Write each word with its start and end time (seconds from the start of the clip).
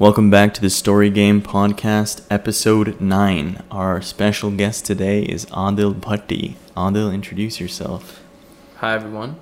Welcome 0.00 0.30
back 0.30 0.54
to 0.54 0.60
the 0.60 0.70
Story 0.70 1.10
Game 1.10 1.42
Podcast, 1.42 2.24
episode 2.30 3.00
9. 3.00 3.64
Our 3.68 4.00
special 4.00 4.52
guest 4.52 4.84
today 4.86 5.24
is 5.24 5.44
Adil 5.46 5.92
Bhatti. 5.92 6.54
Adil, 6.76 7.12
introduce 7.12 7.58
yourself. 7.58 8.22
Hi 8.76 8.94
everyone, 8.94 9.34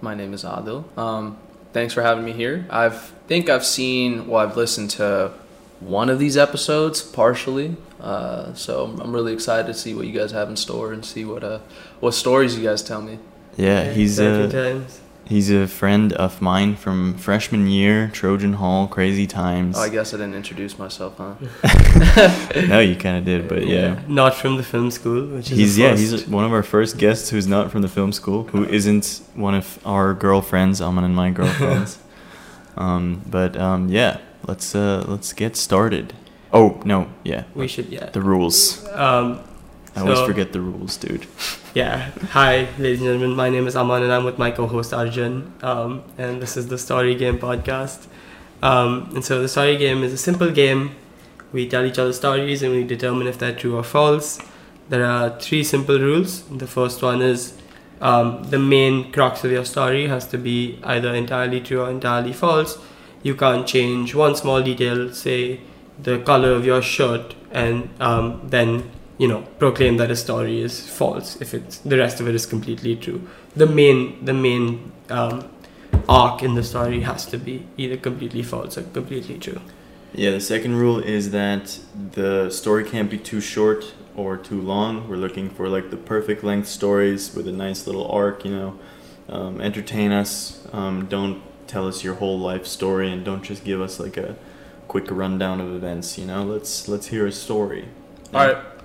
my 0.00 0.14
name 0.14 0.32
is 0.32 0.44
Adil. 0.44 0.84
Um, 0.96 1.36
thanks 1.74 1.92
for 1.92 2.00
having 2.00 2.24
me 2.24 2.32
here. 2.32 2.66
I 2.70 2.88
think 2.88 3.50
I've 3.50 3.66
seen, 3.66 4.28
well, 4.28 4.48
I've 4.48 4.56
listened 4.56 4.88
to 4.92 5.34
one 5.80 6.08
of 6.08 6.18
these 6.18 6.38
episodes 6.38 7.02
partially, 7.02 7.76
uh, 8.00 8.54
so 8.54 8.96
I'm 8.98 9.12
really 9.12 9.34
excited 9.34 9.66
to 9.66 9.74
see 9.74 9.92
what 9.92 10.06
you 10.06 10.18
guys 10.18 10.30
have 10.30 10.48
in 10.48 10.56
store 10.56 10.94
and 10.94 11.04
see 11.04 11.26
what 11.26 11.44
uh, 11.44 11.58
what 12.00 12.12
stories 12.12 12.56
you 12.56 12.64
guys 12.64 12.82
tell 12.82 13.02
me. 13.02 13.18
Yeah, 13.58 13.92
he's 13.92 14.18
exciting 14.18 14.46
a 14.46 14.50
times. 14.50 15.00
He's 15.26 15.50
a 15.50 15.66
friend 15.66 16.12
of 16.12 16.40
mine 16.40 16.76
from 16.76 17.14
freshman 17.14 17.66
year, 17.66 18.08
Trojan 18.12 18.54
Hall, 18.54 18.86
Crazy 18.86 19.26
Times. 19.26 19.76
Oh, 19.76 19.82
I 19.82 19.88
guess 19.88 20.14
I 20.14 20.18
didn't 20.18 20.34
introduce 20.34 20.78
myself, 20.78 21.16
huh? 21.18 21.34
no, 22.68 22.80
you 22.80 22.96
kind 22.96 23.18
of 23.18 23.24
did, 23.24 23.48
but 23.48 23.66
yeah. 23.66 24.00
Not 24.08 24.34
from 24.34 24.56
the 24.56 24.62
film 24.62 24.90
school, 24.90 25.26
which 25.26 25.50
is 25.50 25.58
He's 25.58 25.78
a 25.78 25.82
yeah, 25.82 25.96
he's 25.96 26.26
one 26.26 26.44
of 26.44 26.52
our 26.52 26.62
first 26.62 26.98
guests 26.98 27.30
who's 27.30 27.46
not 27.46 27.70
from 27.70 27.82
the 27.82 27.88
film 27.88 28.12
school, 28.12 28.44
who 28.44 28.64
isn't 28.64 29.20
one 29.34 29.54
of 29.54 29.78
our 29.84 30.14
girlfriends, 30.14 30.80
Aman 30.80 31.04
and 31.04 31.14
my 31.14 31.30
girlfriends. 31.30 31.98
um, 32.76 33.22
but 33.26 33.56
um, 33.56 33.88
yeah, 33.88 34.18
let's 34.46 34.74
uh, 34.74 35.04
let's 35.06 35.32
get 35.32 35.56
started. 35.56 36.14
Oh 36.52 36.80
no, 36.84 37.10
yeah, 37.24 37.44
we 37.54 37.68
should 37.68 37.86
yeah. 37.86 38.10
the 38.10 38.22
rules. 38.22 38.86
Um, 38.88 39.40
I 39.96 40.00
always 40.00 40.18
So- 40.18 40.26
forget 40.26 40.52
the 40.52 40.60
rules, 40.60 40.96
dude. 40.96 41.26
yeah. 41.74 42.10
Hi, 42.32 42.68
ladies 42.78 43.00
and 43.00 43.08
gentlemen. 43.08 43.34
My 43.34 43.48
name 43.48 43.66
is 43.66 43.74
Aman, 43.76 44.02
and 44.02 44.12
I'm 44.12 44.24
with 44.24 44.38
my 44.38 44.50
co-host 44.50 44.92
Arjun. 44.92 45.52
Um, 45.62 46.02
and 46.18 46.40
this 46.42 46.56
is 46.56 46.66
the 46.68 46.78
Story 46.78 47.14
Game 47.14 47.38
podcast. 47.38 48.06
Um, 48.62 49.08
and 49.14 49.24
so 49.24 49.40
the 49.40 49.48
Story 49.48 49.76
Game 49.76 50.02
is 50.02 50.12
a 50.12 50.18
simple 50.18 50.50
game. 50.50 50.90
We 51.52 51.66
tell 51.66 51.84
each 51.86 51.98
other 51.98 52.12
stories, 52.12 52.62
and 52.62 52.72
we 52.74 52.84
determine 52.84 53.26
if 53.26 53.38
they're 53.38 53.54
true 53.54 53.76
or 53.76 53.82
false. 53.82 54.38
There 54.90 55.04
are 55.04 55.30
three 55.40 55.64
simple 55.64 55.98
rules. 55.98 56.42
The 56.50 56.66
first 56.66 57.02
one 57.02 57.22
is 57.22 57.54
um, 58.00 58.44
the 58.50 58.58
main 58.58 59.10
crux 59.12 59.44
of 59.44 59.50
your 59.50 59.64
story 59.64 60.08
has 60.08 60.26
to 60.28 60.36
be 60.38 60.78
either 60.84 61.14
entirely 61.14 61.60
true 61.60 61.80
or 61.80 61.90
entirely 61.90 62.32
false. 62.34 62.78
You 63.22 63.34
can't 63.34 63.66
change 63.66 64.14
one 64.14 64.36
small 64.36 64.62
detail, 64.62 65.10
say 65.12 65.60
the 66.02 66.18
color 66.18 66.52
of 66.52 66.66
your 66.66 66.82
shirt, 66.82 67.34
and 67.50 67.88
um, 67.98 68.42
then 68.44 68.90
you 69.18 69.26
know 69.28 69.42
proclaim 69.58 69.96
that 69.96 70.10
a 70.10 70.16
story 70.16 70.60
is 70.60 70.86
false 70.86 71.40
if 71.40 71.54
it's 71.54 71.78
the 71.78 71.96
rest 71.96 72.20
of 72.20 72.28
it 72.28 72.34
is 72.34 72.46
completely 72.46 72.96
true. 72.96 73.26
The 73.54 73.66
main 73.66 74.24
the 74.24 74.34
main 74.34 74.92
um, 75.08 75.48
arc 76.08 76.42
in 76.42 76.54
the 76.54 76.62
story 76.62 77.00
has 77.00 77.26
to 77.26 77.38
be 77.38 77.66
either 77.76 77.96
completely 77.96 78.42
false 78.42 78.76
or 78.78 78.82
completely 78.82 79.38
true. 79.38 79.60
Yeah, 80.12 80.30
the 80.30 80.40
second 80.40 80.76
rule 80.76 80.98
is 80.98 81.30
that 81.32 81.78
the 82.12 82.50
story 82.50 82.84
can't 82.84 83.10
be 83.10 83.18
too 83.18 83.40
short 83.40 83.94
or 84.14 84.36
too 84.36 84.60
long. 84.60 85.08
We're 85.08 85.16
looking 85.16 85.50
for 85.50 85.68
like 85.68 85.90
the 85.90 85.96
perfect 85.96 86.42
length 86.42 86.68
stories 86.68 87.34
with 87.34 87.46
a 87.46 87.52
nice 87.52 87.86
little 87.86 88.10
arc, 88.10 88.44
you 88.44 88.50
know. 88.50 88.78
Um, 89.28 89.60
entertain 89.60 90.12
us. 90.12 90.66
Um, 90.72 91.06
don't 91.06 91.42
tell 91.66 91.88
us 91.88 92.04
your 92.04 92.14
whole 92.14 92.38
life 92.38 92.64
story 92.64 93.10
and 93.12 93.24
don't 93.24 93.42
just 93.42 93.64
give 93.64 93.80
us 93.80 93.98
like 93.98 94.16
a 94.16 94.36
quick 94.88 95.10
rundown 95.10 95.60
of 95.60 95.74
events, 95.74 96.16
you 96.16 96.24
know. 96.24 96.44
Let's 96.44 96.88
let's 96.88 97.08
hear 97.08 97.26
a 97.26 97.32
story. 97.32 97.88
All 98.32 98.46
right. 98.46 98.75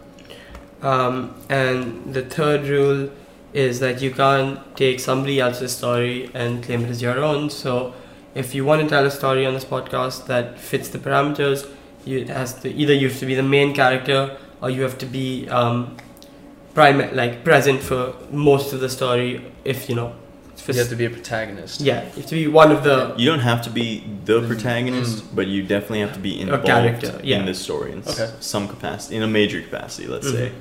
Um, 0.81 1.35
and 1.49 2.13
the 2.13 2.23
third 2.23 2.67
rule 2.67 3.09
is 3.53 3.79
that 3.79 4.01
you 4.01 4.11
can't 4.11 4.59
take 4.77 4.99
somebody 4.99 5.39
else's 5.39 5.75
story 5.75 6.29
and 6.33 6.63
claim 6.63 6.85
it 6.85 6.89
as 6.89 7.01
your 7.01 7.19
own. 7.19 7.49
So, 7.49 7.93
if 8.33 8.55
you 8.55 8.63
want 8.65 8.81
to 8.81 8.87
tell 8.87 9.05
a 9.05 9.11
story 9.11 9.45
on 9.45 9.53
this 9.53 9.65
podcast 9.65 10.25
that 10.27 10.57
fits 10.59 10.87
the 10.89 10.97
parameters, 10.99 11.67
you 12.05 12.19
it 12.19 12.29
has 12.29 12.53
to 12.61 12.71
either 12.71 12.93
you 12.93 13.09
have 13.09 13.19
to 13.19 13.25
be 13.25 13.35
the 13.35 13.43
main 13.43 13.73
character 13.75 14.37
or 14.61 14.69
you 14.69 14.81
have 14.83 14.97
to 14.99 15.05
be 15.05 15.47
um, 15.49 15.97
prime 16.73 17.13
like 17.13 17.43
present 17.43 17.81
for 17.81 18.13
most 18.31 18.73
of 18.73 18.80
the 18.80 18.89
story. 18.89 19.43
If 19.65 19.89
you 19.89 19.95
know, 19.95 20.15
for 20.55 20.71
You 20.71 20.80
have 20.80 20.89
to 20.89 20.95
be 20.95 21.05
a 21.05 21.09
protagonist. 21.09 21.81
yeah, 21.81 22.03
you 22.15 22.21
have 22.21 22.25
to 22.27 22.36
be 22.36 22.47
one 22.47 22.71
of 22.71 22.83
the 22.83 23.14
You 23.17 23.30
don't 23.30 23.39
have 23.41 23.61
to 23.64 23.70
be 23.70 24.03
the 24.25 24.39
Mm, 24.41 24.47
protagonist, 24.47 25.36
but 25.36 25.47
you 25.47 25.61
definitely 25.64 25.99
have 25.99 26.14
to 26.14 26.20
be 26.20 26.37
A 26.37 26.41
involved 26.43 26.65
character, 26.65 27.20
yeah. 27.23 27.39
in 27.39 27.45
the 27.45 27.53
story 27.53 27.91
in 27.91 27.99
Okay. 28.08 28.30
some 28.39 28.67
capacity, 28.67 29.15
in 29.17 29.23
a 29.23 29.27
major 29.27 29.61
capacity, 29.61 30.08
let's 30.08 30.27
Mhm. 30.27 30.33
say. 30.37 30.52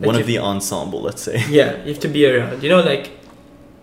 Like 0.00 0.06
One 0.06 0.16
if- 0.16 0.22
of 0.22 0.26
the 0.26 0.38
ensemble, 0.38 1.00
let's 1.02 1.22
say. 1.22 1.36
yeah 1.50 1.70
you 1.84 1.92
have 1.92 2.00
to 2.00 2.08
be 2.08 2.26
around. 2.26 2.62
You 2.62 2.70
know, 2.70 2.80
like 2.80 3.10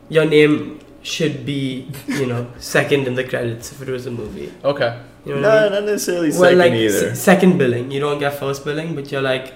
your 0.10 0.26
name 0.26 0.80
should 1.04 1.46
be 1.46 1.88
you 2.08 2.26
know 2.26 2.48
second 2.60 3.08
in 3.08 3.14
the 3.16 3.24
credits 3.24 3.72
if 3.72 3.82
it 3.82 3.90
was 3.98 4.06
a 4.08 4.12
movie. 4.12 4.52
Okay. 4.64 4.92
You 5.26 5.36
know 5.36 5.42
what 5.42 5.50
I 5.52 5.56
No, 5.56 5.64
mean? 5.64 5.72
not 5.74 5.84
necessarily 5.92 6.30
well, 6.32 6.40
second 6.42 6.58
like 6.60 6.72
either. 6.74 7.08
s- 7.10 7.20
second 7.32 7.58
billing. 7.58 7.92
You 7.92 8.00
don't 8.00 8.20
get 8.20 8.34
first 8.40 8.64
billing, 8.66 8.96
but 8.96 9.12
you're 9.12 9.22
like, 9.34 9.54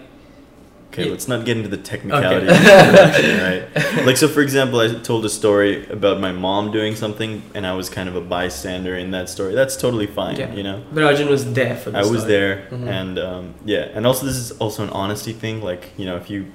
Okay, 0.92 1.06
Yeah. 1.06 1.12
let's 1.12 1.28
not 1.28 1.46
get 1.46 1.56
into 1.56 1.70
the 1.70 1.78
technicality 1.78 2.48
Okay. 2.50 3.64
right? 3.74 4.06
Like, 4.06 4.18
so 4.18 4.28
for 4.28 4.42
example, 4.42 4.82
I 4.82 4.90
told 4.96 5.24
a 5.24 5.30
story 5.30 5.88
about 5.90 6.20
my 6.20 6.34
mom 6.34 6.72
doing 6.72 6.96
something, 6.96 7.42
and 7.56 7.66
I 7.66 7.74
was 7.76 7.90
kind 7.90 8.10
of 8.10 8.16
a 8.18 8.22
bystander 8.22 8.96
in 8.96 9.12
that 9.12 9.30
story. 9.30 9.56
That's 9.56 9.78
totally 9.78 10.08
fine, 10.08 10.36
Yeah. 10.36 10.54
you 10.54 10.64
know. 10.64 10.84
but 10.94 11.04
Arjun 11.04 11.30
was 11.30 11.54
there 11.54 11.78
for 11.78 11.92
the 11.92 12.00
I 12.00 12.02
was 12.02 12.22
story. 12.24 12.28
there, 12.34 12.68
Mhm. 12.72 12.88
and 12.88 13.20
um, 13.20 13.54
yeah, 13.64 13.88
and 13.96 14.06
also 14.06 14.26
this 14.26 14.36
is 14.36 14.52
also 14.60 14.84
an 14.84 14.90
honesty 14.90 15.32
thing. 15.34 15.62
Like, 15.62 15.92
you 15.98 16.06
know, 16.06 16.18
if 16.18 16.30
you've 16.30 16.48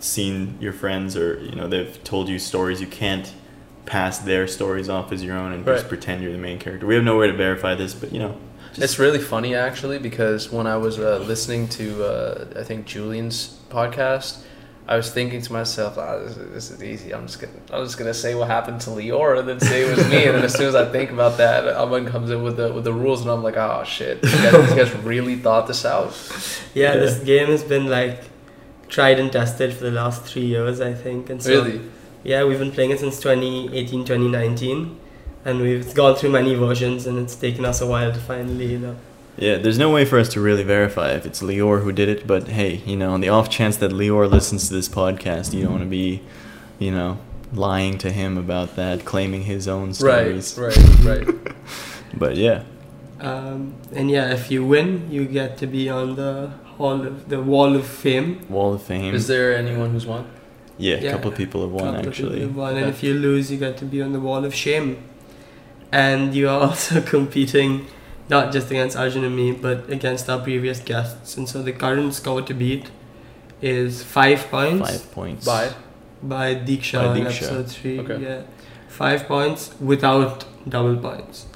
seen 0.00 0.56
your 0.60 0.72
friends 0.72 1.16
or 1.16 1.40
you 1.42 1.56
know 1.56 1.66
they've 1.66 2.02
told 2.04 2.28
you 2.28 2.38
stories, 2.38 2.80
you 2.80 2.86
can't 2.86 3.32
pass 3.86 4.18
their 4.18 4.46
stories 4.46 4.88
off 4.88 5.12
as 5.12 5.22
your 5.24 5.36
own 5.36 5.52
and 5.52 5.64
just 5.66 5.88
pretend 5.88 6.22
you're 6.22 6.32
the 6.32 6.38
main 6.38 6.58
character. 6.58 6.86
We 6.86 6.94
have 6.94 7.04
no 7.04 7.18
way 7.18 7.26
to 7.26 7.32
verify 7.36 7.74
this, 7.74 7.92
but 7.94 8.12
you 8.12 8.18
know, 8.18 8.36
It's 8.76 8.98
really 8.98 9.18
funny 9.20 9.54
actually 9.54 9.98
because 9.98 10.50
when 10.50 10.66
I 10.66 10.76
was 10.76 10.98
uh, 10.98 11.22
listening 11.26 11.68
to 11.78 12.04
uh, 12.04 12.44
I 12.60 12.64
think 12.64 12.86
Julian's 12.86 13.58
podcast, 13.74 14.42
I 14.86 14.96
was 14.96 15.10
thinking 15.10 15.40
to 15.40 15.52
myself, 15.52 15.96
ah, 15.98 16.18
this, 16.18 16.36
is- 16.36 16.52
this 16.56 16.70
is 16.72 16.82
easy. 16.82 17.08
I'm 17.14 17.26
just 17.26 17.40
gonna 17.40 17.52
I'm 17.72 17.84
just 17.84 17.96
gonna 17.98 18.12
say 18.24 18.34
what 18.34 18.48
happened 18.56 18.80
to 18.82 18.90
Leora 18.90 19.38
and 19.40 19.48
then 19.48 19.60
say 19.60 19.82
it 19.84 19.96
was 19.96 20.06
me. 20.10 20.24
and 20.26 20.34
then 20.36 20.44
as 20.44 20.54
soon 20.54 20.68
as 20.68 20.74
I 20.74 20.84
think 20.96 21.10
about 21.10 21.38
that, 21.38 21.66
Aman 21.82 22.06
comes 22.14 22.30
in 22.30 22.42
with 22.42 22.56
the 22.58 22.68
with 22.72 22.84
the 22.84 22.92
rules 22.92 23.22
and 23.22 23.30
I'm 23.30 23.42
like, 23.42 23.56
oh 23.56 23.82
shit, 23.84 24.20
these 24.22 24.34
guys, 24.42 24.70
you 24.70 24.76
guys 24.76 24.92
really 25.12 25.36
thought 25.36 25.66
this 25.66 25.84
out. 25.84 26.10
Yeah, 26.74 26.92
Yeah. 26.94 27.00
this 27.04 27.18
game 27.32 27.48
has 27.48 27.64
been 27.64 27.86
like 27.98 28.18
tried 28.88 29.18
and 29.18 29.32
tested 29.32 29.72
for 29.74 29.84
the 29.84 29.90
last 30.02 30.22
three 30.30 30.44
years, 30.54 30.80
I 30.80 30.92
think. 30.92 31.30
And 31.30 31.42
so, 31.42 31.50
Really? 31.64 31.80
Yeah, 32.22 32.44
we've 32.44 32.58
been 32.64 32.70
playing 32.72 32.90
it 32.90 33.00
since 33.00 33.16
2018, 33.20 34.04
2019, 34.04 34.96
and 35.46 35.60
we've 35.60 35.94
gone 35.94 36.14
through 36.16 36.30
many 36.30 36.54
versions, 36.54 37.06
and 37.06 37.18
it's 37.18 37.34
taken 37.34 37.64
us 37.64 37.80
a 37.80 37.86
while 37.86 38.12
to 38.12 38.20
finally, 38.20 38.66
you 38.72 38.78
know. 38.78 38.96
Yeah, 39.36 39.56
there's 39.58 39.78
no 39.78 39.90
way 39.92 40.04
for 40.04 40.18
us 40.18 40.28
to 40.30 40.40
really 40.40 40.62
verify 40.62 41.10
if 41.12 41.26
it's 41.26 41.42
Lior 41.42 41.82
who 41.82 41.90
did 41.92 42.08
it, 42.08 42.26
but 42.26 42.48
hey, 42.48 42.76
you 42.86 42.96
know, 42.96 43.12
on 43.12 43.20
the 43.20 43.28
off 43.28 43.50
chance 43.50 43.76
that 43.78 43.90
Lior 43.90 44.30
listens 44.30 44.68
to 44.68 44.74
this 44.74 44.88
podcast, 44.88 45.52
you 45.52 45.62
don't 45.64 45.72
want 45.72 45.82
to 45.84 45.88
be, 45.90 46.22
you 46.78 46.92
know, 46.92 47.18
lying 47.52 47.98
to 47.98 48.10
him 48.12 48.38
about 48.38 48.76
that, 48.76 49.04
claiming 49.04 49.42
his 49.42 49.66
own 49.66 49.92
stories. 49.92 50.56
Right, 50.56 50.76
right, 50.76 51.26
right. 51.26 51.54
But 52.16 52.36
yeah, 52.36 52.62
Um, 53.20 53.74
and 53.92 54.08
yeah, 54.10 54.32
if 54.32 54.50
you 54.52 54.64
win, 54.64 55.10
you 55.10 55.24
get 55.24 55.58
to 55.58 55.66
be 55.66 55.88
on 55.88 56.14
the 56.14 56.50
hall 56.76 57.00
of 57.04 57.28
the 57.28 57.40
wall 57.42 57.74
of 57.74 57.86
fame. 57.86 58.40
Wall 58.48 58.74
of 58.74 58.82
Fame. 58.82 59.14
Is 59.14 59.26
there 59.26 59.56
anyone 59.56 59.90
who's 59.90 60.06
won? 60.06 60.26
yeah, 60.78 60.96
a 60.96 61.10
couple 61.12 61.30
of 61.30 61.36
people 61.36 61.60
have 61.62 61.70
won 61.70 61.94
Couple 61.94 62.08
of 62.08 62.14
people 62.14 62.26
actually. 62.30 62.40
have 62.42 62.56
won, 62.56 62.70
and 62.76 62.84
Okay. 62.86 62.90
if 62.90 63.02
you 63.02 63.14
lose, 63.14 63.50
you 63.50 63.58
get 63.58 63.76
to 63.78 63.84
be 63.84 64.00
on 64.02 64.12
the 64.12 64.20
wall 64.20 64.44
of 64.44 64.54
shame. 64.54 64.96
And 65.92 66.34
you 66.34 66.48
are 66.48 66.60
also 66.68 67.00
competing 67.00 67.86
not 68.28 68.52
just 68.52 68.70
against 68.70 68.96
Arjun 68.96 69.24
and 69.24 69.36
me, 69.36 69.52
but 69.52 69.90
against 69.90 70.28
our 70.30 70.40
previous 70.40 70.80
guests. 70.80 71.36
And 71.36 71.48
so 71.48 71.62
the 71.62 71.72
current 71.72 72.14
score 72.14 72.42
to 72.42 72.54
beat 72.54 72.90
is 73.62 74.02
five 74.02 74.40
points 74.50 74.90
Five 74.90 75.12
points. 75.12 75.44
Bye. 75.46 75.70
by 76.22 76.54
Diksha 76.54 77.00
By 77.04 77.16
in 77.16 77.24
Diksha. 77.24 77.36
episode 77.36 77.68
three. 77.70 78.00
Okay. 78.00 78.18
Yeah, 78.22 78.42
five 78.88 79.26
points 79.26 79.74
without 79.80 80.44
double 80.68 80.96
points. 80.96 81.46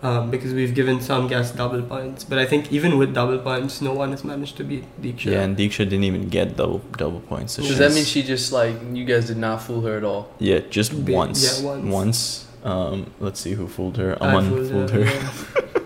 Um, 0.00 0.30
because 0.30 0.54
we've 0.54 0.76
given 0.76 1.00
some 1.00 1.26
guests 1.26 1.56
double 1.56 1.82
points, 1.82 2.22
but 2.22 2.38
I 2.38 2.46
think 2.46 2.70
even 2.70 2.98
with 2.98 3.12
double 3.14 3.36
points, 3.38 3.80
no 3.82 3.92
one 3.92 4.12
has 4.12 4.22
managed 4.22 4.56
to 4.58 4.64
beat 4.64 4.84
Diksha. 5.02 5.32
Yeah, 5.32 5.40
and 5.42 5.56
Diksha 5.56 5.78
didn't 5.78 6.04
even 6.04 6.28
get 6.28 6.56
double 6.56 6.78
double 6.96 7.18
points. 7.18 7.54
So 7.54 7.62
Does 7.62 7.78
that 7.78 7.92
mean 7.92 8.04
she 8.04 8.22
just 8.22 8.52
like 8.52 8.76
you 8.92 9.04
guys 9.04 9.26
did 9.26 9.38
not 9.38 9.60
fool 9.60 9.80
her 9.80 9.96
at 9.96 10.04
all? 10.04 10.32
Yeah, 10.38 10.60
just 10.70 11.04
Ba- 11.04 11.12
once. 11.12 11.60
yeah, 11.62 11.68
once. 11.80 12.46
Um, 12.62 13.10
let's 13.18 13.40
see 13.40 13.54
who 13.54 13.66
fooled 13.66 13.96
her. 13.96 14.16
I 14.22 14.28
Aman 14.36 14.68
fooled, 14.68 14.90
her. 14.92 15.00
yeah. 15.00 15.32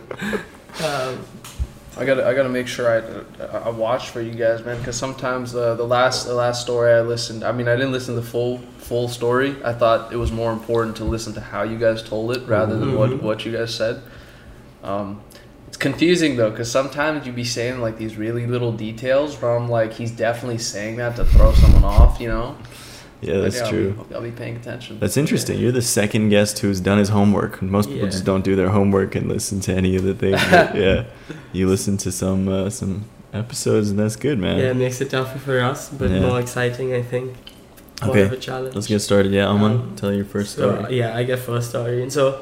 um, 0.84 1.24
I 1.96 2.04
gotta, 2.06 2.26
I 2.26 2.32
gotta 2.34 2.48
make 2.48 2.66
sure 2.68 2.88
I, 2.88 3.46
I 3.58 3.68
watch 3.70 4.08
for 4.10 4.20
you 4.22 4.32
guys, 4.32 4.64
man. 4.64 4.78
Because 4.78 4.96
sometimes 4.96 5.54
uh, 5.54 5.74
the 5.74 5.84
last, 5.86 6.26
the 6.26 6.34
last 6.34 6.62
story 6.62 6.92
I 6.92 7.00
listened. 7.02 7.44
I 7.44 7.52
mean, 7.52 7.68
I 7.68 7.76
didn't 7.76 7.92
listen 7.92 8.14
to 8.14 8.20
the 8.20 8.26
full, 8.26 8.58
full 8.78 9.08
story. 9.08 9.56
I 9.64 9.72
thought 9.74 10.12
it 10.12 10.16
was 10.16 10.32
more 10.32 10.52
important 10.52 10.96
to 10.96 11.04
listen 11.04 11.34
to 11.34 11.40
how 11.40 11.62
you 11.64 11.78
guys 11.78 12.02
told 12.02 12.34
it 12.36 12.46
rather 12.48 12.78
than 12.78 12.92
Mhm. 12.92 12.96
what, 12.98 13.22
what 13.22 13.44
you 13.44 13.52
guys 13.52 13.74
said. 13.74 14.02
Um, 14.82 15.20
it's 15.68 15.76
confusing 15.76 16.36
though, 16.36 16.50
because 16.50 16.70
sometimes 16.70 17.26
you 17.26 17.32
be 17.32 17.44
saying 17.44 17.80
like 17.80 17.98
these 17.98 18.16
really 18.16 18.46
little 18.46 18.72
details 18.72 19.40
where 19.40 19.54
I'm 19.56 19.68
like, 19.68 19.92
he's 19.92 20.10
definitely 20.10 20.58
saying 20.58 20.96
that 20.96 21.16
to 21.16 21.24
throw 21.26 21.52
someone 21.52 21.84
off, 21.84 22.20
you 22.20 22.28
know. 22.28 22.56
Yeah, 23.22 23.38
that's 23.38 23.60
I'll 23.60 23.70
true. 23.70 23.92
Be, 24.08 24.14
I'll 24.14 24.20
be 24.20 24.30
paying 24.32 24.56
attention. 24.56 24.98
That's 24.98 25.16
interesting. 25.16 25.58
You're 25.58 25.72
the 25.72 25.80
second 26.00 26.28
guest 26.30 26.58
who's 26.58 26.80
done 26.80 26.98
his 26.98 27.08
homework. 27.10 27.62
Most 27.62 27.88
people 27.88 28.04
Yeah. 28.06 28.10
just 28.10 28.24
don't 28.24 28.44
do 28.44 28.56
their 28.56 28.70
homework 28.70 29.14
and 29.14 29.28
listen 29.28 29.60
to 29.60 29.72
any 29.72 29.94
of 29.96 30.02
the 30.02 30.14
things. 30.14 30.40
yeah, 30.74 31.04
you 31.52 31.68
listen 31.68 31.96
to 31.98 32.10
some 32.12 32.48
uh, 32.48 32.68
some 32.70 33.04
episodes, 33.32 33.90
and 33.90 33.98
that's 33.98 34.16
good, 34.16 34.38
man. 34.38 34.58
Yeah, 34.58 34.70
it 34.72 34.76
makes 34.76 35.00
it 35.00 35.10
tougher 35.10 35.38
for 35.38 35.60
us, 35.60 35.88
but 35.88 36.10
Yeah. 36.10 36.20
more 36.20 36.40
exciting, 36.40 36.92
I 36.94 37.02
think. 37.02 37.32
More 38.02 38.10
Okay, 38.10 38.22
of 38.22 38.32
a 38.32 38.36
challenge. 38.36 38.74
Let's 38.74 38.88
get 38.88 38.98
started. 39.00 39.30
Yeah, 39.32 39.46
Aman, 39.46 39.70
Um, 39.72 39.92
tell 39.96 40.12
your 40.12 40.24
first 40.24 40.56
So, 40.56 40.74
story. 40.74 40.98
yeah, 40.98 41.16
I 41.16 41.22
get 41.22 41.38
first 41.38 41.68
story. 41.70 42.02
And 42.02 42.12
so, 42.12 42.40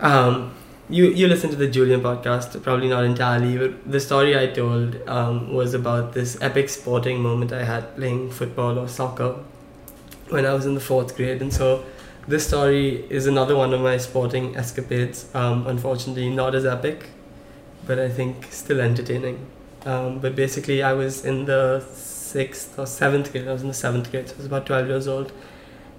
um, 0.00 0.52
you 0.90 1.06
you 1.06 1.26
listen 1.28 1.48
to 1.50 1.56
the 1.56 1.66
Julian 1.68 2.00
podcast, 2.02 2.60
probably 2.62 2.88
not 2.88 3.04
entirely, 3.04 3.56
but 3.56 3.90
the 3.90 4.00
story 4.00 4.36
I 4.38 4.46
told 4.48 4.96
um, 5.08 5.52
was 5.54 5.72
about 5.74 6.12
this 6.12 6.36
epic 6.42 6.68
sporting 6.68 7.20
moment 7.22 7.52
I 7.52 7.64
had 7.64 7.96
playing 7.96 8.30
football 8.30 8.78
or 8.78 8.86
soccer 8.88 9.36
when 10.28 10.46
I 10.46 10.54
was 10.54 10.66
in 10.66 10.74
the 10.74 10.80
fourth 10.80 11.16
grade. 11.16 11.42
And 11.42 11.52
so, 11.52 11.84
this 12.26 12.46
story 12.46 13.04
is 13.10 13.26
another 13.26 13.54
one 13.54 13.74
of 13.74 13.80
my 13.80 13.98
sporting 13.98 14.56
escapades. 14.56 15.28
Um, 15.34 15.66
unfortunately, 15.66 16.30
not 16.30 16.54
as 16.54 16.64
epic, 16.64 17.10
but 17.86 17.98
I 17.98 18.08
think 18.08 18.48
still 18.50 18.80
entertaining. 18.80 19.46
Um, 19.84 20.18
but 20.20 20.34
basically, 20.34 20.82
I 20.82 20.94
was 20.94 21.24
in 21.24 21.44
the 21.44 21.84
sixth 21.92 22.78
or 22.78 22.86
seventh 22.86 23.30
grade. 23.32 23.46
I 23.46 23.52
was 23.52 23.62
in 23.62 23.68
the 23.68 23.74
seventh 23.74 24.10
grade, 24.10 24.28
so 24.28 24.34
I 24.34 24.38
was 24.38 24.46
about 24.46 24.66
12 24.66 24.88
years 24.88 25.06
old. 25.06 25.32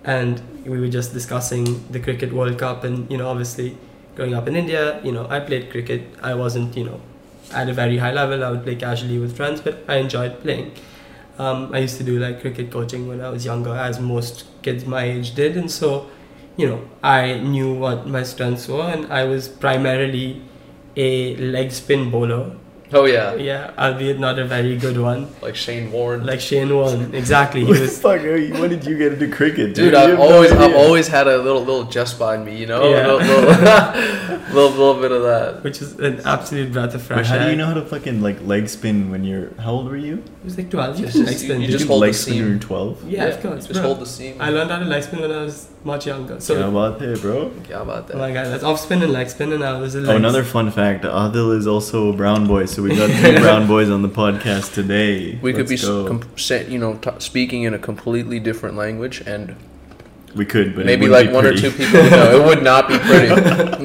And 0.04 0.42
we 0.66 0.80
were 0.80 0.88
just 0.88 1.14
discussing 1.14 1.88
the 1.92 2.00
Cricket 2.00 2.34
World 2.34 2.58
Cup. 2.58 2.84
And, 2.84 3.10
you 3.12 3.18
know, 3.18 3.30
obviously, 3.30 3.78
growing 4.16 4.34
up 4.34 4.48
in 4.48 4.56
India, 4.56 5.02
you 5.04 5.12
know, 5.12 5.28
I 5.30 5.40
played 5.40 5.70
cricket. 5.70 6.04
I 6.24 6.34
wasn't, 6.34 6.76
you 6.76 6.86
know, 6.86 7.02
at 7.54 7.70
a 7.70 7.74
very 7.74 7.98
high 7.98 8.14
level. 8.14 8.44
I 8.44 8.50
would 8.50 8.64
play 8.64 8.76
casually 8.76 9.20
with 9.20 9.36
friends, 9.36 9.62
but 9.62 9.84
I 9.88 9.98
enjoyed 9.98 10.42
playing. 10.42 10.72
Um, 11.38 11.72
I 11.74 11.80
used 11.80 11.98
to 11.98 12.04
do 12.04 12.20
like 12.20 12.42
cricket 12.42 12.72
coaching 12.72 13.08
when 13.08 13.22
I 13.22 13.30
was 13.30 13.46
younger, 13.46 13.76
as 13.76 14.00
most 14.00 14.46
kids 14.62 14.86
my 14.86 15.04
age 15.04 15.36
did. 15.36 15.58
And 15.58 15.70
so, 15.70 16.08
you 16.58 16.68
know, 16.68 16.82
I 17.04 17.40
knew 17.40 17.74
what 17.74 18.08
my 18.08 18.24
strengths 18.24 18.68
were, 18.68 18.84
and 18.84 19.12
I 19.12 19.26
was 19.26 19.48
primarily 19.48 20.42
a 20.96 21.36
leg 21.38 21.72
spin 21.72 22.10
bowler. 22.10 22.56
Oh 22.96 23.06
yeah, 23.06 23.36
Yeah, 23.36 23.72
albeit 23.78 24.20
not 24.20 24.40
a 24.40 24.46
very 24.46 24.78
good 24.78 24.98
one. 24.98 25.28
like 25.42 25.56
Shane 25.56 25.92
Warne. 25.92 26.26
Like 26.26 26.40
Shane 26.40 26.74
Warne, 26.74 27.14
exactly. 27.14 27.62
He 27.62 27.68
What 27.68 27.76
the 27.76 27.82
was 27.82 28.00
fuck? 28.00 28.22
When 28.62 28.70
did 28.70 28.86
you 28.86 28.98
get 28.98 29.14
into 29.14 29.28
cricket, 29.30 29.76
Dude, 29.76 29.94
You 29.94 30.00
I've 30.00 30.10
have 30.12 30.20
no 30.20 30.26
always, 30.34 30.52
I've 30.52 30.76
always 30.76 31.08
had 31.08 31.28
a 31.28 31.38
little, 31.38 31.62
little 31.70 31.84
just 31.86 32.18
behind 32.18 32.46
me, 32.46 32.56
you 32.58 32.66
know, 32.68 32.90
Yeah. 32.90 33.12
little, 33.14 33.20
little, 33.20 34.46
little, 34.56 34.70
little 34.72 35.02
bit 35.02 35.12
of 35.12 35.22
that. 35.24 35.64
which 35.64 35.82
is 35.82 36.00
an 36.00 36.22
absolute 36.26 36.72
breath 36.72 36.94
of 36.96 37.02
Wait, 37.02 37.08
fresh 37.08 37.28
how 37.28 37.36
air. 37.36 37.46
do 37.46 37.52
you 37.52 37.56
know 37.58 37.68
how 37.68 37.74
to 37.76 37.86
fucking 37.86 38.22
like 38.22 38.42
leg 38.46 38.68
spin 38.70 39.12
when 39.12 39.24
you're? 39.24 39.50
How 39.60 39.72
old 39.74 39.88
were 39.90 39.98
you? 39.98 40.16
It 40.42 40.46
was 40.46 40.58
like 40.58 40.70
12. 40.72 41.00
You 41.00 41.06
Just- 41.06 41.18
just- 41.18 41.28
leg 41.30 41.38
spin. 41.38 41.62
you 41.62 41.68
dude. 41.68 41.72
just 41.74 41.84
can 41.86 41.90
hold 41.90 42.02
leg 42.02 42.14
the 42.14 42.18
spin 42.18 42.34
when 42.36 42.44
seam. 42.44 42.52
you're 42.52 42.60
12. 42.60 43.10
yeah, 43.10 43.26
of 43.26 43.42
course. 43.42 43.66
Just 43.68 43.74
bro. 43.80 43.82
hold 43.90 44.00
the 44.00 44.06
seam. 44.06 44.36
I 44.40 44.50
learned 44.50 44.72
how 44.72 44.80
to 44.80 44.86
leg 44.86 45.04
spin 45.04 45.20
when 45.22 45.32
I 45.32 45.42
was 45.44 45.68
much 45.84 46.08
younger. 46.08 46.40
So, 46.40 46.54
yeah, 46.58 46.68
about 46.68 46.98
that, 47.00 47.22
bro. 47.22 47.52
Yeah, 47.70 47.82
about 47.82 48.08
that. 48.08 48.16
oh 48.16 48.20
my 48.20 48.32
god, 48.32 48.48
that's 48.48 48.64
off 48.64 48.80
spin 48.80 49.04
and 49.04 49.12
leg 49.14 49.30
spin, 49.30 49.52
and 49.54 49.64
I 49.64 49.78
was 49.80 49.96
a 49.96 50.00
Oh, 50.12 50.16
another 50.16 50.44
fun 50.44 50.72
fact: 50.72 51.04
Adil 51.04 51.56
is 51.56 51.68
also 51.68 52.10
a 52.10 52.14
brown 52.14 52.48
boy, 52.48 52.66
so 52.66 52.85
we 52.90 52.96
got 52.96 53.10
two 53.22 53.40
brown 53.40 53.68
boys 53.68 53.90
on 53.90 54.02
the 54.02 54.10
podcast 54.10 54.74
today. 54.74 55.38
We 55.42 55.54
could 55.54 55.68
be, 55.68 55.76
Let's 55.78 55.84
s- 55.84 55.90
go. 55.90 56.08
com- 56.08 56.38
say, 56.38 56.68
you 56.70 56.78
know, 56.80 56.96
t- 56.96 57.10
speaking 57.20 57.64
in 57.64 57.74
a 57.74 57.80
completely 57.80 58.40
different 58.40 58.76
language, 58.76 59.22
and 59.26 59.56
we 60.36 60.46
could, 60.46 60.76
but 60.76 60.86
maybe 60.86 61.08
wouldn't 61.08 61.14
like 61.14 61.30
be 61.30 61.34
one 61.36 61.46
or 61.46 61.54
two 61.56 61.72
people. 61.72 62.04
No, 62.04 62.42
it 62.42 62.46
would 62.46 62.62
not 62.64 62.88
be 62.88 62.98
pretty. 63.10 63.28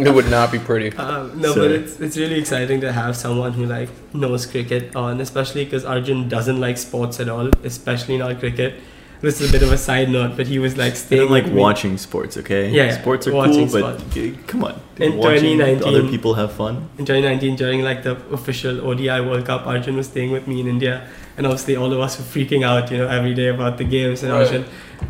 it 0.08 0.12
would 0.14 0.30
not 0.30 0.50
be 0.52 0.58
pretty. 0.58 0.90
Um, 0.98 1.40
no, 1.40 1.54
Sorry. 1.54 1.68
but 1.68 1.70
it's 1.78 2.00
it's 2.00 2.16
really 2.16 2.38
exciting 2.40 2.80
to 2.82 2.92
have 2.92 3.16
someone 3.16 3.52
who 3.52 3.66
like 3.66 3.88
knows 4.14 4.46
cricket 4.46 4.94
on, 4.96 5.20
especially 5.20 5.64
because 5.64 5.84
Arjun 5.84 6.28
doesn't 6.28 6.58
like 6.60 6.76
sports 6.78 7.20
at 7.20 7.28
all, 7.28 7.48
especially 7.64 8.18
not 8.18 8.38
cricket. 8.40 8.74
This 9.20 9.40
is 9.40 9.50
a 9.50 9.52
bit 9.52 9.62
of 9.62 9.70
a 9.70 9.76
side 9.76 10.08
note, 10.08 10.36
but 10.36 10.46
he 10.46 10.58
was 10.58 10.76
like 10.78 10.94
They 10.94 10.98
staying 10.98 11.22
don't 11.22 11.30
like 11.30 11.44
with 11.44 11.52
me- 11.52 11.60
watching 11.60 11.98
sports, 11.98 12.36
okay? 12.38 12.70
Yeah, 12.70 12.84
yeah, 12.84 13.00
sports 13.02 13.26
are 13.26 13.34
watching 13.34 13.68
cool, 13.68 13.80
but 13.82 13.98
sports. 14.00 14.14
g- 14.14 14.38
come 14.46 14.64
on. 14.64 14.80
In 14.96 15.16
watching 15.18 15.58
2019 15.58 15.88
other 15.88 16.08
people 16.08 16.34
have 16.34 16.52
fun. 16.52 16.88
in 16.98 17.04
2019 17.04 17.56
during 17.56 17.82
like 17.82 18.02
the 18.02 18.12
official 18.32 18.80
ODI 18.88 19.20
World 19.20 19.44
Cup. 19.44 19.66
Arjun 19.66 19.96
was 19.96 20.06
staying 20.06 20.30
with 20.32 20.46
me 20.48 20.60
in 20.60 20.66
India, 20.66 21.06
and 21.36 21.46
obviously 21.46 21.76
all 21.76 21.92
of 21.92 22.00
us 22.00 22.18
were 22.18 22.24
freaking 22.24 22.64
out, 22.64 22.90
you 22.90 22.96
know, 22.98 23.08
every 23.08 23.34
day 23.34 23.48
about 23.48 23.76
the 23.76 23.84
games. 23.84 24.22
And 24.22 24.32
Right. 24.32 24.46
Arjun 24.46 24.64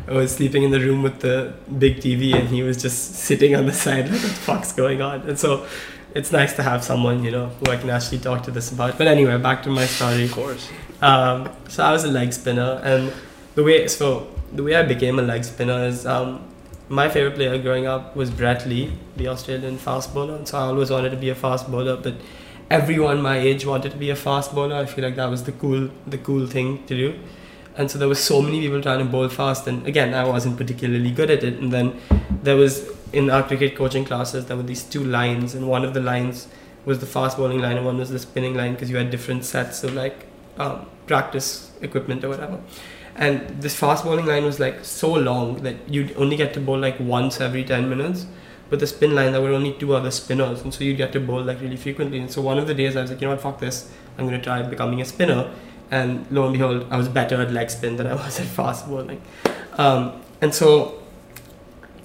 was 0.08 0.32
sleeping 0.34 0.62
in 0.64 0.70
the 0.72 0.80
room 0.80 1.02
with 1.04 1.20
the 1.20 1.52
big 1.78 2.00
TV, 2.00 2.34
and 2.34 2.48
he 2.48 2.62
was 2.64 2.82
just 2.82 3.14
sitting 3.14 3.54
on 3.54 3.66
the 3.66 3.72
side 3.84 4.04
like, 4.10 4.20
"What 4.22 4.22
the 4.22 4.42
fuck's 4.50 4.72
going 4.72 5.00
on?" 5.02 5.20
And 5.28 5.38
so. 5.38 5.64
It's 6.12 6.32
nice 6.32 6.52
to 6.54 6.62
have 6.64 6.82
someone, 6.82 7.22
you 7.22 7.30
know, 7.30 7.46
who 7.60 7.70
I 7.70 7.76
can 7.76 7.88
actually 7.88 8.18
talk 8.18 8.42
to 8.42 8.50
this 8.50 8.72
about. 8.72 8.98
But 8.98 9.06
anyway, 9.06 9.38
back 9.38 9.62
to 9.62 9.68
my 9.70 9.86
story. 9.86 10.24
Of 10.24 10.32
course. 10.32 10.68
Um, 11.00 11.48
so 11.68 11.84
I 11.84 11.92
was 11.92 12.02
a 12.02 12.08
leg 12.08 12.32
spinner, 12.32 12.80
and 12.82 13.12
the 13.54 13.64
way 13.64 13.86
so 13.88 14.28
the 14.52 14.62
way 14.62 14.74
I 14.74 14.82
became 14.82 15.18
a 15.18 15.22
leg 15.22 15.44
spinner 15.44 15.84
is 15.84 16.06
um, 16.06 16.46
my 16.88 17.08
favorite 17.08 17.36
player 17.36 17.56
growing 17.58 17.86
up 17.86 18.16
was 18.16 18.30
Brett 18.30 18.66
Lee, 18.66 18.92
the 19.16 19.28
Australian 19.28 19.78
fast 19.78 20.12
bowler. 20.12 20.34
And 20.34 20.46
so 20.46 20.58
I 20.58 20.62
always 20.62 20.90
wanted 20.90 21.10
to 21.10 21.16
be 21.16 21.28
a 21.30 21.36
fast 21.36 21.70
bowler, 21.70 21.96
but 21.96 22.14
everyone 22.68 23.22
my 23.22 23.38
age 23.38 23.64
wanted 23.64 23.92
to 23.92 23.98
be 23.98 24.10
a 24.10 24.16
fast 24.16 24.52
bowler. 24.54 24.74
I 24.76 24.86
feel 24.86 25.04
like 25.04 25.16
that 25.16 25.30
was 25.30 25.44
the 25.44 25.52
cool 25.52 25.90
the 26.06 26.18
cool 26.18 26.46
thing 26.46 26.84
to 26.86 26.96
do. 26.96 27.18
And 27.76 27.90
so 27.90 27.98
there 27.98 28.08
was 28.08 28.22
so 28.22 28.42
many 28.42 28.60
people 28.60 28.82
trying 28.82 28.98
to 28.98 29.04
bowl 29.04 29.28
fast, 29.28 29.66
and 29.68 29.86
again, 29.86 30.12
I 30.12 30.24
wasn't 30.24 30.56
particularly 30.56 31.12
good 31.12 31.30
at 31.30 31.44
it. 31.44 31.54
And 31.54 31.72
then 31.72 31.98
there 32.42 32.56
was 32.56 32.90
in 33.12 33.30
our 33.30 33.44
cricket 33.44 33.76
coaching 33.76 34.04
classes, 34.04 34.46
there 34.46 34.56
were 34.56 34.64
these 34.64 34.82
two 34.82 35.04
lines, 35.04 35.54
and 35.54 35.68
one 35.68 35.84
of 35.84 35.94
the 35.94 36.00
lines 36.00 36.48
was 36.84 36.98
the 36.98 37.06
fast 37.06 37.36
bowling 37.36 37.60
line, 37.60 37.76
and 37.76 37.86
one 37.86 37.98
was 37.98 38.10
the 38.10 38.18
spinning 38.18 38.54
line 38.54 38.72
because 38.72 38.90
you 38.90 38.96
had 38.96 39.10
different 39.10 39.44
sets 39.44 39.84
of 39.84 39.94
like 39.94 40.26
um, 40.58 40.86
practice 41.06 41.70
equipment 41.80 42.24
or 42.24 42.30
whatever. 42.30 42.60
And 43.16 43.60
this 43.60 43.76
fast 43.76 44.04
bowling 44.04 44.26
line 44.26 44.44
was 44.44 44.60
like 44.60 44.84
so 44.84 45.12
long 45.12 45.62
that 45.62 45.76
you'd 45.88 46.16
only 46.16 46.36
get 46.36 46.54
to 46.54 46.60
bowl 46.60 46.78
like 46.78 46.98
once 47.00 47.40
every 47.40 47.64
10 47.64 47.88
minutes. 47.88 48.26
But 48.70 48.78
the 48.78 48.86
spin 48.86 49.14
line, 49.14 49.32
there 49.32 49.42
were 49.42 49.50
only 49.52 49.72
two 49.72 49.94
other 49.94 50.12
spinners, 50.12 50.62
and 50.62 50.72
so 50.72 50.84
you'd 50.84 50.96
get 50.96 51.12
to 51.12 51.20
bowl 51.20 51.42
like 51.42 51.60
really 51.60 51.76
frequently. 51.76 52.20
And 52.20 52.30
so 52.30 52.40
one 52.40 52.56
of 52.56 52.68
the 52.68 52.74
days 52.74 52.96
I 52.96 53.02
was 53.02 53.10
like, 53.10 53.20
you 53.20 53.26
know 53.26 53.34
what, 53.34 53.42
fuck 53.42 53.58
this, 53.58 53.90
I'm 54.16 54.26
gonna 54.26 54.40
try 54.40 54.62
becoming 54.62 55.00
a 55.00 55.04
spinner. 55.04 55.50
And 55.90 56.24
lo 56.30 56.44
and 56.44 56.52
behold, 56.52 56.86
I 56.88 56.96
was 56.96 57.08
better 57.08 57.40
at 57.42 57.50
leg 57.50 57.68
spin 57.68 57.96
than 57.96 58.06
I 58.06 58.14
was 58.24 58.38
at 58.38 58.46
fast 58.46 58.88
bowling. 58.88 59.20
Um, 59.76 60.22
and 60.40 60.54
so 60.54 61.02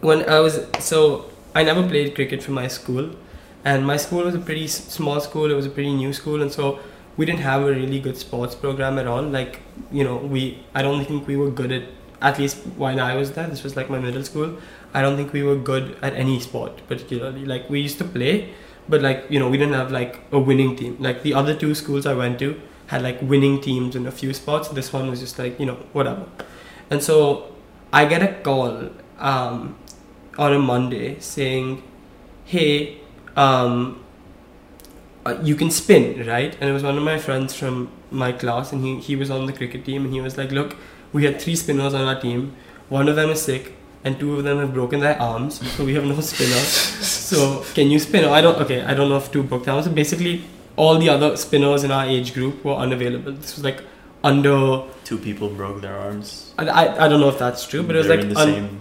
when 0.01 0.27
I 0.27 0.39
was 0.39 0.65
so 0.79 1.29
I 1.53 1.63
never 1.63 1.87
played 1.87 2.15
cricket 2.15 2.41
for 2.41 2.51
my 2.51 2.67
school, 2.67 3.11
and 3.63 3.85
my 3.85 3.97
school 3.97 4.23
was 4.23 4.35
a 4.35 4.39
pretty 4.39 4.67
small 4.67 5.19
school. 5.19 5.51
It 5.51 5.55
was 5.55 5.65
a 5.65 5.69
pretty 5.69 5.93
new 5.93 6.13
school, 6.13 6.41
and 6.41 6.51
so 6.51 6.79
we 7.17 7.25
didn't 7.25 7.41
have 7.41 7.61
a 7.61 7.71
really 7.71 7.99
good 7.99 8.17
sports 8.17 8.55
program 8.55 8.97
at 8.97 9.07
all. 9.07 9.23
Like 9.23 9.61
you 9.91 10.03
know, 10.03 10.17
we 10.17 10.63
I 10.73 10.81
don't 10.81 11.05
think 11.05 11.27
we 11.27 11.35
were 11.35 11.49
good 11.49 11.71
at 11.71 11.83
at 12.21 12.39
least 12.39 12.57
when 12.77 12.99
I 12.99 13.15
was 13.15 13.33
there. 13.33 13.47
This 13.47 13.63
was 13.63 13.75
like 13.75 13.89
my 13.89 13.99
middle 13.99 14.23
school. 14.23 14.57
I 14.93 15.01
don't 15.01 15.15
think 15.17 15.33
we 15.33 15.43
were 15.43 15.55
good 15.55 15.97
at 16.01 16.13
any 16.13 16.39
sport 16.39 16.87
particularly. 16.87 17.45
Like 17.45 17.69
we 17.69 17.81
used 17.81 17.97
to 17.99 18.05
play, 18.05 18.53
but 18.89 19.01
like 19.01 19.25
you 19.29 19.39
know 19.39 19.49
we 19.49 19.57
didn't 19.57 19.73
have 19.73 19.91
like 19.91 20.19
a 20.31 20.39
winning 20.39 20.75
team. 20.75 20.97
Like 20.99 21.23
the 21.23 21.33
other 21.33 21.55
two 21.55 21.75
schools 21.75 22.05
I 22.05 22.13
went 22.13 22.39
to 22.39 22.59
had 22.87 23.01
like 23.01 23.21
winning 23.21 23.61
teams 23.61 23.95
in 23.95 24.05
a 24.05 24.11
few 24.11 24.33
spots. 24.33 24.69
This 24.69 24.93
one 24.93 25.09
was 25.09 25.19
just 25.19 25.39
like 25.39 25.59
you 25.59 25.65
know 25.65 25.75
whatever. 25.93 26.27
And 26.89 27.01
so 27.01 27.55
I 27.91 28.05
get 28.05 28.21
a 28.21 28.41
call 28.41 28.89
um, 29.19 29.77
on 30.37 30.53
a 30.53 30.59
Monday 30.59 31.19
saying, 31.19 31.83
"Hey, 32.45 32.99
um, 33.35 34.04
uh, 35.25 35.37
you 35.43 35.55
can 35.55 35.71
spin, 35.71 36.25
right?" 36.27 36.55
And 36.59 36.69
it 36.69 36.73
was 36.73 36.83
one 36.83 36.97
of 36.97 37.03
my 37.03 37.17
friends 37.17 37.53
from 37.55 37.89
my 38.11 38.31
class, 38.31 38.71
and 38.71 38.83
he 38.85 38.99
he 38.99 39.15
was 39.15 39.29
on 39.29 39.45
the 39.45 39.53
cricket 39.53 39.85
team, 39.85 40.05
and 40.05 40.13
he 40.13 40.21
was 40.21 40.37
like, 40.37 40.51
"Look, 40.51 40.75
we 41.13 41.25
had 41.25 41.39
three 41.41 41.55
spinners 41.55 41.93
on 41.93 42.07
our 42.07 42.19
team. 42.19 42.55
One 42.89 43.07
of 43.09 43.15
them 43.15 43.29
is 43.31 43.41
sick, 43.41 43.73
and 44.03 44.19
two 44.19 44.35
of 44.37 44.43
them 44.43 44.59
have 44.59 44.73
broken 44.73 44.99
their 44.99 45.19
arms, 45.21 45.59
so 45.75 45.83
we 45.85 45.95
have 45.95 46.05
no 46.05 46.19
spinner. 46.21 46.61
so 47.03 47.63
can 47.73 47.89
you 47.89 47.99
spin? 47.99 48.25
I 48.25 48.41
don't. 48.41 48.57
Okay, 48.65 48.81
I 48.83 48.93
don't 48.93 49.09
know 49.09 49.17
if 49.17 49.31
two 49.31 49.43
broke 49.43 49.65
their 49.65 49.73
arms. 49.73 49.85
So 49.85 49.91
basically, 49.91 50.43
all 50.75 50.97
the 50.99 51.09
other 51.09 51.35
spinners 51.37 51.83
in 51.83 51.91
our 51.91 52.05
age 52.05 52.33
group 52.33 52.63
were 52.63 52.75
unavailable. 52.75 53.31
This 53.33 53.55
was 53.55 53.63
like 53.63 53.81
under. 54.23 54.83
Two 55.03 55.17
people 55.17 55.49
broke 55.49 55.81
their 55.81 55.97
arms. 55.97 56.53
I, 56.57 56.67
I, 56.67 57.05
I 57.05 57.07
don't 57.07 57.19
know 57.19 57.29
if 57.29 57.39
that's 57.39 57.65
true, 57.67 57.83
but 57.83 57.95
it 57.95 57.99
was 57.99 58.07
They're 58.07 58.17
like 58.17 58.25
in 58.25 58.33
the 58.33 58.39
un- 58.39 58.53
same 58.53 58.79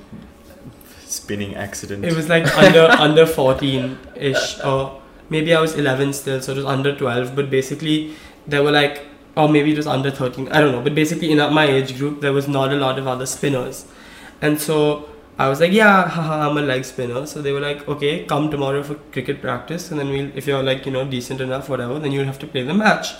spinning 1.06 1.54
accident. 1.54 2.04
It 2.04 2.14
was 2.14 2.28
like 2.28 2.46
under 2.58 2.82
under 3.06 3.26
14 3.26 3.98
ish, 4.16 4.60
or 4.60 5.00
maybe 5.30 5.54
I 5.54 5.60
was 5.60 5.74
11 5.74 6.12
still, 6.12 6.40
so 6.40 6.52
it 6.52 6.56
was 6.56 6.64
under 6.64 6.94
12. 6.96 7.34
But 7.34 7.50
basically, 7.50 8.14
there 8.46 8.62
were 8.62 8.72
like, 8.72 9.06
or 9.36 9.48
maybe 9.48 9.72
it 9.72 9.76
was 9.76 9.86
under 9.86 10.10
13. 10.10 10.48
I 10.48 10.60
don't 10.60 10.72
know. 10.72 10.82
But 10.82 10.94
basically, 10.94 11.32
in 11.32 11.38
my 11.38 11.66
age 11.66 11.96
group, 11.98 12.20
there 12.20 12.32
was 12.32 12.48
not 12.48 12.72
a 12.72 12.76
lot 12.76 12.98
of 12.98 13.06
other 13.06 13.26
spinners, 13.26 13.86
and 14.40 14.60
so 14.60 15.08
I 15.36 15.48
was 15.48 15.60
like, 15.60 15.72
yeah, 15.72 16.08
haha, 16.08 16.48
I'm 16.48 16.56
a 16.56 16.62
leg 16.62 16.84
spinner. 16.84 17.26
So 17.26 17.42
they 17.42 17.50
were 17.50 17.60
like, 17.60 17.88
okay, 17.88 18.24
come 18.24 18.50
tomorrow 18.50 18.84
for 18.84 18.94
cricket 19.10 19.40
practice, 19.40 19.90
and 19.90 19.98
then 19.98 20.10
we'll, 20.10 20.30
if 20.36 20.46
you're 20.46 20.62
like, 20.62 20.86
you 20.86 20.92
know, 20.92 21.04
decent 21.04 21.40
enough, 21.40 21.68
whatever, 21.68 21.98
then 21.98 22.12
you'll 22.12 22.26
have 22.26 22.38
to 22.38 22.46
play 22.46 22.62
the 22.62 22.74
match. 22.74 23.14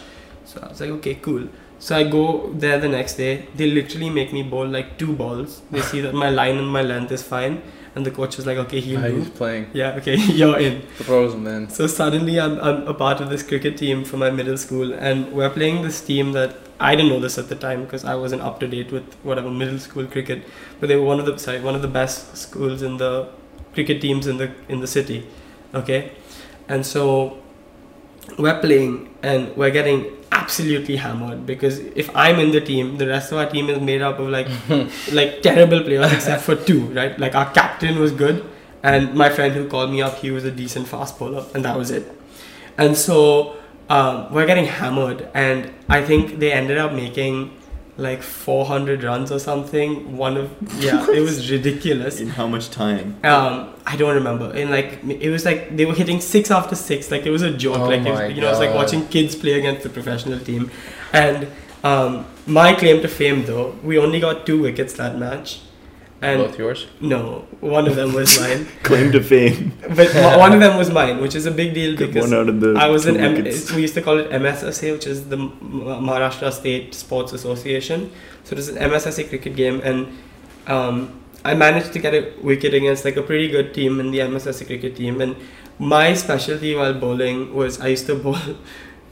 So 0.44 0.60
I 0.62 0.68
was 0.68 0.80
like, 0.80 0.90
okay, 0.90 1.16
cool. 1.16 1.48
So 1.80 1.96
I 1.96 2.04
go 2.04 2.52
there 2.52 2.78
the 2.78 2.88
next 2.88 3.16
day. 3.16 3.48
They 3.56 3.68
literally 3.68 4.10
make 4.10 4.32
me 4.32 4.42
bowl 4.42 4.66
like 4.66 4.96
two 4.96 5.12
balls. 5.12 5.62
They 5.72 5.80
see 5.80 6.00
that 6.02 6.14
my 6.14 6.30
line 6.30 6.56
and 6.56 6.68
my 6.68 6.82
length 6.82 7.10
is 7.10 7.22
fine, 7.22 7.62
and 7.94 8.04
the 8.04 8.10
coach 8.10 8.36
was 8.36 8.46
like, 8.46 8.58
okay, 8.58 8.80
he'll 8.80 9.00
he's 9.02 9.30
playing. 9.30 9.70
Yeah, 9.72 9.96
okay, 9.98 10.16
you're 10.40 10.58
in. 10.58 10.82
The 10.98 11.04
pros, 11.04 11.36
man. 11.36 11.68
So 11.68 11.86
suddenly 11.86 12.40
I'm, 12.40 12.58
I'm 12.60 12.86
a 12.88 12.94
part 12.94 13.20
of 13.20 13.30
this 13.30 13.42
cricket 13.42 13.76
team 13.76 14.04
for 14.04 14.16
my 14.16 14.30
middle 14.30 14.56
school, 14.56 14.92
and 14.92 15.32
we're 15.32 15.50
playing 15.50 15.82
this 15.82 16.00
team 16.00 16.32
that 16.32 16.56
I 16.80 16.96
didn't 16.96 17.10
know 17.10 17.20
this 17.20 17.38
at 17.38 17.48
the 17.48 17.54
time 17.54 17.84
because 17.84 18.04
I 18.04 18.16
wasn't 18.16 18.42
up 18.42 18.58
to 18.60 18.68
date 18.68 18.90
with 18.90 19.14
whatever 19.22 19.50
middle 19.50 19.78
school 19.78 20.06
cricket. 20.06 20.42
But 20.80 20.88
they 20.88 20.96
were 20.96 21.04
one 21.04 21.20
of 21.20 21.26
the 21.26 21.38
sorry, 21.38 21.60
one 21.60 21.74
of 21.74 21.82
the 21.82 21.88
best 21.88 22.36
schools 22.36 22.82
in 22.82 22.96
the 22.96 23.28
cricket 23.72 24.00
teams 24.00 24.26
in 24.26 24.38
the 24.38 24.52
in 24.68 24.80
the 24.80 24.86
city. 24.88 25.26
Okay, 25.72 26.12
and 26.68 26.84
so 26.84 27.38
we're 28.38 28.58
playing 28.60 29.14
and 29.22 29.56
we're 29.56 29.70
getting 29.70 30.06
absolutely 30.32 30.96
hammered 30.96 31.46
because 31.46 31.78
if 31.78 32.14
I'm 32.14 32.38
in 32.38 32.50
the 32.50 32.60
team, 32.60 32.98
the 32.98 33.06
rest 33.06 33.32
of 33.32 33.38
our 33.38 33.48
team 33.48 33.70
is 33.70 33.80
made 33.80 34.02
up 34.02 34.18
of 34.18 34.28
like 34.28 34.48
like 35.12 35.42
terrible 35.42 35.82
players 35.82 36.12
except 36.12 36.42
for 36.42 36.56
two, 36.56 36.86
right? 36.86 37.18
Like 37.18 37.34
our 37.34 37.50
captain 37.52 37.98
was 37.98 38.12
good, 38.12 38.44
and 38.82 39.14
my 39.14 39.30
friend 39.30 39.54
who 39.54 39.68
called 39.68 39.90
me 39.90 40.02
up, 40.02 40.16
he 40.16 40.30
was 40.30 40.44
a 40.44 40.50
decent 40.50 40.88
fast 40.88 41.18
bowler, 41.18 41.44
and 41.54 41.64
that 41.64 41.76
was 41.76 41.90
it. 41.90 42.10
And 42.76 42.96
so 42.96 43.56
um, 43.88 44.32
we're 44.32 44.46
getting 44.46 44.66
hammered, 44.66 45.28
and 45.34 45.72
I 45.88 46.02
think 46.02 46.38
they 46.38 46.52
ended 46.52 46.78
up 46.78 46.92
making 46.92 47.56
like 47.96 48.22
400 48.22 49.04
runs 49.04 49.30
or 49.30 49.38
something. 49.38 50.16
One 50.16 50.36
of 50.36 50.50
yeah, 50.78 51.06
it 51.10 51.20
was 51.20 51.50
ridiculous. 51.56 52.20
In 52.20 52.28
how 52.28 52.46
much 52.46 52.70
time? 52.70 53.18
Um, 53.24 53.72
I 53.86 53.96
don't 53.96 54.14
remember. 54.14 54.54
In 54.54 54.70
like 54.70 55.04
it 55.04 55.30
was 55.30 55.44
like 55.44 55.76
they 55.76 55.84
were 55.84 55.94
hitting 55.94 56.20
six 56.20 56.50
after 56.50 56.74
six. 56.74 57.10
Like 57.10 57.26
it 57.26 57.30
was 57.30 57.42
a 57.42 57.52
joke. 57.52 57.78
Oh 57.78 57.86
like 57.88 58.00
it 58.00 58.10
was, 58.10 58.18
my 58.18 58.26
you 58.26 58.40
know, 58.40 58.50
it's 58.50 58.58
like 58.58 58.74
watching 58.74 59.06
kids 59.08 59.36
play 59.36 59.58
against 59.58 59.82
the 59.82 59.90
professional 59.90 60.40
team. 60.40 60.70
And 61.12 61.48
um, 61.84 62.26
my 62.46 62.74
claim 62.74 63.02
to 63.02 63.08
fame, 63.08 63.44
though, 63.44 63.76
we 63.82 63.98
only 63.98 64.18
got 64.18 64.46
two 64.46 64.60
wickets 64.60 64.94
that 64.94 65.18
match. 65.18 65.60
And 66.22 66.40
Both 66.40 66.58
yours. 66.58 66.86
no, 67.02 67.44
one 67.60 67.86
of 67.86 67.96
them 67.96 68.14
was 68.14 68.40
mine. 68.40 68.66
Claim 68.82 69.12
to 69.12 69.22
fame. 69.22 69.72
But 69.94 70.14
o- 70.16 70.38
one 70.38 70.52
of 70.54 70.60
them 70.60 70.78
was 70.78 70.90
mine, 70.90 71.20
which 71.20 71.34
is 71.34 71.44
a 71.44 71.50
big 71.50 71.74
deal 71.74 71.96
Get 71.96 72.12
because 72.14 72.30
one 72.30 72.38
out 72.40 72.48
of 72.48 72.60
the 72.60 72.74
I 72.78 72.88
was 72.88 73.04
in 73.06 73.18
M- 73.18 73.34
we 73.44 73.82
used 73.82 73.92
to 73.94 74.00
call 74.00 74.18
it 74.18 74.30
MSSA, 74.30 74.92
which 74.92 75.06
is 75.06 75.28
the 75.28 75.36
Maharashtra 75.36 76.50
State 76.52 76.94
Sports 76.94 77.32
Association. 77.34 78.10
So 78.44 78.54
it 78.54 78.58
is 78.58 78.68
an 78.68 78.76
MSSA 78.76 79.28
cricket 79.28 79.54
game, 79.54 79.80
and 79.84 80.16
um, 80.66 81.20
I 81.44 81.52
managed 81.54 81.92
to 81.92 81.98
get 81.98 82.14
a 82.14 82.32
wicket 82.40 82.72
against 82.72 83.04
like 83.04 83.16
a 83.16 83.22
pretty 83.22 83.48
good 83.48 83.74
team 83.74 84.00
in 84.00 84.10
the 84.10 84.20
MSSA 84.20 84.66
cricket 84.66 84.96
team. 84.96 85.20
And 85.20 85.36
my 85.78 86.14
specialty 86.14 86.74
while 86.74 86.94
bowling 86.94 87.54
was 87.54 87.80
I 87.80 87.88
used 87.88 88.06
to 88.06 88.14
bowl 88.26 88.38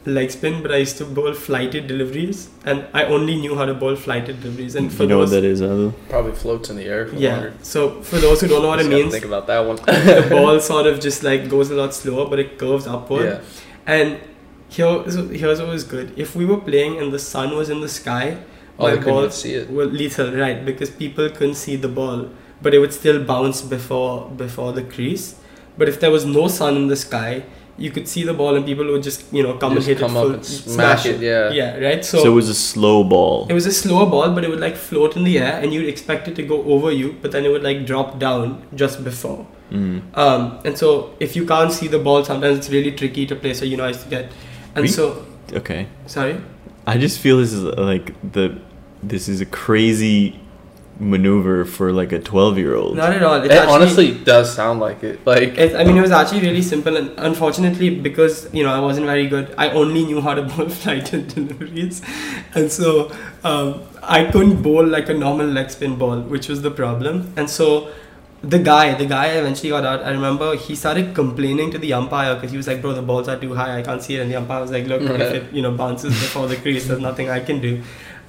leg 0.05 0.31
spin, 0.31 0.63
but 0.63 0.73
I 0.73 0.79
used 0.79 0.99
to 0.99 1.05
bowl 1.05 1.33
flighted 1.33 1.87
deliveries, 1.87 2.49
and 2.65 2.87
I 2.93 3.05
only 3.05 3.37
knew 3.37 3.55
how 3.55 3.65
to 3.65 3.75
bowl 3.75 3.95
flighted 3.97 4.41
deliveries. 4.41 4.75
And 4.75 4.93
for 4.93 5.05
you 5.05 5.09
know 5.11 5.19
what 5.19 5.31
that 5.31 5.45
is, 5.45 5.61
Adil? 5.61 5.93
Probably 6.09 6.33
floats 6.33 6.71
in 6.71 6.77
the 6.77 6.85
air. 6.85 7.07
For 7.07 7.17
yeah. 7.17 7.35
longer. 7.35 7.55
So 7.63 8.01
for 8.03 8.17
those 8.17 8.41
who 8.41 8.49
don't 8.49 8.63
know 8.63 8.69
what 8.69 8.81
it 8.81 8.83
Just 8.83 8.91
gotta 8.91 9.03
means, 9.03 9.13
Think 9.13 9.25
about 9.25 9.47
that 9.47 9.61
one. 9.61 9.77
the 9.87 10.27
ball 10.31 10.59
sort 10.61 10.87
of 10.87 11.01
just 11.01 11.23
like 11.23 11.49
goes 11.49 11.71
a 11.71 11.75
lot 11.75 11.95
slower, 11.95 12.29
but 12.29 12.39
it 12.39 12.59
curves 12.59 12.87
upward. 12.87 13.25
yeah. 13.27 13.41
And 13.87 14.19
here, 14.69 15.03
here's 15.03 15.61
what 15.61 15.69
was 15.69 15.85
good. 15.85 16.13
If 16.19 16.35
we 16.35 16.45
were 16.47 16.59
playing 16.59 16.99
and 16.99 17.13
the 17.13 17.19
sun 17.19 17.57
was 17.57 17.71
in 17.71 17.81
the 17.81 17.89
sky, 17.89 18.39
Oh, 18.79 18.89
my 18.89 18.97
ball 19.03 19.19
even 19.21 19.31
see 19.31 19.55
it. 19.55 19.71
were 19.71 19.85
lethal, 19.85 20.33
right? 20.35 20.65
Because 20.65 20.91
people 20.91 21.29
couldn't 21.29 21.57
see 21.57 21.77
the 21.77 21.89
ball, 21.89 22.31
but 22.63 22.73
it 22.75 22.79
would 22.79 22.93
still 22.93 23.23
bounce 23.23 23.61
before 23.61 24.29
before 24.31 24.73
the 24.73 24.83
crease. 24.83 25.37
But 25.77 25.89
if 25.89 26.01
there 26.01 26.11
was 26.11 26.25
no 26.25 26.49
sun 26.49 26.77
in 26.77 26.87
the 26.89 26.97
sky, 26.97 27.45
you 27.79 27.91
could 27.91 28.07
see 28.07 28.23
the 28.23 28.35
ball 28.35 28.55
and 28.55 28.65
people 28.67 28.85
would 28.87 29.03
just 29.03 29.33
you 29.33 29.43
know 29.43 29.55
come 29.55 29.75
Just 29.75 29.89
and 29.89 29.99
hit 29.99 30.07
come 30.07 30.17
it 30.17 30.21
up 30.21 30.25
full, 30.27 30.35
and 30.35 30.45
smash 30.45 31.07
it, 31.07 31.21
yeah. 31.21 31.51
yeah, 31.51 31.79
right. 31.79 32.05
So, 32.05 32.25
it 32.25 32.29
was 32.29 32.49
a 32.49 32.55
slow 32.55 33.03
ball. 33.03 33.47
It 33.49 33.55
was 33.55 33.67
a 33.67 33.73
slower 33.73 34.07
ball, 34.11 34.31
but 34.35 34.45
it 34.45 34.51
would 34.51 34.61
like 34.61 34.77
float 34.77 35.17
in 35.17 35.25
the 35.25 35.39
air, 35.39 35.59
and 35.63 35.73
you'd 35.73 35.89
expect 35.89 36.29
it 36.29 36.37
to 36.37 36.43
go 36.43 36.63
over 36.65 36.91
you, 36.91 37.17
but 37.23 37.33
then 37.33 37.45
it 37.45 37.49
would 37.49 37.63
like 37.63 37.87
drop 37.87 38.19
down 38.19 38.63
just 38.75 39.03
before. 39.05 39.47
Mm. 39.71 40.03
Um, 40.17 40.59
and 40.67 40.77
so 40.77 41.15
if 41.19 41.35
you 41.35 41.47
can't 41.47 41.73
see 41.73 41.89
the 41.89 41.99
ball, 41.99 42.23
sometimes 42.25 42.59
it's 42.59 42.69
really 42.71 42.93
tricky 42.93 43.25
to 43.27 43.35
play. 43.37 43.55
So 43.55 43.65
you 43.65 43.79
know, 43.79 43.85
I 43.85 43.89
used 43.89 44.03
to 44.05 44.11
get, 44.11 44.31
and 44.75 44.83
We- 44.83 44.89
so 44.89 45.25
Okay. 45.55 45.87
sorry. 46.07 46.37
I 46.87 46.99
just 46.99 47.21
feel 47.21 47.39
this 47.39 47.53
is 47.53 47.63
like 47.63 48.13
the 48.33 48.59
this 49.03 49.29
is 49.29 49.41
a 49.41 49.47
crazy 49.47 50.39
maneuver 51.03 51.65
for 51.65 51.93
like 51.93 52.13
a 52.13 52.19
12 52.19 52.59
year 52.59 52.75
old. 52.75 52.97
Not 52.97 53.13
at 53.13 53.23
all. 53.23 53.35
It's 53.35 53.47
It 53.47 53.59
actually, 53.59 53.75
honestly 53.75 54.15
does 54.25 54.55
sound 54.55 54.81
like 54.81 55.03
it. 55.03 55.27
Like 55.27 55.59
It, 55.59 55.75
I 55.75 55.85
mean, 55.85 55.97
it 55.97 56.01
was 56.01 56.11
actually 56.11 56.41
really 56.41 56.63
simple, 56.63 56.97
and 56.97 57.13
unfortunately, 57.19 57.91
because 58.01 58.49
you 58.53 58.63
know 58.63 58.73
I 58.73 58.81
wasn't 58.81 59.07
very 59.07 59.27
good, 59.29 59.55
I 59.59 59.71
only 59.71 60.05
knew 60.05 60.21
how 60.21 60.35
to 60.35 60.43
bowl 60.51 60.69
flighted 60.69 61.29
deliveries, 61.29 62.03
and 62.55 62.71
so 62.71 63.11
um, 63.45 63.83
I 64.03 64.25
couldn't 64.31 64.63
bowl 64.63 64.87
like 64.87 65.09
a 65.09 65.15
normal 65.15 65.47
leg 65.47 65.71
spin 65.71 65.97
ball, 65.97 66.21
which 66.21 66.49
was 66.49 66.63
the 66.63 66.71
problem. 66.71 67.33
And 67.37 67.51
so 67.51 67.93
the 68.43 68.59
guy, 68.59 68.95
the 68.95 69.07
guy 69.07 69.27
eventually 69.27 69.71
got 69.71 69.85
out. 69.85 70.03
I 70.03 70.11
remember 70.11 70.57
he 70.57 70.75
started 70.75 71.15
complaining 71.15 71.71
to 71.71 71.79
the 71.79 71.93
umpire 71.93 72.35
because 72.35 72.51
he 72.51 72.57
was 72.57 72.67
like, 72.67 72.81
"Bro, 72.83 72.95
the 72.95 73.03
balls 73.03 73.29
are 73.29 73.39
too 73.39 73.55
high. 73.55 73.79
I 73.79 73.83
can't 73.83 74.03
see 74.03 74.17
it." 74.17 74.21
And 74.21 74.31
the 74.31 74.37
umpire 74.37 74.61
was 74.61 74.71
like, 74.71 74.87
"Look, 74.87 75.03
if 75.27 75.35
it 75.35 75.53
you 75.53 75.63
know 75.63 75.73
bounces 75.73 76.13
before 76.13 76.49
the 76.49 76.57
crease, 76.57 76.89
there's 76.89 77.01
nothing 77.01 77.31
I 77.31 77.41
can 77.41 77.61
do." 77.61 77.83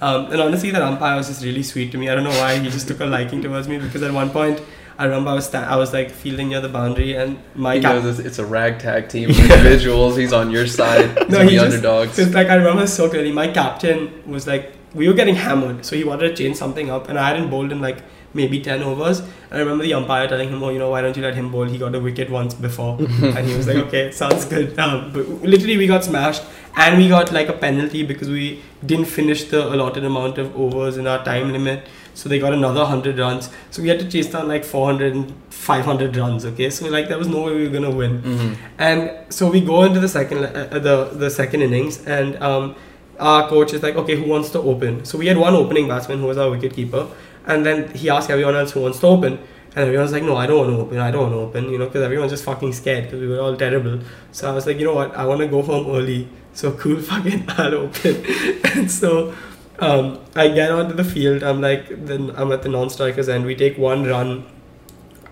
Um, 0.06 0.32
and 0.32 0.40
honestly, 0.46 0.72
that 0.72 0.82
umpire 0.82 1.16
was 1.18 1.28
just 1.28 1.44
really 1.44 1.64
sweet 1.64 1.92
to 1.94 1.98
me. 1.98 2.10
I 2.10 2.16
don't 2.16 2.26
know 2.30 2.38
why 2.44 2.58
he 2.60 2.70
just 2.70 2.88
took 2.90 3.00
a 3.00 3.06
liking 3.06 3.42
towards 3.42 3.68
me 3.68 3.78
because 3.80 4.04
at 4.04 4.12
one 4.22 4.30
point. 4.30 4.62
I 4.96 5.06
remember 5.06 5.32
I 5.32 5.34
was 5.34 5.48
sta- 5.48 5.68
I 5.76 5.76
was 5.84 5.92
like 5.92 6.12
fielding 6.12 6.50
near 6.50 6.62
the 6.62 6.70
boundary 6.70 7.16
and 7.16 7.40
my 7.56 7.76
he 7.78 7.82
cap- 7.82 8.04
knows 8.04 8.20
it's, 8.20 8.38
a 8.38 8.46
ragtag 8.46 9.10
team 9.10 9.30
of 9.32 9.40
individuals. 9.40 10.16
He's 10.18 10.32
on 10.42 10.52
your 10.52 10.68
side. 10.68 11.08
He's 11.18 11.30
No, 11.30 11.40
on 11.40 11.48
he 11.48 11.56
the 11.58 11.64
just- 11.64 11.76
underdogs. 11.78 12.20
It's 12.20 12.36
like 12.36 12.50
I 12.50 12.56
remember 12.62 12.86
so 12.86 13.10
clearly. 13.10 13.32
My 13.32 13.48
captain 13.48 14.02
was 14.36 14.46
like, 14.46 14.72
we 14.94 15.08
were 15.08 15.16
getting 15.16 15.34
hammered, 15.36 15.84
so 15.84 15.96
he 15.96 16.04
wanted 16.04 16.28
to 16.30 16.36
change 16.44 16.58
something 16.58 16.92
up, 16.92 17.10
and 17.10 17.18
I 17.18 17.28
hadn't 17.30 17.50
bowled 17.50 17.72
in 17.72 17.82
like 17.82 18.04
maybe 18.34 18.60
ten 18.60 18.84
overs. 18.84 19.20
And 19.20 19.30
I 19.54 19.60
remember 19.60 19.84
the 19.84 19.94
umpire 19.94 20.28
telling 20.28 20.50
him, 20.50 20.64
"Oh, 20.64 20.70
you 20.70 20.80
know, 20.80 20.90
why 20.90 21.02
don't 21.02 21.16
you 21.16 21.24
let 21.24 21.36
him 21.36 21.52
bowl? 21.52 21.66
He 21.66 21.78
got 21.78 21.96
a 21.96 22.00
wicket 22.00 22.30
once 22.30 22.54
before." 22.54 22.98
and 23.00 23.48
he 23.48 23.56
was 23.56 23.68
like, 23.68 23.78
"Okay, 23.88 24.12
sounds 24.12 24.46
good." 24.46 24.78
Um, 24.80 25.12
but 25.14 25.28
literally, 25.42 25.78
we 25.78 25.88
got 25.88 26.04
smashed, 26.04 26.44
and 26.76 26.98
we 26.98 27.10
got 27.10 27.32
like 27.32 27.50
a 27.50 27.54
penalty 27.54 28.04
because 28.04 28.30
we 28.30 28.62
didn't 28.86 29.06
finish 29.06 29.44
the 29.46 29.68
allotted 29.74 30.04
amount 30.04 30.38
of 30.38 30.56
overs 30.56 30.98
in 30.98 31.08
our 31.08 31.24
time 31.24 31.52
limit. 31.52 31.86
So 32.16 32.30
they 32.30 32.38
got 32.38 32.54
another 32.54 32.82
100 32.82 33.18
runs. 33.18 33.50
So 33.72 33.82
we 33.82 33.88
had 33.90 34.00
to 34.00 34.08
chase 34.08 34.28
down 34.32 34.48
like 34.48 34.64
400 34.64 35.14
and 35.16 35.34
500 35.50 36.16
runs, 36.16 36.46
okay? 36.46 36.70
So 36.70 36.88
like 36.88 37.08
there 37.10 37.18
was 37.18 37.28
no 37.28 37.42
way 37.42 37.56
we 37.56 37.64
were 37.64 37.72
going 37.78 37.90
to 37.92 37.96
win. 38.02 38.22
Mhm. 38.22 38.56
And 38.78 39.12
so 39.30 39.50
we 39.50 39.62
go 39.62 39.82
into 39.84 40.00
the 40.00 40.08
second 40.08 40.44
uh, 40.46 40.68
uh, 40.72 40.80
the 40.80 40.96
the 41.24 41.30
second 41.32 41.64
innings, 41.64 42.06
and 42.06 42.36
um, 42.50 42.76
our 43.20 43.48
coach 43.50 43.74
is 43.74 43.82
like, 43.82 43.96
okay, 43.96 44.16
who 44.16 44.30
wants 44.30 44.52
to 44.52 44.60
open? 44.60 45.06
So 45.06 45.18
we 45.18 45.26
had 45.32 45.38
one 45.38 45.56
opening 45.56 45.88
batsman 45.88 46.20
who 46.20 46.28
was 46.28 46.38
our 46.38 46.52
wicket 46.52 46.74
keeper, 46.76 47.08
and 47.46 47.66
then 47.66 47.94
he 47.94 48.10
asked 48.10 48.30
everyone 48.30 48.56
else 48.56 48.72
who 48.72 48.82
wants 48.82 49.00
to 49.00 49.08
open, 49.08 49.34
and 49.76 49.86
everyone's 49.86 50.12
like, 50.12 50.24
no, 50.24 50.36
I 50.36 50.46
don't 50.48 50.58
want 50.60 50.70
to 50.72 50.78
open, 50.82 50.98
I 51.00 51.12
don't 51.12 51.22
want 51.24 51.34
to 51.34 51.40
open, 51.40 51.72
you 51.72 51.78
know, 51.78 51.86
because 51.86 52.04
everyone's 52.04 52.32
just 52.32 52.44
fucking 52.44 52.74
scared 52.74 53.06
because 53.06 53.20
we 53.22 53.28
were 53.28 53.40
all 53.40 53.56
terrible. 53.56 54.00
So 54.32 54.50
I 54.50 54.54
was 54.54 54.66
like, 54.68 54.78
you 54.80 54.86
know 54.86 54.94
what, 54.96 55.16
I 55.16 55.26
want 55.26 55.42
to 55.42 55.48
go 55.48 55.62
home 55.62 55.88
early, 55.96 56.30
so 56.54 56.72
cool, 56.82 57.00
fucking, 57.02 57.46
I'll 57.50 57.74
open, 57.76 58.26
and 58.76 58.90
so. 58.90 59.34
Um, 59.80 60.20
I 60.36 60.50
get 60.50 60.70
onto 60.72 60.94
the 60.96 61.04
field. 61.04 61.44
I'm 61.44 61.60
like, 61.60 62.06
then 62.06 62.32
I'm 62.38 62.52
at 62.52 62.62
the 62.62 62.70
non-strikers 62.70 63.28
end. 63.28 63.44
We 63.46 63.56
take 63.56 63.76
one 63.78 64.06
run. 64.06 64.46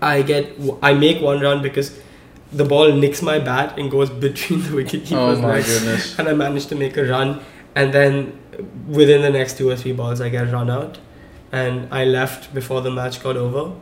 I 0.02 0.22
get, 0.22 0.58
I 0.82 0.92
make 0.94 1.22
one 1.22 1.40
run 1.40 1.62
because 1.62 1.98
the 2.52 2.64
ball 2.64 2.92
nicks 2.92 3.22
my 3.22 3.38
bat 3.38 3.78
and 3.78 3.90
goes 3.90 4.10
between 4.26 4.62
the 4.64 4.74
wicket 4.74 5.10
Oh 5.12 5.36
my 5.36 5.48
legs, 5.54 5.78
goodness. 5.78 6.18
and 6.18 6.28
I 6.28 6.34
manage 6.34 6.66
to 6.66 6.74
make 6.74 6.96
a 6.96 7.04
run. 7.04 7.40
And 7.76 7.94
then 7.94 8.38
within 8.88 9.22
the 9.22 9.30
next 9.30 9.56
two 9.58 9.70
or 9.70 9.76
three 9.76 9.92
balls, 9.92 10.20
I 10.20 10.28
get 10.28 10.52
run 10.52 10.68
out, 10.68 10.98
and 11.52 11.86
I 11.92 12.04
left 12.04 12.52
before 12.54 12.80
the 12.80 12.90
match 12.90 13.22
got 13.22 13.36
over. 13.36 13.72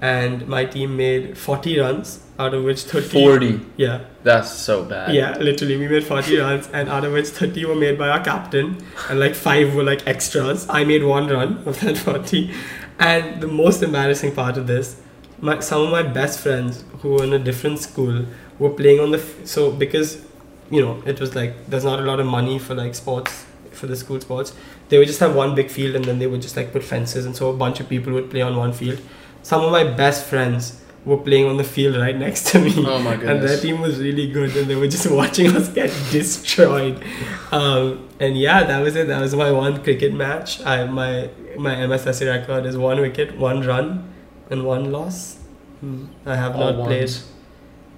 And 0.00 0.48
my 0.48 0.64
team 0.64 0.96
made 0.96 1.38
40 1.38 1.78
runs, 1.78 2.18
out 2.36 2.54
of 2.54 2.64
which 2.64 2.80
30. 2.82 3.08
40. 3.08 3.60
Yeah, 3.76 4.00
That's 4.24 4.50
so 4.50 4.84
bad. 4.84 5.14
yeah, 5.14 5.38
literally, 5.38 5.76
we 5.76 5.86
made 5.86 6.02
40 6.04 6.38
runs, 6.40 6.68
and 6.72 6.88
out 6.88 7.04
of 7.04 7.12
which 7.12 7.28
30 7.28 7.64
were 7.66 7.76
made 7.76 7.96
by 7.98 8.08
our 8.08 8.24
captain, 8.24 8.84
and 9.08 9.20
like 9.20 9.36
five 9.36 9.76
were 9.76 9.84
like 9.84 10.04
extras. 10.08 10.66
I 10.68 10.82
made 10.82 11.04
one 11.04 11.28
run 11.28 11.62
of 11.66 11.78
that 11.80 11.96
40. 11.98 12.52
And 12.98 13.40
the 13.40 13.46
most 13.46 13.80
embarrassing 13.84 14.34
part 14.34 14.56
of 14.56 14.66
this, 14.66 15.00
my, 15.40 15.60
some 15.60 15.82
of 15.82 15.90
my 15.90 16.02
best 16.02 16.40
friends 16.40 16.84
who 16.98 17.10
were 17.12 17.22
in 17.24 17.32
a 17.32 17.38
different 17.38 17.78
school 17.78 18.26
were 18.58 18.70
playing 18.70 18.98
on 18.98 19.12
the. 19.12 19.18
F- 19.18 19.46
so, 19.46 19.70
because, 19.70 20.24
you 20.68 20.80
know, 20.80 21.00
it 21.06 21.20
was 21.20 21.36
like 21.36 21.66
there's 21.68 21.84
not 21.84 22.00
a 22.00 22.02
lot 22.02 22.18
of 22.18 22.26
money 22.26 22.58
for 22.58 22.74
like 22.74 22.96
sports, 22.96 23.44
for 23.70 23.86
the 23.86 23.94
school 23.96 24.20
sports, 24.20 24.52
they 24.92 24.98
would 24.98 25.08
just 25.08 25.20
have 25.20 25.34
one 25.34 25.54
big 25.54 25.70
field 25.70 25.96
and 25.96 26.04
then 26.04 26.18
they 26.18 26.26
would 26.26 26.42
just 26.42 26.54
like 26.54 26.70
put 26.70 26.84
fences, 26.84 27.24
and 27.24 27.34
so 27.34 27.48
a 27.48 27.56
bunch 27.56 27.80
of 27.80 27.88
people 27.88 28.12
would 28.12 28.30
play 28.30 28.42
on 28.42 28.54
one 28.56 28.74
field. 28.74 29.00
Some 29.42 29.64
of 29.64 29.72
my 29.72 29.84
best 29.84 30.26
friends 30.26 30.82
were 31.06 31.16
playing 31.16 31.46
on 31.46 31.56
the 31.56 31.64
field 31.64 31.96
right 31.96 32.14
next 32.14 32.48
to 32.48 32.58
me. 32.58 32.74
Oh 32.76 32.98
my 32.98 33.14
and 33.30 33.42
their 33.42 33.58
team 33.58 33.80
was 33.80 33.98
really 33.98 34.30
good 34.30 34.54
and 34.54 34.68
they 34.68 34.74
were 34.74 34.86
just 34.88 35.10
watching 35.20 35.56
us 35.56 35.70
get 35.70 35.88
destroyed. 36.10 37.02
Um, 37.50 38.06
and 38.20 38.36
yeah 38.36 38.64
that 38.64 38.80
was 38.80 38.94
it. 38.94 39.06
That 39.06 39.22
was 39.22 39.34
my 39.34 39.50
one 39.50 39.82
cricket 39.82 40.12
match. 40.12 40.60
I, 40.60 40.84
my 40.84 41.30
my 41.56 41.74
MSSA 41.74 42.28
record 42.28 42.66
is 42.66 42.76
one 42.76 43.00
wicket 43.00 43.38
one 43.38 43.62
run 43.62 44.12
and 44.50 44.66
one 44.66 44.92
loss. 44.92 45.38
Hmm. 45.80 46.04
I 46.26 46.36
have 46.36 46.54
All 46.54 46.74
not 46.74 46.86
played 46.86 47.10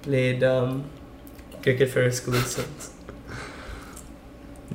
played 0.01 0.43
um, 0.45 0.89
cricket 1.61 1.89
for 1.89 2.03
a 2.03 2.11
school 2.13 2.35
since 2.35 2.94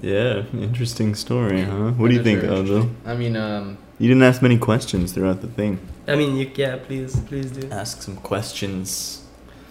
Yeah, 0.02 0.45
interesting 0.54 1.14
story, 1.14 1.62
huh? 1.62 1.90
What 1.92 2.09
do 2.09 2.14
you 2.14 2.23
think, 2.23 2.40
very 2.40 2.54
Aljo? 2.54 2.88
I 3.04 3.14
mean, 3.14 3.37
um, 3.37 3.76
You 3.99 4.09
didn't 4.09 4.23
ask 4.23 4.40
many 4.40 4.57
questions 4.59 5.12
throughout 5.12 5.40
the 5.42 5.47
thing. 5.49 5.78
I 6.09 6.16
mean 6.16 6.35
you 6.37 6.50
yeah 6.57 6.76
please 6.76 7.14
please 7.28 7.50
do 7.52 7.69
Ask 7.71 8.02
some 8.02 8.16
questions. 8.16 9.23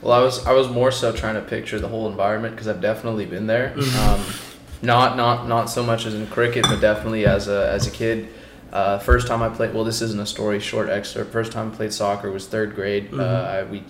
well, 0.01 0.13
I 0.13 0.21
was 0.23 0.45
I 0.45 0.53
was 0.53 0.67
more 0.69 0.91
so 0.91 1.11
trying 1.11 1.35
to 1.35 1.41
picture 1.41 1.79
the 1.79 1.87
whole 1.87 2.07
environment 2.07 2.53
because 2.55 2.67
I've 2.67 2.79
definitely 2.81 3.25
been 3.25 3.47
there. 3.47 3.73
Mhm. 3.75 3.95
Um, 4.05 4.21
not 4.81 5.17
not 5.17 5.47
not 5.47 5.69
so 5.69 5.81
much 5.83 6.05
as 6.05 6.13
in 6.13 6.27
cricket, 6.27 6.63
but 6.69 6.79
definitely 6.79 7.25
as 7.25 7.47
a 7.47 7.69
as 7.71 7.87
a 7.87 7.91
kid. 7.91 8.27
Uh, 8.71 8.99
first 8.99 9.25
time 9.27 9.41
I 9.41 9.49
played, 9.49 9.73
well, 9.73 9.83
this 9.83 9.99
isn't 10.01 10.19
a 10.21 10.27
story, 10.27 10.59
short 10.59 10.89
excerpt. 10.89 11.31
First 11.33 11.51
time 11.51 11.71
I 11.71 11.75
played 11.75 11.91
soccer 11.91 12.29
was 12.31 12.45
third 12.45 12.75
grade. 12.75 13.09
Mhm. 13.11 13.19
Uh, 13.19 13.23
I, 13.55 13.63
we, 13.63 13.83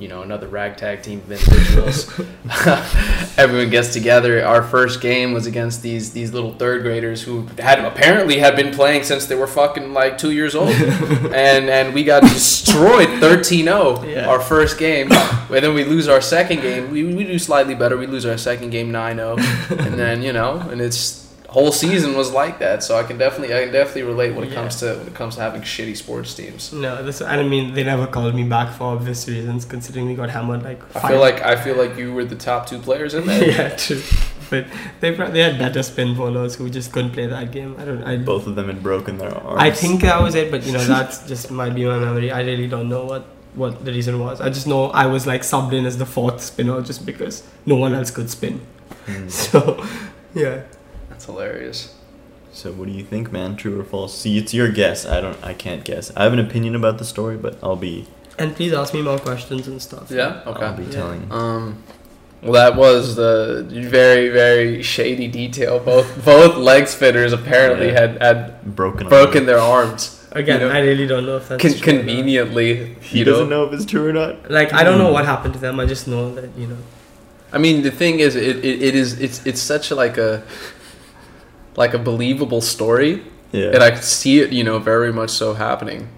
you 0.00 0.08
know, 0.08 0.22
another 0.22 0.48
ragtag 0.48 1.02
team 1.02 1.18
of 1.20 1.30
individuals. 1.30 2.08
Everyone 3.38 3.70
gets 3.70 3.92
together. 3.92 4.44
Our 4.44 4.62
first 4.62 5.00
game 5.00 5.32
was 5.32 5.46
against 5.46 5.82
these 5.82 6.12
these 6.12 6.32
little 6.32 6.52
third 6.54 6.82
graders 6.82 7.22
who 7.22 7.46
had 7.58 7.78
apparently 7.84 8.38
had 8.38 8.56
been 8.56 8.72
playing 8.74 9.04
since 9.04 9.26
they 9.26 9.34
were 9.34 9.46
fucking 9.46 9.92
like 9.92 10.18
two 10.18 10.30
years 10.32 10.54
old, 10.54 10.70
and 10.74 11.68
and 11.70 11.94
we 11.94 12.02
got 12.02 12.22
destroyed 12.22 13.08
13-0 13.20 14.10
Yeah. 14.12 14.26
our 14.28 14.40
first 14.40 14.78
game, 14.78 15.12
and 15.12 15.64
then 15.64 15.74
we 15.74 15.84
lose 15.84 16.08
our 16.08 16.20
second 16.20 16.62
game. 16.62 16.90
We, 16.90 17.04
we 17.04 17.24
do 17.24 17.38
slightly 17.38 17.74
better. 17.74 17.96
We 17.96 18.06
lose 18.06 18.24
our 18.26 18.38
second 18.38 18.70
game 18.70 18.90
9-0, 18.90 19.78
and 19.86 19.98
then 19.98 20.22
you 20.22 20.32
know, 20.32 20.56
and 20.70 20.80
it's 20.80 21.29
whole 21.56 21.72
season 21.72 22.16
was 22.16 22.30
like 22.32 22.58
that. 22.60 22.82
So 22.82 22.96
I 22.96 23.02
can 23.02 23.18
definitely 23.18 23.54
I 23.54 23.64
can 23.64 23.72
definitely 23.72 24.04
relate 24.14 24.30
when 24.34 24.44
it 24.44 24.50
Yeah. 24.50 24.60
comes 24.60 24.76
to 24.80 24.86
when 24.98 25.06
it 25.08 25.14
comes 25.14 25.34
to 25.36 25.40
having 25.40 25.62
shitty 25.62 25.96
sports 25.96 26.32
teams. 26.34 26.72
No, 26.72 27.02
this 27.02 27.20
I 27.20 27.42
mean 27.42 27.74
they 27.74 27.84
never 27.84 28.06
called 28.06 28.34
me 28.34 28.44
back 28.44 28.68
for 28.76 28.84
obvious 28.94 29.28
reasons, 29.28 29.64
considering 29.64 30.06
we 30.06 30.14
got 30.14 30.30
hammered 30.30 30.62
like. 30.62 30.80
I 30.96 31.08
feel 31.08 31.20
like 31.20 31.38
I 31.42 31.56
feel 31.64 31.76
like 31.82 31.96
you 31.98 32.12
were 32.12 32.24
the 32.24 32.36
top 32.50 32.66
two 32.70 32.78
players 32.78 33.14
in 33.14 33.26
there. 33.26 33.44
yeah, 33.56 33.68
true. 33.76 34.02
But 34.50 34.66
they 35.00 35.10
they 35.34 35.42
had 35.48 35.58
better 35.58 35.82
spin 35.82 36.16
bowlers 36.16 36.54
who 36.56 36.68
just 36.70 36.92
couldn't 36.92 37.12
play 37.12 37.26
that 37.26 37.52
game. 37.52 37.76
I 37.78 37.84
don't. 37.84 38.02
I 38.04 38.16
Both 38.16 38.46
of 38.48 38.54
them 38.56 38.66
had 38.66 38.82
broken 38.82 39.18
their 39.18 39.32
arms. 39.36 39.60
I 39.68 39.70
think 39.70 40.02
that 40.02 40.20
was 40.22 40.34
it, 40.34 40.50
but 40.50 40.64
you 40.66 40.72
know 40.72 40.84
that's 40.84 41.26
just 41.32 41.50
might 41.50 41.74
be 41.74 41.84
my 41.84 41.98
memory. 41.98 42.30
I 42.32 42.42
really 42.42 42.66
don't 42.66 42.88
know 42.88 43.04
what 43.04 43.24
what 43.54 43.84
the 43.84 43.92
reason 43.92 44.18
was. 44.20 44.40
I 44.40 44.48
just 44.48 44.66
know 44.66 44.90
I 45.04 45.06
was 45.06 45.26
like 45.26 45.42
subbed 45.42 45.72
in 45.72 45.84
as 45.86 45.98
the 45.98 46.06
fourth 46.06 46.40
spinner 46.40 46.80
just 46.82 47.04
because 47.06 47.42
no 47.66 47.76
one 47.76 47.94
else 47.94 48.10
could 48.10 48.30
spin. 48.30 48.60
Hmm. 49.06 49.28
So, 49.44 49.84
yeah. 50.34 50.62
That's 51.20 51.26
hilarious. 51.26 51.94
So 52.50 52.72
what 52.72 52.86
do 52.88 52.92
you 52.94 53.04
think, 53.04 53.30
man? 53.30 53.54
True 53.54 53.78
or 53.78 53.84
false? 53.84 54.16
See, 54.16 54.38
it's 54.38 54.54
your 54.54 54.70
guess. 54.72 55.04
I 55.04 55.20
don't. 55.20 55.36
I 55.44 55.52
can't 55.52 55.84
guess. 55.84 56.10
I 56.16 56.22
have 56.24 56.32
an 56.32 56.38
opinion 56.38 56.74
about 56.74 56.96
the 56.96 57.04
story, 57.04 57.36
but 57.36 57.58
I'll 57.62 57.76
be. 57.76 58.06
And 58.38 58.56
please 58.56 58.72
ask 58.72 58.94
me 58.94 59.02
more 59.02 59.18
questions 59.18 59.68
and 59.68 59.82
stuff. 59.82 60.10
Yeah. 60.10 60.40
Okay. 60.46 60.64
I'll 60.64 60.74
be 60.74 60.84
Yeah. 60.84 60.90
telling. 60.90 61.30
Um. 61.30 61.82
Well, 62.42 62.52
that 62.54 62.74
was 62.74 63.16
the 63.16 63.66
very 63.68 64.30
very 64.30 64.82
shady 64.82 65.28
detail. 65.28 65.78
Both 65.78 66.24
both 66.24 66.56
leg 66.56 66.88
spinners 66.88 67.34
apparently 67.34 67.88
Yeah. 67.88 68.00
had 68.00 68.22
had 68.22 68.74
broken. 68.74 69.06
broken 69.10 69.40
arm. 69.40 69.46
their 69.46 69.58
arms. 69.58 70.26
Again, 70.32 70.60
You 70.62 70.68
know, 70.68 70.72
I 70.72 70.78
really 70.80 71.06
don't 71.06 71.26
know 71.26 71.36
if 71.36 71.48
that's 71.50 71.60
Con- 71.62 71.72
true 71.74 71.92
or 71.92 71.96
not. 71.96 71.98
conveniently, 72.06 72.96
He 73.02 73.18
you 73.18 73.24
doesn't 73.26 73.50
know. 73.50 73.64
know 73.64 73.68
if 73.68 73.74
it's 73.74 73.84
true 73.84 74.06
or 74.08 74.12
not. 74.14 74.50
Like 74.50 74.72
I 74.72 74.84
don't 74.84 74.96
know 74.96 75.08
Hmm. 75.08 75.12
what 75.18 75.26
happened 75.26 75.52
to 75.52 75.60
them. 75.60 75.78
I 75.80 75.84
just 75.84 76.08
know 76.08 76.34
that 76.36 76.48
you 76.56 76.66
know. 76.68 76.80
I 77.52 77.58
mean, 77.58 77.82
the 77.82 77.90
thing 77.90 78.20
is, 78.20 78.36
it, 78.36 78.64
it, 78.64 78.80
it 78.88 78.94
is 78.94 79.20
it's 79.20 79.44
it's 79.44 79.60
such 79.60 79.90
like 79.90 80.16
a 80.16 80.42
like 81.76 81.94
a 81.94 81.98
believable 81.98 82.60
story, 82.60 83.22
Yeah. 83.52 83.70
and 83.74 83.82
I 83.82 83.90
could 83.92 84.04
see 84.04 84.40
it, 84.40 84.52
you 84.52 84.64
know, 84.64 84.78
very 84.78 85.12
much 85.12 85.30
so 85.30 85.54
happening. 85.54 86.08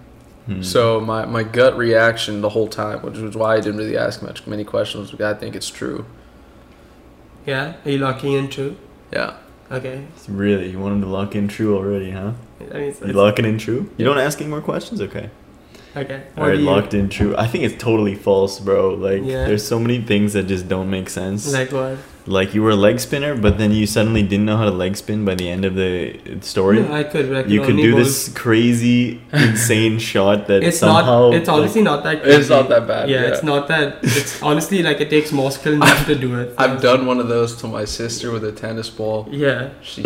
Hmm. 0.45 0.61
So 0.61 0.99
my, 0.99 1.25
my 1.25 1.43
gut 1.43 1.77
reaction 1.77 2.41
the 2.41 2.49
whole 2.49 2.67
time, 2.67 3.01
which 3.01 3.17
was 3.17 3.35
why 3.35 3.55
I 3.55 3.59
didn't 3.61 3.77
really 3.77 3.97
ask 3.97 4.21
much 4.21 4.45
many 4.45 4.63
questions, 4.65 5.11
was 5.11 5.21
I 5.21 5.33
think 5.33 5.55
it's 5.55 5.69
true. 5.69 6.05
Yeah. 7.45 7.73
Are 7.85 7.91
you 7.91 7.97
locking 7.99 8.33
in 8.33 8.49
true? 8.49 8.75
Yeah. 9.11 9.35
Okay. 9.71 10.05
Really, 10.27 10.69
you 10.69 10.79
want 10.79 10.95
him 10.95 11.01
to 11.01 11.07
lock 11.07 11.35
in 11.35 11.47
true 11.47 11.77
already, 11.77 12.11
huh? 12.11 12.33
I 12.59 12.63
mean, 12.73 12.83
it's, 12.89 13.01
You 13.01 13.13
locking 13.13 13.45
in 13.45 13.57
true? 13.57 13.89
You 13.97 14.05
don't 14.05 14.17
ask 14.17 14.39
any 14.41 14.49
more 14.49 14.61
questions? 14.61 15.01
Okay. 15.01 15.29
okay. 15.95 16.23
All 16.37 16.43
What 16.43 16.49
right, 16.49 16.55
do 16.55 16.59
you- 16.61 16.65
locked 16.69 16.93
in 16.93 17.09
true. 17.09 17.35
I 17.37 17.47
think 17.47 17.63
it's 17.63 17.81
totally 17.81 18.15
false, 18.15 18.59
bro. 18.59 18.93
Like, 18.95 19.21
Yeah. 19.23 19.45
there's 19.45 19.65
so 19.65 19.79
many 19.79 20.01
things 20.01 20.33
that 20.33 20.43
just 20.47 20.67
don't 20.67 20.89
make 20.89 21.09
sense. 21.09 21.51
Like 21.51 21.71
what? 21.71 21.97
Like, 22.25 22.53
you 22.53 22.63
were 22.63 22.69
a 22.69 22.75
leg 22.75 22.99
spinner, 23.01 23.35
but 23.35 23.57
then 23.57 23.71
you 23.71 23.85
suddenly 23.85 24.23
didn't 24.23 24.45
know 24.45 24.55
how 24.55 24.63
to 24.65 24.71
leg 24.71 24.95
spin 24.95 25.25
by 25.25 25.35
the 25.35 25.49
end 25.49 25.65
of 25.65 25.75
the 25.75 26.17
story. 26.41 26.81
No, 26.81 26.93
I 26.93 27.03
could. 27.03 27.27
But 27.27 27.37
I 27.37 27.41
could 27.43 27.51
you 27.51 27.61
could 27.61 27.75
do 27.75 27.91
bowl- 27.91 27.99
this 28.03 28.29
crazy, 28.29 29.21
insane 29.33 29.99
shot 30.11 30.47
that 30.47 30.63
It's 30.63 30.79
somehow. 30.79 31.31
not. 31.31 31.33
It's 31.35 31.47
like, 31.49 31.57
honestly 31.57 31.81
not 31.81 32.03
that. 32.05 32.25
It's 32.25 32.49
not 32.49 32.69
that 32.69 32.87
bad, 32.87 33.09
Yeah, 33.09 33.21
yeah. 33.23 33.27
it's 33.27 33.43
not 33.43 33.67
that. 33.67 33.97
It's 34.03 34.41
honestly 34.49 34.81
like 34.83 35.01
it 35.01 35.09
takes 35.09 35.31
more 35.33 35.51
skill 35.51 35.75
not 35.77 36.05
to 36.07 36.15
do 36.15 36.39
it. 36.39 36.53
I've 36.57 36.81
done 36.81 37.05
one 37.05 37.19
of 37.19 37.27
those 37.27 37.57
to 37.57 37.67
my 37.67 37.83
sister 37.85 38.31
with 38.31 38.45
a 38.45 38.53
tennis 38.53 38.89
ball. 38.89 39.27
Yeah, 39.29 39.71
She 39.81 40.05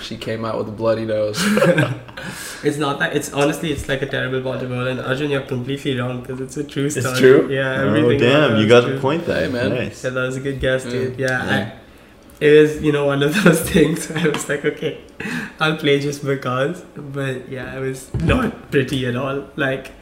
she 0.00 0.16
came 0.16 0.44
out 0.44 0.58
with 0.58 0.68
a 0.68 0.76
bloody 0.82 1.04
nose. 1.04 1.38
it's 2.62 2.76
not 2.78 2.98
that. 3.00 3.14
It's 3.16 3.32
honestly, 3.32 3.72
it's 3.72 3.88
like 3.88 4.02
a 4.02 4.06
terrible 4.06 4.40
ball 4.40 4.58
to 4.58 4.66
bowl. 4.66 4.86
And 4.86 5.00
Arjun, 5.00 5.30
you're 5.30 5.40
completely 5.42 5.98
wrong 5.98 6.20
because 6.20 6.40
it's 6.40 6.56
a 6.56 6.64
true 6.64 6.90
story. 6.90 7.06
It's 7.06 7.18
true? 7.18 7.48
Yeah, 7.50 7.80
Oh, 7.82 7.88
everything. 7.94 8.20
damn. 8.20 8.56
You 8.56 8.68
got 8.68 8.84
true. 8.84 8.94
the 8.94 9.00
point 9.00 9.26
there. 9.26 9.46
Hey, 9.46 9.52
man. 9.52 9.70
Nice. 9.70 10.04
Yeah, 10.04 10.10
that 10.10 10.22
was 10.22 10.36
a 10.36 10.40
good 10.40 10.60
guess, 10.60 10.84
dude. 10.84 11.14
Mm. 11.16 11.18
Yeah, 11.18 11.26
Yeah. 11.44 11.55
I, 12.40 12.44
it 12.44 12.60
was 12.60 12.82
you 12.82 12.92
know 12.92 13.06
one 13.06 13.22
of 13.22 13.34
those 13.44 13.60
things. 13.62 14.08
Where 14.08 14.18
I 14.18 14.28
was 14.28 14.48
like, 14.48 14.64
okay, 14.64 15.00
I'll 15.60 15.76
play 15.76 16.00
just 16.00 16.24
because. 16.24 16.82
But 16.96 17.48
yeah, 17.48 17.76
it 17.76 17.80
was 17.80 18.12
not 18.14 18.70
pretty 18.70 19.06
at 19.06 19.16
all. 19.16 19.48
Like. 19.56 19.92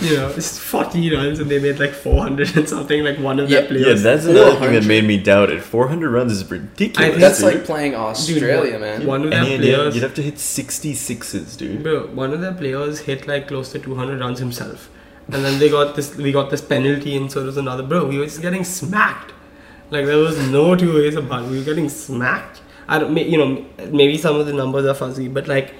You 0.00 0.16
know, 0.16 0.28
it's 0.28 0.58
40 0.58 1.14
runs 1.14 1.38
and 1.38 1.48
they 1.48 1.60
made 1.60 1.78
like 1.78 1.92
400 1.92 2.56
and 2.56 2.68
something. 2.68 3.04
Like 3.04 3.16
one 3.20 3.38
of 3.38 3.48
Yeah, 3.48 3.60
their 3.60 3.68
players. 3.68 3.86
Yeah, 4.02 4.10
that's 4.14 4.24
another 4.26 4.56
thing 4.58 4.72
that 4.72 4.84
made 4.86 5.04
me 5.04 5.18
doubt 5.22 5.50
it. 5.50 5.62
400 5.62 6.10
runs 6.10 6.32
is 6.32 6.50
ridiculous. 6.50 7.10
think 7.10 7.20
That's 7.20 7.38
dude. 7.38 7.54
like 7.54 7.64
playing 7.64 7.94
Australia, 7.94 8.76
man. 8.80 9.06
One 9.06 9.22
of 9.22 9.30
their 9.30 9.38
Any 9.38 9.54
idea? 9.54 9.76
players. 9.76 9.94
You'd 9.94 10.02
have 10.02 10.14
to 10.14 10.22
hit 10.22 10.34
66s, 10.36 11.56
dude. 11.56 11.84
Bro, 11.84 12.08
one 12.08 12.32
of 12.32 12.40
their 12.40 12.54
players 12.54 13.00
hit 13.00 13.28
like 13.28 13.46
close 13.46 13.70
to 13.70 13.78
200 13.78 14.18
runs 14.18 14.40
himself, 14.40 14.90
and 15.28 15.44
then 15.44 15.60
they 15.60 15.68
got 15.70 15.94
this. 15.94 16.16
We 16.16 16.32
got 16.32 16.50
this 16.50 16.62
penalty, 16.62 17.16
and 17.16 17.30
so 17.30 17.38
there 17.40 17.46
was 17.46 17.56
another. 17.56 17.84
Bro, 17.84 18.06
we 18.08 18.18
were 18.18 18.24
just 18.24 18.42
getting 18.42 18.64
smacked. 18.64 19.32
Like 19.94 20.06
there 20.06 20.18
was 20.18 20.36
no 20.50 20.74
two 20.74 20.94
ways 20.94 21.14
about. 21.14 21.44
it. 21.44 21.50
We 21.50 21.58
were 21.58 21.64
getting 21.64 21.88
smacked. 21.88 22.62
I 22.88 22.98
don't. 22.98 23.16
You 23.16 23.38
know, 23.38 23.50
maybe 23.90 24.18
some 24.18 24.34
of 24.36 24.46
the 24.46 24.52
numbers 24.52 24.86
are 24.86 24.94
fuzzy, 24.94 25.28
but 25.28 25.46
like, 25.46 25.72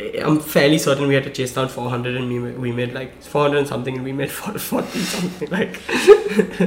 I'm 0.00 0.40
fairly 0.40 0.78
certain 0.78 1.06
we 1.06 1.14
had 1.14 1.22
to 1.24 1.30
chase 1.30 1.54
down 1.54 1.68
400, 1.68 2.16
and 2.16 2.28
we 2.28 2.38
we 2.52 2.72
made 2.72 2.92
like 2.94 3.22
400 3.22 3.58
and 3.58 3.68
something, 3.68 3.94
and 3.94 4.04
we 4.04 4.12
made 4.12 4.30
40 4.42 4.58
something. 4.58 5.48
Like, 5.50 5.80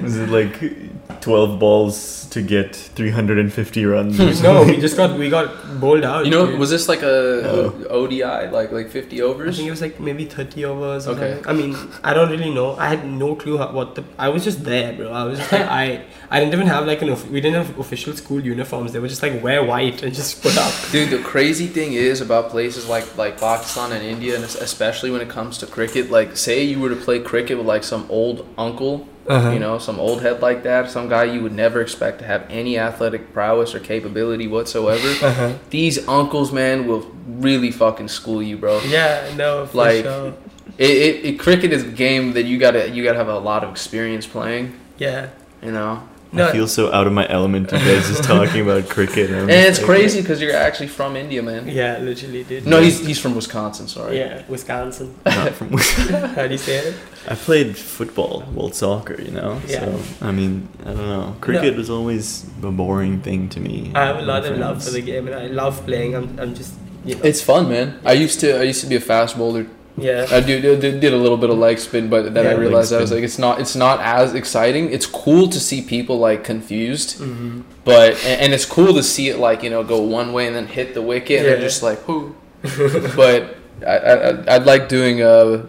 Was 0.04 0.18
it 0.18 0.30
like 0.30 1.22
12 1.22 1.60
balls 1.60 2.26
to 2.30 2.42
get 2.42 2.74
350 2.76 3.86
runs? 3.86 4.42
no, 4.44 4.64
we 4.64 4.78
just 4.78 4.96
got 4.96 5.18
we 5.20 5.30
got 5.30 5.80
bowled 5.82 6.06
out. 6.06 6.24
You 6.26 6.32
know, 6.32 6.46
dude. 6.46 6.58
was 6.60 6.70
this 6.70 6.88
like 6.88 7.02
a 7.02 7.18
Oh. 7.48 7.86
ODI, 7.90 8.24
like 8.52 8.72
like 8.72 8.90
50 8.90 9.22
overs 9.22 9.56
I 9.56 9.58
think 9.58 9.68
it 9.68 9.72
was 9.72 9.82
like 9.82 10.00
maybe 10.00 10.24
30 10.26 10.64
overs. 10.66 11.08
Or 11.08 11.12
Okay. 11.12 11.34
something. 11.44 11.50
I 11.50 11.54
mean, 11.54 11.76
I 12.04 12.14
don't 12.14 12.30
really 12.30 12.54
know. 12.54 12.76
I 12.78 12.88
had 12.88 13.06
no 13.06 13.36
clue 13.36 13.58
how, 13.58 13.72
what 13.74 13.96
the. 13.96 14.04
I 14.18 14.30
was 14.30 14.46
just 14.46 14.64
there, 14.64 14.94
bro. 14.94 15.12
I 15.12 15.24
was 15.26 15.38
just 15.40 15.52
like, 15.52 15.68
I. 15.82 16.06
I 16.30 16.40
didn't 16.42 16.54
even 16.54 16.68
have 16.68 16.86
like 16.86 17.02
an. 17.02 17.10
Of, 17.10 17.30
we 17.32 17.40
didn't 17.42 17.56
have 17.66 17.78
official 17.80 18.14
school 18.14 18.40
uniforms. 18.42 18.92
They 18.94 19.00
were 19.00 19.08
just 19.10 19.22
like 19.24 19.42
wear 19.44 19.64
white 19.64 20.04
and 20.04 20.14
just 20.14 20.42
put 20.42 20.58
up. 20.58 20.74
Dude, 20.92 21.10
the 21.10 21.20
crazy 21.24 21.68
thing 21.68 21.94
is 21.94 22.20
about 22.22 22.50
places 22.50 22.88
like 22.88 23.06
like 23.18 23.40
Pakistan 23.40 23.92
and 23.92 24.04
India, 24.04 24.36
and 24.36 24.44
especially 24.44 25.12
when 25.12 25.22
it 25.22 25.30
comes 25.30 25.58
to 25.60 25.66
cricket. 25.68 26.12
Like, 26.12 26.38
say 26.38 26.64
you 26.64 26.80
were 26.80 26.90
to 26.90 26.96
play 26.96 27.20
cricket 27.20 27.58
with 27.58 27.68
like 27.68 27.84
some 27.84 28.06
old 28.10 28.46
uncle, 28.58 29.08
Uh-huh. 29.28 29.52
you 29.52 29.60
know, 29.60 29.78
some 29.78 30.00
old 30.00 30.22
head 30.22 30.42
like 30.42 30.64
that, 30.64 30.90
some 30.90 31.10
guy 31.10 31.26
you 31.26 31.42
would 31.42 31.54
never 31.54 31.82
expect 31.82 32.20
to 32.20 32.26
have 32.26 32.46
any 32.50 32.78
athletic 32.80 33.34
prowess 33.34 33.76
or 33.76 33.80
capability 33.80 34.48
whatsoever. 34.48 35.10
Uh-huh. 35.26 35.54
These 35.70 36.08
uncles, 36.08 36.52
man, 36.52 36.88
will 36.88 37.06
really 37.28 37.72
fucking 37.72 38.08
school 38.08 38.42
you, 38.42 38.58
bro. 38.58 38.80
Yeah. 38.88 39.34
No. 39.36 39.66
For 39.66 39.78
Like- 39.78 40.04
Sure. 40.06 40.34
It, 40.78 40.92
it, 40.92 41.26
it 41.26 41.40
cricket 41.40 41.74
is 41.74 41.84
a 41.84 41.88
game 41.88 42.34
that 42.34 42.44
you 42.46 42.60
gotta 42.60 42.88
you 42.92 43.04
gotta 43.04 43.18
have 43.18 43.30
a 43.30 43.40
lot 43.40 43.64
of 43.64 43.72
experience 43.72 44.28
playing. 44.28 44.74
Yeah. 45.00 45.30
You 45.64 45.72
know, 45.72 46.04
No. 46.32 46.50
I 46.50 46.52
feel 46.52 46.68
so 46.68 46.92
out 46.92 47.08
of 47.08 47.14
my 47.14 47.28
element. 47.30 47.72
You 47.72 47.78
guys 47.80 48.08
just 48.08 48.24
talking 48.24 48.62
about 48.62 48.90
cricket. 48.90 49.30
I'm 49.30 49.50
and 49.50 49.50
it's 49.52 49.78
like- 49.80 49.86
crazy 49.88 50.22
because 50.22 50.42
you're 50.42 50.56
actually 50.56 50.90
from 50.90 51.16
India, 51.16 51.42
man. 51.42 51.68
yeah. 51.68 51.98
Literally, 52.00 52.44
dude. 52.44 52.66
No, 52.68 52.82
he's 52.82 53.00
he's 53.06 53.20
from 53.20 53.34
Wisconsin. 53.36 53.88
Sorry. 53.88 54.18
Yeah, 54.20 54.44
Wisconsin. 54.50 55.16
Not 55.26 55.54
from. 55.54 55.72
Wisconsin. 55.72 56.30
How 56.36 56.46
do 56.48 56.52
you 56.54 56.58
say 56.58 56.78
it? 56.80 56.96
I 57.30 57.36
played 57.36 57.78
football, 57.78 58.44
well, 58.54 58.72
soccer, 58.72 59.22
you 59.22 59.32
know. 59.32 59.62
Yeah. 59.68 59.80
So 59.86 60.00
I 60.22 60.32
mean, 60.32 60.68
I 60.82 60.92
don't 60.94 61.08
know. 61.16 61.36
Cricket 61.42 61.76
was 61.78 61.90
always 61.90 62.46
a 62.64 62.72
boring 62.72 63.22
thing 63.22 63.50
to 63.50 63.60
me. 63.60 63.92
I 63.96 64.06
have 64.08 64.18
a 64.18 64.22
lot 64.22 64.44
my 64.44 64.50
of 64.50 64.58
love 64.58 64.84
for 64.84 64.92
the 64.92 65.02
game, 65.02 65.28
and 65.28 65.36
I 65.36 65.48
love 65.48 65.86
playing. 65.86 66.16
I'm. 66.16 66.38
I'm 66.40 66.54
just. 66.56 66.74
You 67.06 67.16
know, 67.16 67.22
It's 67.24 67.42
fun, 67.42 67.70
man. 67.70 68.00
I 68.04 68.14
used 68.14 68.40
to 68.42 68.60
I 68.60 68.64
used 68.64 68.82
to 68.82 68.88
be 68.88 68.96
a 68.96 69.00
fast 69.00 69.38
bowler. 69.38 69.66
Yeah. 69.98 70.28
I 70.32 70.40
do, 70.42 70.62
did, 70.62 71.00
did 71.02 71.14
a 71.14 71.18
little 71.18 71.38
bit 71.38 71.50
of 71.50 71.58
leg 71.58 71.80
spin, 71.80 72.10
but 72.10 72.34
then 72.34 72.46
Yeah, 72.46 72.52
I 72.52 72.54
realized 72.56 72.94
I 72.94 73.00
was 73.02 73.12
like, 73.12 73.24
it's 73.24 73.40
not 73.40 73.60
it's 73.60 73.76
not 73.76 74.00
as 74.02 74.34
exciting. 74.36 74.92
It's 74.92 75.06
cool 75.08 75.48
to 75.50 75.60
see 75.60 75.82
people 75.82 76.18
like 76.20 76.44
confused, 76.44 77.20
hmm 77.20 77.62
but 77.84 78.14
and, 78.26 78.42
and 78.42 78.54
it's 78.54 78.66
cool 78.66 78.94
to 78.94 79.02
see 79.04 79.30
it 79.30 79.38
like 79.40 79.64
you 79.64 79.70
know 79.70 79.84
go 79.84 80.02
one 80.02 80.34
way 80.34 80.46
and 80.48 80.56
then 80.56 80.68
hit 80.68 80.94
the 80.94 81.02
wicket 81.02 81.38
and 81.40 81.46
Yeah. 81.46 81.54
they're 81.54 81.62
just 81.62 81.82
like 81.84 82.06
whoo. 82.08 82.36
but 83.16 83.56
I, 83.86 83.98
I 83.98 84.14
I- 84.30 84.56
I'd 84.56 84.66
like 84.66 84.90
doing 84.90 85.22
uh 85.22 85.66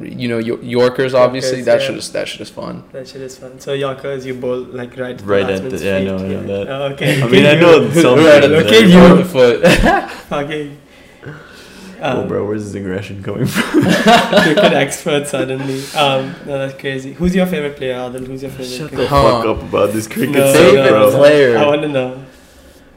you 0.00 0.26
know 0.28 0.38
Yorkers 0.38 1.12
obviously 1.14 1.58
Yorkers, 1.58 1.66
that 1.66 1.80
yeah. 1.80 1.86
shit 1.86 1.96
is 1.96 2.12
that 2.12 2.28
shit 2.28 2.40
is 2.40 2.50
fun. 2.50 2.82
That 2.92 3.06
shit 3.08 3.20
is 3.22 3.36
fun. 3.38 3.60
So 3.60 3.72
Yorkers, 3.74 4.24
you 4.26 4.34
bowl 4.34 4.58
like 4.80 4.96
right. 4.96 5.16
to 5.18 5.24
Right 5.24 5.48
at 5.48 5.68
the- 5.70 5.76
yeah, 5.84 5.96
I 5.98 6.04
know, 6.04 6.16
I 6.16 6.28
know 6.28 6.42
that. 6.46 6.68
Oh, 6.68 6.82
okay. 6.94 7.22
I 7.22 7.28
mean, 7.28 7.46
I 7.46 7.54
know 7.62 7.90
some. 7.92 8.18
Right 8.18 8.42
at 8.42 8.50
things, 8.50 8.64
okay, 8.66 8.86
you- 8.90 8.98
On 8.98 9.16
the 9.18 9.24
foot. 9.24 9.62
Okay. 10.32 10.72
Oh, 12.00 12.20
Um, 12.22 12.28
bro, 12.28 12.46
where's 12.46 12.64
this 12.64 12.74
aggression 12.74 13.22
coming 13.22 13.46
from? 13.46 13.82
cricket 13.82 14.72
expert 14.72 15.26
suddenly. 15.26 15.82
Um, 15.96 16.34
no, 16.46 16.58
that's 16.58 16.78
crazy. 16.80 17.12
Who's 17.12 17.34
your 17.34 17.46
favorite 17.46 17.76
player, 17.76 17.94
Adil? 17.94 18.26
Who's 18.26 18.42
your 18.42 18.50
favorite? 18.52 18.66
Shut 18.68 18.90
the 18.90 18.96
cricket- 18.96 19.08
Huh. 19.08 19.42
fuck 19.42 19.46
up 19.46 19.62
about 19.62 19.92
this 19.92 20.06
cricket 20.06 20.36
No, 20.36 20.52
stuff, 20.52 20.70
Favorite 20.70 20.88
bro. 20.90 21.10
player. 21.10 21.58
I 21.58 21.66
want 21.66 21.82
to 21.82 21.88
know. 21.88 22.24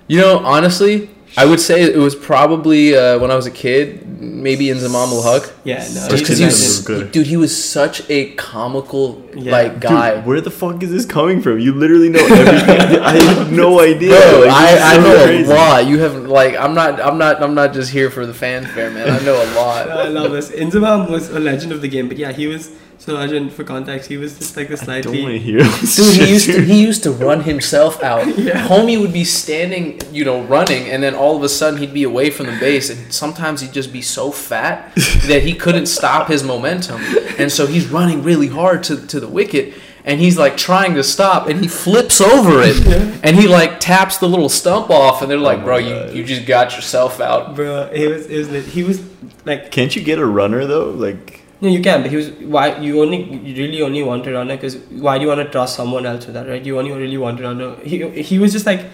You 0.07 0.19
know, 0.21 0.39
honestly, 0.39 1.09
I 1.37 1.45
would 1.45 1.59
say 1.61 1.81
it 1.81 1.95
was 1.97 2.13
probably 2.13 2.95
uh, 2.95 3.17
when 3.19 3.31
I 3.31 3.35
was 3.35 3.45
a 3.45 3.51
kid, 3.51 4.05
maybe 4.21 4.65
Inzamam-ul-Haq. 4.67 5.53
Yeah, 5.63 5.77
no. 5.93 6.09
Just 6.09 6.23
because 6.23 6.37
he 6.39 6.43
a 6.43 6.47
was. 6.47 6.81
Good. 6.85 7.11
dude, 7.13 7.27
he 7.27 7.37
was 7.37 7.51
such 7.63 8.01
a 8.09 8.31
comical 8.33 9.23
Yeah. 9.33 9.51
like 9.53 9.79
guy. 9.79 10.15
Dude, 10.15 10.25
where 10.25 10.41
the 10.41 10.51
fuck 10.51 10.83
is 10.83 10.91
this 10.91 11.05
coming 11.05 11.41
from? 11.41 11.59
You 11.59 11.73
literally 11.73 12.09
know 12.09 12.19
everything. 12.19 12.99
I 13.11 13.13
have 13.23 13.51
no 13.51 13.79
idea. 13.79 14.09
Bro, 14.19 14.41
Like, 14.41 14.51
I, 14.51 14.71
this 14.73 14.81
I 14.83 14.95
so 14.95 15.01
know 15.03 15.23
crazy. 15.25 15.51
a 15.51 15.55
lot. 15.55 15.87
You 15.87 15.99
haven't 15.99 16.27
like 16.27 16.55
I'm 16.57 16.73
not 16.73 16.99
I'm 16.99 17.17
not 17.17 17.41
I'm 17.41 17.53
not 17.55 17.71
just 17.73 17.91
here 17.91 18.09
for 18.09 18.25
the 18.25 18.33
fanfare, 18.33 18.91
man. 18.91 19.09
I 19.09 19.19
know 19.23 19.35
a 19.41 19.47
lot. 19.55 19.89
I 20.05 20.09
love 20.09 20.31
this. 20.33 20.49
Inzamam 20.51 21.09
was 21.09 21.29
a 21.29 21.39
legend 21.39 21.71
of 21.71 21.81
the 21.81 21.87
game, 21.87 22.07
but 22.09 22.17
yeah, 22.17 22.31
he 22.33 22.47
was. 22.47 22.69
So 23.01 23.17
Arjun, 23.17 23.49
for 23.49 23.63
context, 23.63 24.07
he 24.09 24.17
was 24.17 24.37
just 24.37 24.55
like 24.55 24.67
the 24.67 24.75
I 24.91 25.01
don't 25.01 25.23
want 25.23 25.33
to 25.33 25.39
hear 25.39 25.63
this 25.63 25.95
Dude, 25.95 26.15
shit, 26.15 26.27
he 26.27 26.33
used 26.33 26.45
to 26.45 26.61
he 26.61 26.83
used 26.83 27.01
to 27.01 27.11
run 27.11 27.41
himself 27.41 28.03
out. 28.03 28.27
Yeah. 28.37 28.67
Homie 28.67 29.01
would 29.01 29.11
be 29.11 29.23
standing, 29.23 29.99
you 30.11 30.23
know, 30.23 30.43
running, 30.43 30.87
and 30.87 31.01
then 31.01 31.15
all 31.15 31.35
of 31.35 31.41
a 31.41 31.49
sudden 31.49 31.79
he'd 31.79 31.95
be 31.95 32.03
away 32.03 32.29
from 32.29 32.45
the 32.45 32.57
base, 32.59 32.91
and 32.91 33.11
sometimes 33.11 33.61
he'd 33.61 33.73
just 33.73 33.91
be 33.91 34.03
so 34.03 34.31
fat 34.31 34.93
that 35.27 35.41
he 35.41 35.55
couldn't 35.55 35.87
stop 35.87 36.27
his 36.27 36.43
momentum, 36.43 37.01
and 37.39 37.51
so 37.51 37.65
he's 37.65 37.87
running 37.87 38.21
really 38.21 38.49
hard 38.49 38.83
to 38.83 39.07
to 39.07 39.19
the 39.19 39.27
wicket. 39.27 39.73
And 40.05 40.19
he's 40.19 40.37
like 40.37 40.55
trying 40.57 40.93
to 40.95 41.03
stop, 41.03 41.47
and 41.47 41.59
he 41.59 41.67
flips 41.67 42.21
over 42.21 42.61
it, 42.61 42.77
and 43.23 43.35
he 43.35 43.47
like 43.47 43.79
taps 43.79 44.17
the 44.17 44.29
little 44.29 44.49
stump 44.49 44.91
off, 44.91 45.23
and 45.23 45.29
they're 45.29 45.37
like, 45.39 45.59
Oh 45.59 45.63
"Bro, 45.63 45.77
you, 45.77 45.95
God. 45.95 46.13
you 46.13 46.23
just 46.23 46.45
got 46.45 46.75
yourself 46.75 47.19
out." 47.19 47.55
Bro, 47.55 47.91
he 47.95 48.05
was. 48.07 48.27
It 48.27 48.51
was. 48.51 48.65
He 48.67 48.83
was 48.83 49.01
like. 49.45 49.71
Can't 49.71 49.95
you 49.95 50.03
get 50.03 50.19
a 50.19 50.25
runner 50.25 50.65
though? 50.67 50.89
Like, 50.89 51.40
No, 51.61 51.69
you 51.69 51.79
can, 51.81 52.01
but 52.01 52.09
he 52.09 52.17
was. 52.17 52.29
Why 52.55 52.77
you 52.79 53.01
only? 53.01 53.21
You 53.23 53.55
really 53.63 53.81
only 53.83 54.01
want 54.03 54.25
a 54.27 54.31
runner 54.33 54.55
because 54.55 54.77
why 55.05 55.17
do 55.17 55.23
you 55.23 55.27
want 55.29 55.41
to 55.45 55.49
trust 55.49 55.75
someone 55.75 56.05
else 56.07 56.25
with 56.25 56.33
that, 56.33 56.47
right? 56.47 56.63
You 56.65 56.79
only 56.79 56.91
really 56.91 57.17
want 57.17 57.39
a 57.39 57.43
runner. 57.43 57.75
He 57.83 57.99
he 58.21 58.39
was 58.39 58.51
just 58.51 58.65
like. 58.65 58.85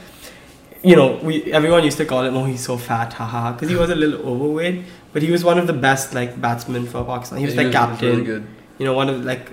You 0.84 0.96
know, 0.96 1.16
we 1.24 1.52
everyone 1.52 1.84
used 1.84 1.98
to 1.98 2.06
call 2.06 2.24
him, 2.24 2.38
oh, 2.38 2.44
he's 2.46 2.64
so 2.64 2.78
fat, 2.78 3.12
haha, 3.12 3.52
because 3.54 3.68
he 3.70 3.76
was 3.76 3.90
a 3.90 3.96
little 3.96 4.20
overweight, 4.34 4.84
but 5.12 5.24
he 5.24 5.32
was 5.32 5.44
one 5.44 5.58
of 5.58 5.66
the 5.66 5.74
best 5.74 6.14
like 6.14 6.40
batsmen 6.40 6.86
for 6.86 7.04
Pakistan. 7.04 7.40
He 7.40 7.46
was 7.46 7.56
Yeah, 7.56 7.64
like 7.64 7.72
captain. 7.72 8.10
really 8.10 8.24
good. 8.24 8.48
you 8.78 8.86
know 8.86 8.94
one 8.94 9.10
of 9.10 9.26
like 9.26 9.50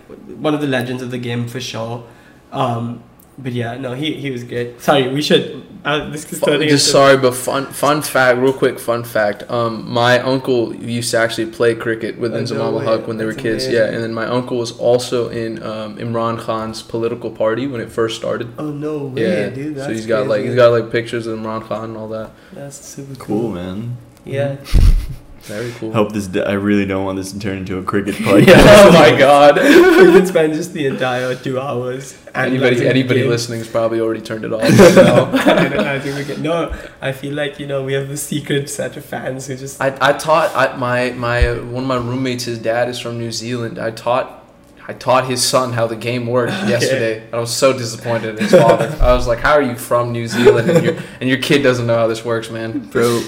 one 0.49 0.55
of 0.55 0.61
the 0.61 0.67
legends 0.67 1.03
of 1.03 1.11
the 1.11 1.19
game 1.27 1.49
for 1.53 1.61
sure 1.61 2.05
um 2.53 3.03
but 3.39 3.53
yeah 3.53 3.77
no 3.77 3.95
he 3.95 4.15
he 4.15 4.31
was 4.31 4.45
good. 4.45 4.81
sorry 4.81 5.09
we 5.09 5.21
should 5.23 5.65
uh, 5.85 6.09
this 6.09 6.33
is 6.33 6.41
turning 6.41 6.67
Just 6.67 6.91
sorry, 6.91 7.19
but 7.19 7.35
fun 7.35 7.67
fun 7.67 8.01
fact, 8.01 8.39
real 8.39 8.55
quick 8.55 8.79
fun 8.81 9.05
fact. 9.05 9.43
Um, 9.51 9.87
my 9.87 10.19
uncle 10.19 10.75
used 10.75 11.11
to 11.11 11.19
actually 11.19 11.51
play 11.51 11.75
cricket 11.75 12.19
with 12.19 12.33
Oh, 12.33 12.39
no 12.39 12.43
Inzamam 12.43 12.73
way. 12.87 13.05
When 13.07 13.19
they 13.19 13.27
were 13.27 13.35
kids. 13.35 13.65
amazing. 13.67 13.75
Yeah, 13.75 13.93
and 13.93 14.03
then 14.03 14.15
my 14.15 14.25
uncle 14.25 14.57
was 14.57 14.73
also 14.79 15.29
in 15.29 15.63
um, 15.63 15.99
Imran 15.99 16.39
Khan's 16.41 16.83
political 16.83 17.31
party 17.31 17.67
when 17.67 17.83
it 17.83 17.93
first 17.93 18.17
started. 18.17 18.49
oh 18.59 18.71
no 18.71 19.05
way 19.09 19.23
yeah, 19.23 19.49
dude 19.51 19.75
that's 19.75 19.89
so 19.89 19.93
he's 19.93 20.07
got 20.07 20.27
like 20.27 20.43
he's 20.43 20.55
got 20.55 20.71
like 20.71 20.91
pictures 20.91 21.27
of 21.27 21.39
Imran 21.39 21.63
Khan 21.69 21.85
and 21.91 21.97
all 21.99 22.09
that. 22.09 22.31
that's 22.55 22.77
super 22.83 23.15
cool, 23.17 23.41
cool, 23.43 23.51
man. 23.53 23.99
yeah 24.25 24.57
Very 25.47 25.73
cool. 25.73 25.93
Hope 25.93 26.13
this. 26.13 26.29
I 26.37 26.53
really 26.53 26.87
don't 26.87 27.05
want 27.05 27.17
this 27.19 27.33
to 27.33 27.39
turn 27.39 27.59
into 27.59 27.77
a 27.79 27.83
cricket 27.83 28.15
podcast. 28.29 28.55
oh 28.57 28.93
my 28.93 29.17
god. 29.19 29.57
we 29.57 30.13
could 30.13 30.27
spend 30.27 30.55
just 30.55 30.73
the 30.73 30.87
entire 30.87 31.35
two 31.35 31.61
hours 31.61 32.17
Anybody 32.35 32.77
the 32.77 32.89
anybody 32.89 33.21
game. 33.21 33.31
listening's 33.31 33.69
probably 33.69 34.01
already 34.01 34.21
turned 34.23 34.45
it 34.45 34.53
off. 34.53 34.63
no, 34.63 35.31
I, 35.35 35.69
don't- 35.69 35.79
I 35.87 36.01
think 36.01 36.17
we 36.17 36.25
can. 36.35 36.43
No, 36.43 36.75
I 37.01 37.13
feel 37.13 37.35
like 37.35 37.61
you 37.61 37.67
know 37.67 37.85
we 37.85 37.93
have 37.93 38.09
the 38.09 38.17
secret 38.17 38.69
set 38.71 38.97
of 38.97 39.05
fans 39.05 39.47
who 39.47 39.57
just. 39.57 39.81
I, 39.81 39.97
I 40.01 40.13
taught 40.15 40.51
I, 40.57 40.77
my 40.77 41.11
my 41.13 41.47
uh, 41.47 41.63
one 41.65 41.85
of 41.85 41.89
my 41.89 41.97
roommates. 41.97 42.45
His 42.45 42.59
dad 42.59 42.89
is 42.89 42.99
from 42.99 43.19
New 43.19 43.31
Zealand. 43.31 43.79
I 43.79 43.91
taught 43.91 44.43
I 44.89 44.95
taught 44.95 45.27
his 45.29 45.43
son 45.45 45.75
how 45.75 45.87
the 45.87 45.95
game 45.97 46.27
worked 46.27 46.53
yesterday. 46.69 47.29
I 47.33 47.39
was 47.39 47.55
so 47.55 47.73
disappointed 47.73 48.37
in 48.37 48.45
his 48.45 48.51
father. 48.53 48.97
I 49.01 49.13
was 49.15 49.27
like, 49.27 49.39
"How 49.41 49.53
are 49.53 49.63
you 49.63 49.77
from 49.77 50.11
New 50.11 50.27
Zealand 50.27 50.71
and 50.71 50.85
your 50.85 50.97
and 51.21 51.29
your 51.29 51.39
kid 51.39 51.63
doesn't 51.63 51.87
know 51.87 51.97
how 51.99 52.07
this 52.07 52.25
works, 52.25 52.51
man?" 52.51 52.81
bro. 52.89 53.21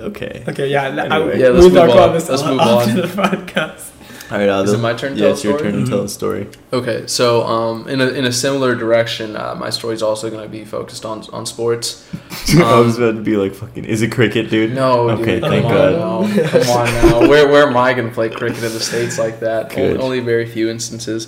Okay. 0.00 0.44
okay, 0.48 0.68
yeah, 0.68 0.82
I, 0.84 1.16
Anyway. 1.16 1.38
Yeah, 1.40 1.48
let's 1.48 1.64
we'll 1.66 1.70
move 1.70 1.74
talk 1.74 1.90
on. 1.90 1.96
about 1.96 2.12
this 2.14 2.28
Let's 2.28 2.44
move 2.44 2.60
after 2.60 2.90
on. 2.90 2.96
the 2.96 3.02
podcast. 3.02 3.86
All 4.32 4.38
right, 4.38 4.48
Adil. 4.48 4.64
Is 4.64 4.72
it 4.74 4.78
my 4.78 4.94
turn 4.94 5.14
to 5.14 5.18
Yeah, 5.18 5.24
tell 5.26 5.32
it's 5.32 5.44
a 5.44 5.48
your 5.48 5.58
story? 5.58 5.72
turn 5.72 5.84
to 5.84 5.90
tell 5.90 6.00
Mhm. 6.00 6.04
a 6.04 6.08
story. 6.08 6.46
Okay, 6.72 7.02
so 7.06 7.42
um, 7.46 7.88
in 7.88 8.00
a 8.00 8.06
in 8.10 8.24
a 8.24 8.30
similar 8.32 8.76
direction, 8.76 9.34
uh, 9.34 9.56
my 9.58 9.70
story 9.70 9.94
is 9.94 10.02
also 10.04 10.30
going 10.30 10.42
to 10.44 10.48
be 10.48 10.64
focused 10.64 11.04
on 11.04 11.24
on 11.32 11.46
sports. 11.46 12.04
I 12.56 12.78
was 12.78 12.96
Um, 12.96 13.02
about 13.02 13.16
to 13.16 13.22
be 13.22 13.36
like, 13.36 13.54
fucking, 13.54 13.84
is 13.84 14.02
it 14.02 14.12
cricket, 14.12 14.48
dude? 14.48 14.72
No, 14.72 15.10
Okay, 15.10 15.40
dude, 15.40 15.50
thank 15.50 15.64
come 15.66 15.72
God. 15.74 15.94
on 15.94 16.30
now. 16.36 16.42
Come 16.52 16.68
on 16.78 16.86
now. 17.02 17.28
Where 17.28 17.48
where 17.48 17.66
am 17.66 17.76
I 17.76 17.92
going 17.92 18.08
to 18.08 18.14
play 18.14 18.28
cricket 18.28 18.62
in 18.62 18.72
the 18.72 18.78
states 18.80 19.18
like 19.18 19.40
that? 19.40 19.76
Only, 19.76 19.98
only 19.98 20.20
very 20.20 20.46
few 20.46 20.68
instances. 20.70 21.26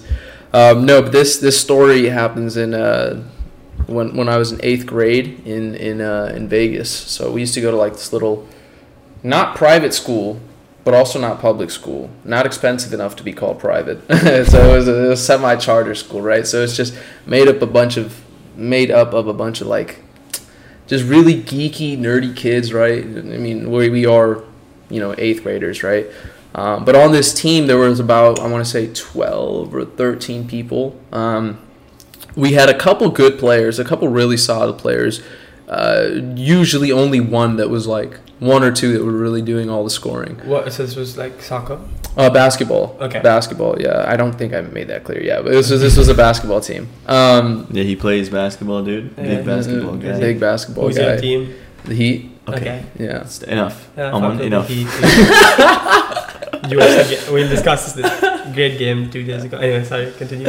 Um, 0.55 0.87
no, 0.87 1.03
but 1.03 1.11
this 1.11 1.39
this 1.39 1.59
story 1.61 2.07
happens 2.09 2.57
in 2.57 2.73
uh, 2.73 3.21
when 3.89 4.15
when 4.17 4.29
I 4.29 4.37
was 4.39 4.53
in 4.53 4.61
eighth 4.63 4.87
grade 4.87 5.43
in 5.45 5.75
in 5.75 6.01
uh, 6.01 6.33
in 6.37 6.47
Vegas. 6.47 6.91
So 6.91 7.33
we 7.33 7.41
used 7.41 7.55
to 7.55 7.61
go 7.61 7.71
to 7.73 7.77
like 7.77 7.95
this 7.95 8.13
little, 8.13 8.47
not 9.23 9.57
private 9.57 9.95
school, 9.95 10.41
but 10.85 10.95
also 10.95 11.21
not 11.21 11.41
public 11.41 11.71
school. 11.71 12.11
Not 12.25 12.47
expensive 12.47 12.93
enough 12.93 13.17
to 13.17 13.23
be 13.23 13.33
called 13.33 13.59
private. 13.59 14.01
so 14.09 14.73
it 14.73 14.77
was 14.77 14.89
a, 14.89 15.17
semi 15.17 15.57
charter 15.57 15.95
school, 15.95 16.21
right? 16.21 16.47
So 16.47 16.63
it's 16.63 16.77
just 16.77 16.95
made 17.27 17.49
up 17.49 17.63
a 17.63 17.67
bunch 17.67 17.97
of 17.97 18.21
made 18.57 18.91
up 18.91 19.15
of 19.15 19.29
a 19.29 19.33
bunch 19.33 19.61
of 19.61 19.67
like 19.67 20.03
just 20.87 21.05
really 21.05 21.41
geeky, 21.41 21.97
nerdy 21.97 22.35
kids, 22.35 22.73
right? 22.73 23.03
I 23.03 23.07
mean, 23.07 23.71
we, 23.71 23.89
we 23.89 24.05
are, 24.07 24.43
you 24.91 25.01
know, 25.01 25.15
eighth 25.17 25.43
graders, 25.43 25.83
right? 25.83 26.07
Um, 26.55 26.85
but 26.85 26.95
on 26.95 27.13
this 27.13 27.33
team, 27.33 27.67
there 27.67 27.79
was 27.79 27.99
about, 27.99 28.39
I 28.39 28.47
want 28.47 28.65
to 28.65 28.71
say 28.71 28.93
12 28.93 29.75
or 29.75 29.85
13 29.85 30.47
people. 30.47 31.01
Um, 31.11 31.59
we 32.37 32.53
had 32.53 32.69
a 32.69 32.77
couple 32.77 33.09
good 33.11 33.39
players, 33.39 33.79
a 33.79 33.85
couple 33.85 34.09
really 34.09 34.37
solid 34.37 34.77
players. 34.79 35.23
Uh, 35.69 36.11
usually 36.35 36.93
only 36.93 37.21
one 37.21 37.57
that 37.57 37.71
was 37.71 37.87
like 37.87 38.21
one 38.43 38.63
or 38.65 38.73
two 38.73 38.93
that 38.93 39.05
were 39.05 39.13
really 39.13 39.43
doing 39.43 39.71
all 39.71 39.85
the 39.85 39.91
scoring. 39.91 40.37
What? 40.45 40.73
So 40.73 40.85
this 40.85 40.97
was 40.97 41.17
like 41.17 41.41
soccer. 41.43 41.79
Uh, 42.17 42.29
basketball. 42.29 42.97
Okay. 43.01 43.21
Basketball. 43.21 43.81
Yeah, 43.81 44.05
I 44.07 44.17
don't 44.17 44.35
think 44.35 44.53
I 44.53 44.61
made 44.61 44.89
that 44.89 45.05
clear. 45.05 45.23
Yeah, 45.23 45.41
but 45.41 45.53
this 45.53 45.71
was 45.71 45.81
this 45.81 45.97
was 45.97 46.09
a 46.09 46.15
basketball 46.15 46.61
team. 46.61 46.89
Um, 47.07 47.67
Yeah, 47.71 47.85
he 47.85 47.97
plays 47.97 48.29
basketball, 48.29 48.83
dude. 48.85 49.15
Yeah. 49.17 49.37
Big 49.37 49.47
basketball 49.47 49.97
guy. 49.97 50.21
Big 50.21 50.39
basketball 50.41 50.89
Who's 50.89 50.97
your 50.99 51.15
guy. 51.15 51.21
team? 51.21 51.55
The 51.85 51.95
Heat. 51.95 52.31
Okay. 52.49 52.57
Okay. 52.59 52.85
Yeah. 52.99 53.19
That's 53.25 53.43
enough. 53.45 53.89
Yeah, 53.97 54.13
Aman, 54.13 54.41
enough. 54.41 54.69
he- 54.69 54.81
you 56.69 56.79
watched 56.79 56.99
the 56.99 57.07
ga- 57.27 57.33
We'll 57.33 57.49
discuss 57.49 57.93
this. 57.95 58.11
Great 58.55 58.79
game 58.79 59.11
two 59.11 59.25
days 59.25 59.45
ago. 59.45 59.57
Anyway, 59.59 59.85
sorry. 59.85 60.13
Continue. 60.19 60.47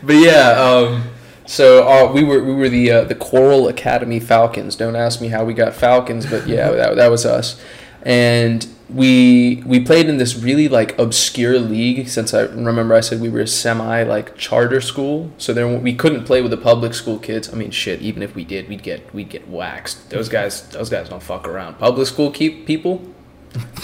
But 0.00 0.14
yeah, 0.14 0.50
um, 0.62 1.02
so 1.48 1.88
uh, 1.88 2.12
we 2.12 2.22
were 2.22 2.44
we 2.44 2.52
were 2.52 2.68
the 2.68 2.90
uh, 2.90 3.04
the 3.04 3.14
Coral 3.14 3.68
Academy 3.68 4.20
Falcons. 4.20 4.76
Don't 4.76 4.94
ask 4.94 5.18
me 5.18 5.28
how 5.28 5.44
we 5.46 5.54
got 5.54 5.72
Falcons, 5.72 6.26
but 6.26 6.46
yeah, 6.46 6.70
that, 6.72 6.96
that 6.96 7.10
was 7.10 7.24
us. 7.24 7.58
And 8.02 8.68
we 8.90 9.62
we 9.64 9.80
played 9.80 10.10
in 10.10 10.18
this 10.18 10.36
really 10.36 10.68
like 10.68 10.98
obscure 10.98 11.58
league. 11.58 12.06
Since 12.06 12.34
I 12.34 12.42
remember, 12.42 12.94
I 12.94 13.00
said 13.00 13.22
we 13.22 13.30
were 13.30 13.40
a 13.40 13.46
semi 13.46 14.02
like 14.02 14.36
charter 14.36 14.82
school, 14.82 15.32
so 15.38 15.54
there 15.54 15.66
we 15.66 15.94
couldn't 15.94 16.24
play 16.24 16.42
with 16.42 16.50
the 16.50 16.58
public 16.58 16.92
school 16.92 17.18
kids. 17.18 17.50
I 17.50 17.56
mean, 17.56 17.70
shit. 17.70 18.02
Even 18.02 18.22
if 18.22 18.34
we 18.34 18.44
did, 18.44 18.68
we'd 18.68 18.82
get 18.82 19.14
we'd 19.14 19.30
get 19.30 19.48
waxed. 19.48 20.10
Those 20.10 20.28
guys 20.28 20.68
those 20.68 20.90
guys 20.90 21.08
don't 21.08 21.22
fuck 21.22 21.48
around. 21.48 21.78
Public 21.78 22.06
school 22.06 22.30
keep 22.30 22.66
people, 22.66 23.00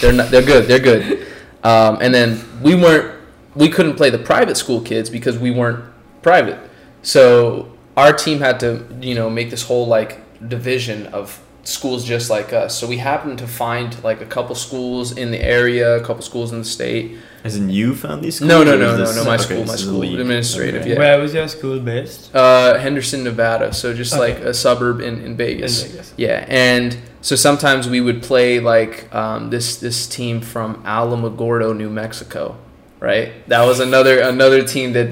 they're 0.03 0.12
not 0.12 0.31
they're 0.31 0.42
good. 0.42 0.68
They're 0.68 0.79
good. 0.79 1.27
Um, 1.64 1.96
and 2.03 2.14
then 2.14 2.44
we 2.62 2.74
weren't 2.74 3.18
we 3.55 3.70
couldn't 3.70 3.96
play 3.96 4.11
the 4.11 4.18
private 4.18 4.59
school 4.59 4.83
kids 4.83 5.09
because 5.09 5.38
we 5.38 5.50
weren't 5.50 5.83
private. 6.20 6.59
So 7.04 7.70
our 7.96 8.12
team 8.12 8.40
had 8.40 8.58
to, 8.60 8.84
you 9.00 9.14
know, 9.14 9.30
make 9.30 9.50
this 9.50 9.62
whole 9.62 9.86
like 9.86 10.20
division 10.48 11.06
of 11.08 11.40
schools 11.62 12.04
just 12.04 12.28
like 12.28 12.52
us. 12.52 12.76
So 12.78 12.86
we 12.86 12.98
happened 12.98 13.38
to 13.38 13.46
find 13.46 14.02
like 14.04 14.20
a 14.20 14.26
couple 14.26 14.54
schools 14.54 15.16
in 15.16 15.30
the 15.30 15.40
area, 15.40 15.96
a 15.96 16.04
couple 16.04 16.22
schools 16.22 16.52
in 16.52 16.58
the 16.58 16.64
state. 16.64 17.16
As 17.44 17.56
in, 17.56 17.68
you 17.70 17.94
found 17.94 18.22
these 18.22 18.36
schools? 18.36 18.48
No, 18.48 18.64
no, 18.64 18.76
no, 18.76 18.96
no, 18.96 19.12
no. 19.14 19.24
My 19.24 19.34
okay, 19.34 19.44
school, 19.44 19.64
my 19.64 19.72
this 19.72 19.74
is 19.74 19.82
a 19.82 19.86
school, 19.86 19.98
league. 20.00 20.18
administrative. 20.18 20.80
Okay. 20.82 20.92
Yeah. 20.92 20.98
Where 20.98 21.18
was 21.20 21.32
your 21.34 21.46
school 21.48 21.78
based? 21.78 22.34
Uh, 22.34 22.78
Henderson, 22.78 23.22
Nevada. 23.24 23.72
So 23.72 23.94
just 23.94 24.12
Okay. 24.14 24.34
like 24.34 24.38
a 24.42 24.52
suburb 24.54 25.00
in 25.00 25.14
in 25.18 25.24
In 25.32 25.36
Vegas. 25.36 25.82
Vegas. 25.84 26.14
Yeah, 26.16 26.44
and 26.48 26.96
so 27.20 27.36
sometimes 27.36 27.88
we 27.88 28.00
would 28.00 28.22
play 28.22 28.60
like 28.60 29.14
um, 29.14 29.50
this 29.50 29.76
this 29.76 30.06
team 30.06 30.40
from 30.40 30.82
Alamogordo, 30.84 31.76
New 31.76 31.90
Mexico, 31.90 32.56
right? 33.00 33.32
That 33.48 33.64
was 33.64 33.78
another 33.80 34.20
another 34.20 34.62
team 34.66 34.92
that 34.94 35.08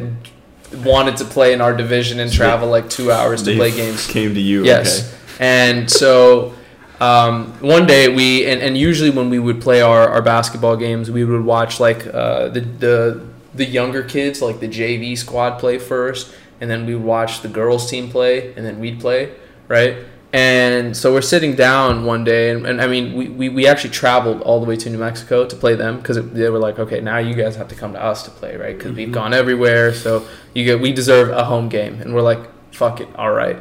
wanted 0.75 1.17
to 1.19 1.25
play 1.25 1.53
in 1.53 1.61
our 1.61 1.75
division 1.77 2.21
and 2.21 2.33
travel 2.33 2.69
like 2.69 2.89
two 2.89 3.11
hours 3.11 3.43
to 3.43 3.51
They 3.51 3.57
play 3.57 3.71
games. 3.73 4.07
Came 4.07 4.35
to 4.35 4.41
you. 4.41 4.65
Yes, 4.65 5.15
and 5.39 5.91
so 5.91 6.55
um, 7.01 7.53
one 7.61 7.87
day 7.87 8.15
we 8.15 8.47
and, 8.47 8.63
and 8.63 8.79
usually 8.79 9.11
when 9.11 9.29
we 9.29 9.39
would 9.39 9.61
play 9.61 9.83
our, 9.83 10.09
our 10.09 10.23
basketball 10.23 10.77
games, 10.77 11.11
we 11.11 11.25
would 11.25 11.45
watch 11.45 11.81
like 11.81 12.07
uh, 12.07 12.49
the 12.49 12.61
the 12.61 13.27
the 13.55 13.65
younger 13.65 14.03
kids, 14.03 14.41
like 14.41 14.61
the 14.61 14.69
JV 14.69 15.19
squad, 15.19 15.59
play 15.59 15.79
first, 15.79 16.33
and 16.61 16.71
then 16.71 16.87
we 16.87 16.95
would 16.95 17.05
watch 17.05 17.43
the 17.43 17.49
girls 17.49 17.91
team 17.91 18.09
play, 18.09 18.55
and 18.55 18.65
then 18.65 18.79
we'd 18.79 19.01
play, 19.01 19.35
right? 19.69 19.97
And 20.33 20.97
so 20.97 21.13
we're 21.13 21.21
sitting 21.21 21.55
down 21.57 22.07
one 22.07 22.25
day, 22.25 22.51
and, 22.51 22.65
and 22.67 22.81
I 22.81 22.87
mean, 22.87 23.15
we, 23.15 23.29
we, 23.29 23.49
we 23.51 23.67
actually 23.67 23.91
traveled 23.91 24.41
all 24.41 24.61
the 24.61 24.67
way 24.67 24.77
to 24.77 24.89
New 24.89 24.97
Mexico 24.97 25.45
to 25.47 25.55
play 25.55 25.75
them 25.75 25.99
because 25.99 26.17
they 26.31 26.49
were 26.49 26.59
like, 26.59 26.79
okay, 26.79 27.01
now 27.03 27.19
you 27.19 27.35
guys 27.35 27.57
have 27.57 27.69
to 27.69 27.75
come 27.75 27.93
to 27.93 28.03
us 28.03 28.23
to 28.23 28.31
play, 28.31 28.57
right? 28.57 28.77
Because 28.77 28.93
we've 28.97 29.09
Mhm. 29.09 29.13
gone 29.13 29.35
everywhere, 29.35 29.93
so 29.93 30.27
you 30.55 30.65
get 30.65 30.81
we 30.81 30.91
deserve 30.91 31.29
a 31.29 31.45
home 31.45 31.69
game, 31.69 32.01
and 32.01 32.15
we're 32.15 32.23
like, 32.23 32.41
fuck 32.73 33.03
it, 33.03 33.09
all 33.17 33.33
right. 33.33 33.59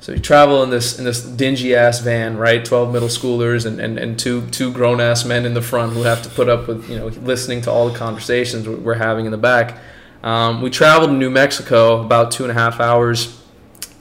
So 0.00 0.12
we 0.12 0.20
travel 0.20 0.62
in 0.62 0.70
this 0.70 0.98
in 0.98 1.04
this 1.04 1.20
dingy 1.22 1.74
ass 1.74 1.98
van, 2.00 2.36
right? 2.36 2.62
Twelve 2.64 2.92
middle 2.92 3.08
schoolers 3.08 3.64
and, 3.66 3.80
and, 3.80 3.98
and 3.98 4.16
two 4.18 4.42
two 4.52 4.70
grown 4.70 5.00
ass 5.00 5.24
men 5.24 5.44
in 5.46 5.54
the 5.54 5.62
front 5.62 5.94
who 5.94 6.02
have 6.02 6.22
to 6.22 6.28
put 6.28 6.48
up 6.48 6.68
with 6.68 6.88
you 6.90 6.98
know 6.98 7.06
listening 7.06 7.62
to 7.62 7.70
all 7.72 7.88
the 7.88 7.98
conversations 7.98 8.68
we're 8.68 8.94
having 8.94 9.24
in 9.24 9.32
the 9.32 9.38
back. 9.38 9.78
Um, 10.22 10.60
we 10.62 10.68
traveled 10.70 11.10
to 11.10 11.16
New 11.16 11.30
Mexico 11.30 12.02
about 12.02 12.30
two 12.32 12.44
and 12.44 12.50
a 12.50 12.54
half 12.54 12.80
hours. 12.80 13.40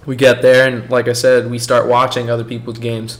We 0.05 0.15
get 0.15 0.41
there 0.41 0.67
and 0.67 0.89
like 0.89 1.07
I 1.07 1.13
said, 1.13 1.49
we 1.49 1.59
start 1.59 1.87
watching 1.87 2.29
other 2.29 2.43
people's 2.43 2.79
games, 2.79 3.19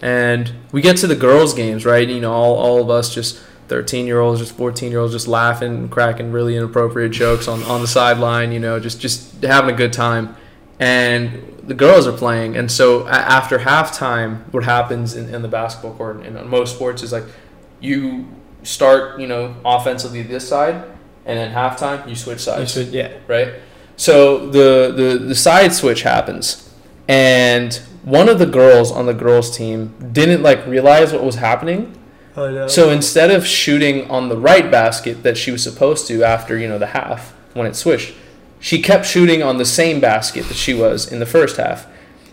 and 0.00 0.52
we 0.72 0.80
get 0.80 0.96
to 0.98 1.06
the 1.06 1.16
girls' 1.16 1.54
games, 1.54 1.84
right? 1.84 2.08
You 2.08 2.20
know, 2.20 2.32
all, 2.32 2.56
all 2.56 2.80
of 2.80 2.90
us 2.90 3.14
just 3.14 3.38
13 3.68 4.06
year 4.06 4.20
olds, 4.20 4.40
just 4.40 4.56
14 4.56 4.90
year 4.90 5.00
olds, 5.00 5.12
just 5.12 5.28
laughing, 5.28 5.74
and 5.74 5.90
cracking 5.90 6.32
really 6.32 6.56
inappropriate 6.56 7.12
jokes 7.12 7.48
on, 7.48 7.62
on 7.64 7.80
the 7.80 7.86
sideline, 7.86 8.52
you 8.52 8.60
know, 8.60 8.80
just 8.80 9.00
just 9.00 9.42
having 9.42 9.74
a 9.74 9.76
good 9.76 9.92
time 9.92 10.36
and 10.78 11.60
the 11.62 11.74
girls 11.74 12.06
are 12.06 12.12
playing. 12.12 12.56
And 12.56 12.70
so 12.70 13.06
after 13.08 13.58
halftime, 13.58 14.52
what 14.52 14.64
happens 14.64 15.14
in, 15.14 15.32
in 15.34 15.42
the 15.42 15.48
basketball 15.48 15.94
court 15.94 16.16
and 16.16 16.36
in 16.36 16.48
most 16.48 16.74
sports 16.74 17.02
is 17.02 17.12
like 17.12 17.24
you 17.80 18.28
start, 18.62 19.20
you 19.20 19.26
know, 19.26 19.54
offensively 19.64 20.22
this 20.22 20.48
side, 20.48 20.74
and 21.26 21.38
then 21.38 21.54
halftime 21.54 22.08
you 22.08 22.16
switch 22.16 22.40
sides. 22.40 22.76
You 22.76 22.84
yeah. 22.84 23.12
Right. 23.26 23.54
So 23.96 24.46
the, 24.50 24.92
the 24.94 25.18
the 25.18 25.34
side 25.34 25.72
switch 25.72 26.02
happens, 26.02 26.68
and 27.06 27.74
one 28.02 28.28
of 28.28 28.38
the 28.38 28.46
girls 28.46 28.90
on 28.90 29.06
the 29.06 29.14
girls 29.14 29.56
team 29.56 29.94
didn't 30.12 30.42
like 30.42 30.66
realize 30.66 31.12
what 31.12 31.24
was 31.24 31.36
happening. 31.36 31.96
Oh, 32.36 32.50
no. 32.50 32.66
So 32.66 32.90
instead 32.90 33.30
of 33.30 33.46
shooting 33.46 34.10
on 34.10 34.28
the 34.28 34.36
right 34.36 34.68
basket 34.68 35.22
that 35.22 35.38
she 35.38 35.52
was 35.52 35.62
supposed 35.62 36.08
to 36.08 36.24
after 36.24 36.58
you 36.58 36.68
know 36.68 36.78
the 36.78 36.88
half 36.88 37.32
when 37.54 37.66
it 37.66 37.76
switched, 37.76 38.14
she 38.58 38.82
kept 38.82 39.06
shooting 39.06 39.42
on 39.42 39.58
the 39.58 39.64
same 39.64 40.00
basket 40.00 40.48
that 40.48 40.56
she 40.56 40.74
was 40.74 41.10
in 41.12 41.20
the 41.20 41.26
first 41.26 41.56
half, 41.56 41.86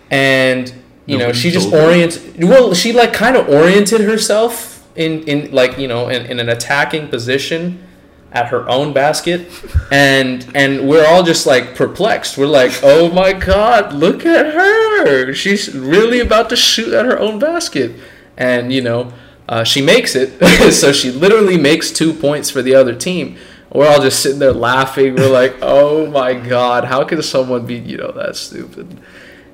and 0.09 0.73
you 1.05 1.17
know 1.17 1.31
she 1.31 1.51
just 1.51 1.71
oriented. 1.71 2.43
Well, 2.43 2.73
she 2.73 2.91
like 2.91 3.13
kind 3.13 3.35
of 3.35 3.47
oriented 3.47 4.01
herself 4.01 4.83
in 4.95 5.23
in 5.23 5.51
like 5.51 5.77
you 5.77 5.87
know 5.87 6.09
in, 6.09 6.25
in 6.25 6.39
an 6.39 6.49
attacking 6.49 7.07
position 7.09 7.87
at 8.31 8.47
her 8.47 8.67
own 8.69 8.93
basket 8.93 9.49
and 9.91 10.49
and 10.55 10.87
we're 10.87 11.05
all 11.05 11.21
just 11.21 11.45
like 11.45 11.75
perplexed 11.75 12.37
we're 12.37 12.45
like 12.45 12.71
oh 12.81 13.11
my 13.11 13.33
god 13.33 13.91
look 13.93 14.25
at 14.25 14.53
her 14.53 15.33
she's 15.33 15.75
really 15.75 16.19
about 16.19 16.49
to 16.49 16.55
shoot 16.55 16.93
at 16.93 17.05
her 17.05 17.19
own 17.19 17.37
basket 17.37 17.91
and 18.37 18.71
you 18.71 18.81
know 18.81 19.11
uh, 19.49 19.65
she 19.65 19.81
makes 19.81 20.15
it 20.15 20.39
so 20.73 20.93
she 20.93 21.11
literally 21.11 21.57
makes 21.57 21.91
two 21.91 22.13
points 22.13 22.49
for 22.49 22.61
the 22.61 22.73
other 22.73 22.95
team 22.95 23.37
we're 23.73 23.87
all 23.87 24.01
just 24.01 24.21
sitting 24.21 24.39
there 24.39 24.53
laughing. 24.53 25.15
We're 25.15 25.31
like, 25.31 25.55
oh 25.61 26.07
my 26.07 26.33
god, 26.33 26.85
how 26.85 27.03
can 27.03 27.21
someone 27.21 27.65
be, 27.65 27.75
you 27.75 27.97
know, 27.97 28.11
that 28.11 28.35
stupid? 28.35 28.99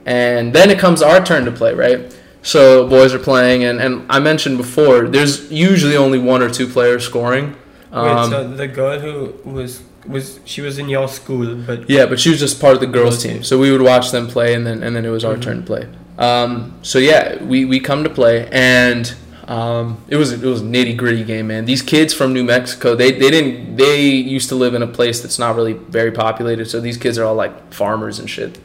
And 0.06 0.54
then 0.54 0.70
it 0.70 0.80
comes 0.80 1.02
our 1.02 1.24
turn 1.24 1.46
to 1.46 1.52
play, 1.52 1.74
right? 1.74 2.16
So 2.42 2.88
boys 2.88 3.13
are 3.13 3.20
playing, 3.20 3.63
and, 3.63 3.82
and 3.82 4.06
I 4.10 4.20
mentioned 4.20 4.58
before, 4.58 5.08
there's 5.08 5.52
usually 5.52 5.98
only 5.98 6.18
one 6.18 6.42
or 6.42 6.50
two 6.50 6.68
players 6.68 7.06
scoring. 7.06 7.56
Um, 7.91 8.06
Wait, 8.06 8.30
so 8.30 8.47
the 8.47 8.67
girl 8.67 9.00
who 9.00 9.50
was 9.50 9.84
was 10.06 10.39
she 10.45 10.62
was 10.62 10.78
in 10.78 10.89
your 10.89 11.08
school, 11.08 11.56
but 11.56 11.89
yeah, 11.89 12.06
but 12.06 12.19
she 12.19 12.30
was 12.30 12.39
just 12.39 12.60
part 12.60 12.73
of 12.76 12.80
the 12.80 12.88
girls 12.88 13.21
team. 13.21 13.43
So 13.43 13.58
we 13.58 13.71
would 13.71 13.82
watch 13.82 14.12
them 14.12 14.28
play, 14.28 14.54
and 14.54 14.65
then 14.65 14.84
and 14.84 14.95
then 14.95 15.06
it 15.06 15.10
was 15.10 15.23
our 15.23 15.34
mm-hmm. 15.34 15.41
turn 15.41 15.58
to 15.62 15.65
play. 15.65 15.89
Um, 16.17 16.78
so 16.82 17.00
yeah, 17.00 17.41
we 17.43 17.65
we 17.65 17.80
come 17.80 18.04
to 18.04 18.10
play, 18.10 18.50
and 18.52 19.13
um, 19.47 20.04
it 20.10 20.17
was 20.17 20.32
it 20.34 20.41
was 20.41 20.62
nitty 20.62 20.97
gritty 20.97 21.23
game, 21.23 21.47
man. 21.47 21.65
These 21.65 21.82
kids 21.82 22.13
from 22.13 22.34
New 22.34 22.43
Mexico, 22.43 22.95
they, 22.95 23.12
they 23.12 23.32
didn't 23.32 23.78
they 23.78 24.02
used 24.02 24.50
to 24.50 24.56
live 24.56 24.73
in 24.73 24.82
a 24.82 24.88
place 24.88 25.21
that's 25.21 25.39
not 25.39 25.56
really 25.56 25.73
very 25.73 26.12
populated, 26.12 26.65
so 26.65 26.82
these 26.82 26.97
kids 26.97 27.17
are 27.17 27.23
all 27.23 27.36
like 27.36 27.73
farmers 27.73 28.19
and 28.19 28.30
shit. 28.30 28.60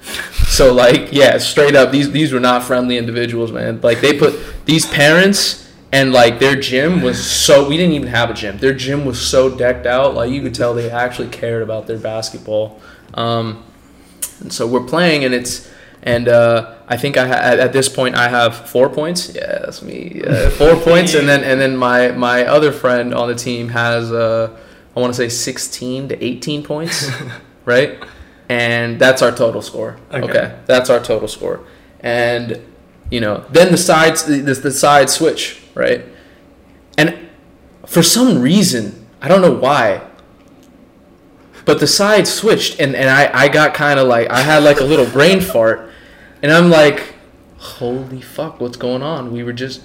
So 0.48 0.72
like 0.72 1.12
yeah, 1.12 1.38
straight 1.38 1.76
up, 1.76 1.92
these 1.92 2.10
these 2.10 2.32
were 2.32 2.40
not 2.40 2.64
friendly 2.64 2.98
individuals, 2.98 3.52
man. 3.52 3.80
Like 3.80 4.00
they 4.00 4.18
put 4.18 4.38
these 4.64 4.86
parents 4.86 5.61
and 5.92 6.10
like 6.12 6.38
their 6.38 6.56
gym 6.56 7.02
was 7.02 7.22
so 7.22 7.68
we 7.68 7.76
didn't 7.76 7.92
even 7.92 8.08
have 8.08 8.30
a 8.30 8.34
gym. 8.34 8.56
Their 8.58 8.72
gym 8.72 9.04
was 9.04 9.20
so 9.20 9.54
decked 9.54 9.86
out, 9.86 10.14
like 10.14 10.30
you 10.30 10.40
could 10.40 10.54
tell 10.54 10.72
they 10.72 10.90
actually 10.90 11.28
cared 11.28 11.62
about 11.62 11.86
their 11.86 11.98
basketball. 11.98 12.80
Um, 13.14 13.62
and 14.40 14.52
so 14.52 14.66
we're 14.66 14.84
playing, 14.86 15.24
and 15.24 15.34
it's 15.34 15.70
and 16.02 16.28
uh, 16.28 16.74
I 16.88 16.96
think 16.96 17.16
I 17.16 17.28
ha- 17.28 17.34
at 17.34 17.72
this 17.74 17.88
point 17.88 18.14
I 18.14 18.28
have 18.28 18.68
four 18.70 18.88
points. 18.88 19.34
Yeah, 19.34 19.58
that's 19.60 19.82
me. 19.82 20.22
Uh, 20.26 20.50
four 20.50 20.76
points, 20.80 21.14
and 21.14 21.28
then 21.28 21.44
and 21.44 21.60
then 21.60 21.76
my 21.76 22.10
my 22.12 22.46
other 22.46 22.72
friend 22.72 23.12
on 23.14 23.28
the 23.28 23.34
team 23.34 23.68
has 23.68 24.10
uh, 24.10 24.58
I 24.96 25.00
want 25.00 25.12
to 25.12 25.16
say 25.16 25.28
sixteen 25.28 26.08
to 26.08 26.24
eighteen 26.24 26.62
points, 26.64 27.10
right? 27.66 28.02
And 28.48 28.98
that's 28.98 29.22
our 29.22 29.30
total 29.30 29.62
score. 29.62 29.98
Okay. 30.10 30.28
okay. 30.28 30.58
that's 30.66 30.90
our 30.90 31.00
total 31.00 31.28
score. 31.28 31.60
And 32.00 32.60
you 33.10 33.20
know, 33.20 33.44
then 33.50 33.70
the 33.70 33.78
sides 33.78 34.24
the, 34.24 34.40
the 34.40 34.72
side 34.72 35.10
switch, 35.10 35.61
right? 35.74 36.04
And 36.98 37.28
for 37.86 38.02
some 38.02 38.40
reason, 38.40 39.06
I 39.20 39.28
don't 39.28 39.42
know 39.42 39.52
why, 39.52 40.02
but 41.64 41.80
the 41.80 41.86
side 41.86 42.26
switched 42.26 42.80
and, 42.80 42.94
and 42.96 43.08
I, 43.08 43.30
I 43.32 43.48
got 43.48 43.72
kind 43.72 44.00
of 44.00 44.08
like 44.08 44.28
i 44.30 44.40
had 44.40 44.64
like 44.64 44.80
a 44.80 44.84
little 44.84 45.06
brain 45.06 45.40
fart 45.40 45.92
and 46.42 46.50
I'm 46.50 46.70
like, 46.70 47.14
holy 47.58 48.20
fuck, 48.20 48.60
what's 48.60 48.76
going 48.76 49.02
on? 49.02 49.32
We 49.32 49.44
were 49.44 49.52
just, 49.52 49.80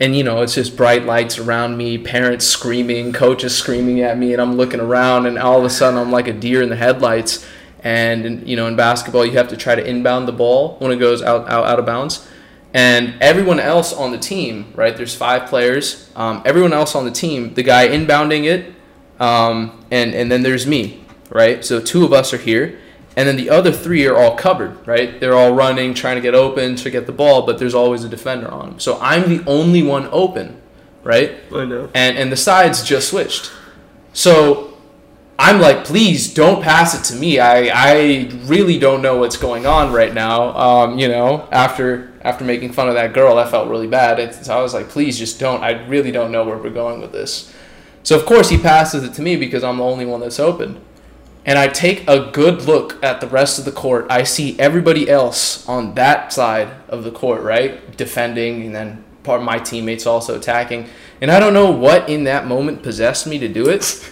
and 0.00 0.16
you 0.16 0.24
know, 0.24 0.40
it's 0.40 0.54
just 0.54 0.76
bright 0.76 1.04
lights 1.04 1.38
around 1.38 1.76
me, 1.76 1.98
parents 1.98 2.46
screaming, 2.46 3.12
coaches 3.12 3.54
screaming 3.54 4.00
at 4.00 4.16
me, 4.16 4.32
and 4.32 4.40
I'm 4.40 4.56
looking 4.56 4.80
around, 4.80 5.26
and 5.26 5.38
all 5.38 5.58
of 5.58 5.64
a 5.64 5.70
sudden 5.70 5.98
I'm 5.98 6.10
like 6.10 6.26
a 6.26 6.32
deer 6.32 6.62
in 6.62 6.70
the 6.70 6.76
headlights. 6.76 7.46
And 7.82 8.48
you 8.48 8.56
know, 8.56 8.66
in 8.66 8.76
basketball, 8.76 9.26
you 9.26 9.32
have 9.32 9.48
to 9.48 9.56
try 9.58 9.74
to 9.74 9.86
inbound 9.86 10.26
the 10.26 10.32
ball 10.32 10.76
when 10.78 10.90
it 10.90 10.96
goes 10.96 11.22
out 11.22 11.48
out, 11.50 11.66
out 11.66 11.78
of 11.78 11.84
bounds. 11.84 12.26
And 12.72 13.20
everyone 13.20 13.58
else 13.58 13.92
on 13.92 14.12
the 14.12 14.18
team, 14.18 14.72
right? 14.76 14.96
There's 14.96 15.14
five 15.14 15.48
players. 15.48 16.10
Um, 16.14 16.42
everyone 16.44 16.72
else 16.72 16.94
on 16.94 17.04
the 17.04 17.10
team, 17.10 17.54
the 17.54 17.64
guy 17.64 17.88
inbounding 17.88 18.44
it, 18.44 18.72
um, 19.18 19.84
and 19.90 20.14
and 20.14 20.30
then 20.30 20.42
there's 20.42 20.66
me, 20.66 21.04
right? 21.30 21.64
So 21.64 21.80
two 21.80 22.04
of 22.04 22.12
us 22.12 22.32
are 22.32 22.38
here 22.38 22.78
and 23.16 23.28
then 23.28 23.36
the 23.36 23.50
other 23.50 23.72
three 23.72 24.06
are 24.06 24.16
all 24.16 24.36
covered, 24.36 24.86
right? 24.86 25.18
They're 25.18 25.34
all 25.34 25.52
running, 25.52 25.94
trying 25.94 26.16
to 26.16 26.22
get 26.22 26.34
open 26.34 26.76
to 26.76 26.90
get 26.90 27.06
the 27.06 27.12
ball, 27.12 27.44
but 27.44 27.58
there's 27.58 27.74
always 27.74 28.04
a 28.04 28.08
defender 28.08 28.48
on 28.48 28.70
them. 28.70 28.80
So 28.80 28.98
I'm 29.00 29.28
the 29.28 29.44
only 29.46 29.82
one 29.82 30.08
open, 30.12 30.60
right? 31.02 31.34
I 31.54 31.64
know. 31.64 31.90
And 31.92 32.16
and 32.16 32.30
the 32.30 32.36
sides 32.36 32.82
just 32.84 33.08
switched. 33.08 33.50
So 34.12 34.78
I'm 35.38 35.60
like, 35.60 35.84
please 35.84 36.32
don't 36.32 36.62
pass 36.62 36.94
it 36.94 37.12
to 37.12 37.20
me. 37.20 37.40
I 37.40 37.70
I 37.74 38.30
really 38.44 38.78
don't 38.78 39.02
know 39.02 39.18
what's 39.18 39.36
going 39.36 39.66
on 39.66 39.92
right 39.92 40.14
now. 40.14 40.56
Um, 40.56 40.98
you 40.98 41.08
know, 41.08 41.48
after 41.50 42.09
after 42.22 42.44
making 42.44 42.72
fun 42.72 42.88
of 42.88 42.94
that 42.94 43.12
girl, 43.12 43.38
I 43.38 43.48
felt 43.50 43.68
really 43.68 43.86
bad. 43.86 44.18
It, 44.18 44.34
so 44.34 44.58
I 44.58 44.62
was 44.62 44.74
like, 44.74 44.88
please 44.88 45.18
just 45.18 45.40
don't. 45.40 45.62
I 45.62 45.84
really 45.86 46.12
don't 46.12 46.32
know 46.32 46.44
where 46.44 46.58
we're 46.58 46.70
going 46.70 47.00
with 47.00 47.12
this. 47.12 47.52
So 48.02 48.18
of 48.18 48.26
course 48.26 48.48
he 48.50 48.58
passes 48.58 49.04
it 49.04 49.14
to 49.14 49.22
me 49.22 49.36
because 49.36 49.62
I'm 49.62 49.78
the 49.78 49.84
only 49.84 50.06
one 50.06 50.20
that's 50.20 50.40
open 50.40 50.80
and 51.46 51.58
I 51.58 51.68
take 51.68 52.06
a 52.06 52.30
good 52.30 52.62
look 52.62 53.02
at 53.02 53.20
the 53.20 53.26
rest 53.26 53.58
of 53.58 53.64
the 53.64 53.72
court, 53.72 54.06
I 54.10 54.24
see 54.24 54.58
everybody 54.58 55.08
else 55.08 55.66
on 55.68 55.94
that 55.94 56.32
side 56.32 56.68
of 56.88 57.02
the 57.02 57.10
court, 57.10 57.42
right? 57.42 57.96
Defending, 57.96 58.66
and 58.66 58.74
then 58.74 59.04
part 59.22 59.40
of 59.40 59.46
my 59.46 59.58
teammates 59.58 60.06
also 60.06 60.36
attacking. 60.36 60.88
And 61.20 61.30
I 61.30 61.40
don't 61.40 61.54
know 61.54 61.70
what 61.70 62.08
in 62.08 62.24
that 62.24 62.46
moment 62.46 62.82
possessed 62.82 63.26
me 63.26 63.38
to 63.38 63.48
do 63.48 63.68
it, 63.68 64.10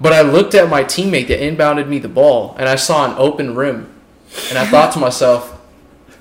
but 0.00 0.12
I 0.12 0.22
looked 0.22 0.54
at 0.54 0.70
my 0.70 0.82
teammate 0.82 1.28
that 1.28 1.40
inbounded 1.40 1.88
me 1.88 1.98
the 1.98 2.08
ball, 2.08 2.56
and 2.58 2.68
I 2.68 2.76
saw 2.76 3.04
an 3.04 3.16
open 3.18 3.54
rim. 3.54 3.94
And 4.48 4.56
I 4.56 4.66
thought 4.66 4.92
to 4.94 4.98
myself, 4.98 5.59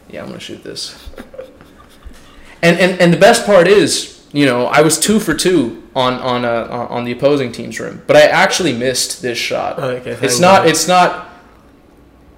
yeah, 0.10 0.22
I'm 0.22 0.28
going 0.28 0.40
to 0.40 0.46
shoot 0.46 0.64
this. 0.64 1.10
And, 2.62 2.78
and, 2.80 3.00
and 3.00 3.14
the 3.14 3.18
best 3.18 3.46
part 3.46 3.68
is, 3.68 4.20
you 4.32 4.46
know, 4.46 4.66
I 4.68 4.82
was 4.82 5.00
two 5.00 5.20
for 5.20 5.34
two 5.34 5.84
on 5.96 6.14
on 6.16 6.46
uh, 6.46 6.68
a, 6.70 6.88
on 6.88 7.04
the 7.04 7.12
opposing 7.12 7.52
team's 7.52 7.80
rim, 7.80 8.04
but 8.06 8.16
I 8.16 8.24
actually 8.24 8.74
missed 8.74 9.22
this 9.22 9.38
shot. 9.38 9.80
Oh, 9.80 9.90
okay, 9.90 10.12
it's 10.22 10.40
not. 10.40 10.68
It's 10.68 10.88
not. 10.88 11.30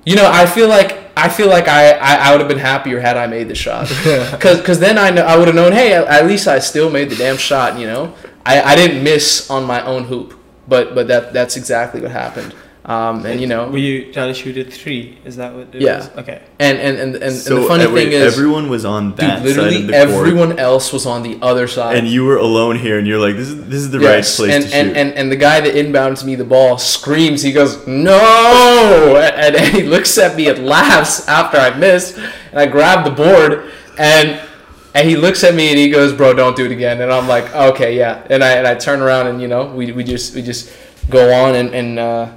You 0.06 0.16
know, 0.16 0.30
I 0.32 0.46
feel 0.46 0.68
like 0.68 1.12
I 1.18 1.28
feel 1.28 1.48
like 1.50 1.68
I, 1.68 1.92
I, 1.92 2.16
I 2.16 2.32
would 2.32 2.40
have 2.40 2.48
been 2.48 2.58
happier 2.58 3.00
had 3.00 3.18
I 3.18 3.28
made 3.28 3.50
the 3.50 3.56
shot, 3.56 3.88
because 4.32 4.62
cause 4.62 4.80
then 4.80 4.98
I 4.98 5.10
know, 5.10 5.24
I 5.24 5.38
would 5.38 5.48
have 5.48 5.56
known. 5.56 5.74
Hey, 5.74 5.94
at 5.94 6.26
least 6.26 6.48
I 6.48 6.60
still 6.60 6.90
made 6.90 7.10
the 7.10 7.16
damn 7.16 7.38
shot. 7.38 7.78
You 7.78 7.88
know, 7.88 8.16
I, 8.46 8.62
I 8.62 8.76
didn't 8.76 9.04
miss 9.04 9.50
on 9.50 9.66
my 9.66 9.86
own 9.86 10.06
hoop, 10.06 10.34
but 10.68 10.96
but 10.96 11.08
that 11.08 11.34
that's 11.34 11.58
exactly 11.58 12.02
what 12.02 12.12
happened. 12.12 12.56
Um, 12.84 13.28
and 13.28 13.40
you 13.40 13.46
know, 13.46 13.70
were 13.70 13.78
you 13.78 14.12
trying 14.12 14.34
to 14.34 14.34
shoot 14.34 14.58
a 14.58 14.64
three? 14.64 15.20
Is 15.24 15.36
that 15.36 15.54
what? 15.54 15.76
it 15.76 15.82
yeah. 15.82 15.98
Was? 15.98 16.10
Okay. 16.18 16.42
And 16.58 16.80
and 16.80 16.98
and, 16.98 17.16
and, 17.16 17.36
so 17.36 17.56
and 17.56 17.64
the 17.64 17.68
funny 17.68 17.84
every, 17.84 18.04
thing 18.06 18.14
is, 18.14 18.34
everyone 18.34 18.70
was 18.70 18.86
on 18.86 19.14
that 19.16 19.38
dude, 19.38 19.46
literally 19.46 19.72
side 19.74 19.82
of 19.82 19.88
the 19.88 19.96
everyone 19.96 20.48
court, 20.50 20.60
else 20.60 20.92
was 20.92 21.06
on 21.06 21.22
the 21.22 21.38
other 21.44 21.68
side, 21.68 21.98
and 21.98 22.08
you 22.08 22.26
were 22.26 22.38
alone 22.38 22.78
here, 22.78 22.98
and 22.98 23.06
you're 23.06 23.20
like, 23.20 23.36
this 23.36 23.50
is 23.50 23.68
this 23.68 23.82
is 23.82 23.92
the 23.92 24.00
yes. 24.00 24.40
right 24.40 24.46
place 24.46 24.56
and, 24.56 24.72
to 24.72 24.76
and, 24.76 24.88
shoot. 24.88 24.98
And, 24.98 25.14
and 25.14 25.32
the 25.32 25.36
guy 25.36 25.62
that 25.62 25.76
inbounds 25.76 26.26
me 26.26 26.34
the 26.34 26.44
ball 26.44 26.80
screams. 26.80 27.44
He 27.44 27.52
goes, 27.52 27.86
"No!" 27.86 29.16
and, 29.36 29.56
and 29.56 29.76
he 29.76 29.84
looks 29.84 30.18
at 30.18 30.36
me 30.36 30.48
and 30.48 30.66
laughs 30.66 31.28
after 31.28 31.58
I 31.58 31.78
miss, 31.78 32.18
and 32.18 32.60
I 32.60 32.66
grab 32.66 33.06
the 33.06 33.12
board 33.12 33.72
and. 33.98 34.48
And 34.94 35.08
he 35.08 35.16
looks 35.16 35.46
at 35.46 35.56
me 35.56 35.70
and 35.70 35.78
he 35.78 35.90
goes, 35.90 36.12
"Bro, 36.12 36.34
don't 36.34 36.54
do 36.54 36.66
it 36.66 36.72
again." 36.74 37.00
And 37.00 37.14
I'm 37.14 37.26
like, 37.26 37.56
"Okay, 37.56 37.98
yeah." 37.98 38.28
And 38.30 38.44
I 38.44 38.56
and 38.56 38.68
I 38.68 38.76
turn 38.76 39.00
around 39.00 39.28
and 39.28 39.42
you 39.42 39.48
know 39.48 39.68
we, 39.68 39.94
we 39.94 40.04
just 40.04 40.36
we 40.36 40.42
just 40.42 40.70
go 41.10 41.34
on 41.34 41.56
and 41.56 41.74
and 41.74 41.98
uh, 41.98 42.34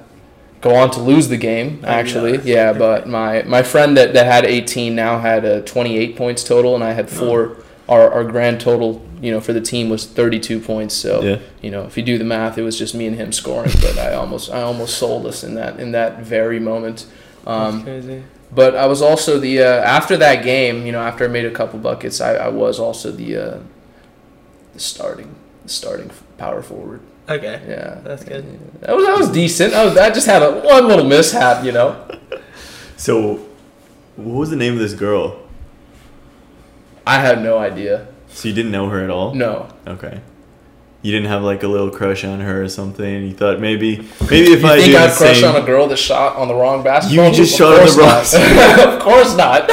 go 0.64 0.74
on 0.74 0.90
to 0.96 1.00
lose 1.00 1.27
the 1.29 1.37
game. 1.37 1.68
Oh, 1.85 1.87
Actually, 2.00 2.37
yeah. 2.38 2.72
yeah. 2.72 2.72
But 2.72 3.07
my 3.07 3.42
my 3.42 3.62
friend 3.62 3.96
that, 3.98 4.14
that 4.14 4.27
had 4.27 4.44
18 4.46 4.94
now 4.94 5.18
had 5.20 5.44
uh, 5.44 5.61
28 5.61 6.16
points 6.16 6.42
total, 6.42 6.74
and 6.74 6.83
I 6.83 6.92
had 7.00 7.09
four. 7.11 7.57
Our 7.87 8.11
our 8.16 8.24
grand 8.24 8.61
total, 8.61 8.90
you 9.20 9.31
know, 9.31 9.40
for 9.42 9.53
the 9.53 9.61
team 9.61 9.90
was 9.90 10.07
32 10.07 10.59
points. 10.61 10.94
So 10.94 11.20
Yeah. 11.22 11.38
you 11.61 11.70
know, 11.70 11.83
if 11.85 11.98
you 11.98 12.03
do 12.03 12.16
the 12.16 12.24
math, 12.24 12.57
it 12.57 12.62
was 12.62 12.79
just 12.79 12.94
me 12.94 13.07
and 13.07 13.16
him 13.16 13.31
scoring. 13.31 13.72
But 13.83 13.98
I 13.98 14.14
almost 14.14 14.50
I 14.50 14.62
almost 14.62 14.96
sold 14.96 15.27
us 15.27 15.44
in 15.44 15.55
that 15.61 15.79
in 15.79 15.92
that 15.92 16.12
very 16.22 16.59
moment. 16.59 17.05
That's 17.44 17.74
Um, 17.74 17.83
crazy. 17.85 18.22
but 18.50 18.74
I 18.74 18.87
was 18.87 19.03
also 19.03 19.38
the 19.38 19.55
uh, 19.62 19.96
after 19.98 20.16
that 20.16 20.42
game, 20.44 20.87
you 20.87 20.92
know, 20.92 21.03
after 21.11 21.24
I 21.27 21.29
made 21.29 21.44
a 21.44 21.50
couple 21.61 21.79
buckets, 21.79 22.20
I, 22.22 22.33
I 22.46 22.48
was 22.48 22.81
also 22.81 23.11
the 23.11 23.31
uh, 23.37 23.59
the 24.72 24.81
starting 24.81 25.29
the 25.62 25.68
starting 25.68 26.11
power 26.38 26.62
forward. 26.62 27.00
Okay. 27.28 27.62
Yeah, 27.66 28.00
That's 28.04 28.22
good. 28.24 28.44
That 28.82 28.94
was 28.94 29.06
that 29.06 29.16
was 29.16 29.30
decent. 29.30 29.72
I, 29.72 29.84
was, 29.84 29.96
I 29.96 30.10
just 30.10 30.26
had 30.26 30.42
a 30.42 30.60
one 30.60 30.87
little 30.88 31.06
mishap, 31.06 31.64
you 31.64 31.72
know. 31.72 32.06
So, 32.96 33.46
what 34.16 34.34
was 34.34 34.50
the 34.50 34.56
name 34.56 34.74
of 34.74 34.78
this 34.78 34.92
girl? 34.94 35.40
I 37.06 37.20
have 37.20 37.40
no 37.40 37.58
idea. 37.58 38.06
So 38.28 38.48
you 38.48 38.54
didn't 38.54 38.72
know 38.72 38.88
her 38.88 39.02
at 39.02 39.10
all? 39.10 39.34
No, 39.34 39.68
Okay. 39.87 40.20
You 41.02 41.12
didn't 41.12 41.28
have 41.28 41.42
like 41.42 41.62
a 41.62 41.68
little 41.68 41.90
crush 41.90 42.24
on 42.24 42.40
her 42.40 42.62
or 42.62 42.68
something, 42.68 43.24
you 43.24 43.34
thought 43.34 43.60
maybe, 43.60 43.98
maybe 44.30 44.52
if 44.54 44.62
you 44.62 44.66
I 44.68 44.78
think 44.78 44.92
do 44.92 44.96
I'd 44.96 45.10
the 45.10 45.14
crush 45.14 45.40
same, 45.40 45.54
on 45.54 45.62
a 45.62 45.66
girl 45.66 45.87
that 45.88 45.98
shot 45.98 46.37
on 46.37 46.48
the 46.48 46.54
wrong 46.54 46.82
basketball? 46.82 47.28
You 47.28 47.34
just 47.34 47.54
shot 47.58 47.78
on 47.78 47.87
the 47.87 48.00
wrong. 48.00 48.88
of 48.94 49.00
course 49.02 49.37
not. 49.37 49.70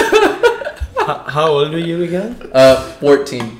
How, 0.98 1.18
how 1.30 1.48
old 1.48 1.72
were 1.72 1.78
you 1.78 2.04
again? 2.04 2.36
Uh, 2.54 2.84
fourteen. 3.00 3.60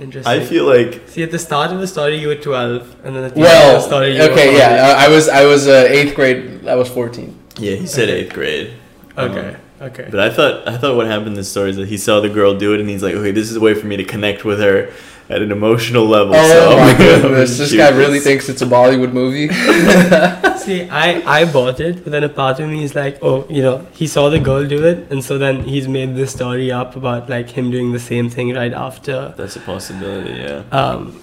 Interesting. 0.00 0.32
I 0.32 0.40
feel 0.44 0.64
like 0.64 1.02
See, 1.08 1.22
at 1.22 1.30
the 1.30 1.38
start 1.38 1.70
of 1.72 1.78
the 1.80 1.86
story, 1.86 2.16
you 2.18 2.28
were 2.28 2.34
12, 2.36 3.04
and 3.04 3.14
then 3.14 3.24
at 3.24 3.34
the 3.34 3.40
end 3.40 3.46
of 3.46 3.52
the 3.52 3.72
Well, 3.76 3.80
story, 3.80 4.16
you 4.16 4.22
were 4.22 4.30
okay, 4.30 4.56
yeah. 4.56 4.96
I 4.98 5.04
I 5.06 5.08
was 5.08 5.28
I 5.28 5.44
was 5.44 5.68
uh, 5.68 5.86
eighth 5.96 6.14
grade. 6.14 6.66
I 6.66 6.74
was 6.74 6.88
fourteen. 6.88 7.30
yeah, 7.58 7.74
he 7.76 7.86
said 7.86 8.08
Okay. 8.08 8.18
eighth 8.20 8.32
grade. 8.32 8.70
Okay, 9.18 9.48
Um, 9.80 9.88
okay. 9.88 10.08
But 10.10 10.20
I 10.20 10.30
thought 10.30 10.66
I 10.68 10.76
thought 10.78 10.96
what 10.96 11.06
happened 11.06 11.28
in 11.28 11.34
this 11.34 11.50
story 11.50 11.70
is 11.70 11.76
that 11.76 11.88
he 11.88 11.98
saw 11.98 12.20
the 12.20 12.30
girl 12.30 12.54
do 12.56 12.72
it, 12.74 12.80
and 12.80 12.88
he's 12.88 13.02
like, 13.02 13.14
okay, 13.14 13.30
this 13.32 13.50
is 13.50 13.56
a 13.56 13.60
way 13.60 13.74
for 13.74 13.86
me 13.86 13.96
to 13.98 14.04
connect 14.04 14.44
with 14.44 14.60
her 14.60 14.90
at 15.28 15.42
an 15.42 15.52
emotional 15.52 16.06
level. 16.06 16.34
Oh 16.34 16.48
so 16.48 16.76
my 16.76 16.94
goodness! 17.04 17.58
This 17.58 17.70
shoot 17.70 17.76
guy 17.78 17.90
really 17.90 18.20
thinks 18.20 18.48
it's 18.48 18.62
a 18.62 18.66
Bollywood 18.66 19.12
movie. 19.12 19.48
See, 20.60 20.88
I, 20.90 21.40
I 21.40 21.50
bought 21.50 21.80
it, 21.80 22.04
but 22.04 22.12
then 22.12 22.22
a 22.22 22.28
part 22.28 22.60
of 22.60 22.68
me 22.68 22.84
is 22.84 22.94
like, 22.94 23.18
oh, 23.22 23.46
you 23.48 23.62
know, 23.62 23.86
he 23.92 24.06
saw 24.06 24.28
the 24.28 24.38
girl 24.38 24.66
do 24.66 24.84
it, 24.84 25.10
and 25.10 25.24
so 25.24 25.38
then 25.38 25.62
he's 25.62 25.88
made 25.88 26.14
this 26.16 26.32
story 26.32 26.70
up 26.70 26.96
about 26.96 27.30
like 27.30 27.48
him 27.48 27.70
doing 27.70 27.92
the 27.92 27.98
same 27.98 28.28
thing 28.28 28.54
right 28.54 28.72
after. 28.72 29.32
That's 29.38 29.56
a 29.56 29.60
possibility, 29.60 30.34
yeah. 30.34 30.64
Um, 30.70 31.18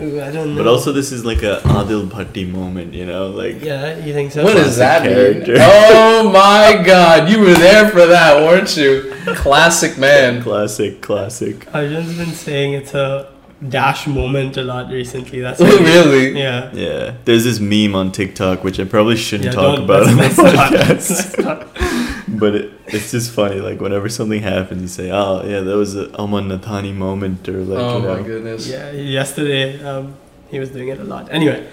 ooh, 0.00 0.20
I 0.20 0.30
don't 0.30 0.54
know. 0.54 0.62
But 0.62 0.68
also, 0.68 0.92
this 0.92 1.10
is 1.10 1.24
like 1.24 1.42
a 1.42 1.60
Adil 1.64 2.08
Bhatti 2.08 2.48
moment, 2.48 2.94
you 2.94 3.04
know, 3.04 3.30
like 3.30 3.60
yeah, 3.62 3.98
you 3.98 4.14
think 4.14 4.30
so? 4.30 4.44
What 4.44 4.54
does 4.54 4.76
that 4.76 5.02
Classic 5.02 5.48
mean? 5.48 5.56
Oh 5.60 6.30
my 6.32 6.80
God! 6.84 7.28
You 7.28 7.40
were 7.40 7.54
there 7.54 7.88
for 7.88 8.06
that, 8.06 8.42
weren't 8.42 8.76
you? 8.76 9.12
Classic 9.34 9.98
man. 9.98 10.40
classic, 10.40 11.00
classic. 11.00 11.66
Arjun's 11.74 12.16
been 12.16 12.32
saying 12.32 12.74
it's 12.74 12.94
a 12.94 13.28
dash 13.66 14.06
moment 14.06 14.56
a 14.56 14.62
lot 14.62 14.90
recently. 14.90 15.40
That's 15.40 15.60
why- 15.60 15.68
really? 15.68 16.38
Yeah. 16.38 16.70
Yeah, 16.72 17.14
there's 17.24 17.44
this 17.44 17.58
meme 17.60 17.94
on 17.94 18.12
TikTok 18.12 18.62
which 18.64 18.78
I 18.78 18.84
probably 18.84 19.16
shouldn't 19.16 19.46
Yeah, 19.54 19.60
talk 19.62 19.78
about 19.80 20.06
on 20.06 20.16
the 20.16 20.22
let's- 20.22 20.38
let's 20.38 20.56
not- 20.56 20.72
podcast. 20.72 21.44
not. 22.28 22.38
but 22.40 22.54
it, 22.54 22.72
it's 22.86 23.10
just 23.10 23.32
funny. 23.32 23.60
Like 23.60 23.80
whenever 23.80 24.08
something 24.08 24.42
happens, 24.42 24.82
you 24.82 24.88
say, 24.88 25.10
"Oh, 25.10 25.42
yeah, 25.44 25.60
that 25.60 25.76
was 25.76 25.96
a 25.96 26.14
Aman 26.18 26.48
Nathani 26.48 26.92
moment," 26.94 27.48
or 27.48 27.62
like, 27.64 27.78
Oh 27.78 27.96
you 27.98 28.02
know, 28.04 28.16
my 28.16 28.22
goodness. 28.22 28.68
Yeah, 28.68 28.90
yesterday 28.92 29.82
um, 29.82 30.14
he 30.50 30.58
was 30.60 30.70
doing 30.70 30.88
it 30.88 31.00
a 31.00 31.04
lot. 31.04 31.28
Anyway, 31.30 31.66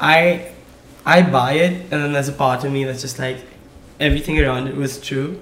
I 0.00 0.52
I 1.04 1.22
buy 1.22 1.52
it, 1.54 1.72
and 1.90 2.02
then 2.02 2.12
there's 2.12 2.28
a 2.28 2.32
part 2.32 2.64
of 2.64 2.72
me 2.72 2.84
that's 2.84 3.02
just 3.02 3.18
like 3.18 3.38
everything 4.00 4.40
around 4.40 4.68
it 4.68 4.76
was 4.76 5.00
true, 5.00 5.38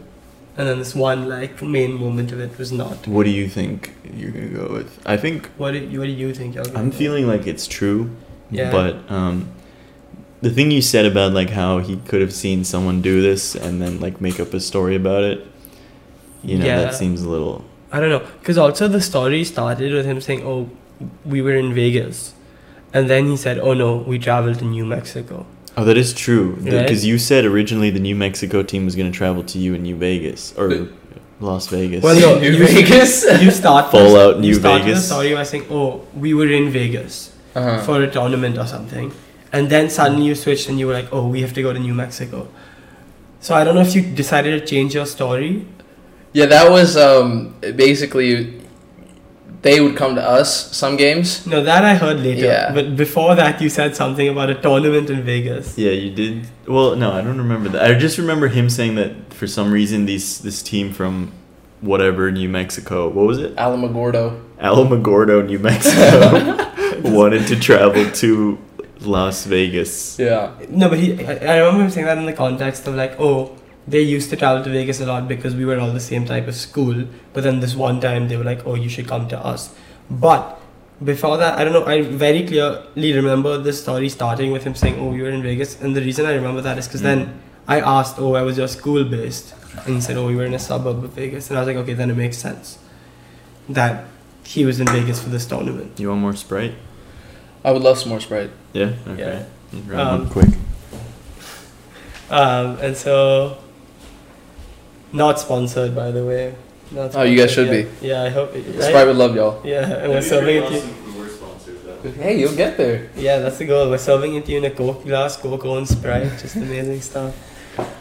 and 0.57 0.69
then 0.69 0.79
this 0.79 0.95
one 0.95 1.29
like 1.29 1.61
main 1.63 1.93
moment 1.95 2.33
of 2.33 2.41
it 2.41 2.57
was 2.59 2.71
not. 2.73 3.07
What 3.09 3.25
do 3.25 3.31
you 3.31 3.49
think 3.49 3.93
you're 4.17 4.31
gonna 4.31 4.47
go 4.49 4.73
with? 4.73 5.01
I 5.07 5.17
think 5.17 5.49
What 5.57 5.73
do 5.73 5.79
you, 5.79 5.99
what 6.01 6.07
do 6.07 6.13
you 6.13 6.33
think? 6.35 6.57
I'm 6.77 6.91
feeling 6.91 7.27
like 7.27 7.47
it's 7.47 7.67
true, 7.67 8.11
Yeah. 8.51 8.71
but 8.71 8.97
um, 9.11 9.49
the 10.43 10.51
thing 10.51 10.71
you 10.71 10.83
said 10.83 11.07
about 11.07 11.33
like 11.33 11.51
how 11.51 11.79
he 11.79 11.97
could 12.09 12.21
have 12.21 12.33
seen 12.33 12.65
someone 12.65 13.01
do 13.03 13.21
this 13.23 13.55
and 13.57 13.81
then 13.83 13.99
like 14.01 14.21
make 14.21 14.39
up 14.41 14.55
a 14.55 14.61
story 14.61 14.95
about 14.97 15.25
it, 15.25 15.47
you 16.43 16.59
know, 16.59 16.67
Yeah. 16.67 16.81
that 16.83 16.95
seems 16.95 17.23
a 17.23 17.29
little. 17.29 17.65
I 17.93 18.01
don't 18.01 18.11
know, 18.11 18.23
because 18.41 18.59
also 18.59 18.89
the 18.89 19.01
story 19.01 19.45
started 19.45 19.93
with 19.93 20.05
him 20.05 20.21
saying, 20.21 20.43
"Oh, 20.45 20.69
we 21.25 21.41
were 21.43 21.55
in 21.55 21.73
Vegas," 21.75 22.35
and 22.93 23.09
then 23.09 23.27
he 23.29 23.37
said, 23.37 23.59
"Oh 23.59 23.73
no, 23.73 23.97
we 23.97 24.19
traveled 24.19 24.59
to 24.59 24.65
New 24.65 24.85
Mexico." 24.85 25.47
Oh, 25.77 25.85
that 25.85 25.97
is 25.97 26.13
true. 26.15 26.53
Right? 26.61 26.83
Because 26.83 27.05
you 27.05 27.19
said 27.19 27.45
originally 27.45 27.91
the 27.91 27.99
New 28.01 28.15
Mexico 28.15 28.63
team 28.63 28.85
was 28.85 28.95
going 28.95 29.11
to 29.11 29.17
travel 29.17 29.43
to 29.45 29.59
you 29.59 29.75
in 29.75 29.83
New 29.83 29.97
Vegas 29.97 30.55
or 30.57 30.69
But- 30.69 30.89
Las 31.41 31.67
Vegas. 31.67 32.03
Well, 32.03 32.19
no, 32.21 32.39
New 32.45 32.53
you- 32.53 32.67
Vegas. 32.67 33.25
You 33.43 33.51
start 33.51 33.91
Fallout 33.91 34.39
New 34.41 34.49
you 34.49 34.55
New 34.55 34.61
started 34.61 34.85
Vegas. 34.85 35.01
the 35.01 35.07
story 35.15 35.35
by 35.35 35.43
saying, 35.43 35.67
"Oh, 35.71 36.07
we 36.17 36.33
were 36.35 36.49
in 36.51 36.71
Vegas." 36.71 37.31
Uh-huh. 37.57 37.79
for 37.87 38.03
a 38.03 38.11
tournament 38.11 38.59
or 38.59 38.67
something, 38.67 39.13
and 39.53 39.71
then 39.71 39.89
suddenly 39.89 40.27
you 40.27 40.35
switched 40.35 40.69
and 40.69 40.77
you 40.81 40.89
were 40.89 40.93
like, 40.93 41.09
"Oh, 41.13 41.29
we 41.29 41.41
have 41.43 41.53
to 41.55 41.63
go 41.63 41.73
to 41.73 41.79
New 41.79 41.95
Mexico." 41.95 42.49
So 43.41 43.55
I 43.55 43.63
don't 43.63 43.77
know 43.77 43.81
if 43.83 43.95
you 43.95 44.03
decided 44.03 44.59
to 44.61 44.67
change 44.67 44.93
your 44.95 45.07
story. 45.07 45.65
Yeah, 46.33 46.47
that 46.47 46.69
was 46.69 46.97
um, 46.97 47.55
basically 47.77 48.61
they 49.65 49.81
would 49.81 49.97
come 49.97 50.15
to 50.15 50.23
us 50.23 50.77
some 50.77 50.97
games. 50.97 51.47
No, 51.47 51.65
that 51.65 51.85
I 51.85 51.95
heard 51.95 52.21
later. 52.21 52.45
Yeah. 52.45 52.73
But 52.73 52.97
before 52.97 53.35
that, 53.35 53.63
you 53.63 53.71
said 53.71 53.97
something 53.97 54.29
about 54.29 54.51
a 54.51 54.55
tournament 54.55 55.09
in 55.09 55.23
Vegas. 55.23 55.77
Yeah, 55.79 55.93
you 55.93 56.11
did. 56.11 56.47
Well, 56.69 56.95
no, 56.97 57.13
I 57.13 57.23
don't 57.23 57.39
remember 57.39 57.71
that. 57.71 57.83
I 57.83 57.95
just 57.95 58.19
remember 58.19 58.49
him 58.49 58.69
saying 58.69 58.95
that 58.97 59.33
for 59.33 59.47
some 59.47 59.73
reason 59.73 60.05
these 60.05 60.41
this 60.41 60.63
team 60.63 60.93
from 60.93 61.33
whatever 61.81 62.31
New 62.31 62.49
Mexico, 62.49 63.09
what 63.09 63.27
was 63.27 63.39
it? 63.39 63.57
Alamogordo. 63.57 64.41
Alamogordo, 64.59 65.47
New 65.47 65.59
Mexico, 65.59 67.11
wanted 67.17 67.47
to 67.49 67.59
travel 67.59 68.11
to 68.23 68.59
Las 69.01 69.47
Vegas. 69.47 70.19
Yeah. 70.19 70.53
No, 70.69 70.91
but 70.91 70.99
he. 70.99 71.25
I, 71.25 71.55
I 71.55 71.57
remember 71.59 71.85
him 71.85 71.91
saying 71.91 72.07
that 72.07 72.19
in 72.19 72.27
the 72.27 72.35
context 72.35 72.87
of 72.87 72.95
like, 72.95 73.19
oh, 73.19 73.57
they 73.87 74.01
used 74.01 74.31
to 74.31 74.37
travel 74.37 74.65
to 74.65 74.71
Vegas 74.71 75.01
a 75.01 75.07
lot 75.07 75.29
because 75.29 75.55
we 75.55 75.65
were 75.65 75.79
all 75.79 75.93
the 75.93 76.01
same 76.01 76.25
type 76.25 76.49
of 76.49 76.55
school. 76.55 77.05
But 77.33 77.45
then 77.45 77.61
this 77.61 77.75
one 77.75 78.01
time 78.01 78.29
they 78.29 78.37
were 78.37 78.45
like, 78.45 78.67
oh, 78.67 78.75
you 78.75 78.89
should 78.89 79.07
come 79.07 79.29
to 79.29 79.39
us. 79.39 79.75
But 80.11 80.61
before 81.03 81.37
that, 81.39 81.59
I 81.59 81.65
don't 81.65 81.73
know. 81.73 81.85
I 81.85 82.03
very 82.03 82.47
clearly 82.47 83.13
remember 83.13 83.59
this 83.59 83.83
story 83.83 84.09
starting 84.09 84.53
with 84.53 84.65
him 84.65 84.75
saying, 84.75 84.99
oh, 84.99 85.13
you 85.15 85.25
were 85.25 85.31
in 85.31 85.43
Vegas, 85.43 85.81
and 85.81 85.95
the 85.95 86.01
reason 86.01 86.25
I 86.27 86.35
remember 86.35 86.61
that 86.63 86.79
is 86.79 86.87
because 86.87 87.03
then 87.03 87.41
I 87.67 87.81
asked, 87.81 88.19
oh, 88.19 88.31
where 88.31 88.45
was 88.45 88.57
your 88.57 88.69
school 88.69 89.05
based? 89.05 89.55
And 89.87 89.97
he 89.97 90.01
said, 90.01 90.17
oh, 90.17 90.27
we 90.27 90.37
were 90.37 90.45
in 90.45 90.55
a 90.55 90.59
suburb 90.59 91.03
of 91.03 91.11
Vegas, 91.13 91.51
and 91.51 91.59
I 91.59 91.61
was 91.63 91.67
like, 91.69 91.77
okay, 91.79 91.95
then 91.95 92.11
it 92.11 92.17
makes 92.17 92.39
sense 92.39 92.79
that 93.69 94.05
he 94.45 94.65
was 94.65 94.79
in 94.79 94.87
Vegas 94.87 95.23
for 95.23 95.31
this 95.31 95.47
tournament. 95.47 95.99
You 95.99 96.11
want 96.11 96.21
more 96.21 96.37
Sprite? 96.37 96.75
I 97.65 97.73
would 97.73 97.83
love 97.83 97.99
some 97.99 98.11
more 98.11 98.21
Sprite. 98.21 98.51
Yeah. 98.73 98.93
Okay. 99.09 99.45
Grab 99.87 100.07
Um, 100.07 100.31
quick. 100.31 100.51
Um, 102.31 102.79
and 102.81 102.97
so, 102.97 103.59
not 105.15 105.41
sponsored, 105.41 105.95
by 105.95 106.11
the 106.11 106.25
way. 106.25 106.55
Not 106.91 107.15
Oh, 107.15 107.23
you 107.23 107.39
guys 107.39 107.51
should 107.53 107.69
sponsored 107.69 107.87
yet. 108.03 108.03
Yeah, 108.03 108.23
I 108.23 108.29
hope. 108.29 108.53
Right? 108.53 108.83
Sprite 108.83 109.07
would 109.07 109.17
love 109.17 109.35
y'all. 109.35 109.61
Yeah, 109.65 110.03
and 110.03 110.13
we're 110.13 110.21
serving 110.21 110.57
it 110.63 110.69
to 110.69 110.75
you. 110.75 112.13
Hey, 112.21 112.39
you'll 112.39 112.55
get 112.55 112.77
there. 112.77 113.09
Yeah, 113.17 113.39
that's 113.39 113.57
the 113.57 113.65
goal. 113.65 113.89
We're 113.89 113.97
serving 113.97 114.35
it 114.35 114.45
to 114.45 114.53
you 114.53 114.59
in 114.59 114.65
a 114.67 114.71
Coke 114.71 115.05
glass, 115.05 115.39
Coke 115.39 115.65
and 115.65 115.89
Sprite. 115.89 116.39
Just 116.39 116.57
amazing 116.57 117.01
stuff. 117.01 117.33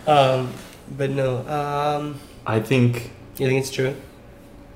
Um, 0.08 0.54
but 0.98 1.10
no, 1.10 1.38
um, 1.48 2.20
I 2.46 2.60
think 2.60 3.12
you 3.38 3.48
think 3.48 3.62
it's 3.62 3.72
true? 3.72 3.96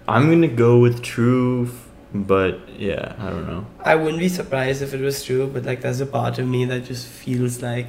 I'm 0.07 0.29
gonna 0.29 0.47
go 0.47 0.79
with 0.79 1.03
true, 1.03 1.69
but 2.13 2.59
yeah, 2.79 3.15
I 3.19 3.29
don't 3.29 3.45
know. 3.45 3.65
I 3.83 3.95
wouldn't 3.95 4.19
be 4.19 4.29
surprised 4.29 4.81
if 4.81 4.93
it 4.93 5.01
was 5.01 5.23
true, 5.23 5.47
but 5.47 5.65
like 5.65 5.81
there's 5.81 5.99
a 5.99 6.05
part 6.05 6.39
of 6.39 6.47
me 6.47 6.63
that 6.65 6.85
just 6.85 7.05
feels 7.07 7.61
like 7.61 7.87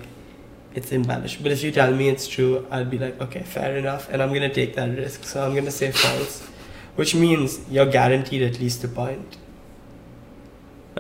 it's 0.75 0.93
embellished. 0.93 1.43
But 1.43 1.53
if 1.53 1.63
you 1.63 1.73
tell 1.73 1.93
me 1.95 2.09
it's 2.09 2.27
true, 2.29 2.67
I'll 2.71 2.85
be 2.85 2.99
like, 2.99 3.21
okay, 3.21 3.43
fair 3.43 3.77
enough, 3.77 4.09
and 4.11 4.23
I'm 4.23 4.33
gonna 4.33 4.53
take 4.53 4.75
that 4.77 4.91
risk. 4.97 5.25
So 5.25 5.45
I'm 5.45 5.55
gonna 5.55 5.71
say 5.71 5.91
false, 5.91 6.47
which 6.97 7.15
means 7.15 7.61
you're 7.71 7.87
guaranteed 7.91 8.43
at 8.43 8.61
least 8.61 8.85
a 8.85 8.89
point. 8.89 9.37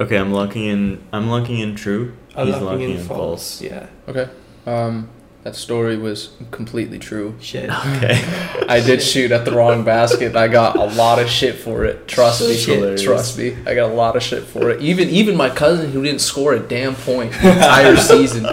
Okay, 0.00 0.16
I'm 0.16 0.32
locking 0.32 0.64
in. 0.64 1.02
I'm 1.12 1.28
locking 1.28 1.58
in 1.58 1.74
true. 1.74 2.14
I'm 2.36 2.46
He's 2.46 2.54
locking 2.54 2.66
locking 2.66 2.90
in 2.90 2.96
in 2.98 3.04
false. 3.04 3.60
false. 3.60 3.62
Yeah, 3.62 3.86
Okay. 4.06 4.28
Um, 4.66 5.08
that 5.48 5.56
story 5.56 5.96
was 5.96 6.28
completely 6.50 6.98
true. 6.98 7.34
shit. 7.40 7.70
Okay. 7.70 8.20
I 8.68 8.80
did 8.84 9.00
shoot 9.02 9.32
at 9.32 9.46
the 9.46 9.52
wrong 9.52 9.82
basket. 9.82 10.36
I 10.36 10.46
got 10.46 10.76
a 10.76 10.84
lot 10.84 11.18
of 11.18 11.30
shit 11.30 11.54
for 11.54 11.86
it. 11.86 12.06
Trust 12.06 12.42
me. 12.46 12.54
Shit. 12.54 12.76
Hilarious. 12.76 13.02
Trust 13.02 13.38
me. 13.38 13.56
I 13.64 13.74
got 13.74 13.90
a 13.90 13.94
lot 13.94 14.14
of 14.14 14.22
shit 14.22 14.42
for 14.44 14.68
it. 14.68 14.82
Even 14.82 15.08
even 15.08 15.36
my 15.36 15.48
cousin 15.48 15.90
who 15.90 16.02
didn't 16.02 16.20
score 16.20 16.52
a 16.52 16.58
damn 16.60 16.94
point 16.94 17.32
the 17.32 17.50
entire 17.52 17.96
season 17.96 18.44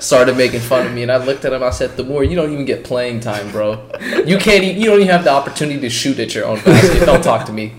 started 0.00 0.36
making 0.36 0.58
fun 0.58 0.86
of 0.88 0.92
me, 0.92 1.02
and 1.04 1.12
I 1.12 1.18
looked 1.24 1.44
at 1.44 1.52
him. 1.52 1.62
I 1.62 1.70
said, 1.70 1.96
"The 1.96 2.02
more 2.02 2.24
you 2.24 2.34
don't 2.34 2.52
even 2.52 2.64
get 2.64 2.82
playing 2.82 3.20
time, 3.20 3.48
bro. 3.52 3.88
You 4.26 4.36
can't. 4.38 4.64
e- 4.64 4.72
You 4.72 4.86
don't 4.86 4.96
even 4.98 5.06
have 5.12 5.22
the 5.22 5.30
opportunity 5.30 5.78
to 5.82 5.88
shoot 5.90 6.18
at 6.18 6.34
your 6.34 6.46
own 6.46 6.58
basket. 6.64 7.06
Don't 7.06 7.22
talk 7.22 7.46
to 7.46 7.52
me." 7.52 7.74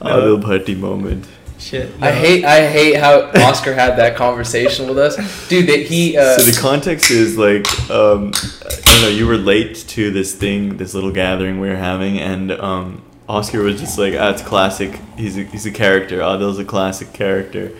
Adil 0.00 0.42
Bhatti 0.42 0.76
moment. 0.76 1.24
Shit. 1.62 1.94
I 2.00 2.10
hate 2.10 2.44
I 2.44 2.66
hate 2.66 2.96
how 2.96 3.30
Oscar 3.36 3.72
had 3.72 3.96
that 3.96 4.16
conversation 4.16 4.88
with 4.88 4.98
us, 4.98 5.16
dude. 5.48 5.68
That 5.68 5.80
he 5.86 6.16
uh, 6.16 6.36
so 6.36 6.42
the 6.42 6.58
context 6.60 7.10
is 7.12 7.38
like 7.38 7.64
um, 7.88 8.32
I 8.34 8.80
don't 8.84 9.02
know. 9.02 9.08
You 9.08 9.28
were 9.28 9.36
late 9.36 9.76
to 9.76 10.10
this 10.10 10.34
thing, 10.34 10.76
this 10.76 10.92
little 10.92 11.12
gathering 11.12 11.60
we 11.60 11.68
were 11.68 11.76
having, 11.76 12.18
and 12.18 12.50
um, 12.50 13.02
Oscar 13.28 13.62
was 13.62 13.78
just 13.80 13.96
like, 13.96 14.14
"Ah, 14.18 14.30
it's 14.30 14.42
classic. 14.42 14.98
He's 15.16 15.38
a, 15.38 15.44
he's 15.44 15.64
a 15.64 15.70
character. 15.70 16.18
Adil's 16.18 16.58
a 16.58 16.64
classic 16.64 17.12
character," 17.12 17.70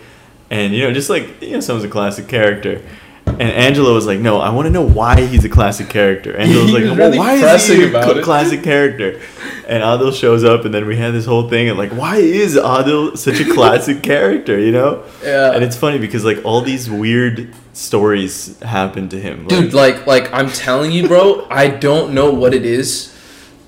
and 0.49 0.73
you 0.73 0.83
know, 0.83 0.93
just 0.93 1.09
like 1.09 1.41
you 1.41 1.51
know, 1.51 1.59
someone's 1.59 1.85
a 1.85 1.91
classic 1.91 2.29
character. 2.29 2.81
And 3.39 3.49
Angela 3.51 3.93
was 3.93 4.05
like, 4.05 4.19
"No, 4.19 4.39
I 4.39 4.49
want 4.49 4.65
to 4.67 4.69
know 4.71 4.81
why 4.81 5.21
he's 5.25 5.43
a 5.45 5.49
classic 5.49 5.89
character." 5.89 6.35
Angela 6.37 6.63
was 6.63 6.71
like, 6.73 6.83
"Well, 6.83 6.95
really 6.95 7.17
why 7.17 7.33
is 7.35 7.67
he 7.67 7.83
a 7.85 7.91
cl- 7.91 8.21
classic 8.23 8.63
character?" 8.63 9.19
And 9.67 9.81
Adil 9.81 10.13
shows 10.13 10.43
up, 10.43 10.65
and 10.65 10.73
then 10.73 10.85
we 10.85 10.97
had 10.97 11.13
this 11.13 11.25
whole 11.25 11.47
thing, 11.49 11.69
and 11.69 11.77
like, 11.77 11.91
why 11.91 12.17
is 12.17 12.55
Adil 12.55 13.17
such 13.17 13.39
a 13.39 13.45
classic 13.53 14.03
character? 14.11 14.59
You 14.59 14.71
know? 14.71 15.03
yeah. 15.23 15.51
And 15.53 15.63
it's 15.63 15.77
funny 15.77 15.97
because 15.99 16.23
like 16.25 16.43
all 16.45 16.61
these 16.61 16.89
weird 16.89 17.53
stories 17.71 18.59
happen 18.61 19.09
to 19.09 19.19
him. 19.19 19.47
dude 19.47 19.73
like 19.73 20.05
like 20.05 20.31
i'm 20.31 20.47
telling 20.49 20.91
you 20.91 21.07
bro 21.07 21.47
i 21.49 21.67
don't 21.67 22.13
know 22.13 22.31
what 22.31 22.53
it 22.53 22.63
is 22.65 23.11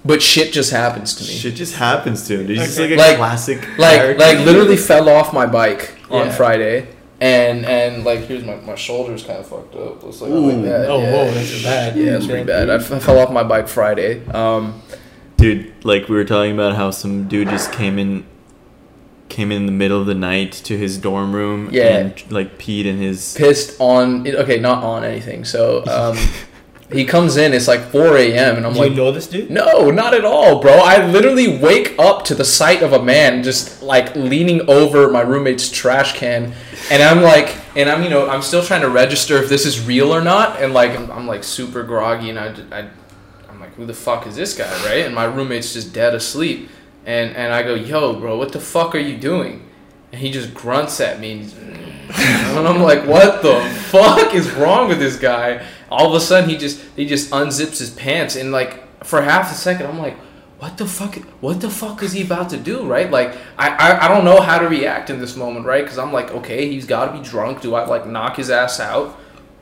but 0.06 0.22
shit 0.22 0.54
just 0.54 0.72
happens 0.72 1.16
to 1.16 1.24
me 1.24 1.30
shit 1.30 1.56
just 1.56 1.76
happens 1.76 2.28
to 2.28 2.40
him. 2.40 2.48
He's 2.48 2.60
just 2.60 2.80
like 2.80 2.92
a 2.92 2.96
Like- 2.96 3.18
classic 3.18 3.62
like 3.80 3.98
character. 4.00 4.24
like 4.24 4.46
literally 4.46 4.78
fell 4.78 5.10
off 5.10 5.34
my 5.34 5.48
bike 5.48 5.96
on 6.12 6.28
Yeah. 6.28 6.36
friday 6.36 6.88
and 7.22 7.66
and 7.66 8.04
like 8.04 8.20
here's 8.22 8.44
my 8.44 8.56
my 8.58 8.76
shoulders 8.76 9.24
kind 9.24 9.40
of 9.40 9.48
fucked 9.48 9.74
up 9.76 10.04
looks 10.04 10.20
like, 10.22 10.32
Ooh. 10.32 10.52
like 10.52 10.64
that 10.64 10.90
Oh, 10.90 11.00
yeah. 11.00 11.12
whoa, 11.14 11.32
that's 11.32 11.64
bad. 11.64 11.96
yeah 11.96 12.18
it's 12.18 12.26
pretty 12.28 12.44
bad 12.44 12.70
I, 12.70 12.76
f- 12.76 12.92
I 12.92 13.00
fell 13.00 13.20
off 13.20 13.32
my 13.32 13.44
bike 13.44 13.68
friday 13.68 14.26
um 14.28 14.82
Dude, 15.38 15.74
like 15.86 16.08
we 16.10 16.16
were 16.16 16.24
talking 16.26 16.54
about 16.54 16.76
how 16.76 16.92
some 16.92 17.28
dude 17.28 17.50
just 17.50 17.72
came 17.72 17.98
in 18.00 18.26
came 19.30 19.52
in 19.52 19.66
the 19.66 19.72
middle 19.72 20.00
of 20.00 20.08
the 20.08 20.14
night 20.16 20.52
to 20.52 20.78
his 20.78 20.98
dorm 20.98 21.34
room 21.34 21.70
Yeah. 21.72 21.98
and 21.98 22.32
like 22.32 22.58
peed 22.58 22.86
in 22.86 22.98
his 22.98 23.34
pissed 23.38 23.76
on 23.80 24.28
okay 24.28 24.60
not 24.60 24.84
on 24.84 25.04
anything 25.04 25.44
so 25.46 25.86
um 25.88 26.18
he 26.92 27.04
comes 27.06 27.36
in 27.36 27.54
it's 27.54 27.68
like 27.68 27.82
4 27.92 28.16
a.m 28.18 28.58
and 28.58 28.66
i'm 28.66 28.74
Do 28.74 28.80
like 28.80 28.92
you 28.92 28.96
know 28.98 29.12
this 29.12 29.28
dude? 29.28 29.50
No, 29.50 29.90
not 29.90 30.14
at 30.14 30.24
all, 30.24 30.60
bro. 30.62 30.74
I 30.74 31.06
literally 31.08 31.58
wake 31.58 31.96
up 31.98 32.24
to 32.26 32.36
the 32.36 32.46
sight 32.46 32.84
of 32.84 32.94
a 32.94 33.02
man 33.02 33.42
just 33.42 33.82
like 33.82 34.16
leaning 34.16 34.70
over 34.70 35.10
my 35.10 35.22
roommate's 35.22 35.70
trash 35.72 36.14
can, 36.16 36.54
and 36.92 37.02
I'm 37.02 37.22
like, 37.22 37.56
and 37.76 37.90
I'm 37.90 38.04
you 38.04 38.10
know 38.10 38.30
I'm 38.30 38.42
still 38.42 38.64
trying 38.64 38.82
to 38.82 38.90
register 38.90 39.38
if 39.38 39.50
this 39.50 39.66
is 39.66 39.86
real 39.86 40.14
or 40.14 40.22
not, 40.22 40.62
and 40.62 40.74
like 40.74 40.92
I'm, 40.92 41.12
I'm 41.12 41.28
like 41.28 41.44
super 41.44 41.84
groggy, 41.84 42.30
and 42.30 42.40
I, 42.40 42.54
I 42.72 42.90
I'm 43.50 43.60
like, 43.60 43.74
who 43.76 43.86
the 43.86 43.94
fuck 43.94 44.28
is 44.28 44.36
this 44.36 44.58
guy, 44.58 44.72
right? 44.86 45.06
And 45.06 45.16
my 45.16 45.26
roommate's 45.26 45.74
just 45.74 45.94
dead 45.94 46.14
asleep, 46.14 46.70
and 47.06 47.36
and 47.36 47.54
I 47.54 47.64
go, 47.64 47.76
yo, 47.76 48.20
bro, 48.20 48.38
what 48.38 48.52
the 48.52 48.60
fuck 48.60 48.96
are 48.96 49.00
you 49.00 49.18
doing? 49.18 49.68
And 50.12 50.22
he 50.22 50.32
just 50.32 50.54
grunts 50.54 51.02
at 51.02 51.20
me, 51.20 51.32
and, 51.32 51.54
and 52.16 52.68
I'm 52.68 52.82
like, 52.82 53.06
what 53.06 53.42
the 53.42 53.60
fuck 53.90 54.34
is 54.34 54.52
wrong 54.52 54.88
with 54.88 55.00
this 55.00 55.18
guy? 55.18 55.66
All 55.90 56.08
of 56.08 56.14
a 56.14 56.20
sudden, 56.20 56.50
he 56.50 56.58
just 56.58 56.84
he 56.96 57.06
just 57.06 57.32
unzips 57.32 57.80
his 57.80 57.90
pants, 57.90 58.36
and 58.36 58.52
like 58.52 59.04
for 59.04 59.22
half 59.22 59.52
a 59.52 59.56
second, 59.56 59.88
I'm 59.88 60.00
like, 60.00 60.18
what 60.66 60.78
the 60.78 60.86
fuck? 60.88 61.16
What 61.42 61.62
the 61.62 61.70
fuck 61.70 62.02
is 62.02 62.14
he 62.14 62.24
about 62.24 62.50
to 62.50 62.58
do? 62.58 62.86
Right? 62.88 63.12
Like 63.12 63.38
I 63.58 63.70
I, 63.70 64.06
I 64.06 64.08
don't 64.08 64.26
know 64.26 64.42
how 64.42 64.58
to 64.58 64.68
react 64.68 65.10
in 65.12 65.20
this 65.20 65.36
moment, 65.36 65.66
right? 65.66 65.84
Because 65.84 66.00
I'm 66.00 66.12
like, 66.12 66.32
okay, 66.32 66.70
he's 66.72 66.86
got 66.88 67.06
to 67.12 67.18
be 67.20 67.24
drunk. 67.24 67.62
Do 67.62 67.76
I 67.76 67.86
like 67.86 68.08
knock 68.08 68.38
his 68.38 68.50
ass 68.50 68.80
out, 68.80 69.16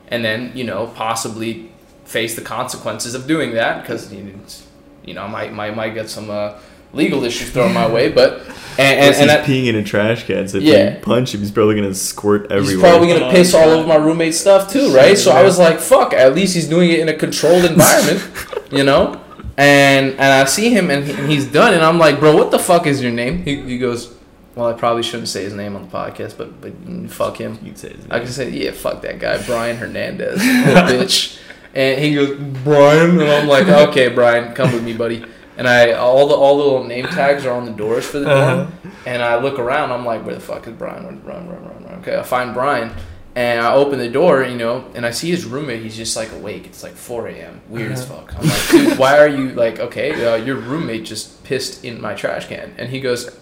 and 0.08 0.24
then 0.24 0.52
you 0.54 0.64
know 0.64 0.86
possibly 0.86 1.70
face 2.06 2.34
the 2.36 2.42
consequences 2.42 3.14
of 3.14 3.26
doing 3.26 3.52
that? 3.52 3.82
Because 3.82 4.10
you 4.12 4.22
know, 4.22 4.30
it's- 4.30 4.66
you 5.04 5.12
know, 5.12 5.22
I 5.24 5.28
might 5.28 5.52
might 5.52 5.76
might 5.76 5.92
get 5.92 6.08
some 6.08 6.30
uh, 6.30 6.54
legal 6.94 7.22
issues 7.24 7.50
thrown 7.50 7.74
my 7.74 7.86
way, 7.86 8.10
but 8.10 8.38
and 8.40 8.48
and, 8.48 8.98
Plus 9.14 9.20
and 9.20 9.24
he's 9.24 9.26
that, 9.26 9.44
peeing 9.46 9.66
in 9.66 9.76
a 9.76 9.84
trash 9.84 10.24
can, 10.24 10.48
so 10.48 10.56
if 10.56 10.62
Yeah. 10.64 10.94
you 10.94 11.00
punch 11.00 11.34
him, 11.34 11.40
he's 11.40 11.50
probably 11.50 11.74
gonna 11.74 11.94
squirt 11.94 12.50
everywhere. 12.50 12.70
He's 12.72 12.80
probably 12.80 13.08
gonna 13.08 13.26
Oh, 13.26 13.30
piss 13.30 13.52
all 13.52 13.66
God. 13.66 13.78
over 13.80 13.88
my 13.88 13.96
roommate's 13.96 14.38
stuff 14.40 14.72
too, 14.72 14.94
right? 14.94 15.18
So 15.18 15.30
I 15.32 15.42
was 15.42 15.58
like, 15.58 15.78
"Fuck!" 15.80 16.14
At 16.14 16.34
least 16.34 16.54
he's 16.54 16.66
doing 16.66 16.88
it 16.90 17.00
in 17.00 17.10
a 17.10 17.14
controlled 17.14 17.66
environment, 17.66 18.22
you 18.72 18.84
know. 18.84 19.20
And 19.56 20.12
and 20.12 20.20
I 20.20 20.44
see 20.46 20.70
him 20.70 20.90
and, 20.90 21.04
he, 21.04 21.12
and 21.12 21.30
he's 21.30 21.46
done, 21.46 21.74
and 21.74 21.84
I'm 21.84 21.98
like, 21.98 22.18
"Bro, 22.18 22.36
what 22.36 22.50
the 22.50 22.58
fuck 22.58 22.86
is 22.86 23.02
your 23.02 23.12
name?" 23.12 23.44
He, 23.44 23.56
he 23.62 23.78
goes, 23.78 24.12
"Well, 24.56 24.66
I 24.66 24.72
probably 24.72 25.04
shouldn't 25.04 25.28
say 25.28 25.44
his 25.44 25.54
name 25.54 25.76
on 25.76 25.82
the 25.82 25.96
podcast, 25.96 26.36
but 26.36 26.60
but 26.60 26.72
fuck 27.10 27.36
him." 27.36 27.58
You'd 27.62 27.78
say 27.78 27.92
his 27.92 28.04
I 28.10 28.18
can 28.18 28.28
say, 28.28 28.50
"Yeah, 28.50 28.72
fuck 28.72 29.02
that 29.02 29.20
guy, 29.20 29.40
Brian 29.46 29.76
Hernandez, 29.76 30.38
little 30.38 30.82
bitch." 30.90 31.38
And 31.72 32.00
he 32.00 32.14
goes, 32.14 32.36
"Brian," 32.64 33.20
and 33.20 33.30
I'm 33.30 33.46
like, 33.46 33.68
"Okay, 33.68 34.08
Brian, 34.08 34.54
come 34.54 34.72
with 34.72 34.82
me, 34.82 34.92
buddy." 34.92 35.24
And 35.56 35.68
I 35.68 35.92
all 35.92 36.26
the 36.26 36.34
all 36.34 36.58
the 36.58 36.64
little 36.64 36.84
name 36.84 37.06
tags 37.06 37.46
are 37.46 37.52
on 37.52 37.64
the 37.64 37.72
doors 37.72 38.04
for 38.04 38.18
the 38.18 38.24
dorm. 38.24 38.60
Uh-huh. 38.60 38.90
And 39.06 39.22
I 39.22 39.40
look 39.40 39.58
around, 39.58 39.92
I'm 39.92 40.04
like, 40.04 40.24
where 40.24 40.34
the 40.34 40.40
fuck 40.40 40.66
is 40.66 40.72
Brian? 40.72 41.04
Run, 41.04 41.22
run, 41.24 41.48
run, 41.48 41.84
run. 41.84 41.94
Okay, 42.00 42.16
I 42.18 42.22
find 42.22 42.54
Brian, 42.54 42.90
and 43.36 43.60
I 43.60 43.74
open 43.74 43.98
the 43.98 44.08
door, 44.08 44.44
you 44.44 44.56
know, 44.56 44.84
and 44.94 45.04
I 45.04 45.10
see 45.10 45.30
his 45.30 45.44
roommate. 45.44 45.82
He's 45.82 45.96
just 45.96 46.16
like 46.16 46.30
awake. 46.32 46.66
It's 46.66 46.82
like 46.82 46.92
4 46.94 47.28
a.m. 47.28 47.60
Weird 47.68 47.92
as 47.92 48.08
Uh-huh. 48.08 48.20
fuck. 48.20 48.34
I'm 48.38 48.46
like, 48.48 48.68
dude, 48.70 48.98
why 48.98 49.18
are 49.18 49.28
you 49.28 49.50
like, 49.50 49.80
okay, 49.80 50.24
uh, 50.24 50.36
your 50.36 50.56
roommate 50.56 51.04
just 51.04 51.42
pissed 51.44 51.84
in 51.84 52.00
my 52.00 52.14
trash 52.14 52.46
can. 52.46 52.74
And 52.78 52.88
he 52.90 53.00
goes, 53.00 53.36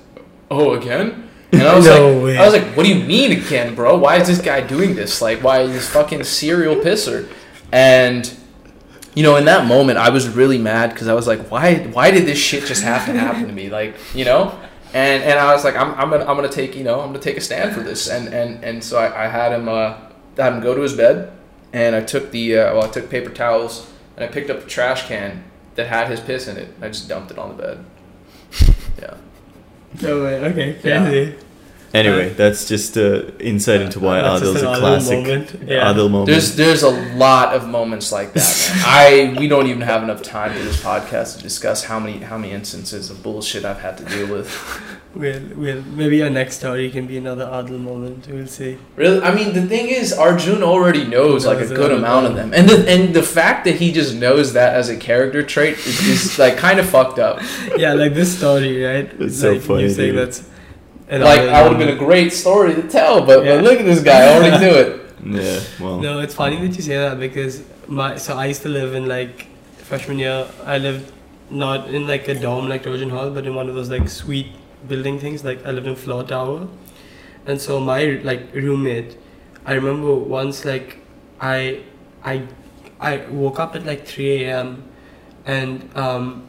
oh, 0.51 0.72
again? 0.74 1.28
And 1.53 1.62
I 1.62 1.76
was 1.76 1.84
No 1.84 2.12
like, 2.14 2.24
way. 2.24 2.38
I 2.38 2.45
was 2.47 2.55
like, 2.55 2.74
what 2.76 2.84
do 2.86 2.88
you 2.95 3.05
mean 3.05 3.32
again, 3.32 3.74
bro? 3.74 3.99
Why 3.99 4.16
is 4.16 4.26
this 4.26 4.40
guy 4.40 4.62
doing 4.62 4.95
this? 4.95 5.20
Like, 5.20 5.43
why 5.43 5.61
is 5.61 5.72
this 5.72 5.88
fucking 5.90 6.24
serial 6.24 6.76
pisser? 6.76 7.28
And 7.70 8.32
you 9.14 9.22
know, 9.22 9.36
in 9.36 9.45
that 9.45 9.66
moment, 9.66 9.99
I 9.99 10.09
was 10.09 10.26
really 10.30 10.57
mad 10.57 10.88
because 10.95 11.07
I 11.07 11.12
was 11.12 11.26
like, 11.26 11.51
why, 11.51 11.80
why 11.88 12.11
did 12.11 12.24
this 12.24 12.38
shit 12.38 12.64
just 12.64 12.82
have 12.82 13.05
to 13.05 13.12
happen 13.12 13.47
to 13.47 13.53
me? 13.53 13.68
Like, 13.68 13.95
you 14.14 14.24
know, 14.24 14.59
and 14.95 15.22
and 15.22 15.38
I 15.38 15.53
was 15.55 15.64
like, 15.64 15.76
I'm, 15.76 15.93
I'm 15.95 16.11
gonna, 16.11 16.24
I'm 16.24 16.36
gonna 16.36 16.49
take, 16.49 16.74
you 16.76 16.84
know, 16.84 17.01
I'm 17.01 17.09
gonna 17.09 17.18
take 17.20 17.36
a 17.36 17.40
stand 17.40 17.74
for 17.74 17.80
this, 17.80 18.09
and 18.09 18.28
and 18.28 18.62
and 18.64 18.82
so 18.84 18.99
I, 18.99 19.24
I 19.24 19.28
had 19.28 19.53
him, 19.53 19.68
uh, 19.68 19.97
had 20.36 20.53
him 20.55 20.61
go 20.61 20.74
to 20.74 20.80
his 20.80 20.95
bed, 20.95 21.32
and 21.72 21.95
I 21.97 22.01
took 22.03 22.30
the, 22.30 22.59
uh, 22.59 22.74
well, 22.74 22.84
I 22.84 22.88
took 22.88 23.09
paper 23.11 23.30
towels, 23.30 23.90
and 24.16 24.24
I 24.24 24.28
picked 24.28 24.51
up 24.51 24.61
the 24.61 24.68
trash 24.68 25.07
can 25.09 25.45
that 25.74 25.86
had 25.86 26.09
his 26.09 26.20
piss 26.20 26.49
in 26.49 26.57
it, 26.57 26.68
and 26.74 26.84
I 26.84 26.88
just 26.88 27.09
dumped 27.09 27.30
it 27.30 27.38
on 27.38 27.57
the 27.57 27.62
bed. 27.62 27.84
Yeah. 29.01 29.16
No 30.01 30.22
way. 30.22 30.36
Okay, 30.45 30.76
Yeah. 30.84 31.32
Crazy. 31.93 32.09
Anyway, 32.09 32.34
that's 32.34 32.66
just 32.66 32.97
uh, 32.97 33.30
insight 33.38 33.80
into 33.82 34.01
why 34.01 34.20
That's 34.20 34.40
just 34.40 34.55
Adil's 34.55 34.62
an 34.62 34.66
a 34.66 34.70
Adil 34.70 34.78
classic 34.80 35.18
moment. 35.18 35.68
Yeah. 35.68 35.93
Adil 35.93 36.11
moment. 36.11 36.26
There's 36.26 36.57
there's 36.57 36.82
a 36.82 36.90
lot 37.14 37.55
of 37.55 37.68
moments 37.68 38.11
like 38.11 38.32
that. 38.32 38.70
I 38.86 39.34
we 39.38 39.47
don't 39.49 39.68
even 39.68 39.82
have 39.82 40.03
enough 40.03 40.22
time 40.22 40.53
in 40.53 40.64
this 40.64 40.82
podcast 40.82 41.36
to 41.36 41.43
discuss 41.43 41.84
how 41.84 42.01
many 42.01 42.18
how 42.18 42.38
many 42.38 42.53
instances 42.53 43.11
of 43.11 43.22
bullshit 43.22 43.64
I've 43.64 43.80
had 43.80 43.99
to 43.99 44.05
deal 44.05 44.26
with. 44.26 44.51
We'll, 45.14 45.43
we'll, 45.57 45.82
maybe 45.82 46.22
our 46.22 46.30
next 46.30 46.57
story 46.57 46.90
can 46.90 47.07
be 47.07 47.18
another 47.18 47.45
Adil 47.45 47.78
moment. 47.78 48.26
We'll 48.28 48.47
see. 48.47 48.78
Really, 48.97 49.20
I 49.20 49.34
mean, 49.34 49.53
the 49.53 49.61
thing 49.66 49.88
is, 49.88 50.11
Arjun 50.11 50.62
already 50.62 51.05
knows 51.05 51.45
like 51.45 51.59
a 51.59 51.66
good 51.66 51.93
amount 51.93 52.24
of 52.26 52.34
them, 52.34 52.55
and 52.55 52.66
the 52.66 52.88
and 52.88 53.14
the 53.14 53.22
fact 53.22 53.66
that 53.66 53.74
he 53.74 53.93
just 53.93 54.14
knows 54.14 54.55
that 54.55 54.74
as 54.74 54.88
a 54.88 54.97
character 54.97 55.43
trait 55.43 55.76
is, 55.76 56.01
is 56.01 56.38
like 56.38 56.57
kind 56.57 56.80
of 56.80 56.88
fucked 56.88 57.18
up. 57.18 57.43
yeah, 57.76 57.93
like 57.93 58.14
this 58.14 58.38
story, 58.38 58.82
right? 58.82 59.12
It's 59.20 59.38
so 59.38 59.61
funny, 59.61 59.82
You 59.82 59.90
saying 59.90 60.16
that's 60.16 60.49
an 61.09 61.21
Like 61.21 61.41
Adil 61.41 61.53
I 61.53 61.63
would 61.63 61.73
have 61.73 61.79
been 61.79 61.97
a 61.97 61.99
great 61.99 62.33
story 62.33 62.75
to 62.75 62.83
tell, 62.89 63.25
but, 63.25 63.45
Yeah. 63.45 63.57
but 63.57 63.65
look 63.65 63.79
at 63.81 63.85
this 63.87 64.03
guy, 64.03 64.21
I 64.27 64.37
already 64.37 64.59
knew 64.65 64.73
it. 64.73 64.99
yeah, 65.25 65.61
well, 65.81 65.99
No, 66.01 66.21
it's 66.21 66.35
funny 66.35 66.57
that 66.67 66.75
you 66.77 66.83
say 66.83 66.97
that 66.97 67.19
because 67.21 67.63
my 67.87 68.17
so 68.17 68.37
I 68.37 68.47
used 68.47 68.63
to 68.63 68.69
live 68.69 68.95
in 68.95 69.07
like 69.07 69.47
freshman 69.79 70.19
year. 70.19 70.47
I 70.65 70.79
lived 70.79 71.13
not 71.51 71.89
in 71.95 72.07
like 72.07 72.27
a 72.29 72.35
dorm 72.35 72.69
like 72.69 72.83
Trojan 72.83 73.11
Hall, 73.11 73.31
but 73.31 73.47
in 73.47 73.55
one 73.55 73.69
of 73.69 73.75
those 73.75 73.91
like 73.91 74.09
suite 74.09 74.53
building 74.89 75.19
things. 75.19 75.45
Like 75.45 75.65
I 75.67 75.71
lived 75.71 75.87
in 75.87 75.95
Fluor 75.95 76.27
Tower, 76.27 76.67
and 77.47 77.61
so 77.61 77.79
my 77.81 78.21
like 78.25 78.55
roommate, 78.55 79.17
I 79.67 79.75
remember 79.75 80.15
once 80.15 80.65
like 80.65 80.97
I 81.41 81.81
I 82.25 82.43
I 83.01 83.17
woke 83.31 83.61
up 83.61 83.77
at 83.77 83.85
like 83.85 84.07
3 84.07 84.45
a.m. 84.45 84.85
and 85.45 85.89
um 85.97 86.47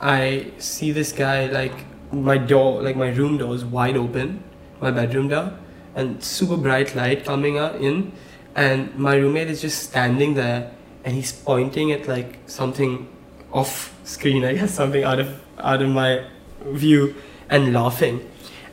I 0.00 0.46
see 0.58 0.90
this 0.92 1.12
guy 1.12 1.46
like 1.46 1.84
my 2.12 2.36
door 2.36 2.82
like 2.82 2.96
my 2.96 3.08
room 3.08 3.38
door 3.38 3.54
is 3.54 3.64
wide 3.64 3.96
open, 3.96 4.44
my 4.80 4.90
bedroom 4.90 5.28
door, 5.28 5.52
and 5.94 6.22
super 6.22 6.56
bright 6.56 6.94
light 6.94 7.24
coming 7.24 7.56
in, 7.56 8.12
and 8.54 8.94
my 8.96 9.16
roommate 9.16 9.48
is 9.48 9.60
just 9.60 9.82
standing 9.82 10.34
there 10.34 10.70
and 11.04 11.14
he's 11.14 11.32
pointing 11.32 11.90
at 11.90 12.06
like 12.06 12.38
something 12.46 13.08
off 13.52 13.98
screen, 14.04 14.44
I 14.44 14.54
guess 14.54 14.74
something 14.82 15.04
out 15.04 15.20
of 15.20 15.40
out 15.58 15.82
of 15.82 15.88
my 15.88 16.24
view 16.64 17.14
and 17.48 17.72
laughing, 17.72 18.28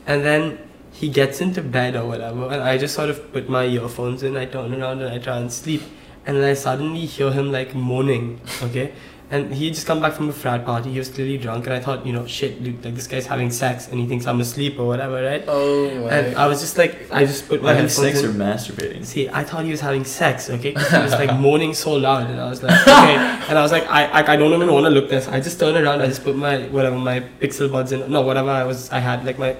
and 0.06 0.24
then 0.24 0.58
he 0.92 1.08
gets 1.08 1.40
into 1.40 1.62
bed 1.62 1.96
or 1.96 2.06
whatever, 2.06 2.44
and 2.50 2.62
I 2.62 2.76
just 2.76 2.94
sort 2.94 3.08
of 3.08 3.32
put 3.32 3.48
my 3.48 3.64
earphones 3.64 4.22
in, 4.22 4.36
I 4.36 4.44
turn 4.44 4.74
around 4.74 5.00
and 5.00 5.14
I 5.14 5.18
try 5.18 5.38
and 5.38 5.50
sleep, 5.50 5.82
and 6.26 6.36
then 6.36 6.44
I 6.44 6.54
suddenly 6.54 7.06
hear 7.06 7.32
him 7.32 7.50
like 7.50 7.74
moaning, 7.74 8.40
okay. 8.62 8.92
And 9.32 9.54
he 9.54 9.66
had 9.66 9.74
just 9.74 9.86
come 9.86 10.00
back 10.00 10.14
from 10.14 10.28
a 10.28 10.32
frat 10.32 10.64
party. 10.66 10.90
He 10.90 10.98
was 10.98 11.08
clearly 11.08 11.38
drunk, 11.38 11.64
and 11.66 11.74
I 11.74 11.78
thought, 11.78 12.04
you 12.04 12.12
know, 12.12 12.26
shit, 12.26 12.64
dude, 12.64 12.84
like 12.84 12.96
this 12.96 13.06
guy's 13.06 13.26
having 13.26 13.50
sex, 13.52 13.86
and 13.86 14.00
he 14.00 14.06
thinks 14.08 14.26
I'm 14.26 14.40
asleep 14.40 14.76
or 14.80 14.86
whatever, 14.88 15.22
right? 15.22 15.44
Oh 15.46 15.86
And 16.08 16.36
I 16.36 16.48
was 16.48 16.60
just 16.60 16.76
like, 16.76 17.06
I 17.12 17.24
just 17.24 17.48
put 17.48 17.62
my 17.62 17.68
having 17.74 17.84
headphones 17.88 18.14
sex 18.14 18.20
in. 18.22 18.30
or 18.30 18.32
masturbating? 18.34 19.04
See, 19.04 19.28
I 19.28 19.44
thought 19.44 19.64
he 19.64 19.70
was 19.70 19.80
having 19.80 20.04
sex, 20.04 20.50
okay? 20.50 20.72
'Cause 20.72 20.90
he 20.90 20.98
was 20.98 21.12
like 21.12 21.32
moaning 21.46 21.74
so 21.74 21.92
loud, 21.92 22.28
and 22.28 22.40
I 22.40 22.48
was 22.50 22.60
like, 22.64 22.72
okay. 22.82 23.14
And 23.48 23.56
I 23.56 23.62
was 23.62 23.70
like, 23.70 23.86
I, 23.88 24.06
I, 24.06 24.32
I 24.32 24.36
don't 24.36 24.52
even 24.52 24.72
want 24.72 24.86
to 24.86 24.90
look 24.90 25.08
this. 25.08 25.28
I 25.28 25.38
just 25.40 25.60
turned 25.60 25.76
around, 25.76 26.02
I 26.02 26.06
just 26.06 26.24
put 26.24 26.34
my 26.34 26.66
whatever 26.66 26.98
my 26.98 27.20
pixel 27.40 27.70
buds 27.70 27.92
in, 27.92 28.10
no, 28.10 28.22
whatever 28.22 28.50
I 28.50 28.64
was, 28.64 28.90
I 28.90 28.98
had 28.98 29.24
like 29.24 29.38
my 29.38 29.54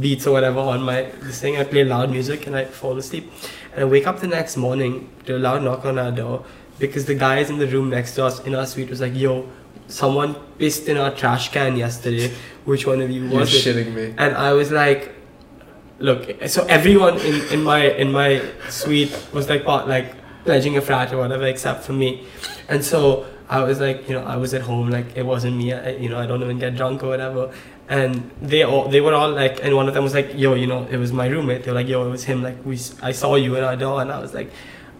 beats 0.00 0.26
or 0.26 0.32
whatever 0.32 0.58
on 0.58 0.82
my 0.82 1.02
this 1.22 1.40
thing. 1.40 1.56
I 1.58 1.64
play 1.64 1.84
loud 1.84 2.10
music 2.10 2.46
and 2.48 2.56
I 2.56 2.64
fall 2.64 2.96
asleep. 2.98 3.30
And 3.72 3.82
I 3.82 3.84
wake 3.84 4.06
up 4.06 4.18
the 4.20 4.26
next 4.26 4.56
morning 4.56 5.10
to 5.26 5.36
a 5.36 5.38
loud 5.38 5.62
knock 5.62 5.84
on 5.84 5.98
our 5.98 6.10
door 6.10 6.44
because 6.78 7.04
the 7.06 7.14
guys 7.14 7.50
in 7.50 7.58
the 7.58 7.66
room 7.66 7.90
next 7.90 8.14
to 8.16 8.24
us 8.24 8.40
in 8.40 8.54
our 8.54 8.66
suite 8.66 8.90
was 8.90 9.00
like, 9.00 9.14
"Yo, 9.14 9.48
someone 9.88 10.34
pissed 10.58 10.88
in 10.88 10.96
our 10.96 11.10
trash 11.10 11.50
can 11.50 11.76
yesterday. 11.76 12.32
Which 12.64 12.86
one 12.86 13.00
of 13.00 13.10
you 13.10 13.24
You're 13.24 13.40
was 13.40 13.54
it?" 13.54 13.58
shitting 13.64 13.94
me. 13.94 14.14
And 14.18 14.34
I 14.34 14.52
was 14.52 14.70
like, 14.70 15.14
"Look." 15.98 16.48
So 16.48 16.64
everyone 16.66 17.18
in, 17.18 17.36
in 17.52 17.62
my 17.62 17.90
in 17.90 18.12
my 18.12 18.42
suite 18.68 19.14
was 19.32 19.48
like, 19.48 19.64
part, 19.64 19.88
like 19.88 20.14
pledging 20.44 20.76
a 20.76 20.80
frat 20.80 21.12
or 21.12 21.18
whatever, 21.18 21.46
except 21.46 21.84
for 21.84 21.92
me. 21.92 22.26
And 22.68 22.84
so 22.84 23.26
I 23.48 23.62
was 23.62 23.80
like, 23.80 24.08
you 24.08 24.14
know, 24.14 24.24
I 24.24 24.36
was 24.36 24.54
at 24.54 24.62
home, 24.62 24.90
like 24.90 25.16
it 25.16 25.24
wasn't 25.26 25.56
me. 25.56 25.72
I, 25.72 25.90
you 25.90 26.08
know, 26.08 26.18
I 26.18 26.26
don't 26.26 26.42
even 26.42 26.58
get 26.58 26.76
drunk 26.76 27.02
or 27.02 27.08
whatever. 27.08 27.52
And 27.88 28.30
they 28.40 28.62
all, 28.62 28.88
they 28.88 29.00
were 29.00 29.12
all 29.12 29.30
like, 29.30 29.62
and 29.62 29.76
one 29.76 29.88
of 29.88 29.94
them 29.94 30.04
was 30.04 30.14
like, 30.14 30.32
yo, 30.34 30.54
you 30.54 30.66
know, 30.66 30.86
it 30.90 30.96
was 30.96 31.12
my 31.12 31.26
roommate. 31.26 31.64
They 31.64 31.70
were 31.70 31.74
like, 31.74 31.88
yo, 31.88 32.06
it 32.06 32.10
was 32.10 32.24
him. 32.24 32.42
Like 32.42 32.64
we, 32.64 32.78
I 33.02 33.12
saw 33.12 33.34
you 33.34 33.54
in 33.56 33.64
our 33.64 33.76
door, 33.76 34.00
and 34.00 34.10
I 34.10 34.18
was 34.20 34.32
like, 34.32 34.50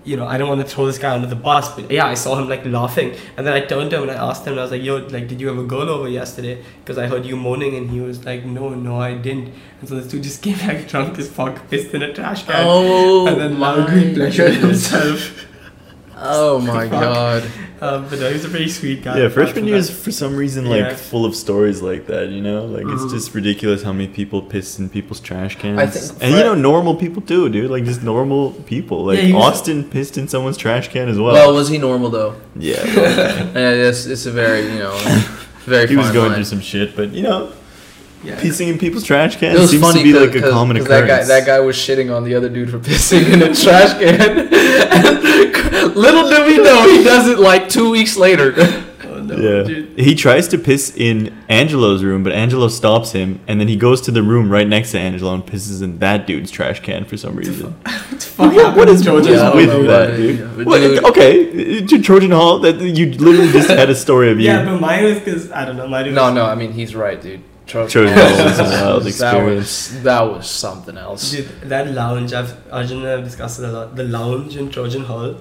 you 0.05 0.17
know, 0.17 0.27
I 0.27 0.37
don't 0.37 0.49
want 0.49 0.61
to 0.61 0.67
throw 0.67 0.87
this 0.87 0.99
guy 0.99 1.15
under 1.15 1.29
the 1.29 1.37
bus, 1.37 1.75
but 1.75 1.91
yeah, 1.91 2.07
I 2.07 2.15
saw 2.15 2.37
him 2.37 2.49
like 2.49 2.65
laughing, 2.65 3.15
and 3.37 3.47
then 3.47 3.53
I 3.53 3.61
turned 3.61 3.91
to 3.91 3.97
him 3.97 4.03
and 4.03 4.13
I 4.13 4.29
asked 4.29 4.47
him, 4.47 4.59
I 4.59 4.63
was 4.63 4.71
like, 4.71 4.83
yo, 4.83 4.97
like, 4.97 5.29
did 5.29 5.41
you 5.41 5.49
have 5.49 5.59
a 5.59 5.65
girl 5.65 5.89
over 5.89 6.09
yesterday? 6.09 6.63
Because 6.81 6.99
I 6.99 7.07
heard 7.07 7.25
you 7.25 7.37
moaning, 7.37 7.77
and 7.77 7.91
he 7.91 8.01
was 8.01 8.25
like, 8.25 8.45
no, 8.45 8.71
no, 8.71 9.01
I 9.01 9.15
didn't. 9.15 9.53
And 9.81 9.89
so 9.89 9.97
this 9.97 10.09
dude 10.09 10.23
just 10.23 10.43
came 10.43 10.59
back 10.59 10.89
drunk 10.89 11.19
as 11.19 11.29
fuck, 11.29 11.69
pissed 11.71 11.95
in 11.95 12.03
a 12.03 12.13
trash 12.13 12.45
can, 12.45 12.65
Oh 12.67 13.27
and 13.27 13.41
then 13.41 13.61
loudly 13.61 14.15
pleasured 14.15 14.55
himself. 14.55 15.47
Oh 16.25 16.59
my 16.65 16.89
Fuck. 16.89 17.01
god. 17.01 17.43
Um, 17.81 18.09
but 18.09 18.21
no, 18.21 18.31
he's 18.31 18.45
a 18.45 18.49
pretty 18.49 18.69
sweet 18.69 19.03
guy. 19.03 19.19
Yeah, 19.19 19.29
freshman 19.29 19.67
year 19.67 19.77
is 19.77 19.91
for 19.91 20.13
some 20.13 20.37
reason 20.37 20.67
like 20.67 20.81
Yeah. 20.81 20.95
full 20.95 21.25
of 21.25 21.35
stories 21.35 21.83
like 21.83 22.07
that. 22.07 22.29
You 22.29 22.41
know, 22.41 22.65
like 22.65 22.85
it's 22.87 23.13
just 23.13 23.35
ridiculous 23.35 23.83
how 23.83 23.93
many 23.93 24.07
people 24.07 24.41
piss 24.41 24.79
in 24.79 24.89
people's 24.89 25.19
trash 25.19 25.59
cans. 25.59 25.81
I 25.81 25.87
think 25.87 26.23
and 26.23 26.31
you 26.33 26.39
Fre- 26.39 26.45
know, 26.45 26.55
normal 26.55 26.95
people 26.95 27.23
too, 27.23 27.49
dude. 27.49 27.71
Like 27.73 27.85
just 27.85 28.03
normal 28.05 28.53
people. 28.53 29.05
Like 29.05 29.19
Yeah, 29.19 29.25
he 29.25 29.33
was- 29.33 29.45
Austin 29.61 29.83
pissed 29.83 30.17
in 30.17 30.29
someone's 30.29 30.57
trash 30.57 30.89
can 30.89 31.09
as 31.09 31.19
well. 31.19 31.33
Well, 31.33 31.55
was 31.55 31.69
he 31.69 31.79
normal 31.79 32.11
though? 32.11 32.37
yeah, 32.55 32.85
Yeah, 32.87 33.89
it's, 33.89 34.07
it's 34.07 34.27
a 34.27 34.31
very 34.31 34.63
you 34.73 34.79
know 34.79 34.97
very. 35.65 35.89
he 35.89 35.97
was 35.97 36.07
fine 36.07 36.15
going 36.15 36.27
line. 36.29 36.35
through 36.37 36.45
some 36.45 36.61
shit, 36.61 36.95
but 36.95 37.11
you 37.11 37.23
know, 37.23 37.53
Yeah. 38.25 38.37
pissing 38.41 38.69
in 38.69 38.79
people's 38.79 39.05
trash 39.05 39.37
cans 39.37 39.59
was 39.59 39.71
seems 39.71 39.83
funny 39.83 39.99
to 40.01 40.05
be 40.05 40.13
cause, 40.13 40.27
like 40.29 40.37
a 40.37 40.41
'cause- 40.43 40.51
common 40.53 40.77
'cause 40.77 40.87
occurrence. 40.87 41.09
That 41.29 41.29
guy, 41.29 41.41
that 41.41 41.47
guy 41.47 41.61
was 41.61 41.77
shitting 41.77 42.15
on 42.15 42.23
the 42.25 42.35
other 42.35 42.49
dude 42.49 42.71
for 42.71 42.79
pissing 42.91 43.33
in 43.33 43.43
a 43.43 43.55
trash 43.55 43.99
can. 43.99 44.49
Little 45.95 46.29
do 46.31 46.45
we 46.47 46.59
know 46.59 46.89
he 46.89 47.03
does 47.05 47.29
it 47.29 47.39
like 47.39 47.69
two 47.69 47.91
weeks 47.91 48.17
later. 48.17 48.55
Oh, 49.05 49.21
no, 49.25 49.37
Yeah, 49.37 49.63
dude. 49.65 49.99
he 49.99 50.15
tries 50.15 50.49
to 50.49 50.59
piss 50.59 50.93
in 50.97 51.33
Angelo's 51.49 52.03
room, 52.03 52.23
but 52.25 52.33
Angelo 52.33 52.67
stops 52.69 53.13
him, 53.13 53.41
and 53.47 53.61
then 53.61 53.69
he 53.69 53.77
goes 53.77 54.01
to 54.03 54.11
the 54.11 54.23
room 54.23 54.49
right 54.51 54.67
next 54.67 54.93
to 54.93 54.99
Angelo 54.99 55.35
and 55.35 55.45
pisses 55.45 55.83
in 55.83 55.99
that 55.99 56.27
dude's 56.27 56.51
trash 56.51 56.81
can 56.81 57.05
for 57.05 57.17
some 57.17 57.37
reason. 57.37 57.75
Fuck 57.85 58.39
What- 58.39 58.55
what 58.55 58.65
happened 58.65 58.91
is 58.91 59.01
in 59.01 59.07
Trojan 59.07 59.15
what 59.15 59.31
I 59.31 59.35
is 59.35 59.41
Hall, 59.43 59.57
with 59.57 59.69
know, 59.69 59.83
that, 60.07 60.17
dude? 60.17 60.39
yeah, 60.39 60.47
but 60.57 60.67
Well, 60.67 60.81
dude- 60.81 61.05
okay, 61.05 61.81
to 61.83 62.03
Trojan 62.03 62.31
Hall, 62.31 62.59
that 62.61 62.81
you 62.81 63.13
literally 63.13 63.53
just 63.53 63.69
had 63.69 63.91
a 63.91 63.95
story 63.95 64.31
of 64.31 64.41
you. 64.41 64.47
Yeah, 64.47 64.65
but 64.65 64.81
mine 64.81 65.05
was 65.05 65.19
because 65.19 65.53
I 65.53 65.67
don't 65.67 65.77
know. 65.77 65.87
Mine 65.89 66.07
was 66.07 66.15
no, 66.15 66.33
no, 66.33 66.47
I 66.47 66.55
mean 66.55 66.73
he's 66.73 66.95
right, 66.97 67.21
dude. 67.21 67.41
Trojan 67.67 68.09
Trojan 68.09 68.19
Hall 68.19 68.37
Hall 68.37 68.45
was 68.45 68.59
a 68.61 68.63
wild 68.65 69.03
that 69.05 69.45
was 69.45 70.03
that 70.03 70.23
was 70.23 70.51
something 70.51 70.97
else. 70.99 71.31
Dude, 71.31 71.47
that 71.65 71.89
lounge, 71.89 72.33
I've 72.33 72.55
Arjun 72.73 72.99
and 72.99 73.09
I've 73.09 73.25
discussed 73.25 73.61
it 73.61 73.65
a 73.67 73.73
lot. 73.73 73.97
The 73.97 74.05
lounge 74.05 74.57
in 74.57 74.71
Trojan 74.71 75.05
Hall. 75.05 75.37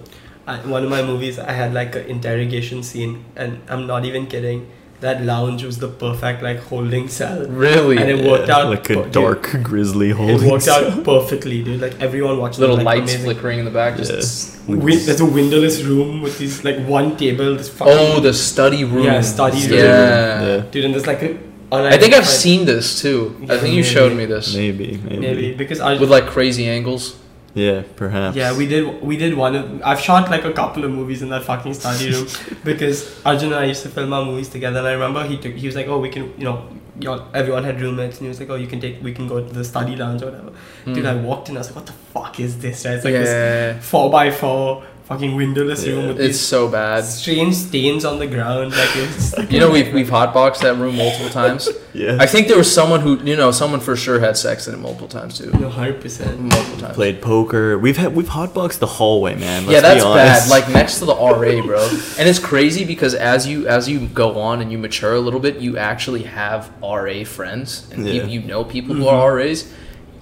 I, 0.48 0.58
one 0.66 0.84
of 0.84 0.90
my 0.90 1.04
movies, 1.04 1.38
I 1.38 1.52
had 1.52 1.74
like 1.74 1.96
an 1.96 2.06
interrogation 2.06 2.84
scene, 2.84 3.26
and 3.36 3.62
I'm 3.70 3.86
not 3.88 4.06
even 4.06 4.26
kidding. 4.28 4.70
That 5.02 5.24
lounge 5.24 5.64
was 5.64 5.80
the 5.80 5.88
perfect 5.88 6.44
like 6.44 6.60
holding 6.60 7.08
cell, 7.10 7.48
Really, 7.48 7.98
and 7.98 8.08
it 8.10 8.24
worked 8.24 8.50
out 8.50 8.68
like 8.70 8.88
a 8.90 8.94
per- 8.94 9.04
dude, 9.04 9.12
dark, 9.12 9.50
grisly 9.64 10.12
holding. 10.12 10.46
It 10.46 10.52
worked 10.52 10.66
cell. 10.66 10.92
out 10.92 11.04
perfectly, 11.04 11.64
dude. 11.64 11.82
Like 11.82 12.00
everyone 12.00 12.38
watched 12.38 12.60
little 12.60 12.80
it, 12.80 12.84
like, 12.84 13.00
lights 13.00 13.14
amazing. 13.14 13.24
flickering 13.32 13.60
in 13.60 13.66
the 13.66 13.72
back. 13.72 13.98
Just 13.98 14.60
Yeah. 14.68 14.76
Win- 14.76 15.06
there's 15.06 15.20
a 15.22 15.26
windowless 15.26 15.82
room 15.84 16.22
with 16.22 16.38
these 16.38 16.64
like 16.64 16.78
one 16.86 17.18
table. 17.18 17.56
This 17.56 17.70
fucking 17.70 17.94
oh, 17.98 18.20
the 18.20 18.32
study 18.34 18.84
room. 18.84 19.06
Yeah, 19.06 19.22
study 19.22 19.58
yeah. 19.58 19.70
room. 19.70 19.80
Yeah. 19.80 20.66
dude, 20.72 20.86
and 20.86 20.94
there's 20.94 21.08
like 21.08 21.24
a. 21.24 21.51
I 21.72 21.98
think 21.98 22.14
I've 22.14 22.28
seen 22.28 22.66
this 22.66 23.02
too. 23.02 23.36
I 23.50 23.58
think 23.58 23.74
you 23.76 23.84
Yeah, 23.84 23.90
showed 23.96 24.14
me 24.18 24.26
this 24.26 24.54
Maybe, 24.56 24.98
maybe, 25.04 25.20
maybe 25.20 25.54
because 25.54 25.80
I 25.80 25.98
with 25.98 26.10
like 26.10 26.28
crazy 26.28 26.68
angles. 26.68 27.16
Yeah, 27.54 27.84
perhaps. 27.98 28.36
Yeah, 28.38 28.56
we 28.58 28.66
did. 28.66 29.02
We 29.02 29.18
did 29.18 29.34
one. 29.36 29.56
Of, 29.56 29.82
I've 29.84 30.00
shot 30.00 30.30
like 30.32 30.46
a 30.46 30.54
couple 30.54 30.86
of 30.86 30.92
movies 30.92 31.22
in 31.22 31.30
that 31.30 31.44
fucking 31.44 31.74
study 31.74 32.10
room 32.12 32.28
because 32.64 33.22
Arjun 33.26 33.52
and 33.52 33.56
I 33.56 33.66
used 33.66 33.84
to 33.84 33.90
film 33.90 34.14
our 34.14 34.24
movies 34.24 34.48
together. 34.48 34.80
And 34.80 34.88
I 34.88 34.94
remember 34.94 35.24
he 35.26 35.38
took. 35.38 35.54
He 35.56 35.66
was 35.68 35.76
like, 35.76 35.88
"Oh, 35.88 36.00
we 36.00 36.10
can. 36.10 36.34
You 36.38 36.46
know, 36.46 36.70
y'all, 37.02 37.28
everyone 37.34 37.66
had 37.66 37.82
roommates, 37.82 38.18
and 38.20 38.26
he 38.26 38.30
was 38.30 38.40
like, 38.40 38.50
"Oh, 38.50 38.56
you 38.56 38.68
can 38.68 38.80
take. 38.80 39.04
We 39.04 39.12
can 39.14 39.28
go 39.28 39.46
to 39.46 39.54
the 39.54 39.66
study 39.66 39.98
lounge 39.98 40.22
or 40.22 40.28
whatever." 40.28 40.52
Dude, 40.86 41.06
I 41.06 41.14
Mm. 41.16 41.24
walked 41.24 41.50
in. 41.50 41.58
And 41.58 41.58
I 41.58 41.62
was 41.62 41.68
like, 41.68 41.76
"What 41.76 41.86
the 41.88 41.98
fuck 42.14 42.40
is 42.40 42.58
this?" 42.60 42.86
Right? 42.86 42.96
It's 42.96 43.04
like 43.04 43.14
this 43.16 43.86
four 43.86 44.10
by 44.10 44.32
four 44.32 44.84
fucking 45.12 45.36
windowless 45.36 45.86
room 45.86 46.08
with 46.08 46.20
it's 46.20 46.38
these 46.38 46.40
so 46.40 46.70
bad. 46.70 47.04
strange 47.04 47.54
stains 47.54 48.06
on 48.06 48.20
the 48.20 48.28
ground. 48.28 48.72
Like 48.72 48.90
it's. 48.96 49.38
You 49.52 49.60
know, 49.60 49.70
we've 49.70 49.94
we've 49.94 50.10
hotboxed 50.10 50.62
that 50.62 50.78
room 50.78 50.96
multiple 50.96 51.30
times. 51.30 51.68
yeah. 51.94 52.18
I 52.20 52.26
think 52.26 52.48
there 52.48 52.58
was 52.58 52.74
someone 52.74 53.02
who, 53.02 53.22
you 53.24 53.36
know, 53.36 53.52
someone 53.52 53.82
for 53.82 53.98
sure 53.98 54.20
had 54.20 54.38
sex 54.38 54.68
in 54.68 54.74
it 54.74 54.78
multiple 54.78 55.10
times 55.10 55.38
too. 55.38 55.52
No, 55.52 55.70
hundred 55.70 56.02
percent. 56.02 56.40
Multiple 56.40 56.78
times. 56.78 56.96
Played 56.96 57.22
poker. 57.22 57.78
We've 57.78 57.98
had 57.98 58.16
we've 58.16 58.30
hotboxed 58.30 58.80
the 58.80 58.88
hallway, 58.88 59.36
man. 59.36 59.66
Let's 59.66 59.74
yeah, 59.74 59.82
that's 59.82 60.04
be 60.04 60.14
bad. 60.14 60.50
Like 60.50 60.70
next 60.70 61.00
to 61.00 61.06
the 61.06 61.16
RA, 61.16 61.62
bro. 61.66 61.86
And 62.18 62.30
it's 62.30 62.40
crazy 62.40 62.86
because 62.86 63.14
as 63.14 63.48
you 63.48 63.68
as 63.68 63.90
you 63.90 64.08
go 64.08 64.40
on 64.40 64.62
and 64.62 64.72
you 64.72 64.78
mature 64.78 65.16
a 65.16 65.20
little 65.20 65.42
bit, 65.42 65.58
you 65.58 65.78
actually 65.78 66.24
have 66.24 66.72
RA 66.82 67.24
friends 67.26 67.90
and 67.92 68.08
Yeah. 68.08 68.24
you, 68.24 68.40
you 68.40 68.48
know 68.48 68.64
people 68.64 68.96
who 68.96 69.04
mm-hmm. 69.04 69.16
are 69.16 69.36
RAs. 69.36 69.72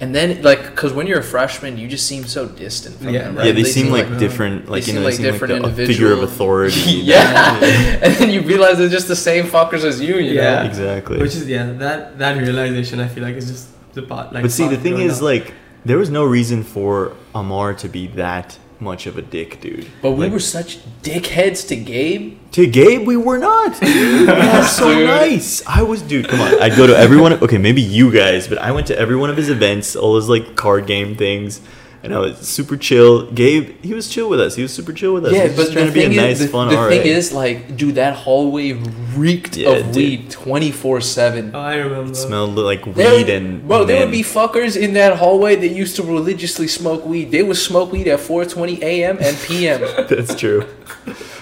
And 0.02 0.16
then 0.16 0.42
like 0.44 0.64
because 0.64 0.94
when 0.94 1.08
you're 1.08 1.20
a 1.20 1.24
freshman, 1.24 1.78
you 1.78 1.88
just 1.88 2.08
seem 2.08 2.24
so 2.26 2.48
distant 2.48 2.96
from 2.98 3.10
Yeah. 3.10 3.24
them, 3.24 3.36
right? 3.36 3.48
yeah, 3.48 3.52
they, 3.52 3.66
seem, 3.66 3.90
like, 3.90 4.06
like- 4.06 4.16
uh, 4.16 4.20
different. 4.20 4.70
Like 4.70 4.86
they 4.86 4.94
you 4.94 5.00
know, 5.00 5.10
seem 5.10 5.24
they 5.24 5.32
like 5.32 5.40
seem 5.40 5.62
like 5.62 5.76
the, 5.76 5.84
a 5.84 5.88
figure 5.88 6.14
of 6.14 6.24
authority. 6.24 6.80
yeah. 7.14 7.60
and 8.04 8.14
then 8.16 8.30
you 8.30 8.42
realize 8.42 8.78
they're 8.78 8.88
just 8.88 9.10
the 9.10 9.16
same 9.16 9.46
fuckers 9.46 9.84
as 9.84 10.00
you, 10.00 10.16
you 10.18 10.34
Yeah. 10.36 10.64
know? 10.64 10.70
exactly. 10.70 11.18
Which 11.20 11.36
is 11.36 11.48
yeah, 11.48 11.66
that 11.74 12.18
that 12.18 12.38
realization 12.38 13.00
I 13.02 13.08
feel 13.10 13.24
like 13.24 13.36
is 13.36 13.50
just 13.50 13.68
the 13.94 14.04
part. 14.04 14.32
Like, 14.34 14.44
but 14.44 14.52
see, 14.52 14.68
the 14.70 14.78
thing 14.78 15.00
is, 15.00 15.18
up. 15.18 15.24
like, 15.24 15.54
there 15.84 15.98
was 15.98 16.10
no 16.10 16.24
reason 16.26 16.64
for 16.64 17.16
Amar 17.36 17.74
to 17.76 17.90
be 17.90 18.08
that 18.08 18.58
much 18.82 19.08
of 19.08 19.18
a 19.18 19.22
dick, 19.22 19.60
dude. 19.62 19.88
But 20.02 20.12
we 20.12 20.26
Like, 20.26 20.34
were 20.34 20.40
such 20.40 20.80
dickheads 21.02 21.68
to 21.68 21.76
Gabe. 21.76 22.38
to 22.54 22.66
Gabe, 22.68 23.06
we 23.06 23.18
were 23.18 23.38
not. 23.38 23.74
That's 23.80 24.76
so 24.76 24.94
Dude. 24.94 25.06
nice. 25.08 25.62
I 25.68 25.82
was, 25.82 26.02
dude. 26.02 26.28
Come 26.30 26.42
on, 26.42 26.62
I'd 26.62 26.76
go 26.78 26.88
to 26.88 26.98
every 26.98 27.18
one. 27.18 27.34
Of, 27.34 27.44
okay, 27.44 27.58
maybe 27.58 27.82
you 27.82 28.12
guys, 28.12 28.48
but 28.48 28.58
I 28.58 28.72
went 28.72 28.88
to 28.88 28.98
every 28.98 29.16
one 29.16 29.30
of 29.30 29.38
his 29.38 29.50
events, 29.50 29.96
all 29.96 30.16
his 30.16 30.30
like 30.30 30.56
card 30.56 30.88
game 30.88 31.16
things, 31.16 31.62
and 32.04 32.14
I 32.14 32.20
was 32.20 32.38
super 32.48 32.78
chill. 32.78 33.30
Gabe, 33.32 33.82
he 33.84 33.94
was 33.94 34.08
chill 34.08 34.30
with 34.30 34.40
us. 34.40 34.56
He 34.56 34.62
was 34.62 34.74
super 34.74 34.94
chill 34.94 35.14
with 35.14 35.26
us. 35.26 35.34
he 35.34 35.42
was 35.42 35.56
just 35.56 35.74
trying 35.74 35.88
to 35.88 35.92
be 35.92 36.04
a 36.06 36.10
nice, 36.10 36.40
is, 36.40 36.46
the, 36.46 36.52
fun 36.52 36.70
the 36.70 36.76
RA. 36.76 36.90
thing 36.90 37.06
is, 37.06 37.34
like, 37.34 37.76
dude, 37.76 37.96
that 37.96 38.16
hallway 38.16 38.72
reeked 39.16 39.58
Yeah, 39.58 39.70
of 39.72 39.86
dude. 39.88 39.96
weed 39.96 40.32
twenty 40.32 40.72
four 40.72 41.02
seven. 41.02 41.52
Oh, 41.54 41.60
I 41.60 41.76
remember. 41.76 42.12
It 42.12 42.16
smelled 42.16 42.56
like 42.56 42.86
weed 42.86 42.96
There, 42.96 43.38
and 43.38 43.68
bro, 43.68 43.84
there 43.86 44.06
would 44.06 44.12
be 44.12 44.22
fuckers 44.24 44.78
in 44.78 44.94
that 44.94 45.18
hallway 45.18 45.56
that 45.58 45.70
used 45.70 45.96
to 45.98 46.04
religiously 46.04 46.68
smoke 46.68 47.06
weed. 47.06 47.32
They 47.32 47.44
would 47.44 47.58
smoke 47.58 47.92
weed 47.92 48.08
at 48.08 48.20
4:20 48.20 48.82
a.m. 48.82 49.18
and 49.20 49.38
p.m. 49.38 49.82
That's 50.10 50.36
true. 50.36 50.66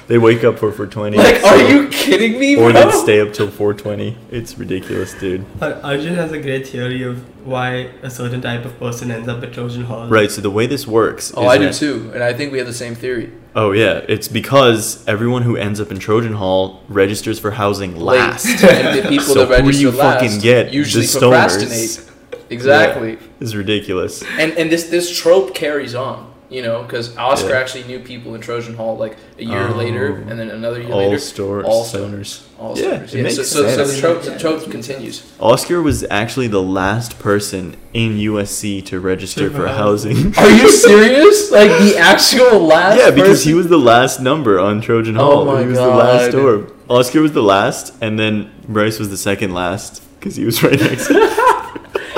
They 0.08 0.18
wake 0.18 0.44
up 0.46 0.58
for 0.58 0.72
420. 0.72 1.18
like, 1.18 1.44
are 1.44 1.70
you 1.70 1.90
kidding 1.90 2.40
me, 2.40 2.56
Or 2.56 2.72
bro? 2.72 2.86
they'd 2.86 2.94
stay 2.94 3.20
up 3.20 3.34
till 3.34 3.50
420. 3.50 4.18
It's 4.32 4.58
ridiculous, 4.58 5.14
dude. 5.14 5.46
Ar- 5.62 5.80
Arjun 5.84 6.16
has 6.16 6.32
a 6.32 6.40
great 6.42 6.66
theory 6.68 7.04
of 7.04 7.18
why 7.46 7.92
a 8.02 8.10
certain 8.10 8.40
type 8.42 8.64
of 8.64 8.80
person 8.80 9.12
ends 9.12 9.28
up 9.28 9.44
at 9.44 9.52
Trojan 9.54 9.84
Hall. 9.84 10.08
Right. 10.08 10.32
So 10.32 10.40
the 10.42 10.50
way 10.50 10.66
this 10.66 10.88
works. 10.88 11.34
oh, 11.36 11.44
is 11.44 11.50
I 11.50 11.58
do 11.58 11.74
too, 11.74 12.12
and 12.14 12.24
I 12.24 12.32
think 12.34 12.52
we 12.54 12.58
have 12.60 12.68
the 12.68 12.74
same 12.74 12.96
theory. 12.96 13.32
Oh 13.56 13.72
yeah, 13.72 14.02
it's 14.08 14.28
because 14.28 15.06
everyone 15.08 15.42
who 15.42 15.58
ends 15.58 15.82
up 15.82 15.92
in 15.92 16.00
Trojan 16.00 16.34
Hall 16.34 16.84
registers 16.88 17.40
for 17.40 17.52
housing 17.52 17.96
last. 18.00 18.46
and 18.64 19.00
the 19.00 19.10
people 19.10 19.26
So 19.34 19.46
that 19.46 19.64
who 19.64 19.72
do 19.72 19.80
you 19.80 19.92
last 19.92 20.22
fucking 20.22 20.40
get? 20.42 20.72
usually 20.74 21.06
The 21.06 21.20
stoners. 21.20 21.58
procrastinate. 21.58 22.12
Exactly. 22.50 23.18
It's 23.42 23.56
ridiculous. 23.56 24.24
And 24.38 24.54
and 24.54 24.72
this 24.72 24.86
this 24.90 25.10
trope 25.18 25.54
carries 25.54 25.96
on, 25.96 26.32
you 26.50 26.62
know, 26.62 26.82
because 26.84 27.16
Oscar 27.18 27.50
Yeah. 27.50 27.60
actually 27.60 27.84
knew 27.84 28.00
people 28.00 28.34
in 28.36 28.42
Trojan 28.42 28.76
Hall 28.76 28.96
like 28.98 29.18
a 29.38 29.44
year 29.44 29.70
Oh. 29.74 29.78
later, 29.78 30.24
and 30.30 30.40
then 30.40 30.50
another 30.50 30.82
year 30.82 30.92
All 30.94 31.00
later. 31.00 31.20
store 31.20 31.64
all 31.64 31.84
stoners. 31.84 32.42
All 32.60 32.78
Yeah, 32.78 32.98
stars. 33.06 33.14
it 33.16 33.24
makes 33.24 33.36
so, 33.36 33.44
so, 33.44 33.68
so 33.68 33.86
the 33.86 33.98
trope, 34.00 34.22
the 34.24 34.40
trope 34.40 34.72
continues. 34.72 35.24
Oscar 35.40 35.82
was 35.82 36.06
actually 36.10 36.48
the 36.48 36.62
last 36.62 37.20
person 37.20 37.76
in 37.94 38.18
USC 38.18 38.82
to 38.86 39.00
register 39.00 39.50
for 39.50 39.64
For 39.64 39.68
housing. 39.68 40.34
Are 40.38 40.50
you 40.50 40.70
serious? 40.70 41.52
Like 41.58 41.72
the 41.80 41.98
actual 41.98 42.60
last? 42.60 42.98
yeah, 42.98 43.10
because 43.12 43.40
person? 43.40 43.50
he 43.50 43.54
was 43.56 43.68
the 43.68 43.78
last 43.80 44.20
number 44.22 44.60
on 44.60 44.80
Trojan 44.82 45.18
oh 45.18 45.22
Hall. 45.24 45.40
Oh 45.42 45.46
my 45.54 45.62
he 45.62 45.68
was 45.68 45.78
the 45.78 45.88
last 45.88 46.32
God. 46.32 46.38
door. 46.38 46.68
Oscar 46.90 47.22
was 47.22 47.34
the 47.34 47.44
last, 47.44 47.94
and 48.02 48.18
then 48.18 48.50
Bryce 48.68 49.00
was 49.00 49.10
the 49.10 49.18
second 49.18 49.54
last 49.54 50.02
because 50.20 50.36
he 50.38 50.46
was 50.46 50.64
right 50.64 50.80
next. 50.80 51.08
to 51.08 51.14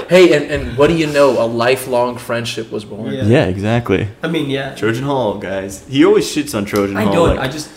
Hey, 0.10 0.34
and, 0.36 0.46
and 0.52 0.78
what 0.78 0.88
do 0.88 0.96
you 0.96 1.06
know? 1.08 1.30
A 1.44 1.46
lifelong 1.46 2.18
friendship 2.18 2.72
was 2.72 2.84
born. 2.84 3.14
Yeah. 3.14 3.24
Yeah, 3.26 3.46
exactly. 3.46 4.08
I 4.24 4.28
mean, 4.28 4.50
yeah. 4.50 4.74
Trojan 4.76 5.04
Hall, 5.06 5.38
guys. 5.38 5.86
He 5.88 6.04
always 6.04 6.26
shits 6.34 6.56
on 6.58 6.66
Trojan 6.66 6.98
I 6.98 7.04
Hall. 7.04 7.12
I 7.12 7.16
don't. 7.16 7.30
like- 7.38 7.40
I 7.40 7.48
just. 7.52 7.70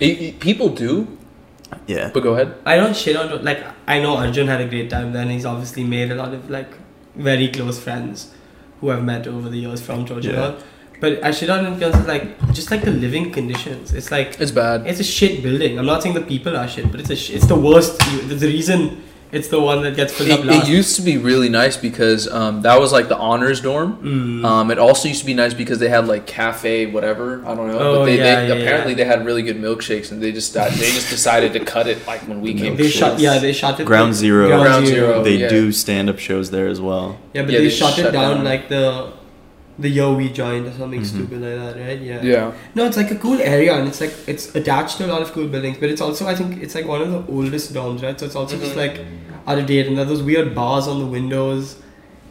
It- 0.00 0.20
it- 0.20 0.40
people 0.40 0.68
do, 0.70 1.06
yeah. 1.86 2.10
but 2.12 2.22
go 2.22 2.34
ahead. 2.34 2.54
I 2.66 2.76
don't 2.76 2.96
shit 2.96 3.16
on 3.16 3.44
like 3.44 3.62
I 3.86 4.00
know 4.00 4.16
Arjun 4.16 4.46
had 4.48 4.60
a 4.60 4.68
great 4.68 4.90
time 4.90 5.12
then. 5.12 5.30
He's 5.30 5.46
obviously 5.46 5.84
made 5.84 6.10
a 6.10 6.14
lot 6.16 6.34
of 6.34 6.50
like 6.50 6.70
very 7.14 7.48
close 7.48 7.78
friends 7.78 8.32
who 8.80 8.90
I've 8.90 9.04
met 9.04 9.26
over 9.26 9.48
the 9.48 9.56
years 9.58 9.80
from 9.80 10.04
Trojan 10.04 10.34
Yeah. 10.34 10.40
Hall. 10.40 10.54
But 11.00 11.12
at 11.20 11.34
Shit 11.34 11.48
in 11.50 11.78
terms 11.80 11.94
of 11.94 12.06
like 12.06 12.52
just 12.52 12.70
like 12.70 12.82
the 12.82 12.90
living 12.90 13.30
conditions, 13.30 13.92
it's 13.94 14.10
like 14.10 14.38
It's 14.40 14.50
bad. 14.50 14.86
it's 14.86 14.98
a 15.00 15.04
shit 15.04 15.42
building. 15.42 15.78
I'm 15.78 15.86
not 15.86 16.02
saying 16.02 16.14
the 16.14 16.22
people 16.22 16.56
are 16.56 16.66
shit, 16.68 16.90
but 16.90 17.00
it's 17.00 17.10
a 17.10 17.16
sh- 17.16 17.30
it's 17.30 17.46
the 17.46 17.54
worst. 17.68 18.00
you- 18.12 18.22
The 18.34 18.46
reason 18.48 19.02
it's 19.32 19.48
the 19.48 19.60
one 19.60 19.82
that 19.82 19.96
gets 19.96 20.16
put 20.16 20.30
up 20.30 20.40
It, 20.40 20.46
last. 20.46 20.68
it 20.68 20.70
used 20.70 20.96
to 20.96 21.02
be 21.02 21.16
really 21.18 21.48
nice 21.48 21.76
because 21.76 22.28
um, 22.28 22.62
that 22.62 22.78
was 22.80 22.92
like 22.92 23.08
the 23.08 23.16
honors 23.16 23.60
dorm. 23.60 23.96
Mm. 24.42 24.44
Um, 24.44 24.70
it 24.70 24.78
also 24.78 25.08
used 25.08 25.20
to 25.20 25.26
be 25.26 25.34
nice 25.34 25.54
because 25.54 25.78
they 25.78 25.88
had 25.88 26.06
like 26.06 26.26
cafe, 26.26 26.86
whatever. 26.86 27.44
I 27.46 27.54
don't 27.54 27.68
know. 27.68 27.78
Oh, 27.78 27.98
but 28.00 28.04
they, 28.06 28.18
yeah, 28.18 28.42
they 28.42 28.48
yeah, 28.48 28.54
apparently 28.62 28.92
yeah. 28.92 28.96
they 28.98 29.04
had 29.04 29.24
really 29.26 29.42
good 29.42 29.56
milkshakes, 29.60 30.12
and 30.12 30.22
they 30.22 30.32
just 30.32 30.54
they 30.54 30.68
just 30.70 31.10
decided 31.10 31.52
to 31.54 31.60
cut 31.64 31.86
it 31.88 32.06
like 32.06 32.20
when 32.28 32.40
we 32.40 32.54
came. 32.54 32.76
they 32.76 32.84
to 32.84 32.88
shut 32.90 33.18
yeah 33.18 33.38
they 33.38 33.52
shot 33.52 33.78
it 33.80 33.84
Ground 33.84 34.14
Zero. 34.14 34.46
Ground 34.48 34.86
Zero. 34.86 35.22
they 35.22 35.36
yeah. 35.36 35.48
do 35.48 35.72
stand 35.72 36.08
up 36.08 36.18
shows 36.18 36.50
there 36.50 36.68
as 36.68 36.80
well. 36.80 37.18
yeah 37.32 37.42
but 37.42 37.50
Yeah, 37.52 37.58
they, 37.58 37.64
they 37.64 37.70
shut, 37.70 37.94
shut 37.94 38.06
it 38.06 38.12
down, 38.12 38.36
down. 38.36 38.44
like 38.44 38.68
the 38.68 39.12
the 39.78 39.88
year 39.90 40.10
we 40.10 40.28
joined 40.30 40.66
or 40.66 40.72
something 40.72 41.00
Mhm. 41.02 41.06
stupid 41.12 41.40
like 41.46 41.56
that 41.62 41.74
right 41.86 42.00
yeah 42.00 42.22
Yeah. 42.22 42.52
no 42.74 42.86
it's 42.86 42.96
like 42.96 43.10
a 43.10 43.16
cool 43.24 43.40
area 43.40 43.74
and 43.78 43.86
it's 43.88 44.00
like 44.00 44.14
it's 44.26 44.54
attached 44.60 44.96
to 44.98 45.06
a 45.06 45.10
lot 45.14 45.20
of 45.22 45.32
cool 45.32 45.46
buildings 45.48 45.76
but 45.80 45.90
it's 45.90 46.00
also 46.00 46.26
I 46.26 46.34
think 46.34 46.62
it's 46.62 46.74
like 46.74 46.86
one 46.86 47.02
of 47.02 47.10
the 47.14 47.22
oldest 47.32 47.74
dorms 47.74 48.02
right 48.02 48.18
so 48.18 48.24
it's 48.26 48.36
also 48.36 48.56
just 48.58 48.72
Mhm. 48.74 48.84
like 48.84 49.00
out 49.46 49.58
of 49.58 49.66
date 49.66 49.86
and 49.86 49.96
there 49.98 50.04
are 50.06 50.08
those 50.08 50.22
weird 50.22 50.54
bars 50.54 50.86
on 50.88 50.98
the 50.98 51.06
windows 51.18 51.76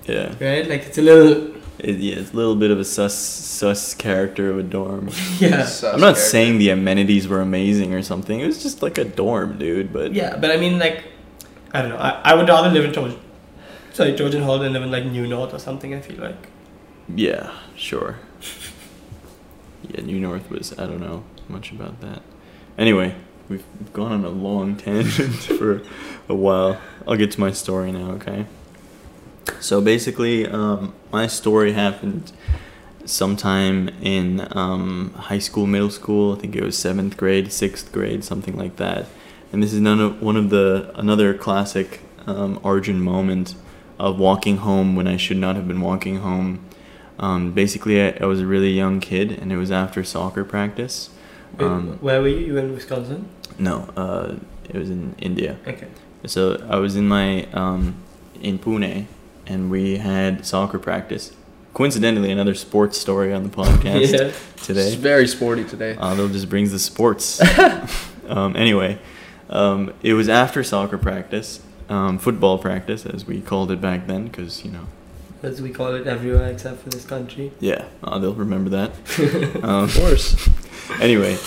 Yeah. 0.08 0.30
right 0.40 0.68
like 0.68 0.84
it's 0.88 0.98
a 0.98 1.02
little 1.02 1.52
It, 1.78 1.98
yeah, 2.08 2.16
it's 2.22 2.32
a 2.34 2.38
little 2.38 2.56
bit 2.56 2.72
of 2.72 2.80
a 2.80 2.86
sus 2.86 3.14
sus 3.60 3.94
character 3.94 4.50
of 4.50 4.58
a 4.58 4.64
dorm. 4.64 5.10
yeah 5.40 5.66
Sus 5.66 5.84
I'm 5.94 6.00
not 6.00 6.16
character. 6.16 6.22
saying 6.34 6.58
the 6.64 6.70
amenities 6.70 7.28
were 7.28 7.42
amazing 7.42 7.94
or 7.94 8.02
something. 8.02 8.40
It 8.40 8.48
was 8.48 8.64
just 8.64 8.82
like 8.82 8.98
a 8.98 9.04
dorm, 9.04 9.58
dude. 9.60 9.92
But 9.98 10.14
yeah 10.22 10.32
but 10.42 10.50
I 10.56 10.58
mean 10.64 10.80
like 10.80 11.04
I 11.76 11.82
don't 11.82 11.90
know 11.94 11.98
I, 12.10 12.12
I 12.32 12.34
would 12.38 12.48
rather 12.48 12.70
live 12.78 12.86
in 12.86 12.94
Trojan 12.98 13.20
sorry 13.98 14.16
Trojan 14.20 14.42
Hall 14.48 14.58
than 14.64 14.72
live 14.78 14.84
in 14.88 14.92
like 14.98 15.06
New 15.18 15.28
North 15.28 15.54
or 15.54 15.60
something 15.60 15.94
I 15.94 16.00
feel 16.08 16.22
like 16.30 16.48
yeah, 17.14 17.52
sure. 17.76 18.18
Yeah, 19.90 20.02
New 20.02 20.20
North 20.20 20.50
was. 20.50 20.78
I 20.78 20.86
don't 20.86 21.02
know 21.02 21.24
much 21.48 21.72
about 21.72 22.02
that. 22.02 22.22
Anyway, 22.78 23.16
we've 23.50 23.64
gone 23.94 24.12
on 24.12 24.26
a 24.26 24.30
long 24.30 24.76
tangent 24.78 25.36
for 25.36 25.82
a 26.28 26.36
while. 26.36 26.80
I'll 27.08 27.16
get 27.16 27.32
to 27.32 27.40
my 27.40 27.52
story 27.52 27.92
now, 27.92 28.12
okay? 28.12 28.46
So 29.60 29.82
basically, 29.82 30.48
um, 30.48 30.94
my 31.12 31.28
story 31.28 31.74
happened 31.74 32.32
sometime 33.06 33.90
in 34.02 34.48
um, 34.58 35.14
high 35.14 35.40
school, 35.40 35.68
middle 35.68 35.92
school. 35.92 36.36
I 36.36 36.40
think 36.40 36.56
it 36.56 36.64
was 36.64 36.78
seventh 36.78 37.18
grade, 37.18 37.52
sixth 37.52 37.92
grade, 37.92 38.24
something 38.24 38.58
like 38.58 38.78
that. 38.78 39.06
And 39.52 39.62
this 39.62 39.74
is 39.74 39.80
none 39.80 40.00
of 40.00 40.22
one 40.22 40.36
of 40.36 40.50
the 40.50 40.92
another 40.96 41.34
classic 41.34 42.02
um, 42.26 42.60
Arjun 42.64 43.00
moment 43.00 43.56
of 44.00 44.20
walking 44.20 44.58
home 44.58 44.96
when 44.96 45.08
I 45.08 45.18
should 45.18 45.38
not 45.38 45.56
have 45.56 45.68
been 45.68 45.82
walking 45.82 46.18
home. 46.18 46.65
Um, 47.20 47.52
basically, 47.54 48.02
I, 48.02 48.18
I 48.22 48.26
was 48.26 48.40
a 48.42 48.46
really 48.46 48.72
young 48.72 49.00
kid, 49.00 49.32
and 49.32 49.52
it 49.52 49.58
was 49.58 49.72
after 49.72 50.04
soccer 50.04 50.44
practice. 50.44 51.10
Wait, 51.58 51.66
Um, 51.66 51.98
where 52.02 52.22
were 52.22 52.28
you 52.28 52.40
you 52.48 52.54
were 52.54 52.60
in 52.60 52.74
Wisconsin 52.74 53.28
no, 53.58 53.88
uh, 53.96 54.36
it 54.70 54.76
was 54.78 54.90
in 54.90 55.16
India. 55.20 55.56
okay 55.66 55.88
So 56.26 56.62
I 56.70 56.78
was 56.78 56.96
in 56.98 57.08
my 57.08 57.46
um, 57.54 57.96
in 58.42 58.60
Pune, 58.60 59.06
and 59.48 59.70
we 59.72 59.98
had 59.98 60.46
soccer 60.46 60.80
practice. 60.80 61.32
Coincidentally, 61.74 62.32
another 62.32 62.56
sports 62.56 62.98
story 62.98 63.32
on 63.34 63.44
the 63.44 63.50
podcast 63.50 64.12
yeah 64.20 64.32
It's 64.56 64.66
today. 64.68 64.96
very 64.96 65.28
sporty 65.28 65.64
today. 65.64 65.96
Although 65.98 66.28
just 66.30 66.50
brings 66.50 66.72
the 66.72 66.80
sports. 66.80 67.40
um, 68.28 68.56
anyway, 68.56 68.98
um, 69.50 69.94
it 70.02 70.14
was 70.14 70.28
after 70.28 70.64
soccer 70.64 70.98
practice, 70.98 71.60
um, 71.90 72.18
football 72.18 72.58
practice, 72.58 73.06
as 73.06 73.26
we 73.26 73.40
called 73.42 73.72
it 73.72 73.80
back 73.80 74.08
then, 74.08 74.28
because 74.28 74.66
you 74.66 74.72
know, 74.72 74.88
as 75.46 75.62
we 75.62 75.70
call 75.70 75.94
it 75.94 76.08
everywhere 76.08 76.48
except 76.52 76.82
for 76.82 76.90
this 76.90 77.06
country 77.06 77.52
yeah, 77.60 77.86
uh, 78.04 78.18
they'll 78.20 78.34
remember 78.34 78.70
that. 78.72 78.92
um, 79.64 79.86
Of 79.86 79.96
course. 79.96 80.50
anyway, 81.02 81.38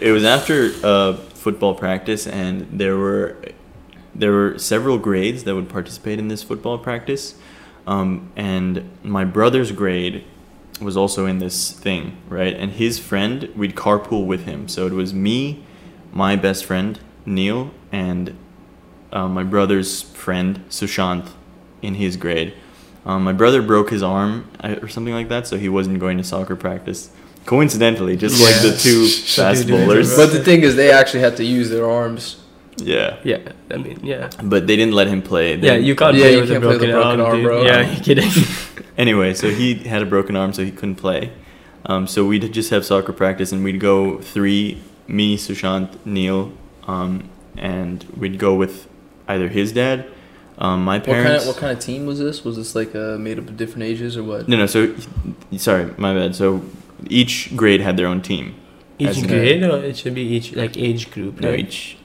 it 0.00 0.12
was 0.12 0.24
after 0.24 0.72
uh, 0.84 1.14
football 1.14 1.74
practice, 1.74 2.26
and 2.26 2.66
there 2.72 2.96
were 2.96 3.36
there 4.14 4.32
were 4.32 4.58
several 4.58 4.98
grades 4.98 5.44
that 5.44 5.54
would 5.54 5.68
participate 5.68 6.18
in 6.18 6.28
this 6.28 6.42
football 6.42 6.78
practice, 6.78 7.34
um, 7.86 8.30
and 8.36 8.88
my 9.02 9.24
brother's 9.24 9.72
grade 9.72 10.24
was 10.80 10.96
also 10.96 11.26
in 11.26 11.38
this 11.38 11.72
thing, 11.72 12.16
right? 12.28 12.54
And 12.54 12.72
his 12.72 12.98
friend, 12.98 13.50
we'd 13.56 13.74
carpool 13.74 14.26
with 14.26 14.44
him, 14.44 14.68
so 14.68 14.86
it 14.86 14.92
was 14.92 15.12
me, 15.14 15.64
my 16.12 16.36
best 16.36 16.64
friend 16.64 16.98
Neil, 17.24 17.70
and 17.92 18.36
uh, 19.12 19.28
my 19.28 19.42
brother's 19.42 20.02
friend 20.02 20.64
Sushant 20.68 21.30
in 21.82 21.94
his 21.94 22.16
grade. 22.16 22.54
Um, 23.06 23.22
my 23.24 23.32
brother 23.32 23.62
broke 23.62 23.90
his 23.90 24.02
arm 24.02 24.50
uh, 24.62 24.76
or 24.82 24.88
something 24.88 25.14
like 25.14 25.28
that, 25.28 25.46
so 25.46 25.56
he 25.56 25.68
wasn't 25.68 25.98
going 26.00 26.18
to 26.18 26.24
soccer 26.24 26.56
practice. 26.56 27.10
Coincidentally, 27.46 28.16
just 28.16 28.42
like 28.42 28.60
the 28.60 28.76
two 28.76 29.06
fast 29.36 29.68
bowlers. 29.68 30.16
But 30.16 30.32
the 30.32 30.42
thing 30.42 30.62
is, 30.62 30.74
they 30.76 30.90
actually 30.90 31.20
had 31.20 31.36
to 31.36 31.44
use 31.44 31.70
their 31.70 31.88
arms. 31.88 32.42
Yeah, 32.78 33.16
yeah 33.24 33.38
I 33.70 33.78
mean 33.78 34.00
yeah 34.02 34.28
but 34.44 34.66
they 34.66 34.76
didn't 34.76 34.92
let 34.92 35.06
him 35.06 35.22
play. 35.22 35.56
They 35.56 35.68
yeah 35.68 35.74
you 35.76 35.96
can't 35.96 36.14
Yeah, 36.14 36.24
play 36.24 36.32
you 36.34 36.40
with 36.40 36.50
can't 36.50 36.62
a 36.62 36.66
play 36.66 36.76
with 36.76 36.90
broken, 36.90 37.00
broken 37.00 37.20
arm, 37.20 37.32
arm, 37.32 37.42
bro. 37.42 37.62
yeah 37.62 37.90
you're 37.90 38.04
kidding 38.04 38.30
Anyway, 38.98 39.32
so 39.32 39.48
he 39.50 39.74
had 39.74 40.02
a 40.02 40.06
broken 40.06 40.36
arm, 40.36 40.52
so 40.52 40.62
he 40.62 40.70
couldn't 40.70 40.96
play. 40.96 41.32
Um, 41.86 42.06
so 42.06 42.26
we'd 42.26 42.52
just 42.52 42.68
have 42.70 42.84
soccer 42.84 43.12
practice, 43.14 43.50
and 43.52 43.64
we'd 43.64 43.80
go 43.80 44.18
three, 44.18 44.82
me, 45.06 45.38
Sushant, 45.38 45.96
Neil, 46.04 46.52
um, 46.86 47.30
and 47.56 48.04
we'd 48.16 48.38
go 48.38 48.54
with 48.54 48.88
either 49.28 49.48
his 49.48 49.72
dad, 49.72 50.06
um, 50.58 50.84
my 50.84 50.98
What 50.98 51.04
kind 51.06 51.28
of 51.28 51.46
what 51.46 51.56
kind 51.56 51.72
of 51.76 51.78
team 51.84 52.06
was 52.06 52.18
this? 52.18 52.44
Was 52.44 52.56
this 52.56 52.74
like 52.74 52.94
uh, 52.94 53.16
made 53.18 53.38
up 53.38 53.48
of 53.48 53.56
different 53.56 53.82
ages 53.84 54.16
or 54.16 54.22
what? 54.24 54.48
No, 54.48 54.56
no. 54.56 54.66
So, 54.66 54.94
sorry, 55.56 55.92
my 55.98 56.14
bad. 56.14 56.34
So 56.34 56.62
each 57.08 57.54
grade 57.56 57.80
had 57.80 57.96
their 57.96 58.06
own 58.06 58.22
team. 58.22 58.54
each 58.98 59.26
grade 59.28 59.62
or 59.62 59.76
it 59.84 59.96
should 59.98 60.14
be 60.14 60.22
each 60.22 60.54
like 60.56 60.76
age 60.78 61.10
group 61.10 61.40
No, 61.40 61.50
right? 61.50 61.60
each. 61.60 61.98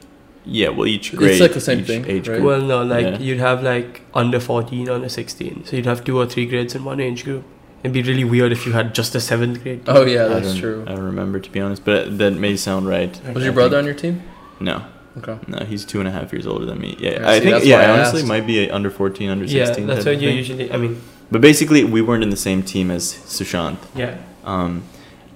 Yeah, 0.44 0.70
well, 0.70 0.88
each 0.88 1.16
grade. 1.16 1.32
It's 1.32 1.40
like 1.42 1.54
the 1.54 1.62
same 1.62 1.84
thing, 1.86 2.04
Age 2.06 2.28
right? 2.28 2.36
group. 2.40 2.44
well 2.44 2.62
no 2.62 2.84
like 2.84 3.06
Yeah. 3.06 3.20
you'd 3.20 3.40
have 3.40 3.62
like 3.64 4.02
under 4.16 4.40
14 4.40 4.90
under 4.90 5.08
16 5.08 5.66
so 5.66 5.76
you'd 5.78 5.86
have 5.86 6.04
two 6.04 6.18
or 6.18 6.26
three 6.26 6.48
grades 6.48 6.74
in 6.74 6.84
one 6.84 7.00
age 7.00 7.24
group 7.24 7.44
it'd 7.84 7.94
be 7.94 8.02
really 8.02 8.24
weird 8.24 8.52
if 8.52 8.66
you 8.66 8.72
had 8.74 8.96
just 8.96 9.14
a 9.14 9.20
seventh 9.20 9.62
grade 9.62 9.84
Oh 9.88 10.04
yeah, 10.04 10.26
that's 10.28 10.48
don't- 10.48 10.60
true. 10.60 10.84
I 10.88 10.94
remember 10.96 11.40
to 11.40 11.50
be 11.52 11.60
honest, 11.62 11.86
but 11.86 12.18
that 12.18 12.32
may 12.34 12.58
sound 12.58 12.88
right. 12.88 13.12
Was 13.36 13.44
I 13.44 13.46
your 13.46 13.54
brother 13.54 13.78
think- 13.78 13.82
on 13.84 13.86
your 13.86 13.94
team? 13.94 14.24
No, 14.60 14.84
Okay. 15.18 15.38
no, 15.48 15.66
he's 15.66 15.84
two 15.86 16.00
and 16.00 16.08
a 16.08 16.12
half 16.12 16.32
years 16.32 16.48
older 16.48 16.66
than 16.66 16.80
me. 16.80 16.96
Yeah, 17.00 17.12
Yeah, 17.20 17.30
I 17.30 17.40
see, 17.40 17.46
think 17.52 17.66
yeah, 17.66 17.78
I 17.80 17.90
honestly, 17.92 18.20
asked. 18.22 18.28
might 18.30 18.48
be 18.48 18.60
a 18.70 18.74
under 18.74 18.90
fourteen, 18.90 19.30
under 19.30 19.46
yeah 19.46 19.66
sixteen. 19.66 19.88
that's 19.88 20.06
type 20.06 20.16
what 20.16 20.22
you 20.22 20.30
thing. 20.30 20.38
usually 20.38 20.72
i 20.72 20.78
mean 20.78 21.02
But 21.32 21.42
basically, 21.42 21.84
we 21.84 22.02
weren't 22.02 22.24
in 22.24 22.30
the 22.30 22.38
same 22.50 22.62
team 22.64 22.90
as 22.92 23.04
Sushant. 23.26 23.78
yeah 23.96 24.18
Um, 24.46 24.84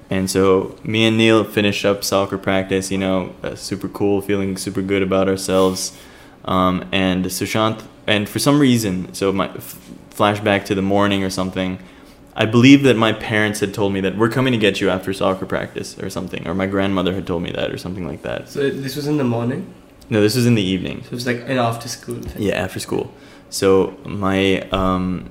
and 0.10 0.30
so 0.30 0.76
me 0.84 1.06
and 1.06 1.18
Neil 1.18 1.44
finished 1.44 1.84
up 1.86 2.04
soccer 2.04 2.38
practice. 2.38 2.92
You 2.92 3.00
know, 3.00 3.34
uh, 3.44 3.56
super 3.56 3.88
cool, 3.90 4.22
feeling 4.22 4.56
super 4.58 4.82
good 4.82 5.02
about 5.02 5.28
ourselves. 5.28 5.92
Um, 6.46 6.86
and 6.92 7.26
Sushant, 7.26 7.82
and 8.08 8.30
for 8.30 8.40
some 8.40 8.60
reason, 8.60 9.14
so 9.14 9.32
my 9.32 9.48
f- 9.50 9.78
flashback 10.12 10.64
to 10.66 10.76
the 10.76 10.82
morning 10.84 11.24
or 11.24 11.30
something. 11.32 11.80
I 12.36 12.46
believe 12.46 12.84
that 12.84 12.98
my 12.98 13.14
parents 13.14 13.60
had 13.62 13.74
told 13.74 13.94
me 13.94 14.02
that 14.02 14.18
we're 14.18 14.30
coming 14.30 14.52
to 14.52 14.60
get 14.60 14.82
you 14.82 14.90
after 14.90 15.14
soccer 15.14 15.46
practice 15.46 15.98
or 16.00 16.10
something, 16.10 16.48
or 16.48 16.54
my 16.54 16.66
grandmother 16.68 17.14
had 17.14 17.26
told 17.26 17.44
me 17.44 17.52
that 17.52 17.72
or 17.72 17.78
something 17.78 18.06
like 18.06 18.24
that. 18.24 18.50
so 18.50 18.70
this 18.70 18.96
was 18.96 19.08
in 19.08 19.18
the 19.18 19.24
morning 19.24 19.74
No, 20.10 20.22
this 20.22 20.36
was 20.36 20.46
in 20.46 20.56
the 20.56 20.62
evening. 20.62 21.02
so 21.04 21.08
it 21.08 21.12
was 21.14 21.26
like 21.26 21.42
an 21.48 21.58
after 21.58 21.88
school 21.88 22.22
thing 22.22 22.42
Yeah, 22.42 22.56
after 22.66 22.80
school. 22.80 23.14
So 23.50 23.98
my 24.06 24.62
um, 24.72 25.30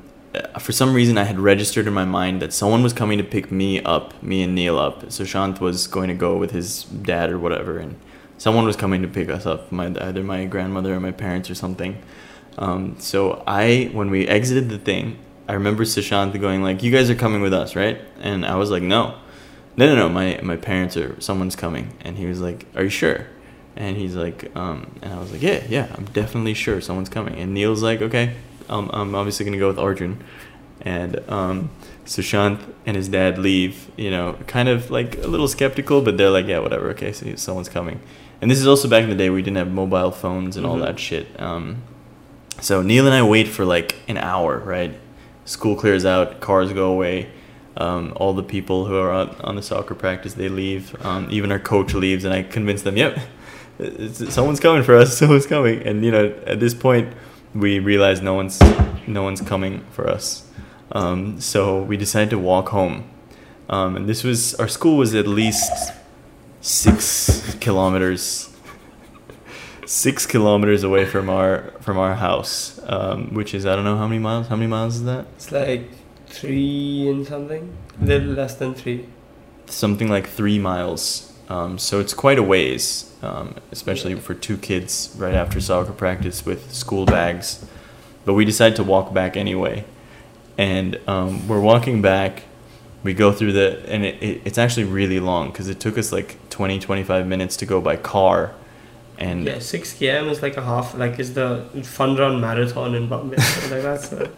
for 0.59 0.73
some 0.73 0.95
reason 0.95 1.19
I 1.19 1.25
had 1.25 1.39
registered 1.39 1.87
in 1.87 1.93
my 1.93 2.05
mind 2.07 2.41
that 2.43 2.53
someone 2.53 2.83
was 2.83 2.93
coming 2.93 3.19
to 3.19 3.25
pick 3.25 3.51
me 3.53 3.83
up, 3.83 4.21
me 4.23 4.43
and 4.43 4.55
Neil 4.55 4.79
up. 4.79 5.13
So 5.13 5.25
Shant 5.25 5.61
was 5.61 5.87
going 5.87 6.09
to 6.09 6.15
go 6.15 6.37
with 6.37 6.53
his 6.53 6.85
dad 6.85 7.31
or 7.31 7.39
whatever, 7.39 7.79
and 7.79 7.97
someone 8.39 8.65
was 8.65 8.77
coming 8.77 9.03
to 9.03 9.09
pick 9.09 9.29
us 9.29 9.45
up. 9.47 9.71
My 9.71 9.87
either 10.09 10.23
my 10.25 10.45
grandmother 10.47 10.95
or 10.95 11.01
my 11.01 11.13
parents 11.13 11.51
or 11.51 11.55
something. 11.55 11.99
Um, 12.57 12.97
so 12.99 13.43
I, 13.47 13.91
when 13.93 14.11
we 14.11 14.27
exited 14.29 14.69
the 14.71 14.79
thing, 14.79 15.19
I 15.49 15.53
remember 15.55 15.85
Sushant 15.85 16.39
going 16.41 16.63
like, 16.63 16.83
"You 16.83 16.91
guys 16.91 17.11
are 17.11 17.15
coming 17.15 17.43
with 17.43 17.53
us, 17.55 17.77
right?" 17.77 18.01
And 18.21 18.45
I 18.47 18.57
was 18.57 18.71
like, 18.71 18.83
"No, 18.83 19.15
no, 19.77 19.87
no, 19.87 19.95
no. 19.95 20.09
My 20.09 20.41
my 20.43 20.57
parents 20.57 20.97
or 20.97 21.21
Someone's 21.21 21.57
coming." 21.57 21.93
And 22.03 22.17
he 22.17 22.27
was 22.27 22.41
like, 22.41 22.67
"Are 22.77 22.83
you 22.85 22.89
sure?" 22.91 23.27
And 23.77 23.97
he's 23.97 24.15
like, 24.15 24.55
um, 24.57 24.87
and 25.03 25.13
I 25.13 25.19
was 25.19 25.33
like, 25.33 25.43
"Yeah, 25.43 25.63
yeah. 25.69 25.89
I'm 25.97 26.05
definitely 26.07 26.55
sure 26.55 26.81
someone's 26.81 27.09
coming." 27.09 27.35
And 27.35 27.53
Neil's 27.55 27.83
like, 27.83 28.01
"Okay, 28.03 28.35
um, 28.71 28.89
I'm 28.93 29.15
obviously 29.15 29.45
gonna 29.45 29.59
go 29.59 29.69
with 29.69 29.79
Arjun." 29.79 30.23
And 30.81 31.21
um, 31.29 31.71
Sushant 32.07 32.61
and 32.87 32.97
his 32.97 33.09
dad 33.09 33.37
leave. 33.39 33.91
You 33.97 34.11
know, 34.11 34.37
kind 34.47 34.69
of 34.69 34.91
like 34.91 35.19
a 35.19 35.27
little 35.27 35.49
skeptical, 35.49 36.03
but 36.03 36.17
they're 36.17 36.31
like, 36.31 36.47
"Yeah, 36.47 36.61
whatever. 36.61 36.89
Okay, 36.91 37.13
so 37.13 37.35
someone's 37.37 37.69
coming." 37.69 38.01
And 38.41 38.51
this 38.51 38.59
is 38.61 38.67
also 38.67 38.89
back 38.89 39.03
in 39.05 39.11
the 39.11 39.17
day 39.17 39.29
we 39.31 39.43
didn't 39.43 39.57
have 39.57 39.71
mobile 39.73 40.11
phones 40.11 40.57
and 40.57 40.65
all 40.67 40.77
Mhm. 40.77 40.83
that 40.87 40.99
shit. 40.99 41.27
Um, 41.41 41.79
so 42.61 42.83
Neil 42.83 43.07
and 43.07 43.15
I 43.15 43.23
wait 43.23 43.49
for 43.49 43.65
like 43.65 43.97
an 44.09 44.19
hour, 44.19 44.59
right? 44.59 44.95
School 45.45 45.77
clears 45.77 46.05
out, 46.05 46.41
cars 46.41 46.73
go 46.73 46.91
away. 46.93 47.31
Um, 47.77 48.13
all 48.17 48.33
the 48.33 48.43
people 48.43 48.87
who 48.87 48.97
are 48.97 49.11
on, 49.11 49.31
on 49.41 49.57
the 49.57 49.63
soccer 49.63 49.95
practice 49.95 50.35
they 50.35 50.49
leave. 50.49 50.95
Um, 51.05 51.29
even 51.31 51.51
our 51.51 51.59
coach 51.59 51.93
leaves, 51.93 52.25
and 52.25 52.33
I 52.33 52.43
convince 52.43 52.83
them, 52.83 52.97
"Yep, 52.97 53.19
someone's 54.31 54.61
coming 54.61 54.83
for 54.83 54.95
us. 54.95 55.19
Someone's 55.19 55.47
coming." 55.47 55.83
And 55.83 56.05
you 56.05 56.13
know, 56.13 56.33
at 56.47 56.61
this 56.61 56.73
point, 56.73 57.13
we 57.55 57.81
realize 57.81 58.23
no 58.23 58.35
one's 58.35 58.61
no 59.07 59.23
one's 59.23 59.41
coming 59.41 59.85
for 59.91 60.09
us. 60.09 60.49
Um, 60.93 61.41
so 61.41 61.83
we 61.83 61.97
decided 61.97 62.31
to 62.31 62.39
walk 62.39 62.69
home. 62.69 63.11
Um, 63.69 63.97
and 63.97 64.09
this 64.09 64.23
was 64.23 64.55
our 64.57 64.69
school 64.69 64.97
was 64.97 65.15
at 65.15 65.27
least 65.27 65.93
six 66.61 67.57
kilometers 67.61 68.55
six 69.87 70.27
kilometers 70.27 70.83
away 70.83 71.05
from 71.05 71.29
our 71.29 71.73
from 71.81 71.99
our 71.99 72.15
house, 72.15 72.74
um, 72.87 73.35
which 73.35 73.55
is 73.55 73.67
I 73.67 73.75
don't 73.77 73.85
know 73.85 73.97
how 73.97 74.07
many 74.07 74.21
miles. 74.21 74.49
How 74.49 74.57
many 74.57 74.69
miles 74.69 74.97
is 74.97 75.05
that? 75.05 75.27
It's 75.37 75.53
like 75.53 75.91
three 76.27 77.09
and 77.09 77.27
something. 77.27 77.77
A 78.01 78.05
little 78.05 78.33
less 78.33 78.55
than 78.55 78.75
three. 78.75 79.07
Something 79.67 80.09
like 80.09 80.27
three 80.27 80.59
miles. 80.59 81.33
Um, 81.49 81.79
so 81.79 82.01
it's 82.01 82.15
quite 82.15 82.39
a 82.39 82.43
ways, 82.43 83.15
um, 83.23 83.57
especially 83.71 84.15
for 84.15 84.35
two 84.35 84.57
kids 84.57 85.15
right 85.19 85.35
after 85.35 85.61
soccer 85.61 85.93
practice 85.93 86.47
with 86.47 86.73
school 86.73 87.05
bags. 87.05 87.65
But 88.25 88.35
we 88.35 88.45
decided 88.45 88.77
to 88.77 88.85
walk 88.85 89.13
back 89.13 89.37
anyway, 89.37 89.85
and 90.57 90.99
um, 91.07 91.47
we're 91.47 91.61
walking 91.61 92.01
back. 92.01 92.45
We 93.03 93.13
go 93.13 93.33
through 93.33 93.53
the, 93.53 93.85
and 93.87 94.03
it, 94.03 94.23
it, 94.23 94.43
it's 94.47 94.57
actually 94.57 94.85
really 94.85 95.21
long 95.21 95.51
because 95.51 95.69
it 95.69 95.79
took 95.79 95.99
us 95.99 96.11
like 96.11 96.39
20, 96.49 96.79
25 96.79 97.27
minutes 97.27 97.57
to 97.59 97.67
go 97.67 97.83
by 97.83 97.97
car. 97.97 98.55
And 99.19 99.47
Yeah, 99.47 99.59
six 99.59 99.95
km 99.95 100.31
is 100.31 100.43
like 100.43 100.57
a 100.57 100.63
half. 100.63 100.95
Like 100.95 101.19
is 101.19 101.35
the 101.35 101.65
fun 101.83 102.17
run 102.17 102.41
marathon 102.41 102.95
in 102.95 103.09
Bombay. 103.09 103.37
like 103.71 104.31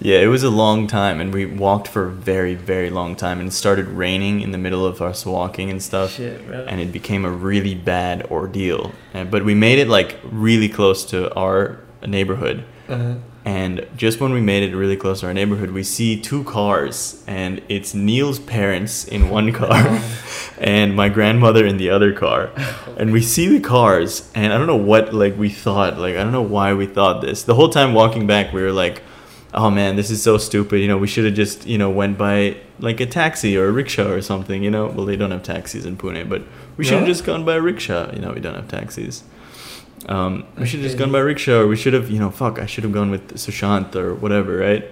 Yeah, 0.00 0.18
it 0.18 0.28
was 0.28 0.42
a 0.42 0.50
long 0.50 0.86
time, 0.86 1.20
and 1.20 1.32
we 1.34 1.46
walked 1.46 1.88
for 1.88 2.06
a 2.06 2.10
very, 2.10 2.54
very 2.54 2.90
long 2.90 3.16
time. 3.16 3.40
And 3.40 3.48
it 3.48 3.52
started 3.52 3.86
raining 3.88 4.40
in 4.40 4.52
the 4.52 4.58
middle 4.58 4.86
of 4.86 5.02
us 5.02 5.26
walking 5.26 5.70
and 5.70 5.82
stuff, 5.82 6.12
shit, 6.12 6.46
bro. 6.46 6.64
and 6.64 6.80
it 6.80 6.92
became 6.92 7.24
a 7.24 7.30
really 7.30 7.74
bad 7.74 8.22
ordeal. 8.30 8.92
And, 9.14 9.30
but 9.30 9.44
we 9.44 9.54
made 9.54 9.78
it 9.78 9.88
like 9.88 10.18
really 10.24 10.68
close 10.68 11.04
to 11.06 11.32
our 11.34 11.80
neighborhood, 12.06 12.64
uh, 12.88 13.14
and 13.50 13.84
just 13.96 14.20
when 14.20 14.32
we 14.32 14.40
made 14.40 14.62
it 14.62 14.76
really 14.76 14.96
close 14.96 15.20
to 15.20 15.26
our 15.26 15.34
neighborhood, 15.34 15.70
we 15.72 15.82
see 15.82 16.20
two 16.20 16.44
cars, 16.44 17.24
and 17.26 17.60
it's 17.68 17.94
Neil's 17.94 18.38
parents 18.38 19.04
in 19.04 19.28
one 19.28 19.50
car, 19.52 20.00
and 20.58 20.94
my 20.94 21.08
grandmother 21.08 21.66
in 21.66 21.76
the 21.76 21.90
other 21.90 22.12
car. 22.12 22.50
And 22.96 23.12
we 23.12 23.20
see 23.22 23.48
the 23.48 23.58
cars, 23.60 24.30
and 24.36 24.52
I 24.52 24.56
don't 24.58 24.68
know 24.68 24.76
what 24.92 25.12
like 25.12 25.36
we 25.36 25.48
thought. 25.48 25.98
Like 25.98 26.14
I 26.14 26.22
don't 26.22 26.30
know 26.40 26.42
why 26.58 26.74
we 26.74 26.86
thought 26.86 27.22
this. 27.22 27.42
The 27.42 27.56
whole 27.56 27.70
time 27.70 27.92
walking 27.92 28.24
back, 28.28 28.52
we 28.52 28.62
were 28.62 28.76
like, 28.84 29.02
"Oh 29.52 29.68
man, 29.70 29.96
this 29.96 30.10
is 30.10 30.22
so 30.22 30.38
stupid." 30.38 30.78
You 30.78 30.86
know, 30.86 30.98
we 30.98 31.08
should 31.08 31.24
have 31.24 31.34
just 31.34 31.66
you 31.66 31.78
know 31.78 31.90
went 31.90 32.16
by 32.16 32.56
like 32.78 33.00
a 33.00 33.06
taxi 33.06 33.56
or 33.56 33.66
a 33.66 33.72
rickshaw 33.72 34.10
or 34.10 34.22
something. 34.22 34.62
You 34.62 34.70
know, 34.70 34.86
well 34.94 35.06
they 35.06 35.16
don't 35.16 35.32
have 35.32 35.42
taxis 35.42 35.84
in 35.84 35.96
Pune, 35.96 36.28
but 36.28 36.42
we 36.76 36.84
should 36.84 36.94
have 36.98 37.02
No? 37.02 37.08
just 37.14 37.24
gone 37.24 37.44
by 37.44 37.54
a 37.56 37.60
rickshaw. 37.60 38.12
You 38.14 38.20
know, 38.20 38.32
we 38.32 38.40
don't 38.40 38.54
have 38.54 38.68
taxis. 38.68 39.24
Um, 40.08 40.46
we 40.58 40.66
should 40.66 40.80
have 40.80 40.86
just 40.86 40.98
gone 40.98 41.12
by 41.12 41.18
rickshaw, 41.18 41.60
or 41.60 41.66
we 41.66 41.76
should 41.76 41.92
have, 41.92 42.10
you 42.10 42.18
know, 42.18 42.30
fuck, 42.30 42.58
I 42.58 42.66
should 42.66 42.84
have 42.84 42.92
gone 42.92 43.10
with 43.10 43.34
Sushant 43.34 43.94
or 43.94 44.14
whatever, 44.14 44.56
right? 44.56 44.84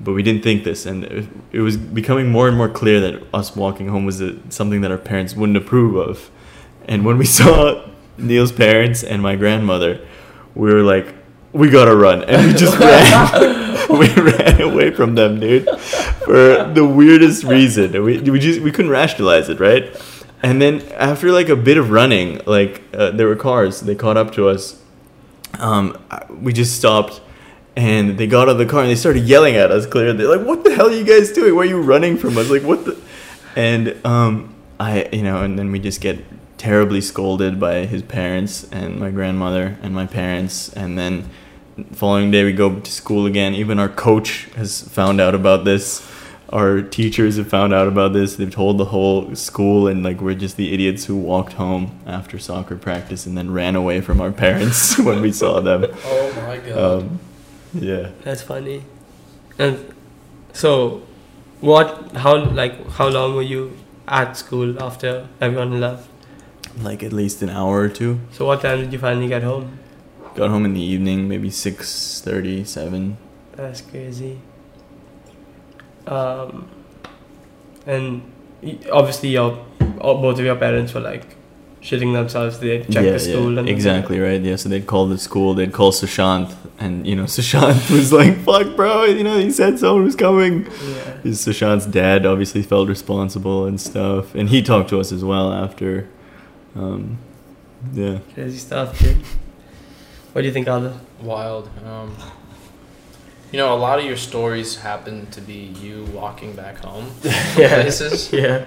But 0.00 0.12
we 0.12 0.22
didn't 0.22 0.42
think 0.42 0.64
this, 0.64 0.86
and 0.86 1.04
it, 1.04 1.28
it 1.52 1.60
was 1.60 1.76
becoming 1.76 2.30
more 2.30 2.48
and 2.48 2.56
more 2.56 2.68
clear 2.68 3.00
that 3.00 3.22
us 3.32 3.54
walking 3.54 3.88
home 3.88 4.04
was 4.04 4.20
a, 4.20 4.38
something 4.50 4.80
that 4.80 4.90
our 4.90 4.98
parents 4.98 5.34
wouldn't 5.36 5.58
approve 5.58 5.94
of. 5.96 6.30
And 6.86 7.04
when 7.04 7.18
we 7.18 7.24
saw 7.38 7.88
Neil's 8.18 8.52
parents 8.52 9.02
and 9.04 9.22
my 9.22 9.36
grandmother, 9.36 10.06
we 10.54 10.72
were 10.72 10.82
like, 10.82 11.14
we 11.52 11.68
gotta 11.68 11.94
run, 11.94 12.24
and 12.24 12.46
we 12.46 12.54
just 12.54 12.78
ran. 12.80 13.88
we 13.98 14.08
ran 14.14 14.60
away 14.60 14.90
from 14.92 15.16
them, 15.16 15.40
dude, 15.40 15.68
for 16.20 16.64
the 16.72 16.84
weirdest 16.86 17.42
reason. 17.44 17.92
We 18.04 18.20
we 18.20 18.38
just 18.38 18.60
we 18.60 18.70
couldn't 18.70 18.90
rationalize 18.90 19.48
it, 19.48 19.58
right? 19.58 19.94
And 20.42 20.60
then 20.60 20.82
after 20.92 21.30
like 21.32 21.48
a 21.48 21.56
bit 21.56 21.76
of 21.76 21.90
running, 21.90 22.40
like 22.46 22.82
uh, 22.94 23.10
there 23.10 23.26
were 23.26 23.36
cars, 23.36 23.80
they 23.80 23.94
caught 23.94 24.16
up 24.16 24.32
to 24.32 24.48
us. 24.48 24.82
Um, 25.58 26.02
we 26.30 26.52
just 26.52 26.76
stopped, 26.76 27.20
and 27.76 28.16
they 28.16 28.26
got 28.26 28.48
out 28.48 28.52
of 28.52 28.58
the 28.58 28.66
car 28.66 28.80
and 28.80 28.90
they 28.90 28.94
started 28.94 29.24
yelling 29.24 29.56
at 29.56 29.70
us. 29.70 29.86
Clearly, 29.86 30.16
they're 30.16 30.34
like, 30.36 30.46
"What 30.46 30.64
the 30.64 30.74
hell 30.74 30.88
are 30.88 30.92
you 30.92 31.04
guys 31.04 31.32
doing? 31.32 31.54
Why 31.54 31.62
are 31.62 31.66
you 31.66 31.80
running 31.80 32.16
from 32.16 32.38
us? 32.38 32.48
Like, 32.48 32.62
what 32.62 32.84
the?" 32.84 32.98
And 33.56 34.00
um, 34.06 34.54
I, 34.78 35.08
you 35.12 35.22
know, 35.22 35.42
and 35.42 35.58
then 35.58 35.72
we 35.72 35.78
just 35.78 36.00
get 36.00 36.24
terribly 36.56 37.00
scolded 37.00 37.58
by 37.58 37.86
his 37.86 38.02
parents 38.02 38.68
and 38.70 38.98
my 38.98 39.10
grandmother 39.10 39.76
and 39.82 39.94
my 39.94 40.06
parents, 40.06 40.72
and 40.72 40.96
then 40.96 41.28
following 41.92 42.30
day 42.30 42.44
we 42.44 42.52
go 42.52 42.78
to 42.78 42.90
school 42.92 43.26
again. 43.26 43.54
Even 43.54 43.78
our 43.78 43.88
coach 43.88 44.44
has 44.56 44.82
found 44.88 45.20
out 45.20 45.34
about 45.34 45.64
this. 45.64 46.06
Our 46.52 46.82
teachers 46.82 47.36
have 47.36 47.48
found 47.48 47.72
out 47.72 47.86
about 47.86 48.12
this. 48.12 48.34
They've 48.34 48.50
told 48.50 48.78
the 48.78 48.86
whole 48.86 49.36
school, 49.36 49.86
and 49.86 50.02
like 50.02 50.20
we're 50.20 50.34
just 50.34 50.56
the 50.56 50.72
idiots 50.74 51.04
who 51.04 51.16
walked 51.16 51.52
home 51.52 52.00
after 52.06 52.40
soccer 52.40 52.76
practice 52.76 53.24
and 53.24 53.38
then 53.38 53.52
ran 53.52 53.76
away 53.76 54.00
from 54.00 54.20
our 54.20 54.32
parents 54.32 54.98
when 55.06 55.22
we 55.22 55.30
saw 55.32 55.60
them. 55.60 55.86
Oh 56.04 56.32
my 56.46 56.58
god. 56.58 56.78
Um, 56.78 57.20
yeah. 57.72 58.10
That's 58.24 58.42
funny. 58.42 58.82
And 59.58 59.94
so, 60.52 61.02
what? 61.60 62.16
How 62.16 62.44
like 62.44 62.88
how 62.90 63.08
long 63.08 63.36
were 63.36 63.42
you 63.42 63.76
at 64.08 64.36
school 64.36 64.82
after 64.82 65.28
everyone 65.40 65.78
left? 65.80 66.08
Like 66.82 67.04
at 67.04 67.12
least 67.12 67.42
an 67.42 67.50
hour 67.50 67.78
or 67.78 67.88
two. 67.88 68.20
So 68.32 68.46
what 68.46 68.62
time 68.62 68.80
did 68.80 68.92
you 68.92 68.98
finally 68.98 69.28
get 69.28 69.44
home? 69.44 69.78
Got 70.34 70.50
home 70.50 70.64
in 70.64 70.74
the 70.74 70.82
evening, 70.82 71.28
maybe 71.28 71.50
six 71.50 72.20
thirty, 72.20 72.64
seven. 72.64 73.18
That's 73.54 73.82
crazy. 73.82 74.40
Um, 76.10 76.68
and 77.86 78.22
obviously 78.92 79.30
your 79.30 79.64
both 79.78 80.38
of 80.38 80.44
your 80.44 80.56
parents 80.56 80.92
were 80.92 81.00
like 81.00 81.36
shitting 81.80 82.12
themselves. 82.12 82.58
They 82.58 82.80
checked 82.80 82.92
the 82.94 83.18
school 83.18 83.58
and 83.58 83.68
exactly 83.68 84.18
right. 84.18 84.40
Yeah, 84.40 84.56
so 84.56 84.68
they'd 84.68 84.86
call 84.86 85.06
the 85.06 85.18
school, 85.18 85.54
they'd 85.54 85.72
call 85.72 85.92
Sushant, 85.92 86.54
and 86.78 87.06
you 87.06 87.16
know 87.16 87.24
Sushant 87.38 87.90
was 87.90 88.12
like, 88.12 88.38
"Fuck, 88.38 88.76
bro," 88.76 89.04
you 89.04 89.24
know 89.24 89.38
he 89.38 89.50
said 89.50 89.78
someone 89.78 90.04
was 90.04 90.16
coming. 90.16 90.64
Yeah. 90.64 91.20
Sushant's 91.24 91.86
dad 91.86 92.26
obviously 92.26 92.62
felt 92.62 92.88
responsible 92.88 93.66
and 93.66 93.80
stuff, 93.80 94.34
and 94.34 94.48
he 94.48 94.62
talked 94.62 94.90
to 94.90 95.00
us 95.00 95.12
as 95.12 95.24
well 95.24 95.52
after. 95.52 96.08
Um, 96.74 97.18
yeah. 97.92 98.18
Crazy 98.34 98.58
stuff, 98.58 98.98
dude. 98.98 99.16
What 100.32 100.42
do 100.42 100.46
you 100.46 100.52
think, 100.52 100.68
Ada? 100.68 100.98
Wild. 101.22 101.68
Um, 101.84 102.16
you 103.52 103.58
know, 103.58 103.74
a 103.74 103.78
lot 103.78 103.98
of 103.98 104.04
your 104.04 104.16
stories 104.16 104.76
happen 104.76 105.26
to 105.32 105.40
be 105.40 105.72
you 105.82 106.04
walking 106.14 106.52
back 106.54 106.78
home. 106.78 107.06
Yeah. 107.56 107.82
Places. 107.82 108.32
Yeah. 108.42 108.64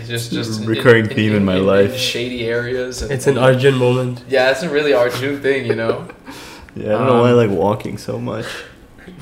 It's 0.00 0.08
just 0.08 0.32
just 0.32 0.64
Recurring 0.66 1.08
theme 1.08 1.34
in 1.34 1.44
my 1.44 1.56
life. 1.56 1.94
shady 1.96 2.46
areas. 2.46 3.02
And, 3.02 3.10
It's 3.12 3.26
an 3.26 3.36
Arjun 3.38 3.74
moment. 3.76 4.24
Yeah, 4.28 4.50
it's 4.50 4.62
a 4.62 4.70
really 4.70 4.92
Arjun 4.94 5.40
thing, 5.42 5.66
you 5.66 5.74
know. 5.74 6.08
Yeah, 6.76 6.94
I 6.94 6.98
don't 6.98 7.06
know 7.08 7.20
why 7.22 7.30
I 7.30 7.32
Um, 7.32 7.36
like 7.36 7.50
walking 7.50 7.98
so 7.98 8.18
much. 8.18 8.46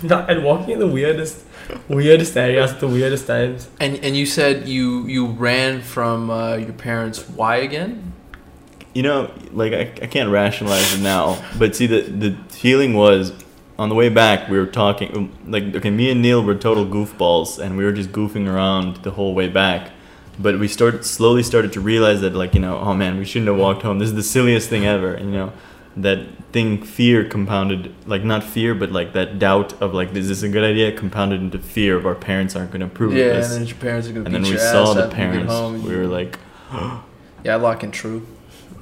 and 0.03 0.45
walking 0.45 0.71
in 0.75 0.79
the 0.79 0.87
weirdest, 0.87 1.37
weirdest 1.89 2.37
areas 2.37 2.73
at 2.73 2.81
the 2.81 2.87
weirdest 2.89 3.27
times. 3.27 3.69
And 3.81 3.97
and 4.05 4.15
you 4.17 4.27
said 4.27 4.69
you 4.69 5.07
you 5.07 5.27
ran 5.49 5.81
from 5.81 6.29
uh, 6.31 6.57
your 6.57 6.75
parents. 6.75 7.19
Why 7.39 7.57
again? 7.69 8.13
You 8.95 9.03
know, 9.03 9.31
like 9.53 9.73
I, 9.73 9.85
I 10.05 10.07
can't 10.15 10.31
rationalize 10.31 10.93
it 10.95 11.01
now, 11.03 11.39
but 11.59 11.75
see 11.75 11.87
the 11.87 12.01
the 12.03 12.31
feeling 12.51 12.93
was 12.95 13.33
on 13.79 13.89
the 13.89 13.95
way 13.95 14.09
back 14.09 14.49
we 14.49 14.59
were 14.59 14.67
talking 14.67 15.17
um, 15.17 15.33
like 15.47 15.65
okay, 15.77 15.91
me 15.91 16.11
and 16.11 16.21
Neil 16.21 16.43
were 16.43 16.55
total 16.55 16.85
goofballs 16.87 17.59
and 17.59 17.77
we 17.77 17.85
were 17.85 17.93
just 17.93 18.11
goofing 18.13 18.47
around 18.53 18.97
the 19.05 19.13
whole 19.13 19.35
way 19.35 19.49
back. 19.49 19.93
But 20.41 20.59
we 20.61 20.69
started 20.69 21.05
slowly 21.05 21.43
started 21.43 21.73
to 21.73 21.81
realize 21.81 22.21
that 22.21 22.35
like, 22.35 22.55
you 22.55 22.61
know, 22.61 22.79
oh 22.79 22.95
man, 22.95 23.19
we 23.19 23.25
shouldn't 23.25 23.49
have 23.49 23.57
walked 23.59 23.83
home. 23.83 23.99
This 23.99 24.09
is 24.11 24.15
the 24.15 24.23
silliest 24.23 24.69
thing 24.69 24.87
ever, 24.87 25.17
you 25.19 25.31
know. 25.31 25.53
That 25.97 26.21
thing 26.53 26.83
fear 26.83 27.25
compounded 27.25 27.93
like 28.07 28.25
not 28.25 28.43
fear 28.43 28.75
but 28.75 28.91
like 28.91 29.13
that 29.13 29.39
doubt 29.39 29.75
of 29.83 29.93
like 29.93 30.15
is 30.15 30.29
this 30.29 30.43
a 30.43 30.49
good 30.49 30.65
idea 30.65 30.91
compounded 30.93 31.41
into 31.43 31.59
fear 31.59 31.95
of 31.97 32.07
our 32.07 32.15
parents 32.15 32.57
aren't 32.57 32.71
going 32.71 32.81
to 32.81 32.87
approve 32.87 33.13
yeah, 33.13 33.25
of 33.25 33.31
and 33.35 33.43
this. 33.43 33.51
then 33.51 33.67
your 33.67 33.77
parents 33.77 34.09
are 34.09 34.13
gonna 34.13 34.25
and 34.25 34.35
beat 34.35 34.43
then 34.45 34.53
we 34.53 34.59
saw 34.59 34.95
the 34.95 35.05
after 35.05 35.15
parents. 35.15 35.53
home. 35.53 35.83
We 35.83 35.95
were 35.95 36.07
like, 36.07 36.39
yeah, 37.45 37.53
I 37.53 37.57
lock 37.57 37.85
in 37.85 37.91
true. 37.91 38.27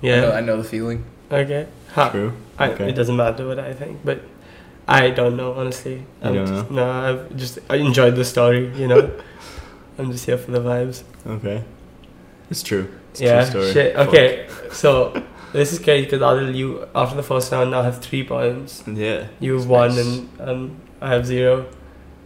I 0.02 0.06
know, 0.06 0.28
Yeah. 0.28 0.30
I 0.32 0.40
know 0.42 0.56
the 0.58 0.64
feeling. 0.64 1.04
Okay. 1.32 1.66
Ha. 1.94 2.10
true. 2.10 2.34
I, 2.58 2.68
Okay. 2.70 2.88
It 2.90 2.92
doesn't 2.94 3.16
matter 3.16 3.46
what 3.48 3.58
I 3.58 3.72
think, 3.72 3.98
but 4.04 4.20
I 4.88 5.10
don't 5.10 5.36
know 5.36 5.52
honestly. 5.54 5.96
You 5.96 6.06
I'm 6.22 6.34
don't 6.34 6.46
just, 6.46 6.70
No, 6.70 6.90
I've 6.90 7.36
just 7.36 7.58
I 7.68 7.76
enjoyed 7.76 8.14
the 8.16 8.24
story. 8.24 8.68
You 8.76 8.88
know, 8.88 9.10
I'm 9.98 10.12
just 10.12 10.26
here 10.26 10.38
for 10.38 10.52
the 10.52 10.60
vibes. 10.60 11.02
Okay. 11.26 11.64
It's 12.50 12.62
true. 12.62 12.92
It's 13.10 13.20
a 13.20 13.24
yeah. 13.24 13.40
true 13.40 13.50
story. 13.50 13.72
Shit. 13.72 13.96
Fuck. 13.96 14.08
Okay. 14.08 14.48
So 14.70 15.22
this 15.52 15.72
is 15.72 15.78
crazy 15.78 16.04
because 16.04 16.20
Adil, 16.20 16.54
you 16.54 16.86
after 16.94 17.16
the 17.16 17.22
first 17.22 17.50
round 17.50 17.70
now 17.70 17.82
have 17.82 18.00
three 18.00 18.24
points. 18.24 18.84
Yeah. 18.86 19.26
You've 19.40 19.68
won 19.68 19.88
nice. 19.88 20.06
and 20.06 20.40
um, 20.40 20.80
I 21.00 21.10
have 21.10 21.26
zero. 21.26 21.66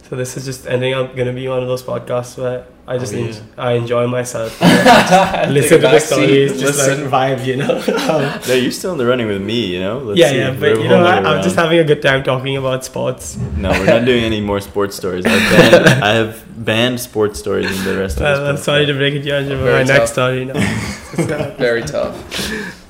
So 0.03 0.15
this 0.15 0.37
is 0.37 0.45
just 0.45 0.67
ending 0.67 0.93
up 0.93 1.15
gonna 1.15 1.33
be 1.33 1.47
one 1.47 1.61
of 1.61 1.67
those 1.67 1.83
podcasts 1.83 2.37
where 2.37 2.67
I 2.91 2.97
just 2.97 3.13
Oh, 3.13 3.17
en- 3.17 3.35
I 3.57 3.71
enjoy 3.81 4.03
myself. 4.07 4.51
Take 4.59 5.49
Listen 5.57 5.79
to 5.81 5.87
the 5.87 5.99
stories, 5.99 6.51
just 6.59 6.77
listen. 6.79 7.09
like 7.09 7.37
vibe, 7.39 7.45
you 7.49 7.55
know. 7.61 7.75
Um, 8.11 8.21
No, 8.47 8.53
you're 8.53 8.71
still 8.81 8.91
in 8.93 8.97
the 8.97 9.05
running 9.11 9.27
with 9.27 9.41
me, 9.41 9.59
you 9.73 9.79
know? 9.79 9.99
Let's 9.99 10.19
yeah, 10.19 10.29
see 10.29 10.37
yeah, 10.43 10.51
but 10.63 10.77
you 10.81 10.87
know, 10.89 11.03
I, 11.05 11.13
holding 11.13 11.25
I'm 11.31 11.43
just 11.43 11.55
having 11.55 11.79
a 11.79 11.83
good 11.91 12.01
time 12.01 12.23
talking 12.23 12.57
about 12.57 12.83
sports. 12.85 13.37
No, 13.55 13.69
we're 13.71 13.85
not 13.97 14.05
doing 14.05 14.23
any 14.31 14.41
more 14.41 14.59
sports 14.61 14.95
stories. 15.01 15.25
I, 15.25 15.29
banned, 15.51 15.87
I 16.09 16.11
have 16.21 16.33
banned 16.65 16.99
sports 16.99 17.39
stories 17.39 17.69
in 17.77 17.83
the 17.85 17.97
rest 17.99 18.17
of 18.17 18.23
Well, 18.23 18.45
I'm 18.49 18.57
sorry 18.57 18.85
to 18.85 18.93
break 18.93 19.13
it 19.15 19.23
to 19.23 19.29
you, 19.29 19.49
but 19.49 19.63
Very 19.63 19.83
my 19.83 19.83
next 19.83 19.99
tough. 19.99 20.09
story 20.17 20.45
now. 20.45 20.53
It's, 20.55 21.57
Very 21.67 21.83
tough. 21.83 22.15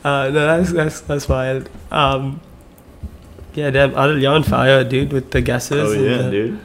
uh, 0.06 0.30
no, 0.30 0.42
that's 0.50 0.72
that's 0.74 1.02
that's 1.02 1.28
wild. 1.30 1.70
Um, 1.92 2.40
Yeah, 3.54 3.70
damn, 3.70 3.92
Adil, 3.92 4.22
you're 4.22 4.34
on 4.34 4.44
fire, 4.44 4.84
dude, 4.84 5.12
with 5.12 5.32
the 5.32 5.42
guesses. 5.42 5.90
Oh 5.90 5.92
yeah, 5.92 6.18
the- 6.24 6.32
dude. 6.32 6.60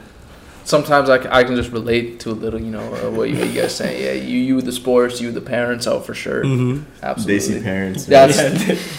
Sometimes 0.67 1.09
I 1.09 1.43
can 1.45 1.55
just 1.55 1.71
relate 1.71 2.19
to 2.21 2.31
a 2.31 2.37
little, 2.43 2.59
you 2.59 2.71
know, 2.71 2.81
uh, 2.95 3.09
what, 3.09 3.29
you, 3.29 3.37
what 3.37 3.47
you 3.47 3.61
guys 3.61 3.73
saying. 3.73 4.03
Yeah, 4.03 4.11
you 4.11 4.37
you 4.39 4.61
the 4.61 4.73
sports, 4.73 5.21
you 5.21 5.31
the 5.31 5.39
parents. 5.39 5.87
Oh, 5.87 6.01
for 6.01 6.13
sure, 6.13 6.43
Mhm. 6.43 6.83
absolutely. 7.01 7.59
Desi 7.59 7.63
parents. 7.63 8.05
That's- 8.05 8.37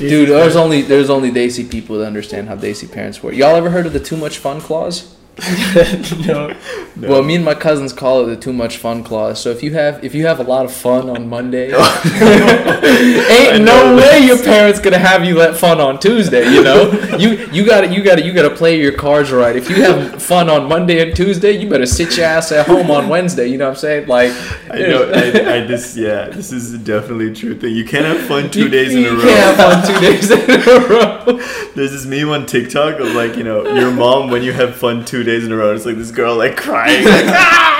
Yeah, 0.00 0.08
Dude, 0.08 0.28
there's 0.30 0.56
only 0.56 0.80
there's 0.82 1.10
only 1.10 1.30
Desi 1.30 1.70
people 1.70 1.98
that 1.98 2.06
understand 2.06 2.48
how 2.48 2.56
Desi 2.56 2.90
parents 2.90 3.22
work. 3.22 3.34
Y'all 3.34 3.54
ever 3.54 3.68
heard 3.68 3.84
of 3.84 3.92
the 3.92 4.00
too 4.00 4.16
much 4.16 4.38
fun 4.38 4.60
clause? 4.62 5.14
no. 6.26 6.54
No. 6.96 7.08
Well, 7.08 7.22
me 7.22 7.36
and 7.36 7.44
my 7.44 7.54
cousins 7.54 7.92
call 7.92 8.22
it 8.22 8.26
the 8.26 8.36
too 8.36 8.52
much 8.52 8.78
fun 8.78 9.04
clause. 9.04 9.40
So 9.40 9.50
if 9.50 9.62
you 9.62 9.72
have 9.74 10.04
if 10.04 10.14
you 10.14 10.26
have 10.26 10.40
a 10.40 10.42
lot 10.42 10.64
of 10.64 10.72
fun 10.72 11.08
on 11.08 11.28
Monday, 11.28 11.66
ain't 11.72 13.64
no 13.64 13.96
way 13.96 14.18
your 14.26 14.42
parents 14.42 14.80
gonna 14.80 14.98
have 14.98 15.24
you 15.24 15.36
let 15.36 15.56
fun 15.56 15.80
on 15.80 16.00
Tuesday. 16.00 16.50
You 16.52 16.62
know, 16.64 16.90
you 17.18 17.46
you 17.52 17.64
got 17.64 17.82
to 17.82 17.94
you 17.94 18.02
got 18.02 18.24
you 18.24 18.32
got 18.32 18.48
to 18.48 18.54
play 18.54 18.80
your 18.80 18.92
cards 18.92 19.30
right. 19.30 19.54
If 19.54 19.70
you 19.70 19.76
have 19.76 20.20
fun 20.20 20.50
on 20.50 20.68
Monday 20.68 21.00
and 21.00 21.14
Tuesday, 21.14 21.52
you 21.52 21.68
better 21.68 21.86
sit 21.86 22.16
your 22.16 22.26
ass 22.26 22.50
at 22.50 22.66
home 22.66 22.90
on 22.90 23.08
Wednesday. 23.08 23.46
You 23.46 23.58
know 23.58 23.66
what 23.66 23.76
I'm 23.76 23.80
saying? 23.80 24.08
Like, 24.08 24.32
I 24.70 24.78
know. 24.78 25.10
I, 25.14 25.56
I 25.56 25.60
this 25.60 25.96
yeah. 25.96 26.28
This 26.28 26.50
is 26.50 26.76
definitely 26.80 27.30
a 27.30 27.34
true 27.34 27.56
thing. 27.56 27.74
You 27.76 27.84
can't 27.84 28.06
have 28.06 28.26
fun 28.26 28.50
two 28.50 28.64
you- 28.64 28.68
days 28.68 28.94
in 28.94 29.04
a 29.04 29.10
row. 29.10 29.16
you 29.16 29.22
can't 29.22 29.56
have 29.56 29.56
fun 29.56 29.86
two 29.86 30.00
days 30.00 30.30
in 30.30 30.50
a 30.50 30.88
row. 30.88 31.38
There's 31.74 31.92
this 31.92 32.06
meme 32.06 32.30
on 32.30 32.46
TikTok 32.46 32.98
of 32.98 33.12
like 33.14 33.36
you 33.36 33.44
know 33.44 33.66
your 33.74 33.92
mom 33.92 34.30
when 34.30 34.42
you 34.42 34.52
have 34.52 34.74
fun 34.74 35.04
two 35.04 35.22
days 35.28 35.44
in 35.46 35.52
a 35.52 35.56
row. 35.56 35.74
It's 35.74 35.84
like 35.86 35.96
this 35.96 36.10
girl 36.10 36.36
like 36.36 36.56
crying. 36.56 37.04
Like, 37.14 37.24
ah! 37.28 37.74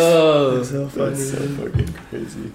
Oh, 0.00 0.62
so 0.62 0.88
funny. 0.88 1.10
That's 1.10 1.30
so 1.30 1.38
fucking 1.58 1.92
crazy. 2.08 2.52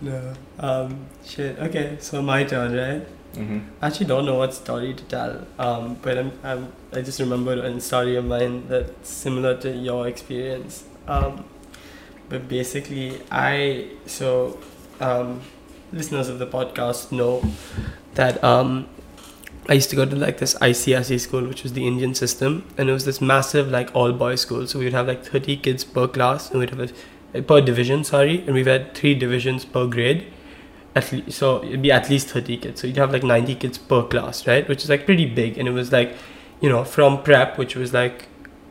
No. 0.00 0.34
Um, 0.60 1.06
shit. 1.24 1.58
Okay, 1.58 1.96
so 2.00 2.22
my 2.22 2.44
turn, 2.44 2.74
right? 2.76 3.02
hmm 3.34 3.58
I 3.82 3.88
actually 3.88 4.06
don't 4.06 4.26
know 4.26 4.36
what 4.36 4.54
story 4.54 4.94
to 4.94 5.04
tell. 5.04 5.32
Um, 5.58 5.96
but 6.02 6.18
I'm, 6.18 6.30
I'm 6.44 6.72
I 6.92 7.02
just 7.02 7.18
remembered 7.18 7.58
a 7.58 7.80
story 7.80 8.14
of 8.16 8.24
mine 8.26 8.68
that's 8.68 9.08
similar 9.08 9.56
to 9.64 9.70
your 9.74 10.06
experience. 10.06 10.84
Um, 11.08 11.44
but 12.28 12.48
basically, 12.48 13.20
I 13.30 13.88
so 14.06 14.58
um, 15.00 15.40
listeners 15.92 16.28
of 16.28 16.38
the 16.38 16.46
podcast 16.46 17.10
know 17.10 17.42
that 18.14 18.42
um, 18.44 18.86
I 19.68 19.72
used 19.74 19.88
to 19.90 19.96
go 19.96 20.04
to 20.04 20.14
like 20.14 20.38
this 20.38 20.54
ICSE 20.54 21.20
school, 21.20 21.46
which 21.46 21.62
was 21.62 21.72
the 21.72 21.86
Indian 21.86 22.14
system, 22.14 22.66
and 22.76 22.90
it 22.90 22.92
was 22.92 23.06
this 23.06 23.20
massive 23.20 23.68
like 23.68 23.94
all 23.94 24.12
boys 24.12 24.42
school. 24.42 24.66
So 24.66 24.78
we'd 24.78 24.92
have 24.92 25.06
like 25.06 25.24
thirty 25.24 25.56
kids 25.56 25.84
per 25.84 26.06
class, 26.06 26.50
and 26.50 26.60
we'd 26.60 26.70
have 26.70 26.92
a, 27.34 27.42
per 27.42 27.60
division, 27.60 28.04
sorry, 28.04 28.40
and 28.40 28.54
we've 28.54 28.66
had 28.66 28.94
three 28.94 29.14
divisions 29.14 29.64
per 29.64 29.86
grade. 29.86 30.26
At 30.94 31.10
least, 31.10 31.32
so 31.32 31.64
it'd 31.64 31.82
be 31.82 31.90
at 31.90 32.08
least 32.08 32.28
30 32.28 32.56
kids. 32.58 32.80
So 32.80 32.86
you'd 32.86 32.98
have 32.98 33.12
like 33.12 33.24
90 33.24 33.56
kids 33.56 33.78
per 33.78 34.04
class, 34.04 34.46
right? 34.46 34.68
Which 34.68 34.84
is 34.84 34.90
like 34.90 35.06
pretty 35.06 35.26
big. 35.26 35.58
And 35.58 35.66
it 35.66 35.72
was 35.72 35.90
like, 35.90 36.14
you 36.60 36.68
know, 36.68 36.84
from 36.84 37.20
prep, 37.24 37.58
which 37.58 37.74
was 37.74 37.92
like 37.92 38.28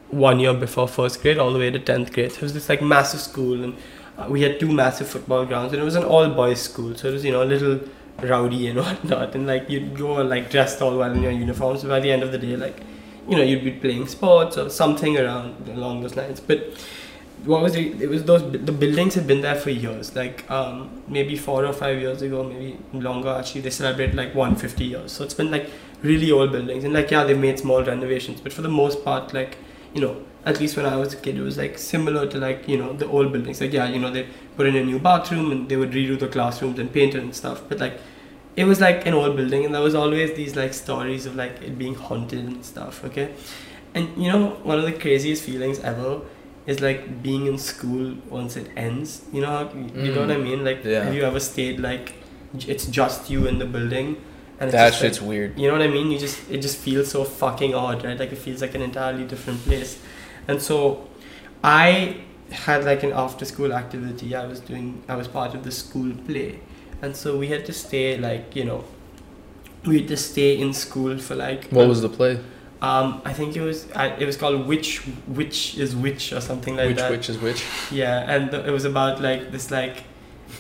one 0.10 0.40
year 0.40 0.54
before 0.54 0.88
first 0.88 1.22
grade, 1.22 1.38
all 1.38 1.52
the 1.52 1.60
way 1.60 1.70
to 1.70 1.80
10th 1.80 2.14
grade. 2.14 2.32
So 2.32 2.38
it 2.38 2.44
was 2.44 2.54
this 2.54 2.70
like 2.70 2.82
massive 2.82 3.20
school. 3.20 3.62
And 3.62 3.76
uh, 4.18 4.28
we 4.30 4.42
had 4.42 4.58
two 4.58 4.72
massive 4.72 5.10
football 5.10 5.46
grounds. 5.46 5.74
And 5.74 5.82
it 5.82 5.84
was 5.84 5.96
an 5.96 6.06
all 6.06 6.30
boys 6.30 6.62
school. 6.62 6.96
So 6.96 7.10
it 7.10 7.12
was, 7.12 7.26
you 7.26 7.34
know, 7.34 7.44
a 7.44 7.52
little 7.54 7.82
rowdy 8.22 8.68
and 8.68 8.80
whatnot. 8.86 9.36
And 9.36 9.48
like 9.48 9.70
you'd 9.70 9.98
go 9.98 10.14
like 10.22 10.50
dressed 10.50 10.82
all 10.82 10.98
well 10.98 11.12
in 11.12 11.22
your 11.22 11.32
uniforms. 11.32 11.82
So 11.82 11.90
by 11.90 12.00
the 12.00 12.12
end 12.12 12.24
of 12.24 12.32
the 12.32 12.38
day, 12.38 12.56
like, 12.56 12.80
you 13.28 13.38
know, 13.38 13.44
you'd 13.44 13.64
be 13.64 13.72
playing 13.72 14.08
sports 14.08 14.58
or 14.58 14.70
something 14.70 15.18
around 15.18 15.68
along 15.70 16.02
those 16.02 16.16
lines. 16.16 16.40
But 16.40 16.76
what 17.46 17.62
was 17.62 17.76
it? 17.76 18.02
It 18.02 18.10
was 18.10 18.24
those 18.24 18.42
the 18.52 18.72
buildings 18.72 19.16
had 19.16 19.28
been 19.28 19.42
there 19.42 19.56
for 19.56 19.70
years. 19.70 20.16
Like 20.16 20.50
um, 20.50 21.04
maybe 21.08 21.36
four 21.36 21.66
or 21.66 21.74
five 21.74 22.00
years 22.00 22.22
ago, 22.22 22.44
maybe 22.44 22.78
longer. 22.94 23.30
Actually, 23.30 23.62
they 23.62 23.70
celebrate 23.70 24.14
like 24.16 24.34
150 24.34 24.84
years. 24.84 25.12
So 25.12 25.24
it's 25.24 25.34
been 25.34 25.52
like 25.52 25.70
really 26.02 26.32
old 26.32 26.52
buildings. 26.52 26.84
And 26.84 26.94
like 26.94 27.12
yeah, 27.12 27.24
they 27.24 27.34
made 27.34 27.60
small 27.60 27.84
renovations, 27.84 28.42
but 28.42 28.54
for 28.54 28.62
the 28.62 28.70
most 28.70 29.04
part, 29.04 29.34
like 29.34 29.58
you 29.94 30.02
know, 30.02 30.24
at 30.46 30.60
least 30.60 30.76
when 30.78 30.86
I 30.86 30.96
was 30.96 31.14
a 31.14 31.18
kid, 31.18 31.38
it 31.38 31.42
was 31.42 31.58
like 31.58 31.78
similar 31.78 32.28
to 32.28 32.38
like 32.38 32.68
you 32.68 32.78
know 32.78 32.94
the 32.94 33.08
old 33.08 33.32
buildings. 33.32 33.60
Like 33.60 33.74
yeah, 33.74 33.90
you 33.90 34.00
know 34.00 34.12
they 34.12 34.28
put 34.56 34.66
in 34.68 34.76
a 34.76 34.84
new 34.84 35.00
bathroom 35.00 35.52
and 35.52 35.70
they 35.70 35.76
would 35.76 35.92
redo 35.92 36.18
the 36.20 36.28
classrooms 36.28 36.80
and 36.80 36.92
paint 36.92 37.16
it 37.16 37.22
and 37.22 37.36
stuff. 37.36 37.62
But 37.68 37.80
like 37.80 38.00
it 38.56 38.66
was 38.66 38.80
like 38.80 39.06
an 39.06 39.14
old 39.14 39.36
building, 39.36 39.66
and 39.66 39.74
there 39.74 39.82
was 39.82 39.96
always 39.96 40.36
these 40.36 40.56
like 40.56 40.74
stories 40.74 41.26
of 41.26 41.36
like 41.36 41.62
it 41.62 41.78
being 41.78 41.96
haunted 41.96 42.46
and 42.46 42.66
stuff. 42.66 43.04
Okay, 43.06 43.34
and 43.94 44.10
you 44.16 44.32
know 44.32 44.52
one 44.64 44.78
of 44.78 44.86
the 44.86 44.94
craziest 44.94 45.44
feelings 45.44 45.80
ever 45.80 46.22
is 46.66 46.80
like 46.80 47.22
being 47.22 47.48
in 47.48 47.58
school 47.58 48.16
once 48.30 48.56
it 48.56 48.70
ends. 48.76 49.24
You 49.34 49.42
know, 49.42 49.48
how, 49.48 49.74
you 49.74 50.14
know 50.14 50.22
what 50.22 50.32
I 50.32 50.36
mm. 50.36 50.44
mean? 50.44 50.64
Like, 50.64 50.84
Yeah. 50.84 51.04
have 51.04 51.14
you 51.14 51.24
ever 51.24 51.40
stayed 51.40 51.80
like 51.80 52.14
it's 52.68 52.86
just 52.86 53.30
you 53.30 53.48
in 53.48 53.58
the 53.58 53.66
building, 53.66 54.18
and 54.60 54.70
it's 54.70 54.74
that 54.74 54.90
just, 54.92 55.02
like, 55.02 55.14
shit's 55.14 55.22
weird. 55.22 55.58
you 55.60 55.68
know 55.68 55.74
what 55.74 55.82
I 55.82 55.88
mean? 55.88 56.12
You 56.12 56.20
just 56.20 56.50
it 56.50 56.62
just 56.62 56.78
feels 56.78 57.10
so 57.10 57.24
fucking 57.24 57.74
odd, 57.74 58.06
right? 58.06 58.18
Like 58.20 58.32
it 58.32 58.38
feels 58.38 58.62
like 58.62 58.76
an 58.76 58.82
entirely 58.82 59.26
different 59.26 59.64
place. 59.64 60.00
And 60.48 60.62
so 60.62 61.08
I 61.64 62.18
had 62.54 62.84
like 62.86 63.04
an 63.04 63.12
after 63.14 63.46
school 63.46 63.74
activity. 63.74 64.36
I 64.36 64.46
was 64.46 64.60
doing 64.60 65.04
I 65.08 65.16
was 65.16 65.28
part 65.28 65.54
of 65.56 65.64
the 65.64 65.72
school 65.72 66.12
play. 66.28 66.60
And 67.02 67.16
so 67.16 67.38
we 67.38 67.48
had 67.48 67.66
to 67.66 67.74
stay 67.74 68.18
like, 68.18 68.56
you 68.56 68.64
know, 68.64 68.86
we 69.86 70.00
had 70.00 70.08
to 70.08 70.18
stay 70.18 70.58
in 70.60 70.74
school 70.74 71.18
for 71.18 71.36
like 71.36 71.68
What 71.70 71.88
was 71.88 72.02
the 72.02 72.10
play? 72.10 72.40
um 72.82 73.22
I 73.26 73.32
think 73.34 73.56
it 73.56 73.62
was 73.62 73.90
I, 73.96 74.08
it 74.24 74.26
was 74.26 74.36
called 74.38 74.68
which 74.68 74.90
which 75.40 75.78
is 75.78 75.96
which 75.96 76.34
or 76.34 76.42
something 76.42 76.76
like 76.76 76.90
which 76.90 76.98
that. 76.98 77.12
witch 77.12 77.30
is 77.30 77.38
which? 77.40 77.64
Yeah, 77.92 78.30
and 78.34 78.52
th- 78.52 78.66
it 78.66 78.72
was 78.72 78.86
about 78.86 79.22
like 79.22 79.52
this 79.52 79.72
like 79.72 80.04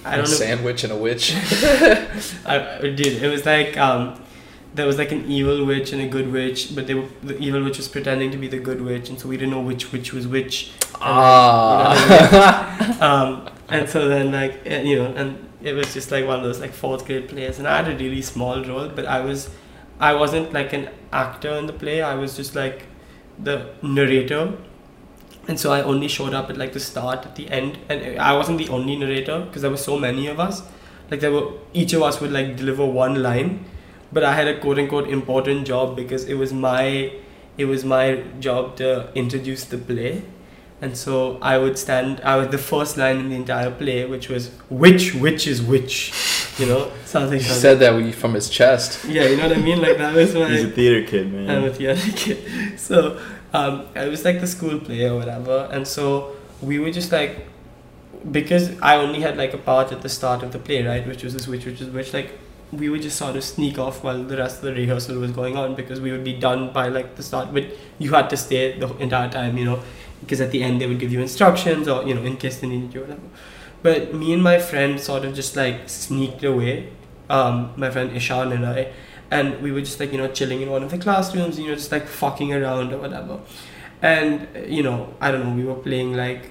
I 0.06 0.16
don't 0.18 0.26
a 0.26 0.30
know 0.30 0.36
sandwich 0.36 0.84
and 0.86 0.94
a 0.94 0.96
witch. 0.96 1.34
I, 2.46 2.78
I 2.82 2.90
did. 3.02 3.22
It 3.22 3.30
was 3.30 3.46
like 3.46 3.78
um, 3.78 4.20
there 4.74 4.88
was 4.88 4.98
like 4.98 5.12
an 5.12 5.26
evil 5.30 5.66
witch 5.66 5.92
and 5.94 6.02
a 6.02 6.08
good 6.08 6.32
witch, 6.32 6.74
but 6.76 6.88
they 6.88 6.96
were 6.96 7.08
the 7.22 7.38
evil 7.38 7.62
witch 7.64 7.78
was 7.78 7.88
pretending 7.90 8.32
to 8.32 8.38
be 8.38 8.48
the 8.48 8.60
good 8.60 8.82
witch, 8.82 9.10
and 9.10 9.20
so 9.20 9.28
we 9.30 9.38
didn't 9.38 9.52
know 9.52 9.62
which 9.62 9.92
witch 9.92 10.14
was 10.14 10.26
which. 10.28 10.72
Ah. 11.04 12.70
Um, 13.02 13.50
and 13.70 13.90
so 13.90 14.08
then 14.08 14.32
like 14.32 14.62
eh, 14.66 14.82
you 14.82 14.98
know, 14.98 15.14
and 15.16 15.50
it 15.62 15.74
was 15.74 15.94
just 15.94 16.12
like 16.12 16.26
one 16.26 16.38
of 16.38 16.44
those 16.44 16.60
like 16.60 16.74
fourth 16.74 17.06
grade 17.06 17.30
plays, 17.30 17.60
and 17.60 17.68
I 17.68 17.82
had 17.82 17.94
a 17.94 17.98
really 17.98 18.22
small 18.22 18.64
role, 18.64 18.90
but 18.90 19.06
I 19.06 19.22
was, 19.22 19.50
I 20.00 20.14
wasn't 20.14 20.54
like 20.54 20.74
an 20.74 20.90
actor 21.12 21.50
in 21.52 21.66
the 21.68 21.74
play. 21.74 22.02
I 22.02 22.16
was 22.16 22.36
just 22.36 22.56
like 22.56 22.84
the 23.40 23.70
narrator. 23.82 24.54
And 25.48 25.60
so 25.60 25.74
I 25.74 25.82
only 25.82 26.08
showed 26.08 26.34
up 26.34 26.50
at 26.50 26.58
like 26.58 26.72
the 26.72 26.80
start, 26.80 27.26
at 27.26 27.36
the 27.36 27.50
end, 27.50 27.78
and 27.90 28.18
I 28.20 28.34
wasn't 28.34 28.58
the 28.60 28.70
only 28.70 28.96
narrator 28.96 29.42
because 29.42 29.62
there 29.62 29.72
were 29.72 29.78
so 29.78 29.98
many 30.00 30.28
of 30.28 30.40
us. 30.40 30.62
Like 31.12 31.20
there 31.20 31.32
were 31.32 31.52
each 31.74 31.94
of 31.94 32.02
us 32.02 32.22
would 32.22 32.32
like 32.32 32.56
deliver 32.56 32.86
one 32.86 33.22
line, 33.22 33.66
but 34.12 34.24
I 34.24 34.34
had 34.36 34.48
a 34.48 34.60
quote 34.60 34.80
unquote 34.80 35.10
important 35.10 35.68
job 35.68 35.96
because 35.96 36.26
it 36.26 36.36
was 36.36 36.54
my 36.54 37.12
it 37.58 37.66
was 37.66 37.84
my 37.84 38.24
job 38.40 38.78
to 38.78 39.10
introduce 39.16 39.66
the 39.66 39.78
play. 39.78 40.24
And 40.84 40.98
so 40.98 41.38
I 41.42 41.58
would 41.58 41.78
stand 41.80 42.20
I 42.32 42.36
was 42.40 42.50
the 42.50 42.58
first 42.72 42.98
line 43.02 43.18
in 43.24 43.30
the 43.30 43.38
entire 43.38 43.72
play, 43.82 44.00
which 44.14 44.28
was 44.34 44.50
which 44.84 45.04
which 45.26 45.48
is 45.48 45.62
which. 45.74 45.96
You 46.60 46.66
know? 46.72 46.82
Something 47.06 47.40
he 47.40 47.46
something. 47.46 47.62
said 47.62 47.80
that 47.80 47.96
with- 47.96 48.16
from 48.22 48.34
his 48.40 48.48
chest. 48.58 49.06
Yeah, 49.06 49.24
you 49.30 49.38
know 49.38 49.48
what 49.48 49.58
I 49.58 49.62
mean? 49.62 49.82
Like 49.82 49.98
that 49.98 50.14
was 50.14 50.36
my 50.36 50.50
He's 50.50 50.66
a 50.66 50.70
theater 50.80 51.02
kid, 51.12 51.32
man. 51.32 51.50
I'm 51.50 51.64
a 51.64 51.74
theater 51.74 52.12
kid. 52.18 52.40
So 52.88 53.18
um, 53.54 53.74
it 53.96 54.10
was 54.10 54.26
like 54.26 54.40
the 54.42 54.48
school 54.56 54.78
play 54.88 55.02
or 55.10 55.16
whatever, 55.22 55.58
and 55.72 55.88
so 55.88 56.06
we 56.62 56.80
were 56.80 56.92
just 57.00 57.12
like, 57.12 57.48
because 58.32 58.66
I 58.82 58.96
only 58.98 59.22
had 59.22 59.38
like 59.38 59.54
a 59.54 59.58
part 59.58 59.92
at 59.92 60.02
the 60.02 60.10
start 60.10 60.44
of 60.44 60.52
the 60.52 60.60
play, 60.60 60.86
right, 60.86 61.06
which 61.08 61.24
was 61.24 61.34
this 61.34 61.48
which, 61.48 61.66
which 61.66 61.82
is 61.82 61.90
which, 61.90 62.14
like 62.14 62.32
we 62.72 62.90
would 62.90 63.04
just 63.04 63.18
sort 63.18 63.36
of 63.36 63.44
sneak 63.44 63.78
off 63.78 64.04
while 64.04 64.24
the 64.24 64.38
rest 64.38 64.58
of 64.58 64.64
the 64.64 64.74
rehearsal 64.74 65.20
was 65.20 65.32
going 65.32 65.56
on 65.56 65.76
because 65.76 66.02
we 66.02 66.12
would 66.12 66.24
be 66.24 66.34
done 66.34 66.74
by 66.74 66.88
like 66.88 67.16
the 67.16 67.24
start, 67.24 67.54
but 67.54 67.64
you 68.00 68.12
had 68.14 68.30
to 68.30 68.38
stay 68.38 68.78
the 68.80 68.88
entire 68.98 69.30
time, 69.30 69.58
you 69.58 69.66
know, 69.66 69.80
because 70.24 70.42
at 70.42 70.52
the 70.52 70.64
end 70.64 70.82
they 70.82 70.88
would 70.88 71.00
give 71.00 71.12
you 71.12 71.22
instructions 71.22 71.88
or 71.88 72.04
you 72.04 72.14
know 72.14 72.24
in 72.24 72.38
case 72.38 72.60
they 72.60 72.68
needed 72.68 72.94
you 72.94 73.02
or 73.02 73.04
whatever. 73.04 73.28
But 73.82 74.14
me 74.14 74.34
and 74.34 74.42
my 74.42 74.60
friend 74.60 75.00
sort 75.00 75.26
of 75.26 75.34
just 75.36 75.56
like 75.56 75.90
sneaked 75.90 76.44
away. 76.44 76.92
Um, 77.30 77.74
my 77.78 77.90
friend 77.90 78.16
Ishan 78.16 78.52
and 78.52 78.66
I, 78.66 78.92
and 79.34 79.62
we 79.62 79.72
were 79.72 79.82
just 79.82 80.00
like 80.00 80.12
you 80.12 80.18
know 80.18 80.28
chilling 80.40 80.62
in 80.62 80.70
one 80.70 80.84
of 80.84 80.92
the 80.92 80.98
classrooms 80.98 81.60
you 81.60 81.68
know 81.68 81.76
just 81.76 81.92
like 81.92 82.08
fucking 82.08 82.54
around 82.54 82.94
or 82.94 83.00
whatever 83.00 83.40
and 84.02 84.48
you 84.68 84.84
know 84.84 85.14
i 85.20 85.32
don't 85.32 85.44
know 85.46 85.56
we 85.56 85.64
were 85.64 85.82
playing 85.90 86.14
like 86.14 86.50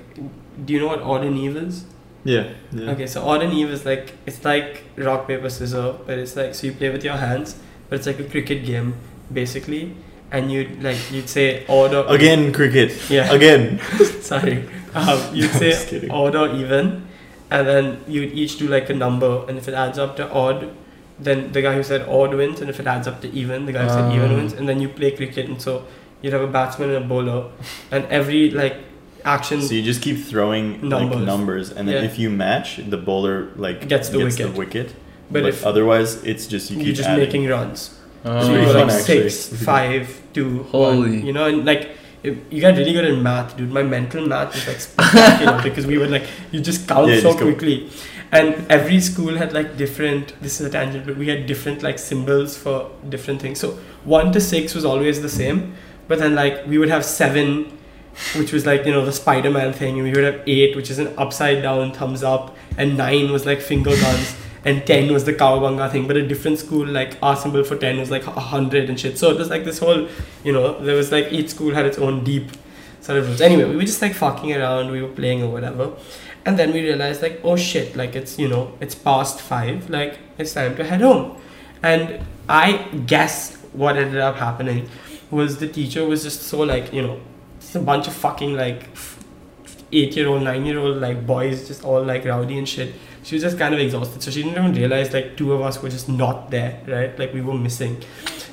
do 0.66 0.72
you 0.74 0.80
know 0.80 0.88
what 0.88 1.00
odd 1.00 1.24
and 1.24 1.38
eve 1.38 1.56
is 1.56 1.84
yeah. 2.24 2.52
yeah. 2.72 2.90
okay 2.90 3.06
so 3.06 3.22
odd 3.24 3.42
and 3.42 3.52
eve 3.52 3.70
is 3.70 3.84
like 3.84 4.14
it's 4.26 4.44
like 4.44 4.84
rock 4.96 5.26
paper 5.26 5.50
scissors 5.50 5.96
but 6.06 6.18
it's 6.18 6.36
like 6.36 6.54
so 6.54 6.66
you 6.66 6.72
play 6.72 6.90
with 6.90 7.04
your 7.04 7.16
hands 7.16 7.56
but 7.88 7.98
it's 7.98 8.06
like 8.06 8.20
a 8.20 8.28
cricket 8.34 8.64
game 8.64 8.94
basically 9.32 9.94
and 10.32 10.50
you'd 10.50 10.82
like 10.82 10.98
you'd 11.12 11.28
say 11.28 11.64
odd 11.68 11.94
or 11.94 12.04
Again, 12.14 12.52
cricket. 12.52 12.90
yeah 13.10 13.30
Again. 13.32 13.78
sorry 14.20 14.64
um, 14.94 15.20
you'd 15.34 15.50
I'm 15.50 15.58
say 15.58 16.08
odd 16.08 16.34
or 16.34 16.48
even 16.54 17.06
and 17.50 17.66
then 17.68 18.00
you'd 18.08 18.32
each 18.32 18.58
do 18.58 18.66
like 18.68 18.88
a 18.90 18.94
number 18.94 19.44
and 19.48 19.58
if 19.58 19.68
it 19.68 19.74
adds 19.74 19.98
up 19.98 20.16
to 20.16 20.30
odd 20.32 20.70
then 21.18 21.52
the 21.52 21.60
guy 21.62 21.74
who 21.74 21.82
said 21.82 22.02
odd 22.08 22.34
wins 22.34 22.60
and 22.60 22.70
if 22.70 22.80
it 22.80 22.86
adds 22.86 23.06
up 23.06 23.20
to 23.20 23.28
even 23.32 23.66
the 23.66 23.72
guy 23.72 23.82
who 23.84 23.90
said 23.90 24.12
even 24.14 24.30
Ah. 24.32 24.36
wins 24.36 24.52
and 24.54 24.68
then 24.68 24.80
you 24.80 24.88
play 24.88 25.10
cricket 25.10 25.46
and 25.48 25.60
so 25.60 25.84
you'd 26.22 26.32
have 26.32 26.42
a 26.42 26.46
batsman 26.58 26.88
and 26.90 27.04
a 27.04 27.08
bowler 27.08 27.50
and 27.90 28.04
every 28.06 28.50
like 28.50 28.76
action 29.24 29.60
So 29.62 29.74
you 29.74 29.82
just 29.82 30.02
keep 30.02 30.18
throwing 30.18 30.80
like 30.88 31.02
Numbers. 31.08 31.26
numbers, 31.26 31.70
and 31.70 31.86
then 31.88 31.96
Yeah. 32.02 32.10
if 32.10 32.18
you 32.18 32.28
match, 32.28 32.80
the 32.94 32.96
bowler 32.96 33.50
like 33.56 33.86
Gets 33.86 34.08
the 34.08 34.18
wicket. 34.18 34.52
The 34.52 34.58
wicket. 34.58 34.88
But 35.30 35.42
But, 35.44 35.48
if- 35.50 35.64
otherwise, 35.64 36.10
it's 36.24 36.46
just 36.48 36.72
you 36.72 36.78
you 36.82 36.90
are 36.90 36.96
just 36.96 37.08
adding. 37.08 37.24
making 37.24 37.46
runs 37.46 37.80
Oh. 38.24 38.42
So 38.42 38.48
we 38.52 38.54
pretty 38.58 38.66
were 38.66 38.72
fun, 38.74 38.86
like 38.88 39.00
actually. 39.00 39.30
six, 39.30 39.64
five, 39.64 40.20
two, 40.32 40.62
Holy. 40.64 40.98
one. 40.98 41.26
You 41.26 41.32
know, 41.32 41.46
and 41.46 41.64
like 41.64 41.90
if 42.22 42.36
you 42.50 42.60
got 42.60 42.76
really 42.76 42.92
good 42.92 43.04
at 43.04 43.18
math, 43.18 43.56
dude. 43.56 43.70
My 43.72 43.82
mental 43.82 44.26
math 44.26 44.54
is 44.56 44.66
like 44.68 44.80
spectacular 44.80 45.60
because 45.68 45.86
we 45.86 45.98
were 45.98 46.06
like 46.06 46.24
you 46.52 46.60
just 46.60 46.86
count 46.86 47.08
Yeah, 47.08 47.16
so 47.16 47.22
just 47.30 47.38
go- 47.40 47.44
quickly, 47.46 47.90
and 48.30 48.54
every 48.70 49.00
school 49.00 49.36
had 49.36 49.52
like 49.52 49.76
different. 49.76 50.40
This 50.40 50.60
is 50.60 50.66
a 50.66 50.70
tangent, 50.70 51.04
but 51.06 51.16
we 51.16 51.28
had 51.28 51.46
different 51.46 51.82
like 51.82 51.98
symbols 51.98 52.56
for 52.56 52.90
different 53.08 53.40
things. 53.42 53.58
So 53.58 53.78
one 54.04 54.30
to 54.32 54.40
six 54.40 54.72
was 54.74 54.84
always 54.84 55.20
the 55.20 55.28
same, 55.28 55.74
but 56.06 56.18
then 56.20 56.34
like 56.36 56.64
we 56.66 56.78
would 56.78 56.90
have 56.90 57.04
seven. 57.04 57.78
Which 58.36 58.52
was 58.52 58.66
like 58.66 58.84
you 58.84 58.92
know 58.92 59.06
the 59.06 59.12
Spider-Man 59.12 59.72
thing, 59.72 59.94
and 59.94 60.02
we 60.04 60.10
would 60.12 60.22
have 60.22 60.42
eight, 60.46 60.76
which 60.76 60.90
is 60.90 60.98
an 60.98 61.14
upside 61.16 61.62
down 61.62 61.92
thumbs 61.92 62.22
up, 62.22 62.54
and 62.76 62.94
nine 62.98 63.32
was 63.32 63.46
like 63.46 63.58
finger 63.62 63.96
guns, 63.96 64.36
and 64.64 64.86
10 64.86 65.12
was 65.12 65.24
the 65.24 65.32
cowabunga 65.32 65.90
thing 65.90 66.06
but 66.06 66.16
a 66.16 66.26
different 66.26 66.58
school 66.58 66.86
like 66.86 67.16
our 67.22 67.36
symbol 67.36 67.64
for 67.64 67.76
10 67.76 67.98
was 67.98 68.10
like 68.10 68.26
100 68.26 68.88
and 68.88 68.98
shit. 68.98 69.18
So 69.18 69.30
it 69.30 69.38
was 69.38 69.50
like 69.50 69.64
this 69.64 69.78
whole 69.78 70.08
you 70.44 70.52
know 70.52 70.78
there 70.84 70.96
was 70.96 71.12
like 71.12 71.32
each 71.32 71.50
school 71.50 71.74
had 71.74 71.86
its 71.86 71.98
own 71.98 72.24
deep 72.24 72.50
sort 73.00 73.18
of 73.18 73.26
rules. 73.26 73.40
Anyway 73.40 73.64
we 73.64 73.76
were 73.76 73.82
just 73.82 74.02
like 74.02 74.14
fucking 74.14 74.52
around 74.52 74.90
we 74.90 75.02
were 75.02 75.08
playing 75.08 75.42
or 75.42 75.50
whatever. 75.50 75.92
And 76.44 76.58
then 76.58 76.72
we 76.72 76.82
realized 76.82 77.22
like 77.22 77.40
oh 77.44 77.56
shit 77.56 77.96
like 77.96 78.14
it's 78.14 78.38
you 78.38 78.48
know 78.48 78.72
it's 78.80 78.94
past 78.94 79.40
five 79.40 79.90
like 79.90 80.18
it's 80.38 80.54
time 80.54 80.76
to 80.76 80.84
head 80.84 81.00
home. 81.00 81.36
And 81.82 82.20
i 82.48 82.72
guess 83.06 83.56
what 83.72 83.96
ended 83.96 84.20
up 84.20 84.36
happening 84.36 84.88
was 85.30 85.58
the 85.58 85.68
teacher 85.68 86.04
was 86.04 86.22
just 86.22 86.42
so 86.42 86.60
like 86.60 86.92
you 86.92 87.02
know 87.02 87.20
it's 87.56 87.74
a 87.74 87.80
bunch 87.80 88.06
of 88.06 88.12
fucking 88.12 88.54
like 88.54 88.88
eight 89.92 90.16
year 90.16 90.28
old 90.28 90.42
nine 90.42 90.64
year 90.66 90.78
old 90.78 90.98
like 90.98 91.26
boys 91.26 91.68
just 91.68 91.84
all 91.84 92.02
like 92.02 92.24
rowdy 92.24 92.58
and 92.58 92.68
shit 92.68 92.94
she 93.22 93.36
was 93.36 93.42
just 93.42 93.58
kind 93.58 93.72
of 93.74 93.80
exhausted. 93.80 94.22
So 94.22 94.30
she 94.30 94.42
didn't 94.42 94.58
even 94.58 94.74
realize 94.74 95.12
like 95.12 95.36
two 95.36 95.52
of 95.52 95.60
us 95.60 95.82
were 95.82 95.88
just 95.88 96.08
not 96.08 96.50
there 96.50 96.80
right? 96.86 97.16
Like 97.18 97.32
we 97.32 97.40
were 97.40 97.54
missing. 97.54 98.02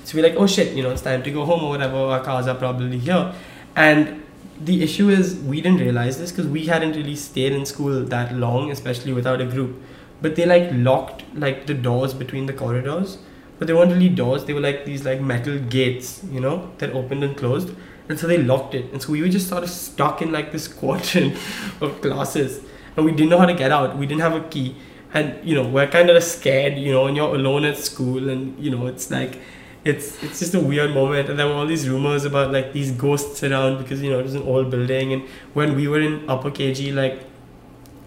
So 0.04 0.18
we're 0.18 0.24
like 0.24 0.36
oh 0.36 0.48
shit 0.48 0.76
you 0.76 0.84
know 0.84 0.92
it's 0.92 1.02
time 1.02 1.24
to 1.24 1.32
go 1.32 1.46
home 1.46 1.64
or 1.64 1.70
whatever. 1.70 1.98
Our 1.98 2.24
cars 2.24 2.48
are 2.48 2.56
probably 2.56 3.00
here. 3.00 3.34
And 3.76 4.24
the 4.60 4.84
issue 4.84 5.10
is 5.10 5.36
we 5.36 5.62
didn't 5.62 5.80
realize 5.80 6.20
this 6.20 6.32
because 6.32 6.48
we 6.48 6.66
hadn't 6.66 6.94
really 6.94 7.16
stayed 7.16 7.54
in 7.54 7.66
school 7.66 8.04
that 8.04 8.36
long 8.36 8.72
especially 8.72 9.14
without 9.14 9.42
a 9.42 9.46
group. 9.46 9.82
But 10.22 10.36
they 10.36 10.46
like 10.46 10.70
locked 10.72 11.24
like 11.34 11.66
the 11.66 11.74
doors 11.74 12.14
between 12.14 12.46
the 12.46 12.54
corridors. 12.54 13.18
But 13.58 13.68
they 13.68 13.74
weren't 13.74 13.92
really 13.92 14.10
doors. 14.10 14.46
They 14.46 14.54
were 14.54 14.62
like 14.62 14.86
these 14.86 15.04
like 15.04 15.20
metal 15.20 15.60
gates 15.60 16.24
you 16.32 16.40
know 16.40 16.72
that 16.78 16.92
opened 16.92 17.24
and 17.24 17.36
closed. 17.36 17.70
And 18.08 18.20
so 18.20 18.26
they 18.26 18.38
locked 18.40 18.74
it. 18.74 18.92
And 18.92 19.02
so 19.02 19.12
we 19.12 19.22
were 19.22 19.30
just 19.30 19.48
sort 19.48 19.64
of 19.64 19.70
stuck 19.70 20.22
in 20.22 20.32
like 20.32 20.52
this 20.52 20.68
quadrant 20.80 21.38
of 21.82 22.02
classes 22.02 22.62
and 22.96 23.06
we 23.06 23.12
didn't 23.12 23.30
know 23.30 23.38
how 23.38 23.46
to 23.46 23.54
get 23.54 23.72
out. 23.72 23.98
We 23.98 24.06
didn't 24.06 24.22
have 24.22 24.36
a 24.36 24.48
key. 24.48 24.76
And 25.14 25.44
you 25.44 25.56
know 25.56 25.68
we're 25.68 25.88
kind 25.88 26.10
of 26.10 26.22
scared 26.24 26.78
you 26.78 26.92
know 26.92 27.08
and 27.08 27.18
you're 27.18 27.34
alone 27.34 27.66
at 27.66 27.78
school 27.78 28.30
and 28.30 28.60
you 28.64 28.70
know 28.70 28.86
it's 28.86 29.10
like 29.10 29.40
it's 29.84 30.22
it's 30.24 30.40
just 30.40 30.54
a 30.54 30.60
weird 30.60 30.94
moment. 30.94 31.30
And 31.30 31.40
there 31.40 31.48
were 31.48 31.54
all 31.54 31.66
these 31.66 31.90
rumors 31.90 32.26
about 32.26 32.52
like 32.52 32.74
these 32.74 32.92
ghosts 32.92 33.44
around 33.44 33.80
because 33.80 34.02
you 34.02 34.12
know 34.12 34.20
it 34.20 34.24
was 34.24 34.36
an 34.36 34.44
old 34.44 34.70
building. 34.70 35.14
And 35.14 35.24
when 35.54 35.76
we 35.76 35.88
were 35.88 36.00
in 36.00 36.30
upper 36.30 36.52
kg 36.52 36.94
like 36.94 37.24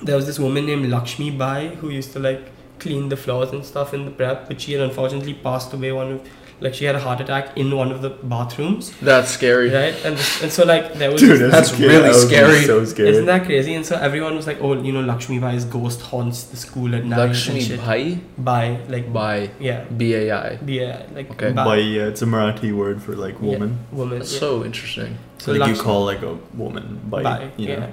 there 0.02 0.16
was 0.16 0.26
this 0.26 0.38
woman 0.38 0.66
named 0.66 0.90
lakshmi 0.90 1.30
bai 1.30 1.68
who 1.68 1.88
used 1.88 2.12
to 2.12 2.18
like 2.18 2.50
clean 2.78 3.08
the 3.08 3.16
floors 3.16 3.50
and 3.52 3.64
stuff 3.64 3.94
in 3.94 4.04
the 4.04 4.10
prep 4.10 4.48
but 4.48 4.60
she 4.60 4.72
had 4.72 4.80
unfortunately 4.80 5.34
passed 5.34 5.72
away 5.72 5.92
one 5.92 6.12
of 6.12 6.28
like 6.64 6.74
she 6.78 6.84
had 6.88 6.94
a 6.94 7.00
heart 7.06 7.20
attack 7.24 7.46
in 7.62 7.74
one 7.76 7.90
of 7.94 8.00
the 8.04 8.10
bathrooms 8.32 8.90
That's 9.08 9.30
scary. 9.38 9.68
right 9.70 9.94
and, 10.06 10.16
this, 10.16 10.42
and 10.42 10.50
so 10.56 10.64
like 10.64 10.84
there 11.00 11.10
was 11.12 11.20
Dude, 11.20 11.40
this- 11.40 11.52
that's 11.54 11.70
scary. 11.72 11.88
really 11.88 12.08
I 12.10 12.12
would 12.16 12.28
be 12.28 12.34
scary. 12.34 12.62
So 12.70 12.84
scared. 12.92 13.08
isn't 13.12 13.26
that 13.32 13.44
crazy? 13.46 13.74
And 13.78 13.84
so 13.90 13.96
everyone 14.08 14.34
was 14.40 14.46
like, 14.50 14.58
"Oh, 14.60 14.72
you 14.88 14.92
know, 14.96 15.02
Lakshmi 15.12 15.38
Bai's 15.44 15.64
ghost 15.76 16.00
haunts 16.10 16.44
the 16.52 16.56
school 16.64 16.94
at 16.98 17.04
night." 17.04 17.18
and 17.20 17.28
Lakshmi 17.32 17.60
shit. 17.68 17.80
Bhai 17.86 18.20
Bai, 18.50 18.64
like 18.94 19.12
by 19.12 19.50
yeah, 19.68 19.84
B 20.02 20.14
A 20.14 20.22
I. 20.38 20.58
yeah, 20.66 21.02
like 21.18 21.30
Okay. 21.36 21.50
Bai, 21.52 21.64
By, 21.70 21.76
yeah, 21.78 22.06
it's 22.14 22.22
a 22.22 22.26
Marathi 22.36 22.72
word 22.82 23.02
for 23.02 23.14
like 23.26 23.36
Yeah. 23.42 23.50
woman. 23.52 23.78
woman. 24.00 24.18
That's 24.18 24.32
yeah. 24.34 24.40
so 24.46 24.64
interesting. 24.64 25.16
So 25.38 25.52
like 25.52 25.68
you 25.76 25.82
call 25.82 26.04
like 26.12 26.22
a 26.22 26.34
woman 26.64 27.00
by, 27.14 27.22
Bai, 27.22 27.50
you 27.56 27.68
know. 27.68 27.74
yeah, 27.74 27.90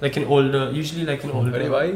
like 0.00 0.16
an 0.16 0.24
older, 0.36 0.70
usually 0.82 1.04
like 1.12 1.24
an 1.24 1.32
older. 1.32 1.50
Bhai 1.50 1.68
Bhai. 1.76 1.90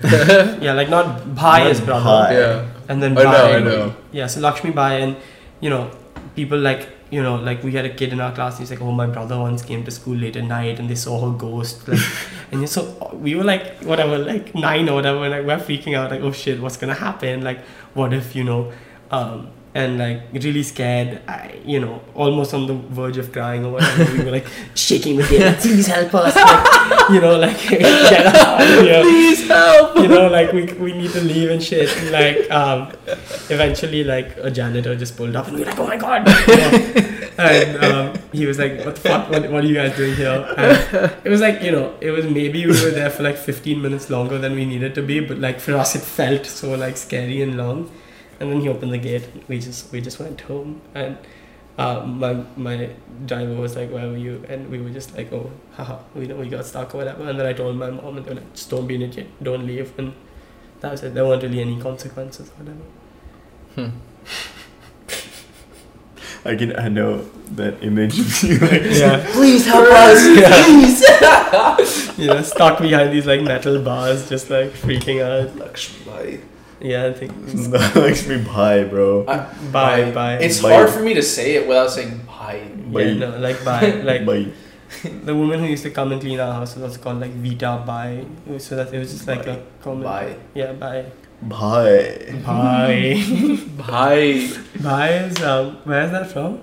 Yeah, 0.66 0.74
like 0.74 0.88
not 0.90 1.34
Bhai 1.34 1.58
Not 1.64 1.70
is 1.70 1.80
brother, 1.80 2.04
Bhai. 2.04 2.34
Yeah. 2.38 2.64
And 2.88 3.02
then 3.02 3.16
I 3.16 3.22
know, 3.22 3.30
I 3.30 3.58
know. 3.60 3.94
Yeah, 4.12 4.26
so 4.26 4.40
Lakshmi 4.40 4.70
Bai, 4.70 4.94
and 4.94 5.16
you 5.60 5.70
know, 5.70 5.90
people 6.34 6.58
like 6.58 6.88
you 7.10 7.22
know, 7.22 7.36
like 7.36 7.62
we 7.62 7.72
had 7.72 7.84
a 7.84 7.94
kid 7.94 8.12
in 8.12 8.20
our 8.20 8.32
class. 8.32 8.58
He's 8.58 8.70
like, 8.70 8.82
"Oh, 8.82 8.92
my 8.92 9.06
brother 9.06 9.38
once 9.38 9.62
came 9.62 9.84
to 9.84 9.90
school 9.90 10.16
late 10.16 10.36
at 10.36 10.44
night, 10.44 10.78
and 10.78 10.90
they 10.90 10.94
saw 10.94 11.30
her 11.30 11.36
ghost." 11.36 11.88
Like, 11.88 12.00
and 12.52 12.68
so 12.68 13.10
we 13.14 13.34
were 13.34 13.44
like, 13.44 13.78
whatever, 13.82 14.18
like 14.18 14.54
nine 14.54 14.88
or 14.88 14.94
whatever, 14.94 15.24
and 15.24 15.30
like 15.30 15.46
we're 15.46 15.64
freaking 15.64 15.96
out, 15.96 16.10
like, 16.10 16.20
"Oh 16.20 16.32
shit, 16.32 16.60
what's 16.60 16.76
gonna 16.76 16.94
happen? 16.94 17.42
Like, 17.42 17.60
what 17.94 18.12
if 18.12 18.36
you 18.36 18.44
know?" 18.44 18.72
Um, 19.10 19.50
and 19.78 19.96
like 19.96 20.22
really 20.32 20.64
scared, 20.64 21.20
I, 21.28 21.54
you 21.64 21.78
know, 21.78 22.02
almost 22.14 22.52
on 22.52 22.66
the 22.66 22.74
verge 22.74 23.16
of 23.16 23.30
crying 23.32 23.64
or 23.64 23.70
whatever. 23.74 24.12
we 24.12 24.24
were 24.24 24.32
like 24.32 24.46
shaking 24.74 25.16
with 25.16 25.28
fear, 25.28 25.46
like, 25.46 25.60
"Please 25.60 25.86
help 25.86 26.12
us!" 26.14 26.34
Like, 26.34 27.10
you 27.10 27.20
know, 27.20 27.38
like 27.38 27.56
get 27.68 28.26
out 28.34 28.60
of 28.60 28.82
here 28.82 29.02
Please 29.02 29.46
help. 29.46 29.96
you 29.96 30.08
know, 30.08 30.26
like 30.26 30.52
we, 30.52 30.64
we 30.84 30.92
need 30.92 31.12
to 31.12 31.20
leave 31.20 31.50
and 31.50 31.62
shit. 31.62 31.96
And, 31.98 32.10
like, 32.10 32.50
um, 32.50 32.92
eventually, 33.50 34.02
like 34.02 34.36
a 34.38 34.50
janitor 34.50 34.96
just 34.96 35.16
pulled 35.16 35.36
up 35.36 35.46
and 35.46 35.54
we 35.54 35.60
were 35.60 35.70
like, 35.70 35.78
oh 35.78 35.86
my 35.86 35.96
god. 35.96 36.26
You 36.48 36.56
know? 36.56 37.14
and 37.38 37.84
um, 37.84 38.18
he 38.32 38.46
was 38.46 38.58
like, 38.58 38.84
what 38.84 38.96
the 38.96 39.00
fuck? 39.00 39.30
What, 39.30 39.48
what 39.52 39.62
are 39.62 39.66
you 39.68 39.74
guys 39.74 39.96
doing 39.96 40.16
here? 40.16 40.44
And 40.56 41.12
it 41.24 41.30
was 41.30 41.40
like, 41.40 41.62
you 41.62 41.70
know, 41.70 41.94
it 42.00 42.10
was 42.10 42.24
maybe 42.24 42.66
we 42.66 42.72
were 42.72 42.90
there 42.90 43.10
for 43.10 43.22
like 43.22 43.36
15 43.36 43.80
minutes 43.80 44.10
longer 44.10 44.38
than 44.38 44.56
we 44.56 44.64
needed 44.64 44.96
to 44.96 45.02
be, 45.02 45.20
but 45.20 45.38
like 45.38 45.60
for 45.60 45.76
us, 45.76 45.94
it 45.94 46.02
felt 46.02 46.46
so 46.46 46.74
like 46.74 46.96
scary 46.96 47.42
and 47.42 47.56
long. 47.56 47.88
And 48.40 48.50
then 48.50 48.60
he 48.60 48.68
opened 48.68 48.92
the 48.92 48.98
gate. 48.98 49.28
We 49.48 49.58
just 49.58 49.92
we 49.92 50.00
just 50.00 50.18
went 50.20 50.40
home 50.42 50.80
and. 50.94 51.18
Um, 51.78 52.18
my 52.18 52.34
my 52.56 52.90
driver 53.24 53.54
was 53.54 53.76
like, 53.76 53.92
"Where 53.92 54.08
were 54.08 54.16
you?" 54.16 54.44
And 54.48 54.68
we 54.68 54.80
were 54.80 54.90
just 54.90 55.16
like, 55.16 55.32
"Oh, 55.32 55.48
haha, 55.74 55.98
we 56.12 56.26
know 56.26 56.34
we 56.34 56.48
got 56.48 56.66
stuck 56.66 56.92
or 56.92 56.98
whatever." 56.98 57.22
And 57.28 57.38
then 57.38 57.46
I 57.46 57.52
told 57.52 57.76
my 57.76 57.88
mom, 57.88 58.16
and 58.16 58.26
they 58.26 58.30
were 58.30 58.40
like, 58.40 58.52
"Just 58.52 58.68
don't 58.68 58.88
be 58.88 58.96
an 58.96 59.02
idiot, 59.02 59.28
don't 59.40 59.64
leave." 59.64 59.96
And 59.96 60.12
that 60.80 60.90
was 60.90 61.04
it. 61.04 61.14
There 61.14 61.24
weren't 61.24 61.44
really 61.44 61.60
any 61.60 61.80
consequences 61.80 62.50
or 62.50 62.64
whatever. 62.64 62.82
Hmm. 63.76 63.96
I 66.44 66.56
can 66.56 66.74
I 66.76 66.88
know 66.88 67.28
that 67.52 67.82
image 67.82 68.18
of 68.18 68.42
you 68.42 68.58
like 68.58 68.82
Yeah, 68.84 69.24
Please 69.32 69.66
help 69.66 69.86
us. 69.88 70.22
Please. 70.66 72.18
you 72.18 72.26
know, 72.26 72.42
stuck 72.42 72.80
behind 72.80 73.12
these 73.12 73.26
like 73.26 73.42
metal 73.42 73.80
bars, 73.82 74.28
just 74.28 74.50
like 74.50 74.70
freaking 74.70 75.22
out. 75.22 75.56
Lakshmi 75.56 76.04
Bhai. 76.04 76.40
Yeah, 76.80 77.06
I 77.06 77.12
think. 77.12 77.32
Lakshmi 77.96 78.42
Bhai, 78.44 78.84
bro. 78.84 79.26
I- 79.26 79.46
Bye, 79.72 80.10
bye. 80.12 80.34
It's 80.38 80.60
Bhai. 80.62 80.74
hard 80.74 80.90
for 80.90 81.02
me 81.02 81.14
to 81.14 81.22
say 81.22 81.56
it 81.56 81.66
without 81.66 81.90
saying 81.90 82.20
bye. 82.26 82.62
Bye. 82.92 83.02
Yeah, 83.02 83.14
no, 83.14 83.38
like 83.38 83.64
bye, 83.64 83.90
like 84.10 84.24
Bye. 84.24 84.46
the 85.24 85.34
woman 85.34 85.60
who 85.60 85.66
used 85.66 85.82
to 85.82 85.90
come 85.90 86.12
and 86.12 86.20
clean 86.20 86.40
our 86.40 86.52
house 86.52 86.76
was 86.76 86.96
called 86.96 87.20
like 87.20 87.32
Vita 87.32 87.82
Bye. 87.86 88.24
So 88.58 88.76
that 88.76 88.92
it 88.94 88.98
was 88.98 89.12
just 89.12 89.26
like 89.26 89.46
a 89.46 89.62
common. 89.82 90.04
Bye. 90.04 90.36
Yeah, 90.54 90.72
bye. 90.72 91.04
Bye. 91.42 92.40
Bye. 92.46 93.22
Bhai. 93.76 94.56
bye 94.82 95.08
is 95.10 95.42
um, 95.42 95.76
where 95.84 96.02
is 96.04 96.10
that 96.12 96.30
from? 96.30 96.60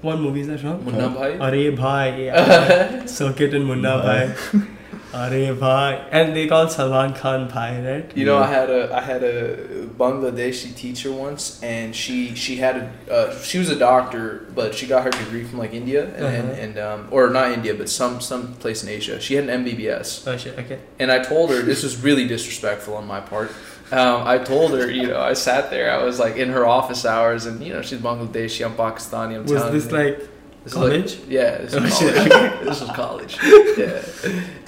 What 0.00 0.20
movie 0.20 0.40
is 0.42 0.46
that 0.46 0.60
from? 0.60 0.84
Munna 0.84 1.08
Bhai. 1.08 1.38
Are 1.38 1.76
bhai, 1.76 2.26
yeah. 2.26 3.04
Circuit 3.06 3.52
and 3.54 3.66
Munna 3.66 3.98
Bhai. 3.98 4.34
bhai. 4.52 4.68
Are 5.12 5.30
bhai. 5.54 6.06
And 6.10 6.34
they 6.36 6.46
call 6.46 6.68
Salman 6.68 7.14
Khan 7.14 7.48
bhai, 7.48 7.80
right? 7.84 8.16
You 8.16 8.24
know, 8.26 8.38
I 8.38 8.46
had 8.46 8.68
a 8.70 8.94
I 8.94 9.00
had 9.00 9.22
a 9.22 9.86
Bangladeshi 9.98 10.74
teacher 10.74 11.10
once, 11.12 11.62
and 11.62 11.94
she 11.94 12.34
she 12.34 12.56
had 12.56 12.76
a 13.08 13.12
uh, 13.12 13.38
she 13.42 13.58
was 13.58 13.68
a 13.70 13.78
doctor, 13.78 14.46
but 14.54 14.74
she 14.74 14.86
got 14.86 15.04
her 15.04 15.10
degree 15.10 15.44
from 15.44 15.58
like 15.58 15.72
India 15.72 16.04
and 16.16 16.24
and, 16.26 16.50
Uh-huh. 16.50 16.62
and 16.62 16.78
um, 16.78 17.08
or 17.10 17.30
not 17.30 17.52
India, 17.52 17.74
but 17.74 17.88
some 17.88 18.20
some 18.20 18.54
place 18.54 18.82
in 18.82 18.88
Asia. 18.88 19.20
She 19.20 19.34
had 19.34 19.48
an 19.48 19.64
MBBS, 19.64 20.26
Oh 20.26 20.36
shit, 20.36 20.58
okay. 20.58 20.78
and 20.98 21.10
I 21.10 21.18
told 21.20 21.50
her 21.50 21.60
this 21.62 21.82
was 21.82 22.02
really 22.02 22.26
disrespectful 22.28 22.94
on 22.94 23.06
my 23.06 23.20
part. 23.20 23.50
Um, 23.90 24.26
I 24.26 24.36
told 24.36 24.72
her, 24.72 24.90
you 24.90 25.06
know, 25.08 25.18
I 25.18 25.32
sat 25.32 25.70
there, 25.70 25.90
I 25.90 26.04
was 26.04 26.18
like 26.18 26.36
in 26.36 26.50
her 26.50 26.66
office 26.66 27.06
hours, 27.06 27.46
and 27.46 27.62
you 27.64 27.72
know, 27.72 27.80
she's 27.82 27.98
Bangladeshi, 28.00 28.64
I'm 28.66 28.74
Pakistani. 28.76 29.34
I'm 29.36 29.42
Was 29.44 29.52
telling 29.52 29.72
this 29.72 29.90
her- 29.90 30.04
like 30.04 30.28
This 30.68 30.72
is 30.72 30.78
like- 30.78 30.90
college? 30.92 31.18
yeah, 31.28 31.58
this 31.58 31.74
Oh, 31.74 31.80
was 31.82 31.98
college. 31.98 32.60
this 32.64 32.80
was 32.80 32.90
college. 32.90 33.38
Yeah, 33.78 34.02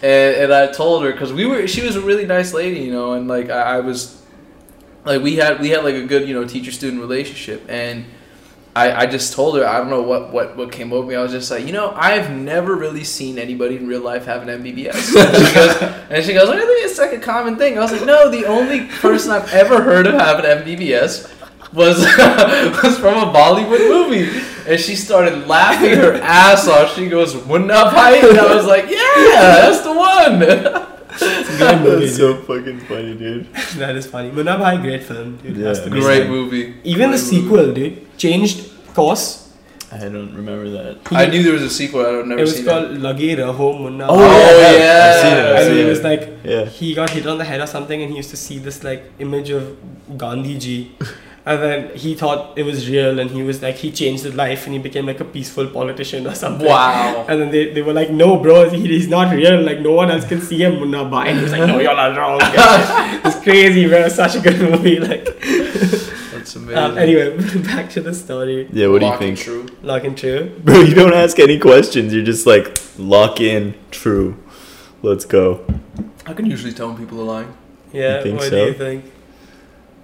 and, 0.03 0.37
and 0.45 0.55
I 0.55 0.69
told 0.73 1.05
her 1.05 1.13
because 1.13 1.33
we 1.33 1.45
were, 1.47 1.67
she 1.67 1.83
was 1.83 1.97
a 1.97 2.01
really 2.01 2.25
nice 2.27 2.53
lady, 2.55 2.81
you 2.81 2.93
know, 2.93 3.13
and 3.13 3.29
like 3.29 3.51
I, 3.51 3.77
I 3.77 3.81
was, 3.81 4.23
like 5.05 5.23
we 5.23 5.37
had 5.37 5.61
we 5.61 5.71
had 5.71 5.85
like 5.85 5.95
a 5.97 6.05
good 6.07 6.27
you 6.29 6.35
know 6.35 6.45
teacher 6.47 6.71
student 6.73 7.01
relationship, 7.01 7.65
and 7.69 8.05
I 8.77 8.93
I 9.03 9.07
just 9.07 9.33
told 9.35 9.57
her 9.59 9.67
I 9.67 9.79
don't 9.79 9.91
know 9.91 10.03
what 10.03 10.33
what 10.33 10.57
what 10.57 10.71
came 10.73 10.93
over 10.93 11.07
me. 11.09 11.17
I 11.17 11.23
was 11.23 11.33
just 11.33 11.51
like 11.51 11.67
you 11.67 11.73
know 11.73 11.91
I've 11.97 12.31
never 12.31 12.75
really 12.77 13.05
seen 13.05 13.39
anybody 13.39 13.77
in 13.77 13.87
real 13.87 14.01
life 14.03 14.25
have 14.27 14.47
an 14.47 14.63
MBBS. 14.63 15.15
And 15.17 15.45
she 15.45 15.55
goes 15.55 15.83
and 16.11 16.25
she 16.25 16.33
goes 16.35 16.49
I 16.49 16.57
think 16.57 16.85
it's 16.85 16.99
like 16.99 17.13
a 17.13 17.19
common 17.21 17.57
thing. 17.57 17.79
I 17.79 17.83
was 17.83 17.93
like 17.93 18.05
no, 18.05 18.31
the 18.31 18.47
only 18.47 18.87
person 18.87 19.31
I've 19.33 19.53
ever 19.53 19.83
heard 19.83 20.07
of 20.07 20.15
have 20.15 20.39
an 20.45 20.65
MBBS 20.65 21.31
was 21.73 21.99
was 22.83 22.99
from 22.99 23.17
a 23.17 23.33
Bollywood 23.33 23.89
movie, 23.89 24.27
and 24.71 24.79
she 24.81 24.95
started 24.97 25.47
laughing 25.49 25.95
her 25.99 26.15
ass 26.23 26.67
off. 26.69 26.95
She 26.95 27.09
goes, 27.09 27.35
"Wouldn't 27.37 27.69
"Munna 27.69 27.91
Bhai," 27.97 28.21
and 28.31 28.39
I 28.39 28.55
was 28.55 28.67
like, 28.67 28.87
"Yeah, 28.89 29.67
that's 29.67 29.81
the 29.89 29.93
one." 29.93 30.87
It's 31.13 31.61
a 31.61 31.77
movie, 31.77 32.07
That's 32.07 32.17
so 32.17 32.37
fucking 32.49 32.81
funny, 32.89 33.15
dude. 33.15 33.53
dude. 33.53 33.55
That 33.83 33.97
is 33.97 34.07
funny. 34.07 34.31
Munna 34.31 34.57
Bhai, 34.59 34.77
great 34.87 35.03
film, 35.03 35.37
dude. 35.43 35.57
Yeah. 35.57 35.69
Has 35.69 35.81
to 35.83 35.91
be 35.91 36.01
Great 36.01 36.23
said. 36.23 36.31
movie. 36.31 36.75
Even 36.85 37.11
the 37.11 37.19
Great 37.19 37.33
movie. 37.33 37.43
sequel, 37.43 37.73
dude, 37.75 38.19
changed 38.19 38.59
course. 38.95 39.49
I 39.93 39.99
don't 40.15 40.33
remember 40.41 40.71
that. 40.71 40.99
I 41.11 41.27
knew 41.27 41.43
there 41.43 41.53
was 41.53 41.63
a 41.63 41.69
sequel. 41.71 42.07
I've 42.07 42.25
never 42.25 42.47
seen 42.47 42.65
it 42.65 42.69
It 42.69 42.73
was 42.73 42.89
called 42.89 42.99
Lage 43.07 43.31
Raho 43.43 43.81
Munna. 43.83 44.07
Bhai. 44.07 44.15
Oh, 44.15 44.19
Bhai. 44.19 44.79
yeah. 44.79 45.03
I've 45.11 45.21
seen 45.25 45.37
it. 45.37 45.47
I've 45.47 45.57
And 45.57 45.67
seen 45.67 45.79
it 45.79 45.87
it. 45.87 45.89
was 45.95 46.03
like 46.11 46.23
Yeah. 46.45 46.65
he 46.67 46.95
got 46.95 47.11
hit 47.11 47.27
on 47.27 47.39
the 47.39 47.45
head 47.45 47.61
or 47.61 47.67
something, 47.67 48.01
and 48.01 48.09
he 48.13 48.17
used 48.17 48.31
to 48.31 48.37
see 48.37 48.59
this 48.59 48.85
like 48.85 49.03
image 49.19 49.51
of 49.51 49.77
Gandhi 50.17 50.57
ji, 50.59 50.93
and 51.47 51.63
then 51.63 51.97
he 51.97 52.15
thought 52.15 52.59
it 52.59 52.65
was 52.65 52.89
real, 52.89 53.19
and 53.19 53.31
he 53.31 53.43
was 53.43 53.63
like 53.63 53.77
he 53.77 53.91
changed 53.91 54.25
his 54.25 54.35
life, 54.35 54.67
and 54.67 54.75
he 54.75 54.79
became 54.79 55.07
like 55.07 55.21
a 55.21 55.25
peaceful 55.25 55.67
politician 55.69 56.27
or 56.27 56.35
something. 56.35 56.67
Wow. 56.67 57.25
And 57.29 57.41
then 57.41 57.51
they, 57.51 57.73
they 57.73 57.83
were 57.83 57.95
like, 57.95 58.11
no, 58.11 58.37
bro, 58.39 58.69
he, 58.69 58.87
he's 58.87 59.09
not 59.09 59.35
real. 59.35 59.61
Like, 59.63 59.81
no 59.81 59.93
one 59.93 60.11
else 60.11 60.27
can 60.27 60.41
see 60.41 60.63
him, 60.63 60.81
Munna 60.81 61.05
Bhai. 61.09 61.29
And 61.29 61.39
he 61.39 61.43
was 61.43 61.53
like, 61.53 61.67
no, 61.67 61.79
you're 61.79 61.97
not 61.97 62.17
wrong. 62.17 62.41
it's 62.43 63.41
crazy, 63.43 63.89
bro. 63.89 64.01
It's 64.01 64.17
such 64.17 64.37
a 64.37 64.41
good 64.41 64.61
movie. 64.61 64.99
Like, 65.01 65.25
That's 65.25 66.57
amazing. 66.57 66.77
um, 66.77 66.99
anyway, 66.99 67.37
back 67.63 67.89
to 67.91 68.03
the 68.03 68.13
story. 68.15 68.69
Yeah, 68.73 68.89
what 68.89 69.01
do 69.01 69.07
you 69.07 69.13
Lock 69.13 69.23
and 69.23 69.37
think? 69.37 69.39
True. 69.39 69.67
Lock 69.83 70.05
and 70.05 70.19
true. 70.19 70.61
Bro, 70.63 70.81
you 70.83 70.95
don't 70.95 71.15
ask 71.15 71.39
any 71.39 71.59
questions. 71.59 72.13
You're 72.13 72.25
just 72.25 72.47
like, 72.47 72.79
lock 72.99 73.41
in, 73.41 73.75
true. 73.91 74.37
Let's 75.03 75.25
go. 75.25 75.65
I 76.27 76.35
can 76.35 76.45
usually 76.45 76.75
tell 76.75 76.89
when 76.89 76.99
people 76.99 77.21
are 77.21 77.25
lying. 77.25 77.55
Yeah, 77.93 78.23
think 78.23 78.39
what 78.39 78.51
so? 78.51 78.51
do 78.51 78.67
you 78.67 78.75
think? 78.75 79.05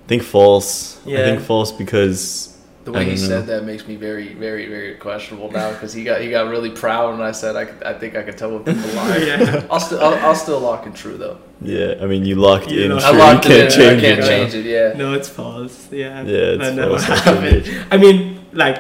I 0.06 0.08
think 0.08 0.22
false. 0.22 0.98
I 1.06 1.10
think 1.10 1.40
false 1.42 1.72
because 1.72 2.56
The 2.84 2.92
way 2.92 3.04
he 3.04 3.10
don't 3.16 3.20
know. 3.22 3.26
said 3.28 3.46
that 3.48 3.64
makes 3.64 3.88
me 3.88 3.96
very, 3.96 4.34
very, 4.34 4.66
very 4.68 4.94
questionable 4.94 5.50
now 5.50 5.72
because 5.72 5.92
he 5.92 6.04
got 6.04 6.20
he 6.20 6.30
got 6.30 6.48
really 6.48 6.70
proud 6.70 7.18
when 7.18 7.26
I 7.26 7.32
said 7.32 7.56
I, 7.56 7.64
could, 7.64 7.82
I 7.82 7.92
think 7.98 8.14
I 8.14 8.22
could 8.22 8.38
tell 8.38 8.50
when 8.56 8.62
people 8.62 8.88
lie. 9.00 9.16
Yeah. 9.18 9.66
I'll 9.68 9.80
still 9.80 10.00
I'll, 10.00 10.14
I'll 10.26 10.34
still 10.36 10.60
lock 10.60 10.86
in 10.86 10.92
true 10.92 11.16
though. 11.16 11.38
yeah, 11.60 11.94
I 12.00 12.06
mean 12.06 12.24
you 12.24 12.36
locked 12.36 12.70
You 12.70 12.82
in. 12.84 12.88
know, 12.90 13.00
True. 13.00 13.20
I 13.20 13.32
You 13.34 13.40
can't 13.40 13.46
it 13.46 13.64
in. 13.64 13.70
change 13.70 13.98
I 13.98 14.06
can't 14.06 14.20
it. 14.20 14.26
change 14.26 14.54
it. 14.54 14.64
Yeah. 14.66 14.92
No, 14.96 15.14
it's 15.14 15.28
false. 15.28 15.90
Yeah. 15.90 16.22
Yeah, 16.22 16.54
it's 16.54 16.62
that 16.62 16.74
never 16.76 16.98
false. 16.98 17.68
I 17.90 17.96
mean, 17.96 18.46
like, 18.52 18.78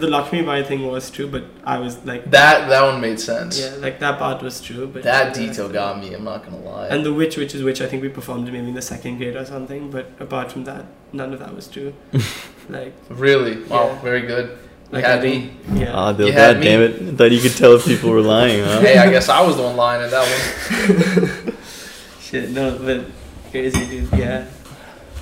the 0.00 0.08
Lakshmi 0.08 0.42
Bai 0.42 0.62
thing 0.62 0.86
was 0.86 1.10
true, 1.10 1.28
but 1.28 1.44
I 1.64 1.78
was 1.78 2.04
like, 2.04 2.22
That 2.30 2.68
that 2.68 2.82
one 2.82 3.00
made 3.00 3.20
sense. 3.20 3.60
yeah, 3.60 3.74
like 3.86 3.98
that 4.00 4.18
part 4.18 4.42
was 4.42 4.60
true. 4.60 4.86
But 4.86 5.02
That 5.02 5.26
yeah. 5.36 5.46
detail 5.46 5.68
got 5.68 6.00
me. 6.00 6.14
I'm 6.14 6.24
not 6.24 6.44
gonna 6.44 6.58
lie. 6.70 6.88
And 6.88 7.04
the 7.04 7.12
witch, 7.12 7.36
which 7.36 7.54
is 7.54 7.62
which, 7.62 7.80
I 7.80 7.86
think 7.86 8.02
we 8.02 8.08
performed 8.08 8.46
maybe 8.52 8.58
in 8.58 8.74
the 8.74 8.82
second 8.82 9.18
grade 9.18 9.36
or 9.36 9.44
something. 9.44 9.90
But 9.90 10.06
apart 10.18 10.50
from 10.52 10.64
that, 10.64 10.86
none 11.12 11.32
of 11.32 11.38
that 11.40 11.54
was 11.54 11.68
true. 11.68 11.92
like, 12.68 12.94
really, 13.08 13.62
wow, 13.64 13.86
Yeah. 13.88 14.00
very 14.02 14.22
good. 14.22 14.46
You 14.90 14.96
like 14.96 15.04
had 15.04 15.20
I 15.20 15.22
me. 15.22 15.52
Yeah. 15.74 15.92
Ah, 15.94 16.10
You 16.10 16.26
God 16.26 16.34
had 16.34 16.58
me. 16.58 16.64
damn 16.64 16.80
it! 16.82 16.94
I 17.02 17.16
thought 17.16 17.30
you 17.30 17.40
could 17.40 17.56
tell 17.56 17.74
if 17.76 17.84
people 17.84 18.10
were 18.10 18.22
lying, 18.22 18.64
huh? 18.64 18.80
Hey, 18.80 18.98
I 18.98 19.08
guess 19.10 19.28
I 19.28 19.40
was 19.46 19.56
the 19.56 19.62
one 19.62 19.76
lying 19.76 20.02
in 20.04 20.10
that 20.10 20.24
one. 20.26 21.54
Shit, 22.20 22.50
no, 22.50 22.76
but 22.78 23.06
crazy, 23.50 23.86
dude. 23.86 24.08
Yeah. 24.18 24.46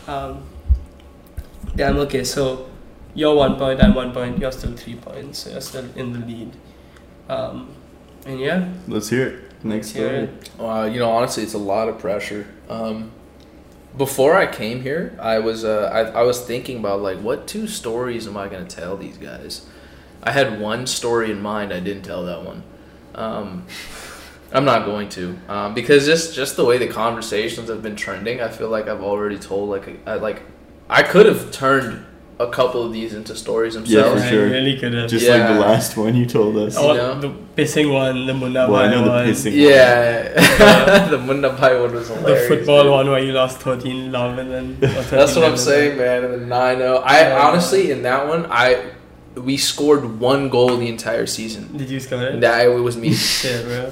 Um. 0.06 0.42
Damn. 1.76 1.98
Okay, 1.98 2.24
so 2.24 2.67
you're 3.18 3.34
one 3.34 3.56
point. 3.56 3.82
I'm 3.82 3.94
one 3.94 4.12
point. 4.12 4.38
You're 4.38 4.52
still 4.52 4.76
three 4.76 4.94
points. 4.94 5.40
So 5.40 5.50
you're 5.50 5.60
still 5.60 5.88
in 5.96 6.12
the 6.12 6.20
lead. 6.20 6.52
Um. 7.28 7.74
And 8.26 8.40
yeah, 8.40 8.72
Let's 8.86 9.08
hear 9.08 9.26
it. 9.26 9.64
Next 9.64 9.94
year. 9.94 10.30
Uh, 10.58 10.88
you 10.92 10.98
know, 10.98 11.10
honestly, 11.10 11.42
it's 11.42 11.54
a 11.54 11.58
lot 11.58 11.88
of 11.88 11.98
pressure. 11.98 12.46
Um, 12.68 13.10
before 13.96 14.36
I 14.36 14.46
came 14.46 14.82
here, 14.82 15.18
I 15.20 15.38
was 15.38 15.64
uh, 15.64 15.90
I, 15.92 16.20
I 16.20 16.22
was 16.22 16.40
thinking 16.40 16.78
about 16.78 17.00
like 17.00 17.18
what 17.18 17.46
two 17.46 17.66
stories 17.66 18.26
am 18.26 18.36
I 18.36 18.48
gonna 18.48 18.64
tell 18.64 18.96
these 18.96 19.16
guys? 19.16 19.66
I 20.22 20.32
had 20.32 20.60
one 20.60 20.86
story 20.86 21.30
in 21.30 21.40
mind. 21.40 21.72
I 21.72 21.80
didn't 21.80 22.02
tell 22.02 22.24
that 22.26 22.44
one. 22.44 22.62
Um, 23.14 23.66
I'm 24.52 24.64
not 24.64 24.84
going 24.86 25.08
to 25.10 25.38
um, 25.48 25.74
because 25.74 26.06
just 26.06 26.34
just 26.34 26.56
the 26.56 26.64
way 26.64 26.78
the 26.78 26.88
conversations 26.88 27.68
have 27.68 27.82
been 27.82 27.96
trending, 27.96 28.40
I 28.40 28.48
feel 28.48 28.68
like 28.68 28.88
I've 28.88 29.02
already 29.02 29.38
told 29.38 29.70
like 29.70 29.88
a, 29.88 30.10
I, 30.10 30.14
like 30.14 30.42
I 30.88 31.02
could 31.02 31.26
have 31.26 31.50
turned 31.50 32.04
a 32.40 32.46
couple 32.48 32.84
of 32.84 32.92
these 32.92 33.14
into 33.14 33.34
stories 33.34 33.74
Yeah, 33.74 33.80
themselves. 33.80 34.20
for 34.22 34.26
I 34.26 34.30
sure. 34.30 34.44
really 34.48 34.78
could 34.78 34.92
have. 34.94 35.10
Just 35.10 35.26
like 35.28 35.42
the 35.48 35.54
last 35.60 35.96
one 35.96 36.14
you 36.14 36.24
told 36.24 36.56
us. 36.56 36.76
Oh, 36.78 36.90
Oh, 36.90 36.94
know? 36.94 37.20
the 37.20 37.28
pissing 37.56 37.92
one, 37.92 38.26
the 38.26 38.34
Munna 38.34 38.68
well, 38.70 38.76
I 38.76 38.86
Bhai 38.86 38.94
know 38.94 39.04
the 39.04 39.10
one, 39.10 39.26
pissing. 39.26 39.52
Yeah, 39.54 41.08
the 41.10 41.18
Munna 41.18 41.50
Bhai 41.50 41.80
one 41.80 41.92
was 41.94 42.08
hilarious. 42.08 42.48
the 42.48 42.56
football 42.56 42.82
dude. 42.84 42.92
one 42.92 43.10
where 43.10 43.22
you 43.24 43.32
lost 43.32 43.58
13 43.60 44.12
love 44.12 44.38
and 44.38 44.50
then. 44.52 44.76
13 44.80 45.18
That's 45.18 45.34
what 45.34 45.44
I'm 45.44 45.56
saying, 45.56 45.98
man. 45.98 46.24
And 46.24 46.32
then 46.34 46.48
nine 46.48 46.78
zero. 46.78 46.98
I 46.98 47.20
Yeah. 47.20 47.46
honestly 47.48 47.90
in 47.90 48.02
that 48.02 48.28
one, 48.28 48.46
I 48.50 48.90
we 49.34 49.56
scored 49.56 50.18
one 50.20 50.48
goal 50.48 50.76
the 50.76 50.88
entire 50.88 51.26
season. 51.26 51.76
Did 51.76 51.90
you 51.90 52.00
score 52.00 52.22
it? 52.22 52.40
That 52.40 52.66
it 52.66 52.68
was 52.70 52.96
me. 52.96 53.12
Shit, 53.14 53.64
bro. 53.66 53.90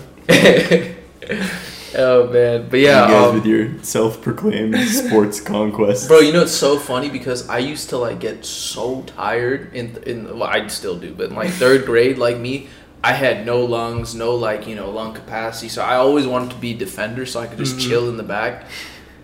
Oh 1.97 2.29
man, 2.33 2.69
but 2.69 2.81
yeah, 2.81 3.07
you 3.09 3.15
guys 3.15 3.29
um, 3.29 3.35
with 3.35 3.47
your 3.47 3.83
self-proclaimed 3.83 4.77
sports 4.89 5.41
conquest. 5.55 6.09
bro. 6.09 6.21
You 6.21 6.33
know 6.33 6.43
it's 6.43 6.53
so 6.53 6.79
funny 6.79 7.11
because 7.11 7.49
I 7.49 7.59
used 7.59 7.89
to 7.91 7.99
like 7.99 8.21
get 8.21 8.45
so 8.45 9.03
tired 9.03 9.75
in 9.75 9.97
in 10.07 10.39
well 10.39 10.45
I 10.49 10.67
still 10.69 10.99
do, 10.99 11.15
but 11.15 11.31
in 11.31 11.35
like 11.37 11.51
third 11.51 11.85
grade, 11.91 12.19
like 12.19 12.39
me. 12.39 12.69
I 13.05 13.13
had 13.13 13.47
no 13.47 13.61
lungs, 13.65 14.15
no 14.17 14.35
like 14.35 14.67
you 14.67 14.75
know 14.75 14.91
lung 14.91 15.15
capacity, 15.15 15.69
so 15.69 15.83
I 15.83 15.95
always 15.97 16.27
wanted 16.27 16.51
to 16.51 16.57
be 16.57 16.73
a 16.73 16.77
defender, 16.77 17.25
so 17.25 17.39
I 17.41 17.47
could 17.47 17.59
just 17.59 17.77
Mhm. 17.77 17.89
chill 17.89 18.09
in 18.09 18.17
the 18.17 18.25
back. 18.25 18.65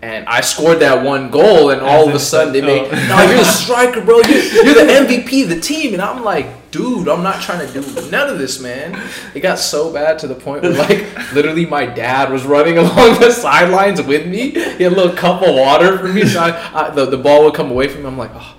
And 0.03 0.25
I 0.27 0.41
scored 0.41 0.79
that 0.79 1.05
one 1.05 1.31
goal, 1.31 1.69
and 1.69 1.79
all 1.79 2.09
of 2.09 2.13
a 2.13 2.19
sudden 2.19 2.51
they 2.51 2.59
make, 2.59 2.91
no, 2.91 3.23
you're 3.25 3.37
the 3.37 3.45
striker, 3.45 4.01
bro. 4.01 4.19
You're, 4.19 4.65
you're 4.65 4.73
the 4.73 4.91
MVP 4.91 5.43
of 5.43 5.49
the 5.49 5.61
team, 5.61 5.93
and 5.93 6.01
I'm 6.01 6.25
like, 6.25 6.71
dude, 6.71 7.07
I'm 7.07 7.23
not 7.23 7.41
trying 7.41 7.65
to 7.65 7.73
do 7.73 8.11
none 8.11 8.29
of 8.29 8.37
this, 8.37 8.59
man. 8.59 9.01
It 9.33 9.39
got 9.39 9.59
so 9.59 9.93
bad 9.93 10.19
to 10.19 10.27
the 10.27 10.35
point 10.35 10.63
where 10.63 10.73
like 10.73 11.31
literally 11.31 11.65
my 11.65 11.85
dad 11.85 12.33
was 12.33 12.43
running 12.43 12.77
along 12.79 13.21
the 13.21 13.31
sidelines 13.31 14.01
with 14.01 14.27
me. 14.27 14.49
He 14.49 14.83
had 14.83 14.91
a 14.91 14.95
little 14.95 15.15
cup 15.15 15.41
of 15.41 15.55
water 15.55 15.97
for 15.97 16.09
me, 16.09 16.25
so 16.25 16.41
I, 16.41 16.87
I, 16.87 16.89
the 16.89 17.05
the 17.05 17.17
ball 17.17 17.45
would 17.45 17.53
come 17.53 17.71
away 17.71 17.87
from 17.87 18.01
me. 18.01 18.09
I'm 18.09 18.17
like, 18.17 18.31
oh. 18.33 18.57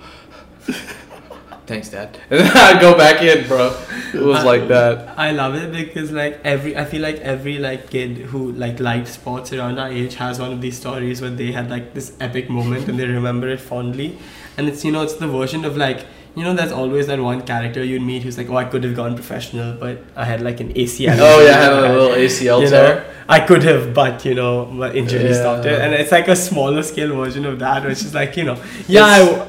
Thanks, 1.67 1.89
Dad. 1.89 2.17
And 2.29 2.41
then 2.41 2.51
I'd 2.55 2.79
go 2.79 2.95
back 2.95 3.21
in, 3.23 3.47
bro. 3.47 3.75
It 4.13 4.21
was 4.21 4.43
like 4.43 4.67
that. 4.67 5.17
I 5.17 5.31
love 5.31 5.55
it 5.55 5.71
because 5.71 6.11
like 6.11 6.39
every 6.43 6.77
I 6.77 6.85
feel 6.85 7.01
like 7.01 7.17
every 7.17 7.57
like 7.57 7.89
kid 7.89 8.17
who 8.17 8.51
like 8.51 8.79
liked 8.79 9.07
sports 9.07 9.51
around 9.51 9.79
our 9.79 9.89
age 9.89 10.15
has 10.15 10.39
one 10.39 10.51
of 10.51 10.61
these 10.61 10.77
stories 10.77 11.21
where 11.21 11.31
they 11.31 11.51
had 11.51 11.69
like 11.69 11.93
this 11.93 12.13
epic 12.19 12.49
moment 12.49 12.87
and 12.87 12.99
they 12.99 13.07
remember 13.07 13.49
it 13.49 13.59
fondly. 13.59 14.17
And 14.57 14.67
it's 14.67 14.85
you 14.85 14.91
know 14.91 15.01
it's 15.01 15.15
the 15.15 15.27
version 15.27 15.65
of 15.65 15.75
like 15.75 16.05
you 16.35 16.43
know 16.43 16.53
there's 16.53 16.71
always 16.71 17.07
that 17.07 17.19
one 17.19 17.41
character 17.41 17.83
you'd 17.83 18.01
meet 18.01 18.23
who's 18.23 18.37
like 18.37 18.49
oh 18.49 18.57
I 18.57 18.65
could 18.65 18.83
have 18.83 18.95
gone 18.95 19.15
professional 19.15 19.73
but 19.79 20.03
I 20.15 20.25
had 20.25 20.41
like 20.41 20.59
an 20.59 20.73
ACL. 20.73 21.17
Oh 21.27 21.39
yeah, 21.45 21.51
I 21.51 21.63
had 21.63 21.73
a 21.73 21.81
little 21.81 22.09
ACL 22.09 22.61
you 22.61 22.69
tear. 22.69 22.95
know, 22.95 23.05
I 23.27 23.39
could 23.39 23.63
have, 23.63 23.93
but 23.93 24.23
you 24.25 24.35
know, 24.35 24.65
my 24.65 24.91
injury 24.91 25.23
Yeah. 25.29 25.33
stopped 25.33 25.65
it, 25.65 25.79
and 25.81 25.93
it's 25.93 26.11
like 26.11 26.27
a 26.27 26.35
smaller 26.35 26.83
scale 26.83 27.15
version 27.15 27.45
of 27.45 27.57
that, 27.59 27.83
which 27.83 28.01
is 28.03 28.13
like 28.13 28.37
you 28.37 28.43
know, 28.43 28.57
yeah, 28.87 29.05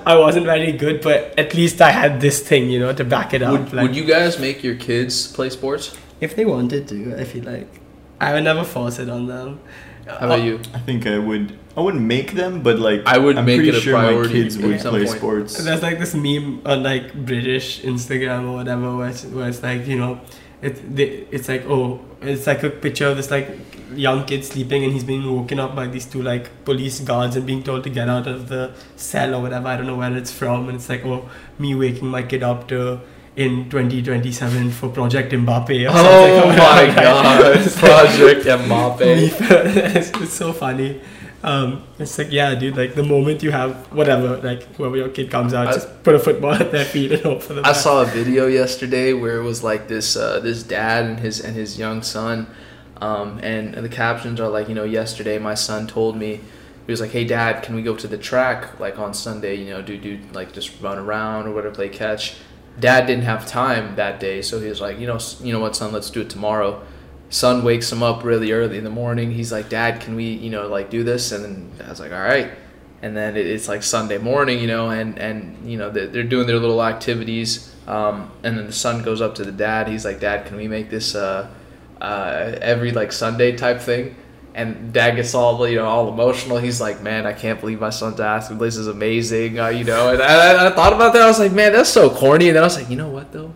I, 0.07 0.13
I 0.15 0.17
wasn't 0.17 0.47
very 0.47 0.73
good, 0.73 1.03
but 1.03 1.39
at 1.39 1.55
least 1.55 1.81
I 1.83 1.91
had 1.91 2.21
this 2.21 2.41
thing, 2.41 2.71
you 2.71 2.79
know, 2.79 2.93
to 2.95 3.05
back 3.05 3.35
it 3.35 3.43
up. 3.43 3.53
Would, 3.53 3.73
like, 3.75 3.83
would 3.89 3.97
you 3.97 4.05
guys 4.07 4.39
make 4.39 4.63
your 4.63 4.77
kids 4.77 5.27
play 5.33 5.51
sports? 5.51 5.97
if 6.19 6.35
they 6.35 6.47
wanted 6.47 6.89
to, 6.89 7.21
I 7.21 7.25
feel 7.25 7.45
like 7.45 7.69
I 8.21 8.33
would 8.33 8.45
never 8.45 8.65
force 8.65 8.99
it 8.99 9.11
on 9.11 9.27
them. 9.27 9.61
How 10.07 10.17
about 10.17 10.41
uh, 10.41 10.43
you? 10.45 10.61
I 10.73 10.79
think 10.79 11.07
I 11.07 11.19
would. 11.19 11.59
I 11.77 11.81
wouldn't 11.81 12.05
make 12.05 12.33
them, 12.33 12.63
but 12.63 12.79
like 12.79 13.03
I 13.07 13.19
would 13.19 13.37
I'm 13.37 13.45
make 13.45 13.59
pretty 13.59 13.69
it 13.69 13.75
a 13.75 13.81
sure 13.81 13.93
my 13.93 14.07
priority 14.07 14.33
kids 14.43 14.57
at 14.57 14.65
would 14.65 14.81
some 14.81 14.91
play 14.93 15.05
point. 15.05 15.19
sports. 15.19 15.63
There's 15.63 15.83
like 15.83 15.99
this 15.99 16.15
meme 16.15 16.63
on 16.65 16.83
like 16.83 17.13
British 17.13 17.83
Instagram 17.83 18.49
or 18.49 18.55
whatever, 18.55 18.97
where 18.97 19.09
it's, 19.11 19.25
where 19.27 19.49
it's 19.49 19.63
like 19.63 19.87
you 19.87 19.99
know, 19.99 20.21
it 20.63 20.97
they, 20.97 21.27
it's 21.31 21.49
like 21.49 21.65
oh, 21.67 22.01
it's 22.23 22.47
like 22.47 22.63
a 22.63 22.71
picture 22.71 23.07
of 23.09 23.17
this 23.19 23.31
like 23.31 23.59
young 23.95 24.25
kid 24.25 24.45
sleeping 24.45 24.85
and 24.85 24.93
he's 24.93 25.05
being 25.05 25.31
woken 25.31 25.61
up 25.61 25.77
by 25.77 25.87
these 25.87 26.07
two 26.07 26.23
like 26.23 26.65
police 26.65 27.01
guards 27.01 27.37
and 27.37 27.47
being 27.47 27.63
told 27.63 27.85
to 27.85 27.91
get 27.91 28.09
out 28.09 28.27
of 28.27 28.49
the 28.49 28.73
cell 28.97 29.35
or 29.35 29.43
whatever. 29.43 29.69
I 29.69 29.77
don't 29.77 29.87
know 29.87 29.97
where 29.97 30.17
it's 30.17 30.33
from, 30.33 30.69
and 30.69 30.77
it's 30.77 30.89
like 30.89 31.05
oh, 31.05 31.29
me 31.59 31.75
waking 31.75 32.09
my 32.09 32.23
kid 32.23 32.43
up 32.43 32.69
to 32.69 33.01
in 33.37 33.69
2027 33.69 34.71
for 34.71 34.89
Project 34.89 35.31
Mbappe. 35.33 35.87
Or 35.87 35.93
Oh 35.95 36.49
my 36.49 36.87
god, 36.95 37.71
Project 37.75 38.47
Mbappe. 38.47 39.01
it's, 39.95 40.11
it's 40.23 40.33
so 40.33 40.55
funny. 40.55 41.03
Um, 41.43 41.85
it's 41.99 42.19
like 42.19 42.33
yeah, 42.33 42.55
dude. 42.55 42.77
Like 42.77 42.95
the 42.95 43.03
moment 43.05 43.43
you 43.43 43.51
have 43.53 43.75
whatever, 43.93 44.39
like 44.39 44.63
whoever 44.77 44.97
your 44.97 45.09
kid 45.11 45.31
comes 45.31 45.55
out, 45.55 45.69
I- 45.69 45.73
just 45.75 46.03
put 46.03 46.15
a 46.15 46.19
football 46.19 46.55
at 46.55 46.73
their 46.73 46.85
feet 46.85 47.13
and 47.13 47.23
hope 47.23 47.43
for 47.43 47.55
the 47.55 47.61
I 47.61 47.71
best. 47.71 47.83
saw 47.83 48.03
a 48.03 48.07
video 48.07 48.47
yesterday 48.47 49.13
where 49.13 49.37
it 49.39 49.43
was 49.45 49.63
like 49.63 49.87
this 49.89 50.17
uh, 50.17 50.41
this 50.41 50.63
dad 50.63 51.05
and 51.05 51.21
his 51.21 51.41
and 51.41 51.55
his 51.55 51.79
young 51.79 52.03
son, 52.03 52.47
um, 53.01 53.39
and 53.43 53.75
the 53.75 53.89
captions 53.89 54.41
are 54.41 54.49
like, 54.49 54.69
you 54.69 54.75
know, 54.75 54.85
yesterday 54.85 55.39
my 55.39 55.55
son 55.55 55.87
told 55.87 56.17
me 56.17 56.41
he 56.87 56.93
was 56.93 57.01
like, 57.01 57.11
hey 57.11 57.25
dad, 57.25 57.63
can 57.63 57.75
we 57.75 57.83
go 57.83 57.95
to 57.95 58.09
the 58.09 58.19
track 58.19 58.81
like 58.81 58.99
on 58.99 59.13
Sunday? 59.15 59.55
You 59.57 59.71
know, 59.71 59.83
do 59.83 59.97
do 59.99 60.19
like 60.33 60.53
just 60.53 60.81
run 60.83 60.99
around 60.99 61.47
or 61.47 61.53
whatever, 61.53 61.75
play 61.75 61.91
catch. 61.91 62.37
Dad 62.81 63.07
didn't 63.07 63.25
have 63.25 63.47
time 63.47 63.97
that 63.97 64.21
day, 64.21 64.43
so 64.43 64.59
he 64.61 64.69
was 64.69 64.81
like, 64.81 64.99
you 64.99 65.07
know, 65.07 65.19
you 65.41 65.53
know 65.53 65.61
what, 65.61 65.77
son, 65.77 65.93
let's 65.93 66.11
do 66.11 66.21
it 66.23 66.29
tomorrow. 66.31 66.83
Son 67.29 67.65
wakes 67.65 67.91
him 67.91 68.03
up 68.03 68.23
really 68.23 68.53
early 68.53 68.79
in 68.79 68.85
the 68.85 68.91
morning. 68.91 69.33
He's 69.33 69.51
like, 69.51 69.69
Dad, 69.69 70.01
can 70.01 70.15
we, 70.15 70.25
you 70.25 70.51
know, 70.51 70.69
like 70.69 70.91
do 70.91 71.03
this? 71.03 71.33
And 71.33 71.45
then 71.45 71.71
Dad's 71.79 71.99
like, 71.99 72.13
all 72.13 72.21
right. 72.21 72.53
And 73.03 73.17
then 73.17 73.37
it, 73.37 73.47
it's 73.47 73.69
like 73.69 73.83
Sunday 73.83 74.19
morning, 74.19 74.59
you 74.61 74.67
know, 74.67 74.91
and 74.91 75.19
and 75.19 75.69
you 75.71 75.77
know 75.77 75.91
they're, 75.91 76.07
they're 76.07 76.23
doing 76.25 76.47
their 76.47 76.59
little 76.59 76.83
activities. 76.83 77.75
Um, 77.87 78.31
and 78.43 78.57
then 78.57 78.67
the 78.67 78.73
son 78.73 79.03
goes 79.03 79.21
up 79.21 79.35
to 79.37 79.45
the 79.45 79.53
dad. 79.53 79.87
He's 79.89 80.05
like, 80.05 80.19
Dad, 80.19 80.47
can 80.47 80.57
we 80.57 80.67
make 80.67 80.91
this 80.91 81.15
uh, 81.15 81.49
uh, 82.01 82.57
every 82.61 82.93
like 82.93 83.13
Sunday 83.13 83.57
type 83.57 83.81
thing? 83.81 84.17
And 84.55 84.93
dad 84.93 85.17
gets 85.17 85.35
all 85.35 85.69
you 85.69 85.77
know 85.77 85.85
all 85.85 86.09
emotional. 86.09 86.57
He's 86.57 86.81
like, 86.81 87.03
"Man, 87.03 87.27
I 87.27 87.35
can't 87.35 87.61
believe 87.61 87.79
my 87.79 87.91
son's 87.91 88.21
asking. 88.21 88.57
This 88.57 88.77
is 88.77 88.87
amazing." 88.87 89.61
Uh, 89.61 89.69
you 89.69 89.85
know, 89.85 90.15
and 90.15 90.23
I, 90.23 90.69
I 90.69 90.71
thought 90.71 90.95
about 90.95 91.13
that. 91.13 91.21
I 91.21 91.27
was 91.27 91.39
like, 91.39 91.53
"Man, 91.53 91.73
that's 91.73 91.91
so 91.91 92.09
corny." 92.09 92.49
And 92.49 92.57
then 92.57 92.63
I 92.63 92.67
was 92.67 92.79
like, 92.79 92.89
"You 92.89 92.97
know 92.97 93.11
what 93.11 93.33
though? 93.33 93.53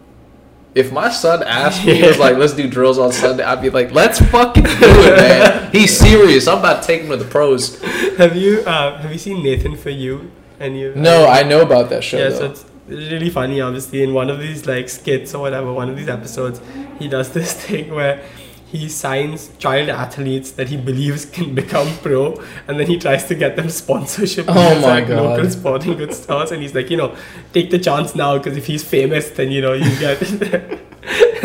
If 0.74 0.92
my 0.92 1.10
son 1.10 1.42
asked 1.42 1.84
me, 1.84 1.94
he 1.97 2.02
was 2.06 2.18
like, 2.24 2.36
let's 2.36 2.52
do 2.52 2.68
drills 2.68 2.98
on 2.98 3.12
Sunday, 3.12 3.42
I'd 3.42 3.60
be 3.60 3.70
like, 3.70 3.90
let's 3.92 4.20
fucking 4.30 4.62
do 4.64 4.70
it, 4.72 5.16
man. 5.16 5.72
He's 5.72 5.97
serious. 5.98 6.47
I'm 6.47 6.59
about 6.59 6.82
to 6.82 6.86
take 6.86 7.02
him 7.02 7.10
to 7.10 7.16
the 7.16 7.24
pros. 7.24 7.80
have 8.16 8.36
you 8.36 8.60
uh, 8.60 8.98
have 9.02 9.12
you 9.12 9.18
seen 9.18 9.42
Nathan 9.42 9.76
for 9.76 9.90
you? 9.90 10.30
And 10.60 10.78
you 10.78 10.92
No, 10.94 11.26
I 11.26 11.42
know 11.42 11.62
about 11.62 11.88
that 11.90 12.05
show. 12.05 12.18
yeah, 12.18 12.28
though. 12.28 12.38
so 12.38 12.44
it's 12.52 12.64
really 12.86 13.30
funny. 13.30 13.60
Obviously, 13.60 14.02
in 14.02 14.12
one 14.14 14.28
of 14.30 14.38
these 14.38 14.66
like 14.66 14.88
skits 14.88 15.34
or 15.34 15.40
whatever, 15.40 15.72
one 15.72 15.88
of 15.88 15.97
these 15.97 16.09
episodes, 16.09 16.60
he 16.98 17.09
does 17.09 17.32
this 17.32 17.52
thing 17.64 17.94
where 17.94 18.22
he 18.70 18.88
signs 18.88 19.51
child 19.59 19.88
athletes 19.88 20.52
that 20.52 20.68
he 20.68 20.76
believes 20.76 21.24
can 21.24 21.55
become 21.55 21.88
pro, 21.98 22.40
and 22.68 22.78
then 22.78 22.86
he 22.86 22.98
tries 22.98 23.24
to 23.26 23.34
get 23.34 23.56
them 23.56 23.68
sponsorship. 23.68 24.47
Oh 24.48 24.80
my 24.80 25.01
God. 25.01 25.38
Local 25.38 25.51
sporting 25.51 25.97
goods 25.97 26.22
stores, 26.22 26.52
and 26.52 26.62
he's 26.62 26.74
like, 26.74 26.88
you 26.88 26.97
know, 26.97 27.16
take 27.52 27.70
the 27.70 27.78
chance 27.78 28.14
now 28.14 28.38
because 28.38 28.56
if 28.56 28.66
he's 28.66 28.84
famous, 28.84 29.30
then 29.30 29.51
you 29.51 29.60
know 29.60 29.72
you 29.72 29.90
get. 29.98 30.22
and, 30.30 30.80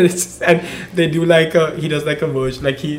it's 0.05 0.13
just, 0.13 0.43
and 0.43 0.63
they 0.93 1.07
do 1.09 1.25
like 1.25 1.55
a 1.55 1.75
he 1.77 1.87
does 1.87 2.05
like 2.05 2.21
a 2.21 2.27
version 2.27 2.63
like 2.63 2.77
he. 2.77 2.97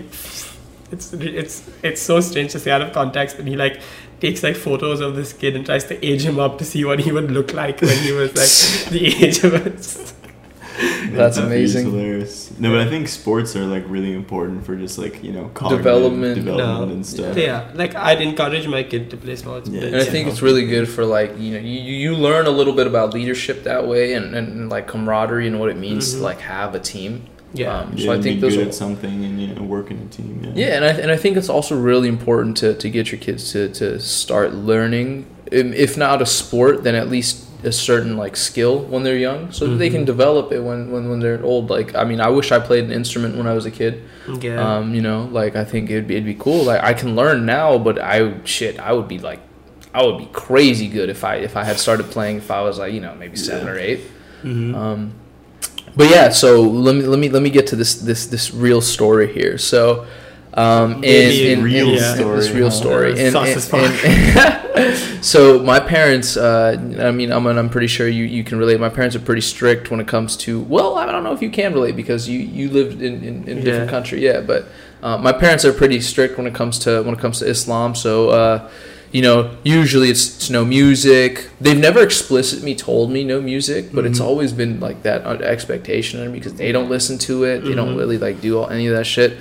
It's 0.90 1.12
it's 1.12 1.69
it's 1.82 2.03
so 2.03 2.20
strange 2.20 2.53
to 2.53 2.59
say 2.59 2.73
out 2.73 2.82
of 2.82 2.93
context, 2.93 3.36
but 3.36 3.47
he 3.47 3.57
like 3.57 3.81
takes 4.20 4.43
like 4.43 4.57
photos 4.57 5.01
of 5.01 5.15
this 5.15 5.32
kid 5.32 5.55
and 5.55 5.65
tries 5.65 5.85
to 5.85 6.05
age 6.05 6.23
him 6.23 6.39
up 6.40 6.59
to 6.59 6.65
see 6.65 6.85
what 6.85 6.98
he 7.01 7.12
would 7.12 7.31
look 7.31 7.53
like 7.53 7.81
when 7.81 7.97
he 7.98 8.12
was 8.12 8.31
like 8.35 8.90
the 8.90 9.24
age 9.24 9.44
of 9.44 9.55
it. 9.55 10.15
That's 11.12 11.36
amazing. 11.39 11.86
Hilarious. 11.90 12.53
No, 12.59 12.70
but 12.73 12.81
I 12.81 12.89
think 12.89 13.09
sports 13.09 13.57
are 13.57 13.65
like 13.65 13.85
really 13.89 14.12
important 14.12 14.65
for 14.66 14.77
just 14.77 14.98
like 14.98 15.23
you 15.23 15.32
know 15.32 15.48
Development. 15.69 16.35
development 16.35 16.89
No. 16.89 16.94
and 16.94 17.07
stuff. 17.07 17.36
Yeah, 17.36 17.70
like 17.74 17.94
I'd 17.94 18.20
encourage 18.20 18.66
my 18.69 18.82
kid 18.82 19.11
to 19.11 19.16
play 19.16 19.36
sports. 19.36 19.69
Yeah. 19.69 19.82
And 19.85 19.97
I 19.97 20.05
think 20.05 20.28
it's 20.28 20.43
really 20.43 20.66
good 20.66 20.89
for 20.89 21.05
like 21.05 21.39
you 21.39 21.53
know 21.55 21.59
you, 21.61 21.81
you 21.81 22.15
learn 22.15 22.47
a 22.47 22.51
little 22.51 22.74
bit 22.74 22.86
about 22.86 23.15
leadership 23.15 23.65
that 23.65 23.86
way 23.86 24.15
and, 24.15 24.35
and, 24.35 24.48
and 24.48 24.69
like 24.70 24.86
camaraderie 24.86 25.47
and 25.47 25.59
what 25.61 25.70
it 25.70 25.77
means 25.77 26.12
Mhm. 26.15 26.19
to 26.19 26.23
like 26.24 26.40
have 26.40 26.74
a 26.74 26.81
team. 26.81 27.23
yeah, 27.55 27.78
Um, 27.81 27.93
Yeah, 27.97 28.05
so 28.07 28.12
I 28.12 28.20
think 28.20 28.36
be 28.36 28.40
those 28.40 28.57
good 28.57 28.66
are 28.66 28.69
at 28.69 28.74
something 28.74 29.24
and 29.24 29.40
you 29.40 29.48
know 29.55 29.62
work 29.62 29.90
in 29.90 29.98
a 29.98 30.07
team. 30.15 30.40
Yeah. 30.44 30.53
Yeah, 30.55 30.77
and 30.77 30.85
I, 30.85 30.89
and 31.03 31.11
I 31.11 31.16
think 31.16 31.36
it's 31.36 31.48
also 31.48 31.74
really 31.78 32.09
important 32.09 32.57
to, 32.59 32.74
to 32.74 32.90
get 32.90 33.11
your 33.12 33.20
kids 33.20 33.53
to, 33.53 33.69
to 33.81 33.98
start 34.01 34.53
learning, 34.55 35.24
um, 35.53 35.73
if 35.73 35.97
not 35.97 36.20
a 36.20 36.27
sport, 36.27 36.82
then 36.85 36.94
at 36.94 37.09
least 37.09 37.45
a 37.65 37.73
certain 37.73 38.16
like 38.16 38.37
skill 38.37 38.81
when 38.81 39.03
they're 39.03 39.16
young, 39.16 39.51
so 39.51 39.66
that 39.66 39.77
they 39.77 39.91
can 39.91 40.03
Mhm. 40.03 40.07
develop 40.07 40.53
it 40.53 40.61
when, 40.61 40.91
when, 40.93 41.09
when 41.09 41.20
they're 41.20 41.43
old. 41.43 41.70
Like, 41.70 41.95
I 41.95 42.05
mean, 42.05 42.20
I 42.20 42.28
wish 42.28 42.53
I 42.53 42.59
played 42.59 42.85
an 42.85 42.93
instrument 42.93 43.37
when 43.37 43.47
I 43.47 43.55
was 43.55 43.66
a 43.66 43.70
kid. 43.70 44.03
yeah. 44.41 44.61
Um, 44.78 44.95
you 44.95 45.01
know, 45.03 45.28
like 45.33 45.57
I 45.57 45.65
think 45.65 45.91
it'd 45.91 46.07
be 46.07 46.15
it'd 46.16 46.27
be 46.27 46.35
cool. 46.35 46.65
Like 46.65 46.83
I 46.83 46.93
can 46.95 47.16
learn 47.16 47.47
now, 47.47 47.78
but 47.78 47.99
I 48.01 48.35
shit, 48.45 48.78
I 48.78 48.93
would 48.93 49.09
be 49.09 49.19
like, 49.19 49.41
I 49.95 50.05
would 50.05 50.19
be 50.19 50.28
crazy 50.33 50.89
good 50.89 51.09
if 51.09 51.24
I 51.24 51.37
if 51.37 51.57
I 51.57 51.65
had 51.65 51.78
started 51.78 52.11
playing 52.11 52.37
if 52.39 52.51
I 52.51 52.61
was 52.62 52.78
like 52.78 52.93
you 52.93 53.01
know 53.01 53.15
maybe 53.19 53.37
seven 53.37 53.66
Yeah. 53.66 53.73
or 53.73 53.78
eight. 53.78 54.01
Mhm. 54.45 54.74
Um, 54.77 55.12
but 55.97 56.11
yeah, 56.11 56.28
so 56.28 56.61
let 56.61 56.95
me 56.95 57.03
let 57.03 57.19
me 57.19 57.28
let 57.31 57.43
me 57.43 57.51
get 57.51 57.66
to 57.69 57.77
this 57.77 57.95
this 57.95 58.27
this 58.27 58.53
real 58.53 58.81
story 58.83 59.33
here. 59.33 59.57
So, 59.57 60.05
um, 60.57 60.95
in, 60.95 61.01
Maybe 61.01 61.53
in, 61.53 61.62
real 61.62 61.91
in- 61.91 61.99
story. 62.16 62.37
this 62.39 62.51
real 62.51 62.70
huh? 62.70 62.74
story. 62.74 63.11
And, 63.11 63.37
and- 63.37 63.37
and- 63.37 64.97
so 65.24 65.59
my 65.61 65.81
parents, 65.81 66.37
uh, 66.37 66.77
I 66.99 67.11
mean, 67.11 67.33
I'm 67.33 67.47
I'm 67.47 67.69
pretty 67.69 67.87
sure 67.89 68.09
you, 68.09 68.24
you 68.24 68.45
can 68.45 68.59
relate. 68.59 68.81
My 68.81 68.89
parents 68.89 69.15
are 69.16 69.20
pretty 69.20 69.41
strict 69.43 69.91
when 69.91 70.01
it 70.01 70.09
comes 70.09 70.37
to. 70.39 70.61
Well, 70.61 70.97
I 70.97 71.11
don't 71.11 71.24
know 71.24 71.33
if 71.33 71.43
you 71.43 71.51
can 71.51 71.73
relate 71.74 71.97
because 71.97 72.28
you 72.28 72.39
you 72.41 72.69
lived 72.70 73.03
in 73.03 73.23
in, 73.23 73.49
in 73.49 73.59
a 73.59 73.62
different 73.62 73.87
Yeah. 73.87 73.91
country. 73.91 74.24
Yeah, 74.24 74.41
but 74.41 74.66
uh, 75.03 75.19
my 75.19 75.33
parents 75.33 75.65
are 75.65 75.73
pretty 75.73 76.01
strict 76.01 76.37
when 76.39 76.47
it 76.47 76.55
comes 76.55 76.78
to 76.81 77.03
when 77.03 77.15
it 77.15 77.20
comes 77.20 77.39
to 77.41 77.47
Islam. 77.47 77.95
So. 77.95 78.31
Uh, 78.31 78.70
you 79.12 79.23
know, 79.23 79.57
usually 79.62 80.11
it's, 80.11 80.37
it's 80.37 80.51
no 80.51 80.65
music. 80.65 81.49
They've 81.61 81.78
never 81.78 82.03
explicitly 82.03 82.74
told 82.74 83.11
me 83.12 83.23
no 83.23 83.41
music, 83.41 83.93
but 83.95 84.05
it's 84.05 84.19
Mhm. 84.19 84.24
always 84.24 84.53
been 84.53 84.81
like 84.81 85.05
that 85.05 85.24
uh, 85.24 85.35
expectation 85.45 86.20
on 86.20 86.33
me 86.33 86.39
because 86.41 86.55
they 86.55 86.73
don't 86.73 86.91
listen 86.91 87.16
to 87.19 87.45
it. 87.45 87.61
They 87.65 87.73
don't 87.73 87.95
Mhm. 87.95 87.99
really 87.99 88.19
like 88.19 88.41
do 88.43 88.59
all, 88.59 88.69
any 88.69 88.89
of 88.89 88.97
that 88.97 89.07
shit. 89.07 89.39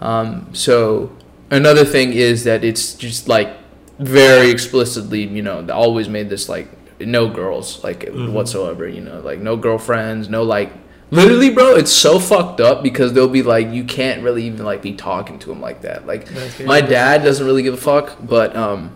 Um, 0.00 0.48
so 0.52 1.10
another 1.50 1.84
thing 1.84 2.12
is 2.12 2.44
that 2.44 2.64
it's 2.64 2.94
just 2.94 3.28
like 3.28 3.50
very 3.98 4.50
explicitly, 4.50 5.24
you 5.26 5.42
know, 5.42 5.62
they 5.62 5.72
always 5.72 6.08
made 6.08 6.28
this 6.30 6.48
like 6.48 6.68
no 7.00 7.28
girls 7.28 7.82
like 7.84 8.06
Mhm. 8.06 8.32
whatsoever. 8.32 8.86
You 8.88 9.00
know, 9.00 9.20
like 9.20 9.40
no 9.40 9.56
girlfriends, 9.56 10.28
no 10.28 10.42
like. 10.42 10.70
Literally, 11.10 11.48
bro, 11.48 11.74
it's 11.74 11.90
so 11.90 12.18
fucked 12.20 12.60
up 12.60 12.82
because 12.82 13.14
they'll 13.14 13.28
be 13.28 13.42
like, 13.42 13.72
you 13.72 13.82
can't 13.84 14.22
really 14.22 14.44
even 14.44 14.66
like 14.66 14.82
be 14.82 14.92
talking 14.92 15.38
to 15.38 15.50
him 15.50 15.58
like 15.58 15.80
that. 15.80 16.06
Like, 16.06 16.28
my 16.66 16.82
dad 16.82 17.22
doesn't 17.24 17.46
really 17.46 17.62
give 17.62 17.72
a 17.72 17.78
fuck, 17.78 18.18
but 18.20 18.54
um, 18.54 18.90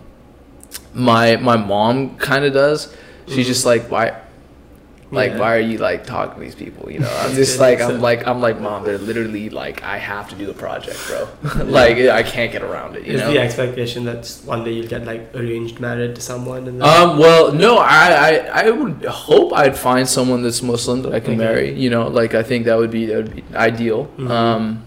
my 0.93 1.37
my 1.37 1.57
mom 1.57 2.15
kind 2.17 2.45
of 2.45 2.53
does. 2.53 2.95
She's 3.27 3.45
Mhm. 3.45 3.49
just 3.49 3.65
like, 3.65 3.89
why, 3.89 4.11
like, 5.13 5.31
Yeah. 5.31 5.39
why 5.39 5.55
are 5.55 5.59
you 5.71 5.77
like 5.77 6.05
talking 6.05 6.35
to 6.35 6.39
these 6.41 6.55
people? 6.55 6.91
You 6.91 6.99
know, 6.99 7.13
I'm 7.21 7.33
just 7.33 7.59
like, 7.59 7.79
I'm 7.81 8.01
like, 8.01 8.27
I'm 8.27 8.41
like, 8.41 8.59
mom, 8.59 8.83
they're 8.83 8.97
literally 8.97 9.49
like, 9.49 9.83
I 9.83 9.97
have 9.97 10.29
to 10.29 10.35
do 10.35 10.45
the 10.45 10.53
project, 10.53 10.99
bro. 11.07 11.27
like, 11.65 11.97
I 11.97 12.23
can't 12.23 12.51
get 12.51 12.63
around 12.63 12.95
it. 12.97 13.05
You 13.05 13.13
Is 13.13 13.21
know. 13.21 13.31
the 13.31 13.39
expectation 13.39 14.03
that 14.05 14.27
one 14.45 14.63
day 14.63 14.71
you'll 14.71 14.87
get 14.87 15.05
like 15.05 15.33
arranged 15.35 15.79
married 15.79 16.15
to 16.15 16.21
someone 16.21 16.67
and 16.67 16.81
then 16.81 16.87
Um. 16.89 17.17
Well, 17.19 17.51
no. 17.53 17.77
I, 17.77 18.05
I 18.29 18.31
I 18.65 18.69
would 18.71 19.05
hope 19.05 19.53
I'd 19.53 19.77
find 19.77 20.07
someone 20.07 20.41
that's 20.43 20.61
Muslim 20.61 21.01
that 21.03 21.13
I 21.13 21.19
can 21.19 21.33
Okay. 21.35 21.45
marry. 21.45 21.67
You 21.83 21.89
know, 21.89 22.07
like 22.07 22.33
I 22.33 22.43
think 22.43 22.65
that 22.65 22.77
would 22.77 22.91
be 22.91 23.05
that 23.07 23.17
would 23.17 23.35
be 23.35 23.43
ideal. 23.55 24.07
Mhm. 24.17 24.29
Um. 24.29 24.83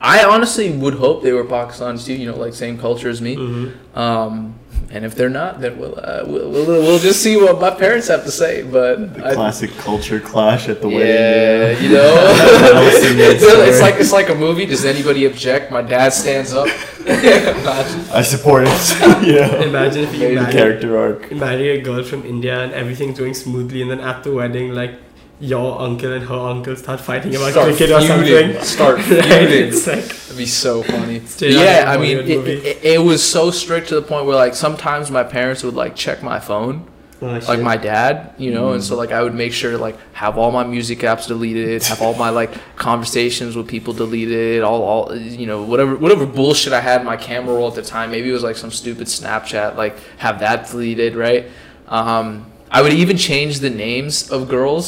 I 0.00 0.24
honestly 0.24 0.70
would 0.70 0.94
hope 0.94 1.22
they 1.22 1.32
were 1.32 1.44
Pakistanis 1.44 2.04
too. 2.06 2.14
You 2.14 2.30
know, 2.30 2.36
like 2.36 2.54
same 2.54 2.78
culture 2.78 3.08
as 3.08 3.20
me. 3.20 3.36
Mhm. 3.36 3.72
Um, 3.96 4.54
and 4.90 5.04
if 5.04 5.14
they're 5.16 5.28
not, 5.28 5.60
then 5.60 5.78
we'll, 5.78 5.98
uh, 5.98 6.22
we'll, 6.26 6.48
we'll 6.50 6.66
we'll 6.66 6.98
just 6.98 7.20
see 7.22 7.36
what 7.36 7.60
my 7.60 7.70
parents 7.70 8.06
have 8.08 8.24
to 8.24 8.30
say. 8.30 8.62
But 8.62 9.14
The 9.14 9.26
I- 9.26 9.34
classic 9.34 9.70
culture 9.78 10.20
clash 10.20 10.68
at 10.68 10.80
the 10.80 10.88
yeah, 10.88 10.96
wedding. 10.96 11.76
Yeah, 11.76 11.80
you 11.82 11.88
know, 11.96 12.14
it's, 13.66 13.80
like 13.80 13.94
it's 13.96 14.12
like 14.12 14.28
a 14.28 14.34
movie. 14.34 14.64
Does 14.66 14.84
anybody 14.84 15.24
object? 15.26 15.70
My 15.72 15.82
dad 15.82 16.10
stands 16.12 16.52
up. 16.54 16.68
I 17.08 18.22
support 18.22 18.64
it. 18.66 19.26
you 19.26 19.34
know, 19.40 19.60
Imagine 19.62 20.04
if 20.04 20.12
you 20.14 20.20
Maybe 20.20 20.34
the 20.36 20.40
marry, 20.42 20.52
character 20.52 20.98
arc. 20.98 21.30
marry 21.32 21.70
a 21.70 21.80
girl 21.80 22.02
from 22.02 22.24
India 22.24 22.58
and 22.62 22.72
everything's 22.72 23.18
going 23.18 23.34
smoothly, 23.34 23.82
and 23.82 23.90
then 23.90 24.00
at 24.00 24.22
the 24.24 24.32
wedding, 24.32 24.72
like 24.74 24.94
your 25.38 25.80
uncle 25.80 26.12
and 26.12 26.24
her 26.24 26.34
uncle 26.34 26.74
start 26.76 27.00
fighting 27.00 27.34
about 27.36 27.50
Start 27.52 27.66
cricket 27.76 27.90
or 27.90 28.00
something. 28.00 28.60
Start 28.62 28.96
Right? 28.98 29.04
feuding. 29.04 29.68
It's 29.68 29.86
like 29.86 30.04
That'd 30.04 30.36
be 30.38 30.46
so 30.46 30.82
funny. 30.82 31.20
Yeah, 31.40 31.84
I 31.88 31.96
mean, 31.98 32.18
it, 32.18 32.28
it, 32.48 32.84
it 32.84 32.98
was 33.02 33.22
so 33.22 33.50
strict 33.50 33.88
to 33.88 33.94
the 33.96 34.02
point 34.02 34.26
where 34.26 34.36
like 34.36 34.54
sometimes 34.54 35.10
my 35.10 35.24
parents 35.24 35.62
would 35.62 35.74
like 35.74 35.94
check 35.94 36.22
my 36.22 36.40
phone, 36.40 36.86
oh, 37.20 37.26
like 37.26 37.42
shit. 37.42 37.60
my 37.60 37.76
dad, 37.76 38.34
you 38.38 38.50
know, 38.50 38.72
and 38.72 38.80
Mm. 38.80 38.84
so 38.86 38.96
like 38.96 39.12
I 39.12 39.22
would 39.22 39.34
make 39.34 39.52
sure 39.52 39.72
to 39.72 39.78
like 39.78 39.96
have 40.14 40.38
all 40.38 40.50
my 40.52 40.64
music 40.64 41.00
apps 41.00 41.26
deleted, 41.26 41.82
have 41.84 42.00
all 42.00 42.14
my 42.14 42.30
like 42.30 42.52
conversations 42.76 43.56
with 43.56 43.68
people 43.68 43.92
deleted, 43.92 44.62
all 44.62 44.82
all 44.82 45.14
you 45.16 45.46
know 45.46 45.62
whatever 45.62 45.96
whatever 45.96 46.24
bullshit 46.24 46.72
I 46.72 46.80
had 46.80 47.00
in 47.00 47.06
my 47.06 47.16
camera 47.18 47.54
roll 47.54 47.68
at 47.68 47.74
the 47.74 47.82
time. 47.82 48.10
Maybe 48.10 48.30
it 48.30 48.32
was 48.32 48.42
like 48.42 48.56
some 48.56 48.70
stupid 48.70 49.06
Snapchat, 49.06 49.76
like 49.76 49.98
have 50.18 50.40
that 50.40 50.70
deleted, 50.70 51.14
right? 51.14 51.46
Um, 51.88 52.46
I 52.76 52.82
would 52.82 52.92
even 52.92 53.16
change 53.16 53.60
the 53.66 53.70
names 53.70 54.14
of 54.30 54.38
girls 54.58 54.86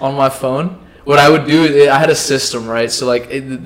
on 0.00 0.12
my 0.24 0.30
phone. 0.42 0.66
What 1.04 1.18
I 1.18 1.28
would 1.32 1.46
do, 1.46 1.58
is 1.64 1.88
I 1.96 1.98
had 2.04 2.10
a 2.10 2.20
system, 2.32 2.60
right? 2.76 2.90
So 2.96 3.02
like 3.14 3.24
it, 3.36 3.42
the, 3.48 3.56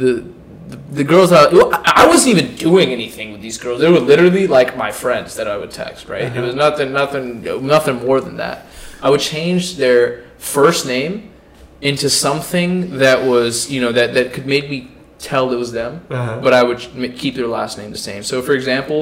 the 0.70 0.76
the 0.98 1.04
girls 1.12 1.28
that 1.30 1.44
I, 1.52 2.02
I 2.02 2.06
wasn't 2.12 2.30
even 2.38 2.48
doing 2.56 2.88
anything 2.90 3.28
with 3.32 3.40
these 3.46 3.58
girls. 3.64 3.80
They 3.80 3.90
were 3.96 4.00
literally 4.12 4.46
like 4.58 4.76
my 4.76 4.90
friends 5.02 5.36
that 5.38 5.46
I 5.46 5.56
would 5.60 5.70
text, 5.70 6.08
right? 6.08 6.24
It 6.36 6.40
was 6.48 6.54
nothing, 6.54 6.88
nothing, 6.92 7.26
nothing 7.74 7.96
more 8.06 8.20
than 8.20 8.36
that. 8.44 8.56
I 9.02 9.08
would 9.10 9.20
change 9.34 9.76
their 9.76 10.02
first 10.38 10.86
name 10.86 11.30
into 11.80 12.08
something 12.10 12.98
that 13.04 13.18
was, 13.32 13.70
you 13.72 13.80
know, 13.82 13.92
that 13.98 14.08
that 14.14 14.32
could 14.34 14.46
make 14.46 14.66
me 14.74 14.78
tell 15.18 15.52
it 15.52 15.58
was 15.64 15.70
them 15.80 15.92
Uh-huh. 16.10 16.40
but 16.44 16.52
I 16.52 16.62
would 16.68 16.80
keep 17.22 17.34
their 17.38 17.46
last 17.58 17.78
name 17.78 17.90
the 17.98 18.04
same. 18.10 18.22
So, 18.30 18.42
for 18.42 18.54
example, 18.60 19.00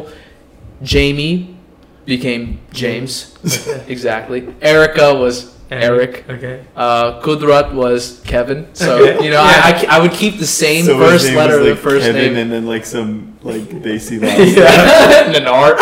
Jamie 0.83 1.57
became 2.05 2.61
James. 2.73 3.37
exactly. 3.89 4.53
Erica 4.61 5.15
was 5.15 5.57
Eric. 5.71 6.25
Okay. 6.29 6.65
Uh, 6.75 7.21
Kudrat 7.21 7.73
was 7.73 8.21
Kevin. 8.25 8.67
So, 8.75 9.03
Okay. 9.03 9.25
you 9.25 9.31
know, 9.31 9.41
I, 9.41 9.85
I, 9.89 9.97
I 9.97 10.01
would 10.01 10.13
keep 10.13 10.39
the 10.39 10.47
same 10.47 10.85
So 10.85 10.99
his 10.99 11.09
first 11.11 11.27
name 11.29 11.37
letter 11.37 11.59
was, 11.59 11.61
of 11.61 11.65
the 11.65 11.71
like, 11.75 11.83
first 11.83 12.07
Kevin 12.07 12.23
name. 12.35 12.37
and 12.43 12.53
then 12.53 12.67
like 12.67 12.85
some 12.85 13.39
like 13.43 13.63
Desi 13.63 14.21
last 14.21 14.39
name. 14.39 15.45
Nanar. 15.47 15.77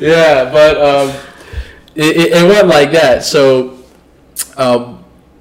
yeah, 0.00 0.50
but 0.52 0.76
um, 0.76 1.08
it, 1.94 2.16
it, 2.16 2.32
it 2.42 2.48
went 2.48 2.68
like 2.68 2.92
that. 2.92 3.24
So, 3.24 3.78
um, 4.56 4.99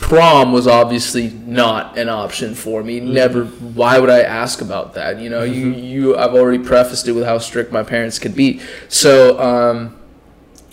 prom 0.09 0.51
was 0.51 0.67
obviously 0.67 1.29
not 1.29 1.97
an 1.97 2.09
option 2.09 2.55
for 2.55 2.83
me. 2.83 2.99
Mm-hmm. 2.99 3.13
Never. 3.13 3.45
Why 3.45 3.99
would 3.99 4.09
I 4.09 4.21
ask 4.21 4.59
about 4.59 4.95
that? 4.95 5.19
You 5.19 5.29
know, 5.29 5.43
you 5.43 5.69
you. 5.69 6.17
I've 6.17 6.33
already 6.33 6.61
prefaced 6.61 7.07
it 7.07 7.13
with 7.13 7.23
how 7.23 7.37
strict 7.37 7.71
my 7.71 7.83
parents 7.83 8.19
could 8.19 8.35
be. 8.35 8.59
So, 8.89 9.39
um, 9.39 9.97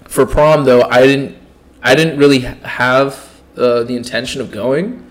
for 0.08 0.26
prom 0.26 0.64
though, 0.64 0.82
I 0.82 1.06
didn't. 1.06 1.36
I 1.82 1.94
didn't 1.94 2.18
really 2.18 2.40
have 2.40 3.40
uh, 3.56 3.84
the 3.84 3.94
intention 3.94 4.40
of 4.40 4.50
going. 4.50 5.08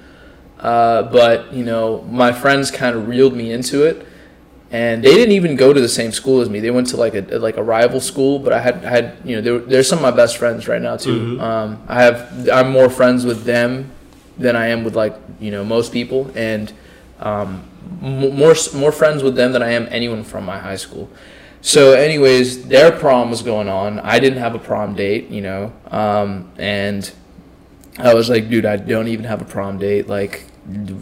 Uh, 0.60 1.04
but 1.04 1.54
you 1.54 1.64
know, 1.64 2.02
my 2.10 2.34
friends 2.34 2.72
kind 2.72 2.96
of 2.98 3.08
reeled 3.08 3.36
me 3.36 3.52
into 3.52 3.84
it, 3.84 4.06
and 4.72 5.04
they 5.04 5.14
didn't 5.14 5.34
even 5.34 5.56
go 5.56 5.72
to 5.72 5.80
the 5.80 5.88
same 5.88 6.12
school 6.12 6.42
as 6.42 6.50
me. 6.50 6.60
They 6.60 6.72
went 6.72 6.88
to 6.90 6.98
like 6.98 7.14
a 7.14 7.22
like 7.38 7.58
a 7.58 7.64
rival 7.64 8.02
school. 8.02 8.40
But 8.40 8.54
I 8.54 8.60
had 8.60 8.84
I 8.84 8.90
had 8.90 9.18
you 9.24 9.36
know 9.36 9.42
they're, 9.42 9.60
they're 9.60 9.84
some 9.84 10.00
of 10.00 10.04
my 10.04 10.12
best 10.12 10.38
friends 10.38 10.68
right 10.68 10.82
now 10.82 10.98
too. 10.98 11.38
Mhm. 11.38 11.42
Um, 11.42 11.84
I 11.88 12.02
have 12.02 12.50
I'm 12.50 12.72
more 12.72 12.90
friends 12.90 13.24
with 13.26 13.44
them 13.44 13.92
than 14.38 14.56
I 14.56 14.68
am 14.68 14.84
with 14.84 14.96
like 14.96 15.16
you 15.40 15.52
know 15.52 15.64
most 15.64 15.92
people, 15.92 16.32
and 16.36 16.72
um, 17.20 17.70
more 18.02 18.56
more 18.74 18.92
friends 18.92 19.24
with 19.24 19.36
them 19.36 19.52
than 19.52 19.64
I 19.64 19.72
am 19.72 19.88
anyone 19.90 20.24
from 20.24 20.46
my 20.46 20.60
high 20.60 20.76
school. 20.76 21.10
So, 21.62 21.94
anyways, 21.94 22.68
their 22.68 22.92
prom 22.92 23.32
was 23.32 23.42
going 23.42 23.70
on. 23.70 24.00
I 24.00 24.20
didn't 24.20 24.38
have 24.38 24.54
a 24.54 24.60
prom 24.60 24.94
date, 24.94 25.30
you 25.30 25.42
know, 25.42 25.74
um, 25.90 26.52
and 26.58 27.12
I 27.98 28.14
was 28.14 28.30
like, 28.30 28.50
dude, 28.50 28.68
I 28.68 28.76
don't 28.76 29.08
even 29.08 29.26
have 29.26 29.42
a 29.42 29.46
prom 29.46 29.80
date. 29.80 30.08
Like, 30.08 30.44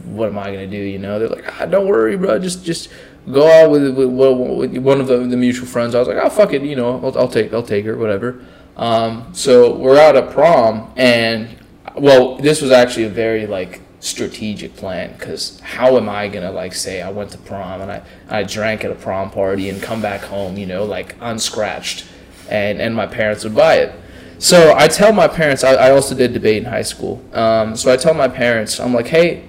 what 0.06 0.30
am 0.30 0.38
I 0.38 0.46
gonna 0.46 0.68
do? 0.68 0.78
You 0.78 1.00
know? 1.00 1.20
They're 1.20 1.28
like, 1.28 1.62
ah, 1.62 1.66
don't 1.66 1.88
worry, 1.88 2.16
bro. 2.16 2.40
Just 2.40 2.64
just 2.64 2.90
go 3.32 3.46
out 3.50 3.72
with, 3.72 3.96
with, 3.96 4.10
with 4.10 4.78
one 4.78 5.02
of 5.02 5.08
the, 5.08 5.18
the 5.18 5.38
mutual 5.38 5.68
friends. 5.68 5.96
I 5.96 6.00
was 6.00 6.08
like, 6.08 6.18
oh 6.18 6.30
fuck 6.30 6.54
it, 6.54 6.62
you 6.62 6.76
know, 6.76 7.00
I'll, 7.04 7.18
I'll 7.18 7.28
take 7.28 7.54
I'll 7.54 7.64
take 7.64 7.86
her, 7.86 7.98
whatever. 7.98 8.42
Um, 8.78 9.34
so 9.34 9.76
we're 9.76 10.00
out 10.00 10.16
at 10.16 10.32
prom, 10.32 10.92
and 10.96 11.50
well, 11.96 12.38
this 12.38 12.62
was 12.62 12.72
actually 12.72 13.06
a 13.06 13.10
very 13.10 13.46
like 13.48 13.82
strategic 14.00 14.76
plan 14.76 15.14
because 15.14 15.60
how 15.62 15.96
am 15.96 16.10
I 16.10 16.28
gonna 16.28 16.52
like 16.52 16.74
say 16.74 17.02
I 17.02 17.10
went 17.10 17.32
to 17.32 17.38
prom 17.38 17.82
and 17.82 17.92
I, 17.92 18.04
I 18.30 18.44
drank 18.44 18.84
at 18.84 18.92
a 18.92 18.96
prom 18.96 19.32
party 19.32 19.70
and 19.70 19.82
come 19.82 20.02
back 20.02 20.22
home, 20.22 20.58
you 20.58 20.66
know, 20.66 20.84
like 20.84 21.16
unscratched, 21.22 22.06
and 22.50 22.82
and 22.82 22.96
my 22.96 23.08
parents 23.08 23.44
would 23.44 23.56
buy 23.56 23.76
it. 23.76 23.96
So 24.40 24.76
I 24.76 24.88
tell 24.88 25.14
my 25.14 25.28
parents. 25.28 25.64
I, 25.64 25.74
I 25.76 25.92
also 25.92 26.16
did 26.16 26.34
debate 26.34 26.58
in 26.58 26.66
high 26.66 26.82
school. 26.82 27.24
Um, 27.32 27.76
so 27.76 27.92
I 27.92 27.98
tell 27.98 28.14
my 28.14 28.28
parents, 28.28 28.80
I'm 28.80 28.94
like, 28.94 29.08
hey, 29.08 29.48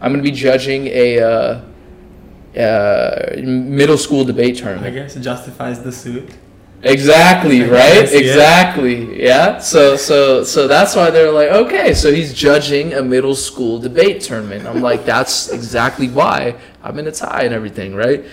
I'm 0.00 0.12
gonna 0.12 0.22
be 0.22 0.30
judging 0.30 0.86
a 0.86 1.20
uh, 1.20 1.60
uh, 2.58 3.36
middle 3.42 3.98
school 3.98 4.24
debate 4.24 4.56
tournament. 4.56 4.86
I 4.86 4.90
guess 4.90 5.16
it 5.16 5.20
justifies 5.20 5.82
the 5.82 5.92
suit. 5.92 6.30
Exactly, 6.82 7.60
right? 7.62 7.94
guess, 7.94 8.12
yeah. 8.12 8.18
Exactly. 8.18 9.22
Yeah. 9.22 9.58
So 9.58 9.96
so 9.96 10.42
so 10.42 10.66
that's 10.66 10.96
why 10.96 11.10
they're 11.10 11.30
like, 11.30 11.48
okay, 11.48 11.94
so 11.94 12.12
he's 12.12 12.34
judging 12.34 12.94
a 12.94 13.02
middle 13.02 13.36
school 13.36 13.78
debate 13.78 14.20
tournament. 14.20 14.66
I'm 14.66 14.82
like, 14.82 15.04
that's 15.04 15.50
exactly 15.50 16.08
why 16.08 16.56
I'm 16.82 16.98
in 16.98 17.06
a 17.06 17.12
tie 17.12 17.42
and 17.42 17.54
everything, 17.54 17.94
right? 17.94 18.24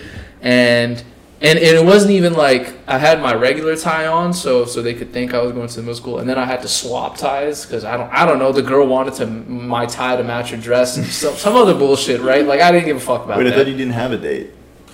And 0.41 1.03
and, 1.41 1.57
and 1.57 1.77
it 1.77 1.85
wasn't 1.85 2.11
even 2.11 2.33
like 2.33 2.75
I 2.87 2.97
had 2.97 3.21
my 3.21 3.33
regular 3.33 3.77
tie 3.77 4.07
on, 4.07 4.33
so 4.33 4.65
so 4.65 4.81
they 4.81 4.93
could 4.93 5.13
think 5.13 5.33
I 5.33 5.41
was 5.41 5.53
going 5.53 5.67
to 5.67 5.75
the 5.75 5.81
middle 5.81 5.95
school, 5.95 6.19
and 6.19 6.27
then 6.27 6.37
I 6.37 6.45
had 6.45 6.61
to 6.63 6.67
swap 6.67 7.17
ties 7.17 7.65
because 7.65 7.85
I 7.85 7.97
don't 7.97 8.11
I 8.11 8.25
don't 8.25 8.39
know 8.39 8.51
the 8.51 8.63
girl 8.63 8.87
wanted 8.87 9.13
to 9.15 9.27
my 9.27 9.85
tie 9.85 10.17
to 10.17 10.23
match 10.23 10.49
her 10.49 10.57
dress 10.57 10.97
and 10.97 11.05
some 11.05 11.35
some 11.35 11.55
other 11.55 11.75
bullshit, 11.75 12.19
right? 12.21 12.45
Like 12.45 12.61
I 12.61 12.71
didn't 12.71 12.87
give 12.87 12.97
a 12.97 12.99
fuck 12.99 13.25
about 13.25 13.37
Wait, 13.37 13.47
I 13.47 13.55
thought 13.55 13.67
you 13.67 13.77
didn't 13.77 13.93
have 13.93 14.11
a 14.11 14.17
date. 14.17 14.51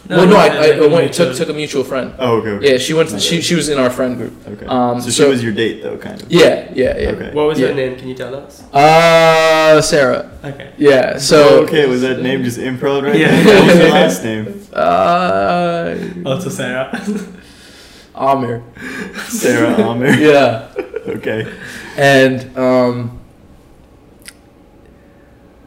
Well, 0.08 0.28
no, 0.28 0.36
I, 0.36 0.46
I, 0.48 0.60
like 0.60 0.74
I 0.74 0.88
went, 0.88 1.14
took 1.16 1.36
took 1.36 1.50
a 1.50 1.54
mutual 1.54 1.84
friend. 1.84 2.14
Oh, 2.20 2.38
okay. 2.38 2.50
okay. 2.52 2.72
Yeah, 2.74 2.78
she 2.78 2.94
went. 2.94 3.10
To, 3.10 3.20
she 3.20 3.42
she 3.42 3.56
was 3.56 3.70
in 3.70 3.80
our 3.80 3.90
friend 3.90 4.16
group. 4.18 4.34
Okay. 4.48 4.66
Um, 4.68 5.02
so, 5.02 5.10
so- 5.10 5.24
she 5.24 5.30
was 5.32 5.44
your 5.44 5.54
date, 5.54 5.82
though, 5.82 5.98
kind 5.98 6.22
of. 6.22 6.32
Yeah, 6.32 6.72
yeah, 6.74 6.96
yeah. 6.98 7.10
Okay. 7.10 7.34
What 7.34 7.48
was 7.48 7.60
Yeah. 7.60 7.68
her 7.70 7.74
name? 7.74 7.96
Can 7.98 8.08
you 8.10 8.14
tell 8.16 8.36
us? 8.36 8.62
Uh, 8.72 9.82
Sarah. 9.82 10.30
Okay. 10.44 10.74
Yeah. 10.78 11.14
Oh, 11.16 11.18
So. 11.18 11.64
okay, 11.64 11.88
was 11.88 12.02
that 12.02 12.22
name 12.22 12.44
just 12.44 12.60
improv 12.60 13.02
right 13.04 13.18
Yeah. 13.20 13.32
there? 13.44 13.56
What 13.56 13.66
was 13.68 13.78
your 13.78 13.90
last 13.90 14.24
name? 14.24 14.68
Uh, 14.72 15.96
Also 16.30 16.50
Sarah. 16.50 16.92
Amir. 18.16 18.62
Sarah 19.28 19.74
Amir. 19.90 20.14
Yeah. 20.20 20.68
Okay. 21.18 21.52
And 21.98 22.56
um. 22.58 23.20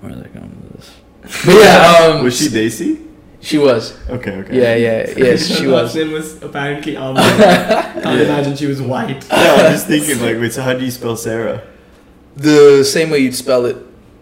Where 0.00 0.12
are 0.12 0.14
they 0.16 0.28
going 0.28 0.54
with 0.62 0.76
this? 0.76 1.44
But 1.44 1.54
yeah, 1.56 1.96
um, 2.18 2.24
Was 2.24 2.38
she 2.38 2.48
Desi? 2.48 3.04
She 3.40 3.56
was. 3.58 3.96
Okay, 4.08 4.32
okay. 4.32 4.56
Yeah, 4.56 4.74
yeah, 4.74 5.14
yes, 5.16 5.46
she 5.46 5.52
was. 5.52 5.60
Her 5.62 5.68
last 5.68 5.82
was. 5.84 5.94
name 5.94 6.12
was 6.12 6.42
apparently 6.42 6.96
Almond. 7.02 7.26
Can't 7.26 8.04
Yeah. 8.04 8.12
imagine 8.24 8.56
she 8.56 8.66
was 8.66 8.82
white. 8.82 9.24
Yeah, 9.30 9.54
I'm 9.54 9.72
just 9.72 9.86
thinking, 9.86 10.20
like, 10.20 10.38
wait, 10.40 10.52
so 10.52 10.62
how 10.62 10.74
do 10.74 10.84
you 10.84 10.90
spell 10.90 11.16
Sarah? 11.16 11.62
The 12.36 12.84
same 12.84 13.10
way 13.10 13.18
you'd 13.20 13.34
spell 13.34 13.64
it, 13.66 13.76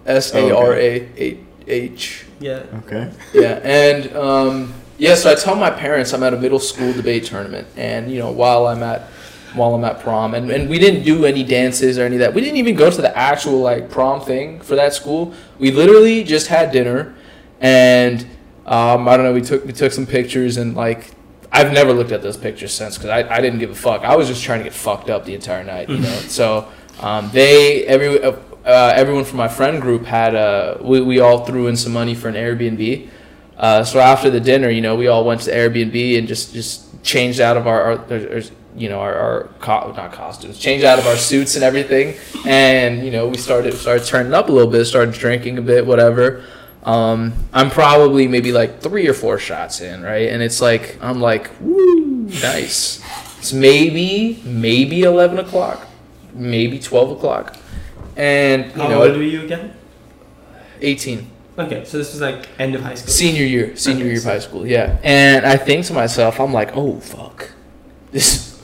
S 0.06 0.34
A 0.34 0.54
R 0.54 0.74
A 0.74 1.38
H. 1.66 2.24
Yeah. 2.40 2.62
Okay. 2.84 3.10
Yeah, 3.34 3.60
and 3.64 4.14
um, 4.16 4.74
yeah, 4.98 5.14
so 5.14 5.30
I 5.30 5.34
tell 5.34 5.54
my 5.56 5.70
parents 5.70 6.12
I'm 6.12 6.22
at 6.22 6.32
a 6.34 6.38
middle 6.38 6.58
school 6.60 6.92
debate 6.92 7.24
tournament, 7.24 7.66
and 7.76 8.10
you 8.10 8.18
know, 8.18 8.30
while 8.30 8.66
I'm 8.66 8.82
at 8.82 9.08
while 9.54 9.74
I'm 9.74 9.84
at 9.84 10.00
prom, 10.00 10.34
and, 10.34 10.50
and 10.50 10.68
we 10.68 10.78
didn't 10.78 11.04
do 11.04 11.24
any 11.24 11.42
dances 11.42 11.98
or 11.98 12.02
any 12.04 12.16
of 12.16 12.20
that. 12.20 12.34
We 12.34 12.42
didn't 12.42 12.58
even 12.58 12.74
go 12.74 12.90
to 12.90 13.00
the 13.00 13.16
actual 13.16 13.60
like 13.60 13.88
prom 13.90 14.20
thing 14.20 14.60
for 14.60 14.76
that 14.76 14.92
school. 14.92 15.32
We 15.58 15.70
literally 15.70 16.22
just 16.24 16.48
had 16.48 16.72
dinner, 16.72 17.14
and 17.60 18.26
um, 18.66 19.08
I 19.08 19.16
don't 19.16 19.24
know. 19.24 19.32
We 19.32 19.40
took 19.42 19.64
we 19.64 19.72
took 19.72 19.92
some 19.92 20.06
pictures, 20.06 20.56
and 20.56 20.74
like 20.74 21.12
I've 21.52 21.72
never 21.72 21.92
looked 21.92 22.12
at 22.12 22.22
those 22.22 22.36
pictures 22.36 22.72
since 22.74 22.96
because 22.98 23.10
I, 23.10 23.20
I 23.36 23.40
didn't 23.40 23.60
give 23.60 23.70
a 23.70 23.74
fuck. 23.74 24.02
I 24.02 24.16
was 24.16 24.28
just 24.28 24.42
trying 24.44 24.58
to 24.60 24.64
get 24.64 24.74
fucked 24.74 25.08
up 25.08 25.24
the 25.24 25.34
entire 25.34 25.64
night, 25.64 25.88
you 25.88 25.98
know. 25.98 26.08
so 26.28 26.68
um, 27.00 27.30
they 27.32 27.86
every 27.86 28.22
uh, 28.22 28.32
uh, 28.64 28.92
everyone 28.96 29.24
from 29.24 29.38
my 29.38 29.48
friend 29.48 29.80
group 29.80 30.04
had 30.04 30.34
uh, 30.34 30.78
we 30.80 31.00
we 31.00 31.20
all 31.20 31.44
threw 31.46 31.68
in 31.68 31.76
some 31.76 31.92
money 31.92 32.14
for 32.14 32.28
an 32.28 32.34
Airbnb. 32.34 33.08
Uh, 33.56 33.82
so 33.84 34.00
after 34.00 34.28
the 34.28 34.40
dinner, 34.40 34.68
you 34.68 34.82
know, 34.82 34.94
we 34.96 35.06
all 35.06 35.24
went 35.24 35.40
to 35.40 35.46
the 35.46 35.52
Airbnb 35.56 36.18
and 36.18 36.28
just 36.28 36.52
just 36.52 37.02
changed 37.02 37.40
out 37.40 37.56
of 37.56 37.66
our, 37.66 37.80
our, 37.82 37.92
our- 38.10 38.32
our 38.36 38.42
you 38.76 38.90
know 38.90 39.00
our, 39.00 39.14
our 39.14 39.44
co- 39.60 39.90
not 39.96 40.12
costumes, 40.12 40.58
changed 40.58 40.84
out 40.84 40.98
of 40.98 41.06
our 41.06 41.16
suits 41.16 41.54
and 41.54 41.64
everything, 41.64 42.14
and 42.46 43.02
you 43.02 43.10
know 43.10 43.26
we 43.26 43.38
started 43.38 43.72
started 43.74 44.04
turning 44.04 44.34
up 44.34 44.50
a 44.50 44.52
little 44.52 44.70
bit, 44.70 44.84
started 44.84 45.14
drinking 45.14 45.56
a 45.56 45.62
bit, 45.62 45.86
whatever. 45.86 46.44
Um, 46.86 47.34
I'm 47.52 47.68
probably 47.70 48.28
maybe 48.28 48.52
like 48.52 48.80
three 48.80 49.08
or 49.08 49.12
four 49.12 49.38
shots 49.38 49.80
in, 49.80 50.02
right? 50.02 50.28
And 50.28 50.40
it's 50.40 50.60
like 50.62 50.96
I'm 51.02 51.20
like, 51.20 51.50
woo, 51.60 52.28
nice. 52.40 53.02
It's 53.38 53.52
maybe 53.52 54.40
maybe 54.44 55.02
eleven 55.02 55.38
o'clock, 55.40 55.86
maybe 56.32 56.78
twelve 56.78 57.10
o'clock, 57.10 57.56
and 58.16 58.66
you 58.66 58.82
How 58.82 58.88
know, 58.88 59.02
old 59.02 59.16
were 59.16 59.22
you 59.22 59.42
again? 59.42 59.74
eighteen. 60.80 61.28
Okay, 61.58 61.84
so 61.84 61.98
this 61.98 62.12
was 62.12 62.20
like 62.20 62.48
end 62.58 62.74
of 62.76 62.82
high 62.82 62.94
school. 62.94 63.10
Senior 63.12 63.44
year, 63.44 63.76
senior 63.76 64.02
Okay, 64.04 64.10
year 64.10 64.18
of 64.18 64.24
high 64.24 64.38
school, 64.38 64.66
yeah. 64.66 64.98
And 65.02 65.44
I 65.44 65.56
think 65.56 65.86
to 65.86 65.92
myself, 65.94 66.38
I'm 66.38 66.52
like, 66.52 66.76
oh 66.76 67.00
fuck, 67.00 67.50
this 68.12 68.62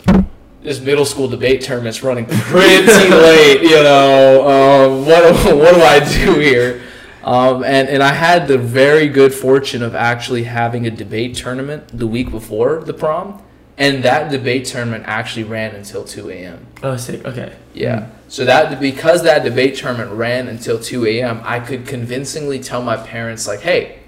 this 0.62 0.78
middle 0.80 1.04
school 1.06 1.26
debate 1.26 1.62
tournament's 1.62 2.04
running 2.04 2.26
pretty 2.26 2.86
late. 3.10 3.62
You 3.62 3.82
know, 3.82 4.48
um, 4.48 5.06
what 5.06 5.24
what 5.56 5.74
do 5.74 5.80
I 5.82 5.98
do 6.24 6.38
here? 6.38 6.82
Um, 7.24 7.62
and 7.64 7.88
and 7.88 8.02
I 8.02 8.12
had 8.12 8.48
the 8.48 8.58
very 8.58 9.08
good 9.08 9.32
fortune 9.32 9.82
of 9.82 9.94
actually 9.94 10.44
having 10.44 10.86
a 10.86 10.90
debate 10.90 11.36
tournament 11.36 11.96
the 11.96 12.06
week 12.06 12.30
before 12.30 12.82
the 12.82 12.94
prom, 12.94 13.42
and 13.78 14.02
that 14.02 14.30
debate 14.30 14.64
tournament 14.64 15.04
actually 15.06 15.44
ran 15.44 15.74
until 15.74 16.04
two 16.04 16.30
a.m. 16.30 16.66
Oh, 16.82 16.96
sick. 16.96 17.24
Okay. 17.24 17.54
Yeah. 17.74 18.08
So 18.28 18.44
that 18.46 18.80
because 18.80 19.22
that 19.24 19.44
debate 19.44 19.76
tournament 19.76 20.10
ran 20.12 20.48
until 20.48 20.80
2 20.80 21.06
a.m., 21.06 21.42
I 21.44 21.60
could 21.60 21.86
convincingly 21.86 22.60
tell 22.60 22.82
my 22.82 22.96
parents 22.96 23.46
like, 23.46 23.60
"Hey, 23.60 23.98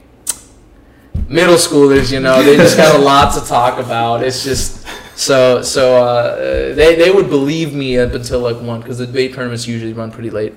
middle 1.29 1.57
schoolers, 1.57 2.13
you 2.13 2.21
know, 2.21 2.43
they 2.43 2.57
just 2.57 2.77
got 2.77 2.99
a 2.99 2.99
lot 2.99 3.35
to 3.35 3.47
talk 3.47 3.79
about. 3.79 4.23
It's 4.23 4.43
just 4.43 4.87
so 5.17 5.63
so 5.63 6.03
uh, 6.03 6.75
they 6.75 6.95
they 6.95 7.11
would 7.11 7.29
believe 7.29 7.75
me 7.75 7.99
up 7.99 8.13
until 8.13 8.41
like 8.41 8.61
one 8.61 8.81
because 8.81 8.99
the 8.99 9.07
debate 9.07 9.35
tournaments 9.35 9.67
usually 9.67 9.93
run 9.93 10.11
pretty 10.11 10.31
late. 10.31 10.55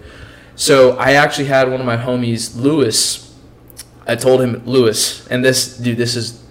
So 0.58 0.98
I 0.98 1.14
actually 1.14 1.46
had 1.46 1.70
one 1.70 1.80
of 1.80 1.86
my 1.86 1.98
homies, 1.98 2.60
Lewis. 2.60 3.32
I 4.08 4.16
told 4.16 4.42
him, 4.42 4.64
Lewis, 4.66 5.28
and 5.28 5.46
this 5.46 5.78
dude, 5.78 5.98
this 5.98 6.16
is 6.16 6.44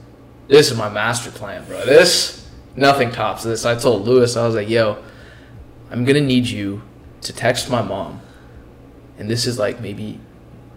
this 0.46 0.70
is 0.70 0.78
my 0.78 0.88
master 0.88 1.32
plan, 1.32 1.64
bro. 1.64 1.84
This 1.84 2.48
nothing 2.76 3.10
tops 3.10 3.42
this. 3.42 3.64
I 3.66 3.74
told 3.74 4.06
Lewis, 4.06 4.36
I 4.36 4.46
was 4.46 4.54
like, 4.54 4.68
yo. 4.68 5.02
I'm 5.90 6.04
gonna 6.04 6.20
need 6.20 6.46
you 6.46 6.82
to 7.22 7.32
text 7.32 7.70
my 7.70 7.82
mom, 7.82 8.20
and 9.18 9.30
this 9.30 9.46
is 9.46 9.58
like 9.58 9.80
maybe 9.80 10.20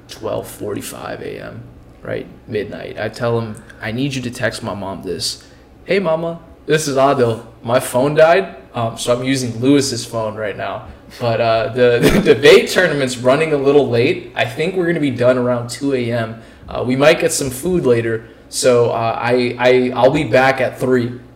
12:45 0.07 1.21
a.m. 1.21 1.63
right 2.01 2.27
midnight. 2.47 2.99
I 2.99 3.09
tell 3.09 3.39
him 3.39 3.63
I 3.81 3.91
need 3.91 4.15
you 4.15 4.21
to 4.23 4.31
text 4.31 4.63
my 4.63 4.73
mom 4.73 5.03
this. 5.03 5.47
Hey 5.85 5.99
mama, 5.99 6.41
this 6.65 6.87
is 6.87 6.95
Adil. 6.95 7.45
My 7.63 7.79
phone 7.79 8.15
died, 8.15 8.55
um, 8.73 8.97
so 8.97 9.15
I'm 9.15 9.23
using 9.23 9.59
Lewis's 9.59 10.05
phone 10.05 10.35
right 10.35 10.55
now. 10.57 10.87
But 11.19 11.41
uh, 11.41 11.73
the, 11.73 11.99
the 12.23 12.35
debate 12.35 12.69
tournament's 12.69 13.17
running 13.17 13.53
a 13.53 13.57
little 13.57 13.89
late. 13.89 14.31
I 14.35 14.45
think 14.45 14.75
we're 14.75 14.87
gonna 14.87 14.99
be 14.99 15.11
done 15.11 15.37
around 15.37 15.69
2 15.69 15.93
a.m. 15.93 16.41
Uh, 16.67 16.83
we 16.85 16.95
might 16.95 17.19
get 17.19 17.31
some 17.31 17.49
food 17.49 17.85
later, 17.85 18.27
so 18.49 18.91
uh, 18.91 19.17
I 19.19 19.55
I 19.57 19.91
I'll 19.95 20.11
be 20.11 20.25
back 20.25 20.61
at 20.61 20.79
three. 20.79 21.19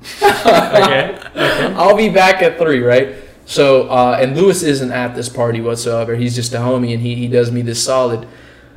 Okay. 0.46 1.18
I'll 1.78 1.96
be 1.96 2.10
back 2.10 2.42
at 2.42 2.58
three, 2.58 2.80
right? 2.80 3.16
So, 3.46 3.90
uh, 3.90 4.18
and 4.20 4.36
Lewis 4.36 4.64
isn't 4.64 4.92
at 4.92 5.16
this 5.16 5.30
party 5.30 5.62
whatsoever. 5.62 6.16
He's 6.16 6.36
just 6.36 6.54
a 6.54 6.58
homie, 6.58 6.94
and 6.94 7.02
he, 7.02 7.16
he 7.16 7.28
does 7.28 7.52
me 7.52 7.62
this 7.62 7.84
solid. 7.84 8.28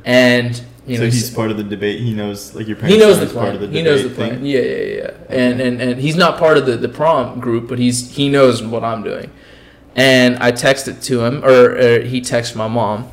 And 0.05 0.61
you 0.85 0.95
so 0.97 1.03
know, 1.03 1.09
he's 1.09 1.29
part 1.29 1.51
of 1.51 1.57
the 1.57 1.63
debate. 1.63 1.99
He 1.99 2.13
knows, 2.13 2.55
like, 2.55 2.67
your 2.67 2.77
parents 2.77 2.95
he 2.95 2.99
knows 2.99 3.19
the 3.19 3.25
he's 3.25 3.33
part 3.33 3.45
plan. 3.51 3.55
of 3.55 3.61
the 3.61 3.67
he 3.77 3.81
knows 3.81 4.03
the 4.03 4.09
plan. 4.09 4.35
thing? 4.35 4.45
Yeah, 4.45 4.59
yeah, 4.61 4.95
yeah. 4.95 5.11
And 5.29 5.59
and 5.61 5.81
and 5.81 5.99
he's 5.99 6.15
not 6.15 6.37
part 6.37 6.57
of 6.57 6.65
the 6.65 6.77
the 6.77 6.89
prom 6.89 7.39
group, 7.39 7.67
but 7.67 7.79
he's 7.79 8.11
he 8.15 8.29
knows 8.29 8.63
what 8.63 8.83
I'm 8.83 9.03
doing. 9.03 9.29
And 9.97 10.37
I 10.37 10.51
texted 10.51 11.03
to 11.05 11.23
him, 11.25 11.43
or, 11.43 11.71
or 11.75 11.99
he 12.01 12.21
texted 12.21 12.55
my 12.55 12.67
mom, 12.67 13.11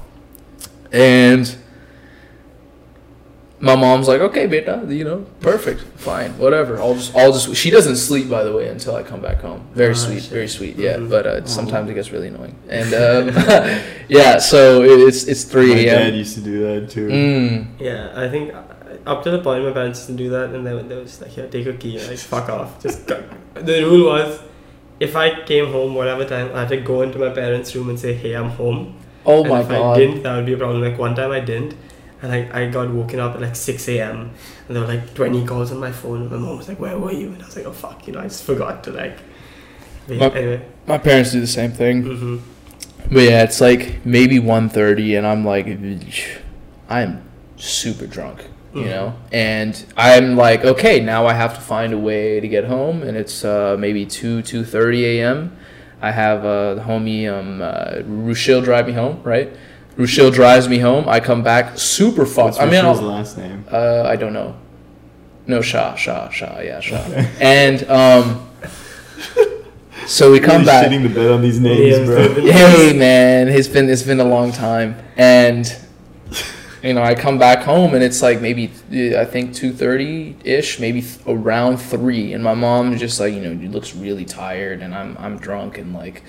and 0.92 1.56
my 3.60 3.74
mom's 3.74 4.06
like, 4.06 4.20
okay, 4.20 4.46
beta, 4.46 4.84
you 4.90 5.04
know, 5.04 5.24
perfect, 5.40 5.80
fine, 5.96 6.36
whatever. 6.36 6.78
I'll 6.78 6.94
just, 6.94 7.16
I'll 7.16 7.32
just. 7.32 7.54
She 7.56 7.70
doesn't 7.70 7.96
sleep, 7.96 8.28
by 8.28 8.44
the 8.44 8.52
way, 8.52 8.68
until 8.68 8.94
I 8.94 9.02
come 9.02 9.22
back 9.22 9.40
home. 9.40 9.66
Very 9.72 9.92
Ah, 9.92 9.94
sweet, 9.94 10.22
very 10.24 10.48
sweet. 10.48 10.76
Yeah, 10.76 10.96
Mhm. 10.98 11.08
but 11.08 11.26
uh, 11.26 11.46
sometimes 11.46 11.88
it 11.88 11.94
gets 11.94 12.10
really 12.12 12.28
annoying. 12.28 12.54
And 12.68 12.92
um, 12.92 13.28
yeah, 14.08 14.36
so 14.38 14.82
it's 14.82 15.24
it's 15.24 15.46
My 15.46 15.52
three 15.52 15.84
dad 15.86 16.02
a.m. 16.08 16.14
used 16.14 16.34
to 16.34 16.42
do 16.42 16.60
that 16.80 16.90
too. 16.90 17.08
Mm. 17.08 17.66
Yeah, 17.80 18.12
I 18.14 18.28
think 18.28 18.52
uh, 18.52 18.60
up 19.10 19.22
to 19.24 19.30
the 19.30 19.38
point 19.40 19.64
my 19.64 19.72
parents 19.72 20.00
used 20.00 20.08
to 20.10 20.16
do 20.24 20.28
that, 20.30 20.52
and 20.52 20.66
then 20.66 20.86
they 20.88 20.96
were 20.96 21.04
just 21.04 21.22
like, 21.22 21.34
yeah, 21.34 21.46
take 21.46 21.64
a 21.66 21.72
key, 21.72 21.98
like 22.06 22.18
fuck 22.18 22.50
off." 22.50 22.82
Just 22.82 23.06
go. 23.06 23.22
the 23.54 23.82
rule 23.84 24.06
was, 24.12 24.40
if 25.00 25.16
I 25.16 25.42
came 25.44 25.66
home 25.72 25.94
whatever 25.94 26.24
time, 26.24 26.54
I 26.54 26.60
had 26.60 26.68
to 26.70 26.76
go 26.78 27.02
into 27.02 27.18
my 27.18 27.30
parents' 27.30 27.74
room 27.74 27.88
and 27.88 27.98
say, 27.98 28.14
"Hey, 28.14 28.34
I'm 28.34 28.50
home." 28.50 28.94
Oh 29.26 29.40
and 29.40 29.48
my 29.50 29.60
if 29.60 29.68
god. 29.68 29.96
I 29.96 29.98
didn't, 29.98 30.22
that 30.22 30.36
would 30.36 30.46
be 30.46 30.52
a 30.52 30.56
problem. 30.56 30.82
Like 30.82 30.98
one 30.98 31.14
time 31.14 31.30
I 31.30 31.40
didn't, 31.40 31.74
and 32.22 32.32
I, 32.32 32.62
I 32.62 32.68
got 32.70 32.90
woken 32.90 33.20
up 33.20 33.34
at 33.34 33.40
like 33.40 33.56
six 33.56 33.88
a.m. 33.88 34.30
and 34.68 34.76
there 34.76 34.82
were 34.82 34.88
like 34.88 35.14
twenty 35.14 35.44
calls 35.46 35.72
on 35.72 35.78
my 35.80 35.92
phone. 35.92 36.22
And 36.22 36.30
my 36.30 36.36
mom 36.38 36.58
was 36.58 36.68
like, 36.68 36.80
"Where 36.80 36.98
were 36.98 37.12
you?" 37.12 37.28
And 37.32 37.42
I 37.42 37.46
was 37.46 37.56
like, 37.56 37.66
"Oh 37.66 37.72
fuck, 37.72 38.06
you 38.06 38.12
know, 38.12 38.20
I 38.20 38.24
just 38.24 38.44
forgot 38.44 38.84
to 38.84 38.92
like." 38.92 39.18
My- 40.08 40.16
anyway. 40.30 40.66
My 40.86 40.98
parents 40.98 41.32
do 41.32 41.40
the 41.40 41.46
same 41.46 41.72
thing. 41.72 42.02
hmm 42.02 42.36
But 43.10 43.20
yeah, 43.22 43.42
it's 43.42 43.60
like 43.60 44.04
maybe 44.04 44.38
1.30 44.38 45.16
and 45.18 45.26
I'm 45.26 45.44
like, 45.44 45.66
I'm 46.88 47.22
super 47.56 48.06
drunk, 48.06 48.46
you 48.74 48.82
Mhm. 48.82 48.90
know? 48.90 49.14
And 49.32 49.84
I'm 49.96 50.36
like, 50.36 50.64
okay, 50.64 51.00
now 51.00 51.26
I 51.26 51.32
have 51.34 51.54
to 51.54 51.60
find 51.60 51.92
a 51.92 51.98
way 51.98 52.40
to 52.40 52.48
get 52.48 52.64
home. 52.64 53.02
And 53.02 53.16
it's 53.16 53.44
uh, 53.44 53.76
maybe 53.78 54.04
2, 54.06 54.42
2.30 54.42 55.02
a.m. 55.18 55.56
I 56.02 56.10
have 56.10 56.44
uh, 56.44 56.74
the 56.74 56.80
homie, 56.82 57.28
um, 57.32 57.62
uh, 57.62 58.02
Rushil 58.06 58.62
drive 58.62 58.86
me 58.86 58.92
home, 58.92 59.20
right? 59.24 59.50
Rushil 59.96 60.32
drives 60.32 60.68
me 60.68 60.78
home. 60.78 61.08
I 61.08 61.20
come 61.20 61.42
back 61.42 61.78
super 61.78 62.22
What's 62.22 62.34
fucked. 62.34 62.60
I 62.60 62.64
mean, 62.66 62.82
Rushil's 62.84 62.98
I'll- 63.00 63.06
last 63.06 63.38
name? 63.38 63.64
uh, 63.70 64.02
I 64.06 64.16
don't 64.16 64.32
know. 64.32 64.54
No, 65.46 65.60
Shah, 65.62 65.94
Shah, 65.94 66.30
Shah, 66.30 66.60
yeah, 66.60 66.80
Shah. 66.80 67.04
And 67.40 67.84
um, 67.90 68.48
so 70.06 70.32
we 70.32 70.40
come 70.40 70.56
Really 70.62 70.64
back. 70.66 70.86
Shitting 70.90 71.02
the 71.02 71.08
bed 71.14 71.30
on 71.30 71.42
these 71.42 71.60
names, 71.60 71.98
Yeah, 71.98 72.04
bro. 72.04 72.28
Hey 72.50 72.92
man, 72.96 73.48
it's 73.48 73.68
been 73.68 73.88
it's 73.88 74.02
been 74.02 74.20
a 74.20 74.24
long 74.24 74.52
time, 74.52 74.96
and 75.16 75.64
you 76.84 76.92
know 76.92 77.02
I 77.02 77.14
come 77.14 77.38
back 77.38 77.62
home 77.62 77.94
and 77.94 78.04
it's 78.04 78.20
like 78.20 78.42
maybe 78.42 78.70
uh, 78.92 79.20
I 79.20 79.24
think 79.24 79.54
two 79.54 79.72
thirty 79.72 80.36
ish, 80.44 80.78
maybe 80.78 81.00
th- 81.00 81.18
around 81.26 81.78
three, 81.78 82.34
and 82.34 82.44
my 82.44 82.54
mom's 82.54 83.00
just 83.00 83.18
like 83.18 83.32
you 83.32 83.40
know 83.40 83.58
she 83.58 83.68
looks 83.68 83.94
really 83.94 84.26
tired, 84.26 84.82
and 84.82 84.94
I'm 84.94 85.16
I'm 85.18 85.38
drunk 85.38 85.78
and 85.78 85.94
like 85.94 86.22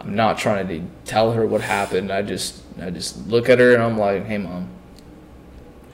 I'm 0.00 0.16
not 0.16 0.36
trying 0.36 0.66
to 0.68 0.82
tell 1.04 1.32
her 1.32 1.46
what 1.46 1.60
happened. 1.60 2.10
I 2.10 2.22
just 2.22 2.62
I 2.82 2.90
just 2.90 3.28
look 3.28 3.48
at 3.48 3.60
her 3.60 3.72
and 3.72 3.82
I'm 3.82 3.96
like, 3.96 4.26
hey 4.26 4.38
mom. 4.38 4.68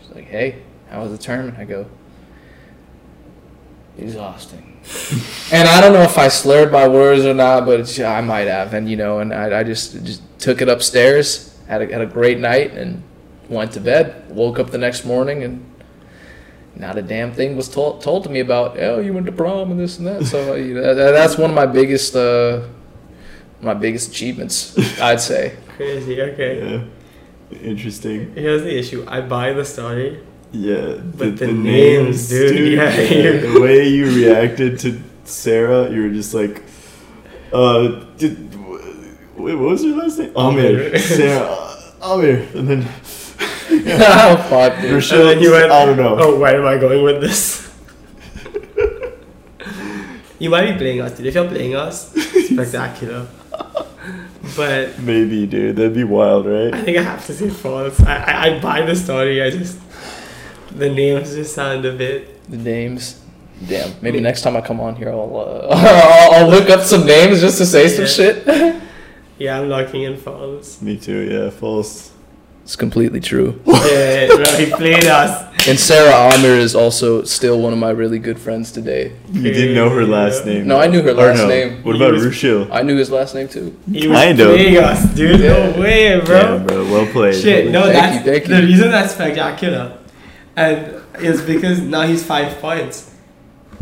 She's 0.01 0.11
like, 0.15 0.27
hey, 0.27 0.63
how 0.89 1.03
was 1.03 1.13
the 1.13 1.19
tournament? 1.19 1.59
I 1.59 1.65
go, 1.65 1.87
exhausting. 3.99 4.81
and 5.53 5.69
I 5.69 5.79
don't 5.83 5.93
know 5.93 6.03
if 6.03 6.17
I 6.17 6.29
slurred 6.29 6.73
my 6.73 6.89
words 6.89 7.27
or 7.27 7.35
not, 7.35 7.67
but 7.67 7.81
it's, 7.81 8.01
I 8.01 8.23
might 8.23 8.49
have. 8.49 8.73
And 8.73 8.91
you 8.91 8.97
know, 8.97 9.19
and 9.19 9.35
I, 9.35 9.61
I 9.61 9.63
just 9.63 10.03
just 10.07 10.23
took 10.41 10.63
it 10.63 10.71
upstairs, 10.71 11.55
had 11.69 11.83
a, 11.83 11.93
had 11.93 12.01
a 12.01 12.07
great 12.07 12.39
night, 12.39 12.73
and 12.73 13.03
went 13.51 13.73
to 13.73 13.81
bed. 13.81 14.31
Woke 14.31 14.59
up 14.59 14.71
the 14.71 14.79
next 14.79 15.05
morning, 15.05 15.43
and 15.43 15.67
not 16.75 16.97
a 16.97 17.03
damn 17.03 17.33
thing 17.33 17.57
was 17.57 17.69
told 17.69 18.01
told 18.01 18.25
to 18.25 18.31
me 18.31 18.41
about. 18.41 18.79
Oh, 18.79 18.99
you 19.01 19.13
went 19.13 19.27
to 19.27 19.33
prom 19.33 19.71
and 19.71 19.79
this 19.79 19.99
and 19.99 20.07
that. 20.07 20.25
So 20.27 20.55
you 20.55 20.75
know, 20.75 20.95
that's 20.95 21.37
one 21.37 21.51
of 21.51 21.57
my 21.57 21.67
biggest 21.67 22.17
uh, 22.17 22.63
my 23.61 23.75
biggest 23.75 24.11
achievements, 24.11 24.79
I'd 25.01 25.21
say. 25.21 25.57
Crazy. 25.77 26.21
Okay. 26.21 26.53
Yeah. 27.51 27.59
Interesting. 27.63 28.33
Here's 28.35 28.63
the 28.63 28.79
issue. 28.79 29.05
I 29.09 29.21
buy 29.21 29.53
the 29.53 29.65
story. 29.65 30.21
Yeah. 30.53 30.97
But 31.19 31.37
the 31.39 31.49
names, 31.53 32.29
dude, 32.29 32.73
yeah, 32.75 32.97
you- 33.01 33.53
The 33.55 33.61
way 33.61 33.89
you 33.89 34.07
reacted 34.07 34.79
to 34.81 35.01
Sarah, 35.25 35.91
you 35.91 36.03
were 36.03 36.11
just 36.11 36.33
like, 36.35 36.63
uh, 37.53 38.05
did, 38.19 38.55
wait, 39.37 39.55
what 39.55 39.71
was 39.71 39.85
your 39.85 39.97
last 39.97 40.19
name? 40.19 40.33
Amir. 40.37 40.89
Amir. 40.89 40.99
Sarah. 40.99 41.47
uh, 41.47 42.15
Amir. 42.15 42.47
And 42.55 42.69
then. 42.69 42.89
Oh, 43.73 44.47
fuck, 44.49 44.81
dude. 44.81 44.93
Rushil, 44.93 45.33
And 45.33 45.41
you 45.41 45.53
went, 45.53 45.71
I 45.71 45.85
don't 45.87 45.97
know. 45.97 46.17
Oh, 46.19 46.39
where 46.39 46.57
am 46.61 46.67
I 46.67 46.79
going 46.79 47.03
with 47.05 47.21
this? 47.21 47.69
you 50.39 50.51
might 50.51 50.73
be 50.73 50.77
playing 50.79 51.01
us, 51.01 51.17
dude. 51.17 51.27
If 51.27 51.35
you're 51.35 51.49
playing 51.49 51.75
us, 51.77 52.13
spectacular. 52.47 53.27
But 54.57 54.99
Maybe, 54.99 55.47
dude. 55.47 55.77
That'd 55.77 55.95
be 55.95 56.05
wild, 56.05 56.47
right? 56.47 56.75
I 56.75 56.83
think 56.83 56.99
I 56.99 57.03
have 57.03 57.25
to 57.27 57.33
say 57.35 57.51
false. 57.51 58.01
I, 58.03 58.17
I, 58.17 58.47
I 58.57 58.61
buy 58.61 58.83
the 58.83 58.97
story. 58.97 59.43
I 59.43 59.51
just 59.51 59.79
the 60.73 60.89
names 60.89 61.35
just 61.35 61.55
sound 61.55 61.85
a 61.85 61.93
bit. 61.93 62.49
The 62.51 62.57
names. 62.57 63.23
Damn. 63.69 63.93
Maybe 64.01 64.21
next 64.21 64.43
time 64.43 64.57
I 64.57 64.63
come 64.63 64.81
on 64.81 64.97
here, 64.97 65.11
I'll 65.11 65.37
uh, 65.37 65.69
I'll, 65.71 66.33
I'll 66.45 66.51
look 66.51 66.71
up 66.71 66.81
some 66.81 67.05
names 67.07 67.41
just 67.41 67.59
to 67.59 67.67
say 67.67 67.89
some 67.89 68.07
shit. 68.07 68.47
Yeah, 69.41 69.59
I'm 69.59 69.71
locking 69.71 70.03
in 70.03 70.19
false. 70.19 70.83
Me 70.83 70.99
too, 70.99 71.21
yeah. 71.21 71.49
False. 71.49 72.13
It's 72.63 72.77
completely 72.77 73.21
true. 73.21 73.61
yeah, 73.67 74.29
bro, 74.29 74.45
he 74.57 74.67
played 74.71 75.05
us. 75.07 75.47
And 75.69 75.79
Sarah 75.79 76.33
Amir 76.35 76.55
is 76.57 76.75
also 76.75 77.23
still 77.25 77.61
one 77.61 77.73
of 77.73 77.79
my 77.79 77.91
really 77.91 78.19
good 78.19 78.39
friends 78.39 78.71
today. 78.73 79.13
You 79.33 79.43
didn't 79.43 79.75
know 79.75 79.91
her 79.91 80.05
last 80.05 80.47
name. 80.47 80.67
No, 80.69 80.79
I 80.79 80.87
knew 80.87 81.03
her 81.03 81.13
last 81.13 81.39
no. 81.39 81.49
name. 81.49 81.83
What 81.83 81.97
He 81.97 82.01
about 82.03 82.15
was- 82.15 82.25
Rushil? 82.25 82.69
I 82.71 82.83
knew 82.83 82.97
his 82.97 83.11
last 83.11 83.35
name 83.35 83.49
too. 83.49 83.77
He 83.91 84.07
was 84.09 84.17
Kind 84.17 84.41
of. 84.41 84.55
playing 84.55 84.77
us, 84.79 85.05
dude. 85.15 85.41
Yeah. 85.41 85.71
No 85.73 85.81
way, 85.81 86.21
bro. 86.21 86.37
Yeah, 86.39 86.59
bro. 86.65 86.85
Well 86.91 87.07
played. 87.07 87.35
Shit, 87.35 87.71
no, 87.73 87.83
Thank 87.83 87.95
that's 87.95 88.27
you, 88.27 88.33
thank 88.33 88.45
the 88.47 88.61
you. 88.61 88.67
reason 88.69 88.91
that's 88.91 89.13
spectacular, 89.15 89.99
and 90.57 90.95
is 91.19 91.43
because 91.43 91.81
now 91.81 92.03
he's 92.03 92.25
five 92.25 92.59
points, 92.61 93.11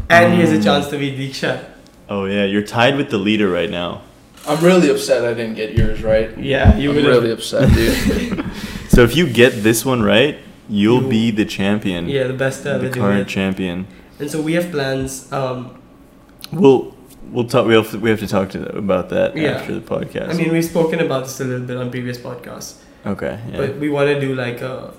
and 0.09 0.35
he 0.35 0.41
has 0.41 0.51
a 0.51 0.57
Mm. 0.59 0.65
chance 0.65 0.89
to 0.89 0.99
beat 0.99 1.19
Diksha. 1.19 1.61
Oh 2.09 2.25
yeah, 2.25 2.45
you're 2.45 2.63
tied 2.63 2.97
with 2.97 3.11
the 3.11 3.19
leader 3.19 3.49
right 3.51 3.71
now. 3.71 4.01
I'm 4.49 4.65
really 4.65 4.89
upset 4.91 5.25
I 5.25 5.35
didn't 5.35 5.55
get 5.57 5.75
yours 5.77 6.03
right. 6.03 6.37
Yeah, 6.39 6.77
you 6.77 6.91
I'm 6.91 6.97
would 6.97 7.05
really 7.05 7.31
upset, 7.33 7.73
dude. 7.75 8.45
So 8.89 9.03
if 9.05 9.15
you 9.15 9.27
get 9.31 9.63
this 9.63 9.85
one 9.85 10.03
right, 10.03 10.39
you'll 10.69 11.03
You- 11.05 11.09
be 11.09 11.31
the 11.31 11.45
champion. 11.45 12.09
Yeah, 12.09 12.27
the 12.27 12.33
best 12.33 12.67
ever 12.67 12.89
the 12.89 12.91
current 13.01 13.29
it. 13.29 13.29
champion. 13.29 13.87
And 14.19 14.29
so 14.31 14.41
we 14.43 14.55
have 14.55 14.71
plans. 14.71 15.31
Um, 15.33 15.75
We'll 16.53 16.95
we'll 17.31 17.45
talk. 17.47 17.67
We 17.67 17.75
have 17.75 17.91
to, 17.91 17.99
we 17.99 18.09
have 18.11 18.21
to 18.21 18.27
talk 18.27 18.49
to 18.51 18.61
about 18.77 19.11
that 19.11 19.37
Yeah. 19.37 19.51
after 19.61 19.75
the 19.75 19.81
podcast. 19.95 20.31
I 20.31 20.33
mean, 20.33 20.51
we've 20.51 20.65
spoken 20.65 20.99
about 21.01 21.25
this 21.25 21.39
a 21.41 21.45
little 21.45 21.67
bit 21.67 21.77
on 21.77 21.91
previous 21.91 22.17
podcasts, 22.19 22.77
okay. 23.07 23.39
Yeah. 23.51 23.59
but 23.59 23.77
we 23.77 23.89
want 23.91 24.09
to 24.09 24.19
do 24.19 24.35
like 24.35 24.63
a, 24.63 24.95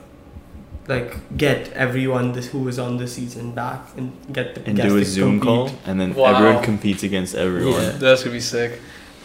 like 0.88 1.16
get 1.38 1.72
everyone 1.74 2.34
this 2.34 2.48
who 2.48 2.60
was 2.60 2.78
on 2.78 2.98
this 2.98 3.14
season 3.16 3.52
back 3.52 3.82
and 3.98 4.12
get 4.32 4.54
the 4.56 4.62
and 4.68 4.78
do 4.78 4.98
a 4.98 5.04
Zoom 5.04 5.40
compete. 5.40 5.48
call, 5.48 5.72
and 5.88 6.00
then 6.00 6.14
Wow. 6.14 6.36
everyone 6.36 6.64
competes 6.64 7.02
against 7.04 7.34
everyone. 7.36 7.82
Yeah. 7.82 7.98
That's 7.98 8.22
gonna 8.24 8.34
be 8.36 8.40
sick. 8.42 8.80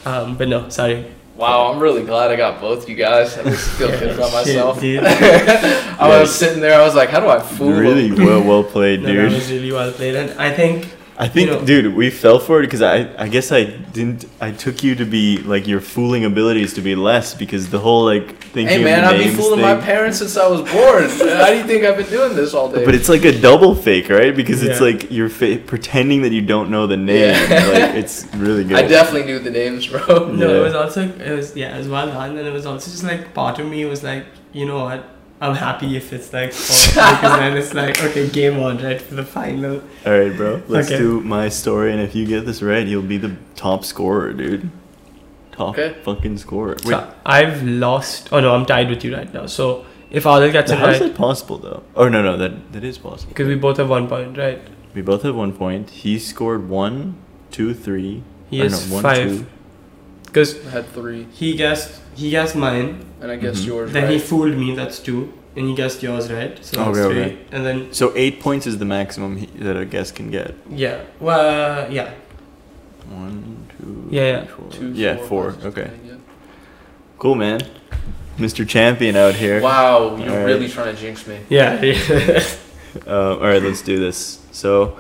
Um, 0.04 0.36
but 0.36 0.48
no, 0.48 0.68
sorry. 0.68 1.06
Wow, 1.36 1.72
I'm 1.72 1.80
really 1.80 2.04
glad 2.04 2.30
I 2.30 2.36
got 2.36 2.60
both 2.60 2.88
you 2.88 2.94
guys. 2.94 3.36
I 3.36 3.42
just 3.42 3.70
feel 3.70 3.88
good 3.88 4.10
about 4.14 4.30
Shit, 4.46 4.54
myself. 4.56 4.80
dude. 4.80 5.02
I 5.04 6.20
was 6.20 6.32
sitting 6.32 6.60
there, 6.60 6.80
I 6.80 6.84
was 6.84 6.94
like, 6.94 7.08
how 7.10 7.18
do 7.20 7.28
I 7.28 7.40
fool 7.40 7.72
Really 7.72 8.08
them? 8.10 8.24
well 8.24 8.42
well 8.44 8.62
played, 8.64 9.00
No, 9.02 9.06
that 9.08 9.12
dude. 9.14 9.32
was 9.32 9.50
really 9.50 9.72
well 9.72 9.90
played, 9.92 10.14
and 10.14 10.30
I 10.40 10.52
think 10.54 10.93
I 11.16 11.28
think, 11.28 11.48
you 11.48 11.54
know- 11.56 11.64
dude, 11.64 11.94
we 11.94 12.10
fell 12.10 12.40
for 12.40 12.58
it 12.60 12.62
because 12.66 12.82
I, 12.82 13.08
I 13.16 13.28
guess 13.28 13.52
I 13.52 13.64
didn't. 13.64 14.24
I 14.40 14.50
took 14.50 14.82
you 14.82 14.96
to 14.96 15.04
be 15.04 15.38
like 15.38 15.68
your 15.68 15.80
fooling 15.80 16.24
abilities 16.24 16.74
to 16.74 16.80
be 16.80 16.96
less 16.96 17.34
because 17.34 17.70
the 17.70 17.78
whole 17.78 18.04
like 18.04 18.36
thinking. 18.46 18.66
Hey 18.66 18.76
of 18.78 18.82
man, 18.82 19.04
I've 19.04 19.12
been 19.18 19.28
names 19.28 19.36
fooling 19.38 19.60
my 19.60 19.76
parents 19.76 20.18
since 20.18 20.36
I 20.36 20.48
was 20.48 20.62
born. 20.62 21.04
How 21.38 21.50
do 21.50 21.56
you 21.56 21.62
think 21.64 21.84
I've 21.84 21.96
been 21.96 22.08
doing 22.10 22.34
this 22.34 22.52
all 22.52 22.68
day? 22.68 22.84
But 22.84 22.96
it's 22.96 23.08
like 23.08 23.24
a 23.24 23.38
double 23.40 23.76
fake, 23.76 24.08
right? 24.08 24.34
Because 24.34 24.64
it's 24.64 24.80
like 24.80 25.10
you're 25.12 25.28
fa- 25.28 25.58
pretending 25.64 26.22
that 26.22 26.32
you 26.32 26.42
don't 26.42 26.68
know 26.68 26.88
the 26.88 26.96
name. 26.96 27.30
Yeah. 27.30 27.66
like 27.68 27.94
it's 28.02 28.26
really 28.34 28.64
good. 28.64 28.76
I 28.76 28.88
definitely 28.88 29.26
knew 29.30 29.38
the 29.38 29.50
names, 29.52 29.86
bro. 29.86 30.32
No, 30.32 30.48
Yeah. 30.50 30.58
it 30.58 30.62
was 30.62 30.74
also 30.74 31.08
it 31.08 31.30
was 31.30 31.54
yeah, 31.54 31.74
it 31.76 31.78
was 31.78 31.88
well 31.88 32.06
done, 32.08 32.36
and 32.36 32.46
it 32.46 32.52
was 32.52 32.66
also 32.66 32.90
just 32.90 33.04
like 33.04 33.32
part 33.34 33.60
of 33.60 33.66
me 33.68 33.84
was 33.84 34.02
like, 34.02 34.26
you 34.52 34.66
know 34.66 34.82
what, 34.84 35.04
I'm 35.44 35.54
happy 35.54 35.96
if 35.96 36.12
it's 36.12 36.32
like 36.32 36.52
false, 36.52 36.86
because 36.88 37.38
then 37.38 37.56
it's 37.56 37.74
like 37.74 38.02
okay, 38.02 38.28
game 38.30 38.58
on, 38.60 38.78
right 38.82 39.00
for 39.00 39.14
the 39.14 39.24
final. 39.24 39.82
All 40.06 40.18
right, 40.18 40.34
bro. 40.34 40.62
Let's 40.68 40.88
Okay. 40.88 40.96
do 40.98 41.20
my 41.20 41.48
story, 41.50 41.92
and 41.92 42.00
if 42.00 42.14
you 42.14 42.24
get 42.26 42.46
this 42.46 42.62
right, 42.62 42.86
you'll 42.86 43.02
be 43.02 43.18
the 43.18 43.36
top 43.54 43.84
scorer, 43.84 44.32
dude. 44.32 44.70
Top 45.52 45.70
Okay. 45.78 45.94
fucking 46.02 46.38
scorer. 46.38 46.76
Wait, 46.84 46.94
So 46.94 47.12
I've 47.26 47.62
lost. 47.62 48.30
Oh 48.32 48.40
no, 48.40 48.54
I'm 48.54 48.64
tied 48.64 48.88
with 48.88 49.04
you 49.04 49.14
right 49.14 49.32
now. 49.34 49.44
So 49.46 49.84
if 50.10 50.24
Adil 50.24 50.50
gets 50.50 50.70
it 50.72 50.78
how 50.78 50.88
is 50.88 51.00
right, 51.00 51.08
that 51.08 51.14
possible 51.16 51.58
though? 51.58 51.82
Oh 51.94 52.08
no, 52.08 52.22
no, 52.22 52.36
that 52.38 52.72
that 52.72 52.82
is 52.84 52.96
possible. 52.98 53.28
because 53.28 53.46
we 53.46 53.54
both 53.54 53.76
have 53.76 53.90
one 53.90 54.08
point, 54.08 54.38
right? 54.38 54.60
We 54.94 55.02
both 55.02 55.22
have 55.24 55.36
one 55.36 55.52
point. 55.52 55.90
He 55.90 56.18
scored 56.18 56.68
one, 56.70 57.16
two, 57.50 57.74
three. 57.74 58.22
He 58.48 58.60
has 58.60 58.88
no, 58.88 58.94
one, 58.94 59.02
five. 59.02 59.28
two. 59.28 59.46
Because 60.26 60.66
I 60.66 60.70
had 60.70 60.86
three, 60.88 61.26
he 61.32 61.54
guessed 61.56 62.00
he 62.14 62.30
guessed 62.30 62.56
mine, 62.56 63.04
and 63.20 63.30
I 63.30 63.36
guessed 63.36 63.62
Mhm. 63.62 63.66
yours 63.66 63.92
then 63.92 64.04
right. 64.04 64.12
he 64.12 64.18
fooled 64.18 64.56
me. 64.56 64.74
That's 64.74 64.98
two, 64.98 65.32
and 65.56 65.68
he 65.68 65.74
guessed 65.74 66.02
yours 66.02 66.30
right. 66.32 66.58
So 66.64 66.76
that's 66.76 66.98
Okay, 66.98 67.08
three. 67.14 67.22
okay. 67.22 67.36
And 67.52 67.64
then 67.66 67.78
So 67.92 68.12
eight 68.16 68.40
points 68.40 68.66
is 68.66 68.78
the 68.78 68.84
maximum 68.84 69.36
he, 69.36 69.46
that 69.64 69.76
a 69.76 69.84
guest 69.84 70.14
can 70.14 70.30
get. 70.30 70.54
yeah, 70.70 70.96
well 71.20 71.90
yeah, 71.90 72.10
One, 73.10 73.66
two, 73.78 74.08
Yeah, 74.10 74.22
yeah. 74.32 74.44
four. 74.46 74.66
Two, 74.70 74.90
yeah, 74.94 75.16
four, 75.16 75.52
four. 75.52 75.68
Okay, 75.68 75.90
yeah. 76.06 76.14
cool, 77.18 77.34
man. 77.34 77.60
Mr. 78.38 78.66
Champion 78.66 79.14
out 79.14 79.34
here. 79.36 79.60
Wow, 79.60 80.16
you're 80.16 80.30
Alright. 80.30 80.46
really 80.46 80.68
trying 80.68 80.94
to 80.94 81.00
jinx 81.00 81.26
me. 81.26 81.38
Yeah. 81.48 81.80
Uh, 83.08 83.32
all 83.34 83.40
right, 83.40 83.60
let's 83.60 83.82
do 83.82 83.98
this. 83.98 84.38
So, 84.52 84.96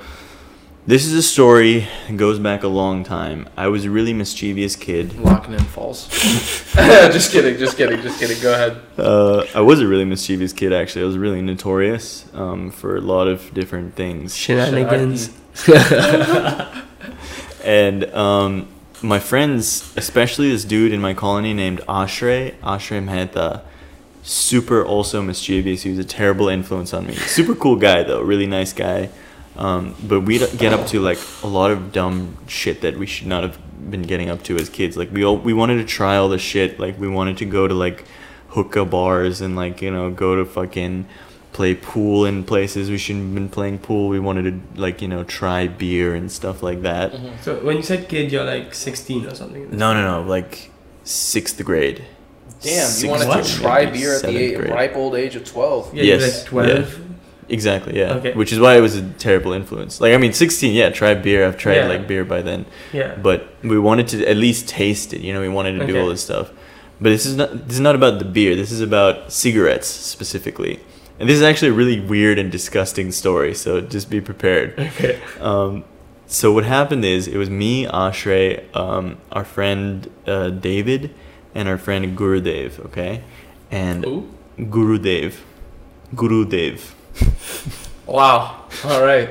this 0.86 1.06
is 1.06 1.12
a 1.14 1.22
story 1.22 1.88
that 2.08 2.16
goes 2.16 2.38
back 2.38 2.62
a 2.62 2.68
long 2.68 3.04
time. 3.04 3.48
I 3.56 3.68
was 3.68 3.84
a 3.84 3.90
really 3.90 4.12
mischievous 4.12 4.76
kid. 4.76 5.18
Locking 5.18 5.54
in 5.54 5.60
false. 5.60 6.08
just 6.74 7.32
kidding, 7.32 7.58
just 7.58 7.76
kidding, 7.76 8.02
just 8.02 8.18
kidding. 8.18 8.40
Go 8.42 8.52
ahead. 8.52 8.80
Uh, 8.98 9.44
I 9.54 9.60
was 9.60 9.80
a 9.80 9.86
really 9.86 10.04
mischievous 10.04 10.52
kid, 10.52 10.72
actually. 10.72 11.02
I 11.02 11.06
was 11.06 11.18
really 11.18 11.42
notorious 11.42 12.26
um, 12.34 12.70
for 12.70 12.96
a 12.96 13.00
lot 13.00 13.28
of 13.28 13.52
different 13.54 13.94
things. 13.94 14.36
Shenanigans. 14.36 15.30
And 17.64 18.04
um, 18.14 18.68
my 19.02 19.18
friends, 19.18 19.92
especially 19.96 20.50
this 20.50 20.64
dude 20.64 20.92
in 20.92 21.00
my 21.00 21.14
colony 21.14 21.54
named 21.54 21.80
Ashray, 21.88 22.54
Ashray 22.60 23.02
Mehta, 23.02 23.62
super 24.22 24.84
also 24.84 25.22
mischievous. 25.22 25.82
He 25.82 25.90
was 25.90 25.98
a 25.98 26.04
terrible 26.04 26.48
influence 26.48 26.92
on 26.92 27.06
me. 27.06 27.14
Super 27.14 27.54
cool 27.54 27.76
guy 27.76 28.02
though, 28.02 28.20
really 28.20 28.46
nice 28.46 28.74
guy. 28.74 29.08
Um, 29.56 29.94
but 30.02 30.22
we'd 30.22 30.46
get 30.58 30.72
up 30.72 30.86
to 30.88 31.00
like 31.00 31.18
a 31.42 31.46
lot 31.46 31.70
of 31.70 31.92
dumb 31.92 32.36
shit 32.48 32.80
that 32.80 32.96
we 32.96 33.06
should 33.06 33.28
not 33.28 33.44
have 33.44 33.58
been 33.90 34.02
getting 34.02 34.28
up 34.28 34.42
to 34.44 34.56
as 34.56 34.68
kids. 34.68 34.96
Like 34.96 35.12
we 35.12 35.24
all, 35.24 35.36
we 35.36 35.52
wanted 35.52 35.76
to 35.76 35.84
try 35.84 36.16
all 36.16 36.28
the 36.28 36.38
shit. 36.38 36.80
Like 36.80 36.98
we 36.98 37.08
wanted 37.08 37.36
to 37.38 37.44
go 37.44 37.68
to 37.68 37.74
like 37.74 38.04
hookah 38.48 38.84
bars 38.84 39.40
and 39.40 39.56
like 39.56 39.82
you 39.82 39.90
know 39.90 40.10
go 40.10 40.36
to 40.36 40.44
fucking 40.44 41.06
play 41.52 41.74
pool 41.74 42.24
in 42.24 42.42
places 42.42 42.90
we 42.90 42.98
shouldn't 42.98 43.26
have 43.26 43.34
been 43.34 43.48
playing 43.48 43.78
pool. 43.78 44.08
We 44.08 44.18
wanted 44.18 44.74
to 44.74 44.80
like 44.80 45.00
you 45.00 45.08
know 45.08 45.22
try 45.24 45.68
beer 45.68 46.14
and 46.14 46.30
stuff 46.30 46.62
like 46.62 46.82
that. 46.82 47.12
Mm-hmm. 47.12 47.42
So 47.42 47.64
when 47.64 47.76
you 47.76 47.82
said 47.82 48.08
kid, 48.08 48.32
you're 48.32 48.44
like 48.44 48.74
16 48.74 49.26
or 49.26 49.34
something. 49.34 49.70
No, 49.70 49.94
no, 49.94 50.22
no. 50.22 50.28
Like 50.28 50.72
sixth 51.04 51.64
grade. 51.64 52.04
Damn, 52.60 52.72
you 52.72 52.86
Sixth 52.86 53.06
wanted 53.28 53.44
to 53.44 53.60
try 53.60 53.86
beer 53.86 54.16
at 54.16 54.22
the 54.22 54.54
seventh 54.54 54.70
ripe 54.70 54.96
old 54.96 55.14
age 55.14 55.36
of 55.36 55.44
12. 55.44 55.94
Yeah, 55.94 56.02
you're 56.02 56.18
Yes, 56.18 56.38
like 56.38 56.46
12. 56.46 57.03
Exactly, 57.48 57.98
yeah. 57.98 58.14
Okay. 58.14 58.32
Which 58.32 58.52
is 58.52 58.58
why 58.58 58.76
it 58.76 58.80
was 58.80 58.96
a 58.96 59.02
terrible 59.12 59.52
influence. 59.52 60.00
Like, 60.00 60.14
I 60.14 60.16
mean, 60.16 60.32
16, 60.32 60.72
yeah, 60.74 60.88
tried 60.90 61.22
beer. 61.22 61.46
I've 61.46 61.58
tried, 61.58 61.76
Yeah. 61.76 61.88
like, 61.88 62.06
beer 62.08 62.24
by 62.24 62.40
then. 62.42 62.64
Yeah. 62.92 63.16
But 63.16 63.48
we 63.62 63.78
wanted 63.78 64.08
to 64.08 64.26
at 64.26 64.36
least 64.36 64.68
taste 64.68 65.12
it, 65.12 65.20
you 65.20 65.32
know, 65.34 65.40
we 65.40 65.48
wanted 65.48 65.78
to 65.78 65.86
do 65.86 66.00
all 66.00 66.08
this 66.08 66.22
stuff. 66.22 66.50
But 67.00 67.10
this 67.10 67.26
is 67.26 67.36
not 67.36 67.66
this 67.68 67.74
is 67.74 67.80
not 67.80 67.94
about 67.96 68.18
the 68.20 68.24
beer. 68.24 68.54
This 68.54 68.70
is 68.72 68.80
about 68.80 69.32
cigarettes 69.32 69.88
specifically. 69.88 70.78
And 71.18 71.28
this 71.28 71.36
is 71.36 71.42
actually 71.42 71.68
a 71.68 71.74
really 71.74 72.00
weird 72.00 72.38
and 72.38 72.50
disgusting 72.50 73.12
story, 73.12 73.52
so 73.54 73.80
just 73.80 74.08
be 74.10 74.20
prepared. 74.20 74.74
Okay. 74.78 75.20
Um, 75.40 75.84
so 76.26 76.50
what 76.52 76.64
happened 76.64 77.04
is 77.04 77.28
it 77.28 77.36
was 77.36 77.50
me, 77.50 77.84
Ashray, 77.86 78.64
um, 78.74 79.18
our 79.32 79.44
friend 79.44 80.08
uh, 80.26 80.48
David, 80.50 81.10
and 81.54 81.68
our 81.68 81.78
friend 81.78 82.16
Gurudev. 82.16 82.80
Okay, 82.86 83.22
and 83.70 84.04
Who? 84.04 84.28
Gurudev, 84.58 85.34
Gurudev. 86.14 86.94
Wow. 88.06 88.66
All 88.84 89.02
right. 89.04 89.30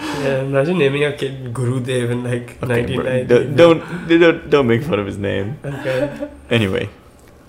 Yeah, 0.00 0.40
imagine 0.42 0.78
naming 0.78 1.02
your 1.02 1.12
kid 1.12 1.52
Guru 1.54 1.80
Dev 1.80 2.10
in 2.10 2.24
like 2.24 2.58
Okay, 2.62 2.96
1990. 2.96 3.26
don't, 3.26 3.56
don't 3.56 4.08
don't 4.20 4.50
don't 4.50 4.66
make 4.66 4.82
fun 4.82 4.98
of 4.98 5.06
his 5.06 5.18
name. 5.18 5.58
Okay. 5.64 6.28
Anyway, 6.50 6.88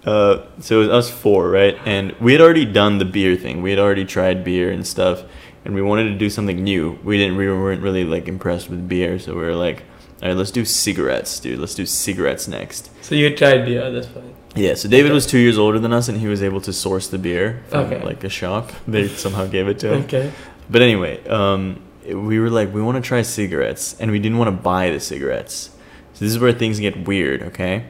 uh, 0.06 0.44
so 0.60 0.76
it 0.82 0.88
was 0.88 0.90
us 0.90 1.10
four, 1.10 1.50
right? 1.50 1.78
And 1.86 2.12
we 2.20 2.34
had 2.34 2.42
already 2.42 2.66
done 2.66 2.98
the 3.00 3.06
beer 3.06 3.36
thing. 3.36 3.62
We 3.62 3.70
had 3.72 3.80
already 3.80 4.06
tried 4.06 4.44
beer 4.44 4.70
and 4.72 4.86
stuff, 4.86 5.24
and 5.66 5.74
we 5.74 5.82
wanted 5.82 6.10
to 6.10 6.16
do 6.18 6.30
something 6.30 6.64
new. 6.64 7.00
We 7.04 7.18
didn't. 7.18 7.38
We 7.38 7.48
weren't 7.48 7.82
really 7.82 8.04
like 8.04 8.28
impressed 8.28 8.70
with 8.70 8.88
beer, 8.88 9.18
so 9.18 9.34
we 9.34 9.42
were 9.42 9.56
like, 9.56 9.84
all 10.22 10.30
right, 10.30 10.38
let's 10.38 10.52
do 10.52 10.64
cigarettes, 10.66 11.40
dude. 11.40 11.60
Let's 11.60 11.76
do 11.76 11.86
cigarettes 11.86 12.48
next. 12.48 12.92
So 13.04 13.16
you 13.16 13.36
tried 13.36 13.66
beer 13.66 13.82
at 13.82 13.92
this 13.92 14.06
point. 14.06 14.36
Yeah, 14.56 14.74
so 14.76 14.90
David 14.90 15.12
was 15.14 15.26
two 15.26 15.38
years 15.38 15.58
older 15.58 15.80
than 15.80 15.94
us, 15.94 16.10
and 16.10 16.18
he 16.20 16.28
was 16.28 16.44
able 16.44 16.60
to 16.62 16.74
source 16.74 17.08
the 17.08 17.18
beer 17.18 17.64
from 17.70 17.86
Okay. 17.86 18.04
like 18.04 18.24
a 18.24 18.30
shop. 18.30 18.72
They 18.88 19.08
somehow 19.08 19.46
gave 19.46 19.68
it 19.68 19.80
to 19.80 19.94
him. 19.94 20.04
Okay. 20.04 20.32
But 20.70 20.82
anyway, 20.82 21.26
um, 21.28 21.80
we 22.06 22.40
were 22.40 22.50
like, 22.50 22.74
we 22.74 22.82
want 22.82 22.96
to 23.02 23.08
try 23.08 23.22
cigarettes, 23.22 23.96
and 24.00 24.12
we 24.12 24.20
didn't 24.20 24.38
want 24.38 24.50
to 24.50 24.62
buy 24.64 24.90
the 24.90 25.00
cigarettes. 25.00 25.70
So 26.14 26.26
this 26.26 26.32
is 26.34 26.40
where 26.40 26.52
things 26.52 26.80
get 26.80 27.08
weird, 27.08 27.42
okay? 27.44 27.86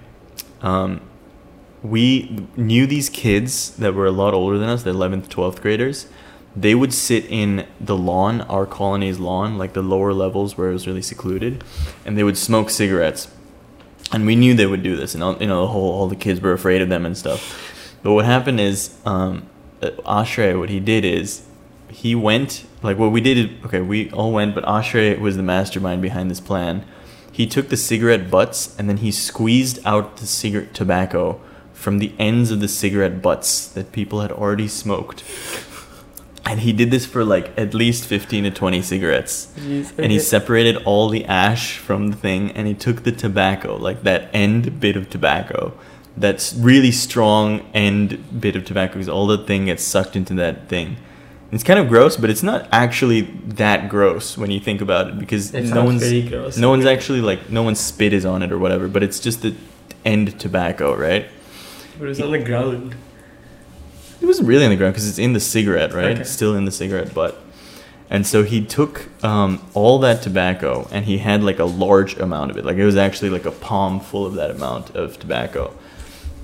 Um, 0.61 1.01
we 1.81 2.45
knew 2.55 2.85
these 2.85 3.09
kids 3.09 3.71
that 3.77 3.95
were 3.95 4.05
a 4.05 4.11
lot 4.11 4.35
older 4.35 4.59
than 4.59 4.69
us, 4.69 4.83
the 4.83 4.91
11th, 4.93 5.29
12th 5.29 5.61
graders. 5.61 6.05
They 6.55 6.75
would 6.75 6.93
sit 6.93 7.25
in 7.25 7.65
the 7.79 7.95
lawn, 7.97 8.41
our 8.41 8.65
colony's 8.67 9.17
lawn, 9.19 9.57
like 9.57 9.73
the 9.73 9.81
lower 9.81 10.13
levels 10.13 10.57
where 10.57 10.69
it 10.69 10.73
was 10.73 10.85
really 10.85 11.01
secluded, 11.01 11.63
and 12.05 12.15
they 12.17 12.23
would 12.23 12.37
smoke 12.37 12.69
cigarettes. 12.69 13.29
And 14.13 14.25
we 14.25 14.35
knew 14.35 14.53
they 14.53 14.65
would 14.65 14.83
do 14.83 14.95
this, 14.95 15.13
and 15.13 15.23
all, 15.23 15.37
you 15.39 15.47
know, 15.47 15.61
the 15.61 15.67
whole 15.67 15.91
all 15.93 16.07
the 16.07 16.17
kids 16.17 16.41
were 16.41 16.51
afraid 16.51 16.81
of 16.81 16.89
them 16.89 17.05
and 17.05 17.17
stuff. 17.17 17.97
But 18.03 18.13
what 18.13 18.25
happened 18.25 18.59
is, 18.59 18.97
um, 19.05 19.47
uh, 19.81 19.91
Ashray, 20.05 20.57
what 20.57 20.69
he 20.69 20.79
did 20.79 21.05
is, 21.05 21.43
he 21.87 22.15
went 22.15 22.65
like 22.83 22.97
what 22.97 23.11
we 23.11 23.21
did. 23.21 23.63
Okay, 23.65 23.81
we 23.81 24.09
all 24.11 24.31
went, 24.31 24.55
but 24.55 24.63
Ashray 24.65 25.19
was 25.19 25.37
the 25.37 25.43
mastermind 25.43 26.01
behind 26.01 26.31
this 26.31 26.39
plan. 26.39 26.85
He 27.31 27.47
took 27.47 27.69
the 27.69 27.77
cigarette 27.77 28.29
butts 28.29 28.77
and 28.77 28.89
then 28.89 28.97
he 28.97 29.11
squeezed 29.11 29.79
out 29.85 30.17
the 30.17 30.27
cigarette 30.27 30.73
tobacco 30.73 31.39
from 31.73 31.99
the 31.99 32.13
ends 32.19 32.51
of 32.51 32.59
the 32.59 32.67
cigarette 32.67 33.21
butts 33.21 33.67
that 33.67 33.91
people 33.91 34.21
had 34.21 34.31
already 34.31 34.67
smoked. 34.67 35.23
And 36.45 36.59
he 36.61 36.73
did 36.73 36.91
this 36.91 37.05
for 37.05 37.23
like 37.23 37.51
at 37.57 37.73
least 37.73 38.05
15 38.05 38.45
to 38.45 38.51
20 38.51 38.81
cigarettes. 38.81 39.53
Jeez, 39.57 39.97
And 39.97 40.11
he 40.11 40.19
separated 40.19 40.77
all 40.83 41.07
the 41.09 41.25
ash 41.25 41.77
from 41.77 42.07
the 42.07 42.17
thing 42.17 42.51
and 42.51 42.67
he 42.67 42.73
took 42.73 43.03
the 43.03 43.11
tobacco, 43.11 43.77
like 43.77 44.03
that 44.03 44.29
end 44.33 44.79
bit 44.79 44.95
of 44.95 45.09
tobacco, 45.09 45.73
that's 46.17 46.53
really 46.55 46.91
strong 46.91 47.59
end 47.73 48.41
bit 48.41 48.55
of 48.55 48.65
tobacco 48.65 48.93
because 48.93 49.07
all 49.09 49.27
the 49.27 49.37
thing 49.37 49.65
gets 49.65 49.83
sucked 49.83 50.15
into 50.15 50.33
that 50.35 50.67
thing. 50.67 50.97
It's 51.51 51.63
kind 51.63 51.79
of 51.79 51.89
gross, 51.89 52.15
but 52.15 52.29
it's 52.29 52.43
not 52.43 52.67
actually 52.71 53.21
that 53.21 53.89
gross 53.89 54.37
when 54.37 54.51
you 54.51 54.59
think 54.59 54.79
about 54.79 55.09
it 55.09 55.19
because 55.19 55.53
It 55.53 55.65
no 55.65 55.83
one's 55.83 56.57
no 56.57 56.69
one's 56.69 56.85
actually 56.85 57.21
like 57.21 57.49
no 57.49 57.61
one's 57.61 57.79
spit 57.79 58.13
is 58.13 58.25
on 58.25 58.41
it 58.41 58.51
or 58.51 58.57
whatever, 58.57 58.87
but 58.87 59.03
it's 59.03 59.19
just 59.19 59.41
the 59.41 59.53
end 60.05 60.39
tobacco, 60.39 60.95
right? 60.95 61.27
But 61.99 62.09
it's 62.09 62.21
on 62.21 62.31
the 62.31 62.39
ground. 62.39 62.95
It 64.21 64.25
wasn't 64.25 64.47
really 64.47 64.63
on 64.63 64.69
the 64.69 64.77
ground 64.77 64.93
because 64.93 65.09
it's 65.09 65.17
in 65.17 65.33
the 65.33 65.39
cigarette, 65.39 65.93
right? 65.93 66.11
Okay. 66.11 66.21
It's 66.21 66.31
still 66.31 66.55
in 66.55 66.65
the 66.65 66.71
cigarette 66.71 67.13
butt. 67.13 67.41
And 68.11 68.27
so 68.27 68.43
he 68.43 68.63
took 68.63 69.07
um, 69.23 69.65
all 69.73 69.99
that 69.99 70.21
tobacco 70.21 70.87
and 70.91 71.05
he 71.05 71.17
had 71.17 71.43
like 71.43 71.59
a 71.59 71.65
large 71.65 72.17
amount 72.17 72.51
of 72.51 72.57
it. 72.57 72.65
Like 72.65 72.75
it 72.75 72.85
was 72.85 72.97
actually 72.97 73.29
like 73.29 73.45
a 73.45 73.51
palm 73.51 73.99
full 74.01 74.25
of 74.25 74.33
that 74.35 74.51
amount 74.51 74.95
of 74.95 75.17
tobacco. 75.17 75.73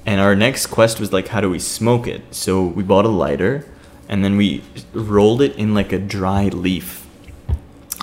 And 0.06 0.22
our 0.22 0.34
next 0.34 0.68
quest 0.68 1.00
was 1.00 1.12
like, 1.12 1.28
how 1.28 1.42
do 1.42 1.50
we 1.50 1.60
smoke 1.60 2.08
it? 2.08 2.22
So 2.32 2.66
we 2.66 2.84
bought 2.84 3.04
a 3.04 3.10
lighter 3.10 3.66
and 4.08 4.24
then 4.24 4.38
we 4.38 4.64
rolled 4.94 5.42
it 5.42 5.58
in 5.58 5.74
like 5.74 5.92
a 5.92 6.00
dry 6.00 6.46
leaf. 6.48 7.06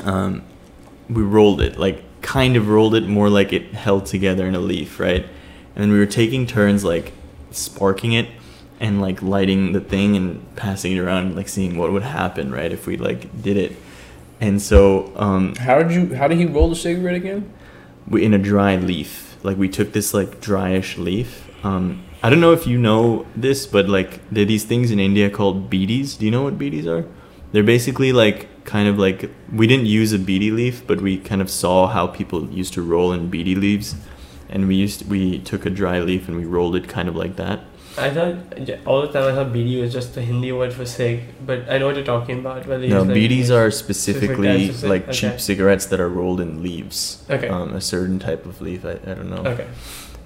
Um, 0.04 0.42
we 1.08 1.22
rolled 1.22 1.62
it, 1.62 1.78
like 1.78 2.04
kind 2.20 2.56
of 2.56 2.68
rolled 2.68 2.94
it 2.94 3.06
more 3.08 3.30
like 3.30 3.54
it 3.54 3.72
held 3.72 4.04
together 4.04 4.46
in 4.46 4.54
a 4.54 4.60
leaf, 4.60 5.00
right? 5.00 5.22
And 5.74 5.82
then 5.82 5.90
we 5.90 5.98
were 5.98 6.06
taking 6.06 6.46
turns 6.46 6.84
like 6.84 7.12
sparking 7.50 8.12
it 8.12 8.28
and 8.80 9.00
like 9.00 9.22
lighting 9.22 9.72
the 9.72 9.80
thing 9.80 10.16
and 10.16 10.56
passing 10.56 10.92
it 10.92 10.98
around, 10.98 11.36
like 11.36 11.48
seeing 11.48 11.76
what 11.76 11.92
would 11.92 12.02
happen, 12.02 12.52
right, 12.52 12.72
if 12.72 12.86
we 12.86 12.96
like 12.96 13.42
did 13.42 13.56
it. 13.56 13.76
And 14.40 14.60
so 14.60 15.12
um, 15.16 15.54
How 15.56 15.82
did 15.82 15.92
you? 15.92 16.14
How 16.14 16.28
did 16.28 16.38
he 16.38 16.46
roll 16.46 16.68
the 16.68 16.76
cigarette 16.76 17.16
again? 17.16 17.52
we 18.06 18.24
in 18.24 18.34
a 18.34 18.38
dry 18.38 18.76
leaf. 18.76 19.36
Like 19.42 19.56
we 19.56 19.68
took 19.68 19.92
this 19.92 20.14
like 20.14 20.40
dryish 20.40 20.98
leaf. 20.98 21.48
Um, 21.64 22.02
I 22.22 22.30
don't 22.30 22.40
know 22.40 22.52
if 22.52 22.66
you 22.66 22.78
know 22.78 23.26
this, 23.36 23.66
but 23.66 23.88
like 23.88 24.20
there 24.30 24.42
are 24.42 24.46
these 24.46 24.64
things 24.64 24.90
in 24.90 24.98
India 25.00 25.30
called 25.30 25.70
beedies. 25.70 26.18
Do 26.18 26.24
you 26.24 26.30
know 26.30 26.42
what 26.42 26.58
beedies 26.58 26.86
are? 26.86 27.06
They're 27.52 27.62
basically 27.62 28.12
like 28.12 28.64
kind 28.64 28.88
of 28.88 28.98
like 28.98 29.30
we 29.52 29.66
didn't 29.66 29.86
use 29.86 30.12
a 30.12 30.18
beedi 30.18 30.52
leaf, 30.52 30.86
but 30.86 31.00
we 31.00 31.18
kind 31.18 31.40
of 31.40 31.50
saw 31.50 31.86
how 31.86 32.06
people 32.06 32.48
used 32.50 32.72
to 32.74 32.82
roll 32.82 33.12
in 33.12 33.30
beedi 33.30 33.56
leaves, 33.56 33.94
and 34.48 34.66
we 34.66 34.74
used 34.74 35.08
we 35.08 35.38
took 35.38 35.66
a 35.66 35.70
dry 35.70 36.00
leaf 36.00 36.28
and 36.28 36.36
we 36.36 36.44
rolled 36.44 36.76
it 36.76 36.88
kind 36.88 37.08
of 37.08 37.16
like 37.16 37.36
that. 37.36 37.60
I 37.96 38.10
thought 38.10 38.68
yeah, 38.68 38.78
all 38.86 39.02
the 39.02 39.08
time 39.08 39.30
I 39.30 39.34
thought 39.34 39.52
beedi 39.52 39.80
was 39.80 39.92
just 39.92 40.14
the 40.14 40.22
Hindi 40.22 40.50
word 40.52 40.72
for 40.72 40.84
cig, 40.84 41.22
but 41.46 41.68
I 41.70 41.78
know 41.78 41.86
what 41.86 41.96
you're 41.96 42.04
talking 42.04 42.40
about. 42.40 42.66
Whether 42.66 42.88
No, 42.88 43.02
like, 43.02 43.16
beedies 43.16 43.50
are 43.54 43.70
specifically 43.70 44.72
cig- 44.72 44.90
like 44.90 45.02
okay. 45.04 45.12
cheap 45.12 45.40
cigarettes 45.40 45.86
that 45.86 46.00
are 46.00 46.08
rolled 46.08 46.40
in 46.40 46.62
leaves. 46.62 47.24
Okay. 47.30 47.48
Um, 47.48 47.74
a 47.74 47.80
certain 47.80 48.18
type 48.18 48.46
of 48.46 48.60
leaf. 48.60 48.84
I, 48.84 48.92
I 48.92 49.14
don't 49.14 49.30
know. 49.30 49.48
Okay. 49.50 49.68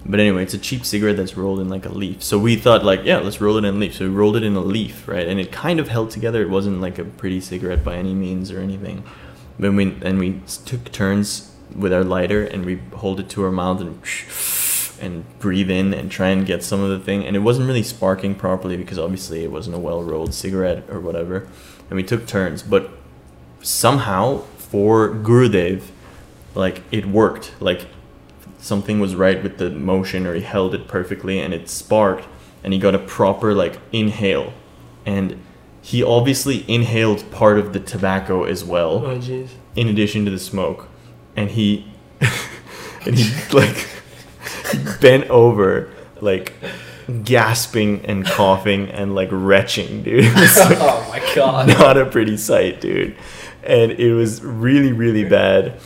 But 0.06 0.20
anyway, 0.20 0.44
it's 0.44 0.54
a 0.54 0.58
cheap 0.58 0.86
cigarette 0.86 1.16
that's 1.16 1.36
rolled 1.36 1.60
in 1.60 1.68
like 1.68 1.84
a 1.84 1.90
leaf. 1.90 2.22
So 2.22 2.38
we 2.38 2.56
thought 2.56 2.84
like, 2.84 3.04
yeah, 3.04 3.18
let's 3.18 3.40
roll 3.40 3.56
it 3.56 3.64
in 3.64 3.74
a 3.74 3.78
leaf. 3.78 3.96
So 3.96 4.06
we 4.06 4.14
rolled 4.14 4.36
it 4.36 4.42
in 4.42 4.56
a 4.56 4.60
leaf, 4.60 5.06
right? 5.06 5.26
And 5.26 5.38
it 5.38 5.52
kind 5.52 5.78
of 5.78 5.88
held 5.88 6.10
together. 6.10 6.40
It 6.40 6.48
wasn't 6.48 6.80
like 6.80 6.98
a 6.98 7.04
pretty 7.04 7.40
cigarette 7.40 7.84
by 7.84 7.96
any 7.96 8.14
means 8.14 8.50
or 8.50 8.60
anything. 8.60 9.04
But 9.58 9.74
we 9.74 9.94
and 10.02 10.18
we 10.18 10.40
took 10.64 10.90
turns 10.92 11.52
with 11.76 11.92
our 11.92 12.04
lighter 12.04 12.44
and 12.44 12.64
we 12.64 12.76
hold 12.94 13.20
it 13.20 13.28
to 13.30 13.44
our 13.44 13.52
mouth 13.52 13.80
and 13.80 14.00
and 15.00 15.24
breathe 15.38 15.70
in 15.70 15.94
and 15.94 16.10
try 16.10 16.28
and 16.28 16.46
get 16.46 16.62
some 16.62 16.80
of 16.80 16.90
the 16.90 16.98
thing. 16.98 17.24
And 17.24 17.36
it 17.36 17.40
wasn't 17.40 17.66
really 17.68 17.82
sparking 17.82 18.34
properly 18.34 18.76
because 18.76 18.98
obviously 18.98 19.44
it 19.44 19.50
wasn't 19.50 19.76
a 19.76 19.78
well 19.78 20.02
rolled 20.02 20.34
cigarette 20.34 20.84
or 20.90 21.00
whatever. 21.00 21.48
And 21.88 21.96
we 21.96 22.02
took 22.02 22.26
turns, 22.26 22.62
but 22.62 22.90
somehow 23.62 24.38
for 24.56 25.08
Gurudev, 25.08 25.84
like 26.54 26.82
it 26.90 27.06
worked. 27.06 27.54
Like 27.60 27.86
something 28.58 29.00
was 29.00 29.14
right 29.14 29.42
with 29.42 29.58
the 29.58 29.70
motion 29.70 30.26
or 30.26 30.34
he 30.34 30.42
held 30.42 30.74
it 30.74 30.88
perfectly 30.88 31.38
and 31.38 31.54
it 31.54 31.68
sparked 31.68 32.26
and 32.62 32.72
he 32.72 32.78
got 32.78 32.94
a 32.94 32.98
proper 32.98 33.54
like 33.54 33.78
inhale, 33.92 34.52
and 35.06 35.42
he 35.80 36.02
obviously 36.02 36.64
inhaled 36.68 37.30
part 37.30 37.58
of 37.58 37.72
the 37.72 37.80
tobacco 37.80 38.44
as 38.44 38.64
well 38.64 39.06
Oh 39.06 39.48
in 39.76 39.88
addition 39.88 40.24
to 40.24 40.30
the 40.30 40.38
smoke, 40.38 40.88
and 41.36 41.50
he 41.50 41.86
and 43.06 43.16
he 43.16 43.54
like 43.54 43.88
bent 45.00 45.28
over 45.30 45.90
like 46.20 46.52
gasping 47.24 48.04
and 48.04 48.26
coughing 48.26 48.88
and 48.90 49.14
like 49.14 49.28
retching, 49.30 50.02
dude. 50.02 50.24
Like, 50.34 50.78
oh 50.80 51.06
my 51.10 51.34
god. 51.34 51.68
not 51.68 51.96
a 51.96 52.06
pretty 52.06 52.36
sight, 52.36 52.80
dude. 52.80 53.16
And 53.62 53.92
it 53.92 54.14
was 54.14 54.42
really, 54.42 54.92
really 54.92 55.24
bad. 55.24 55.80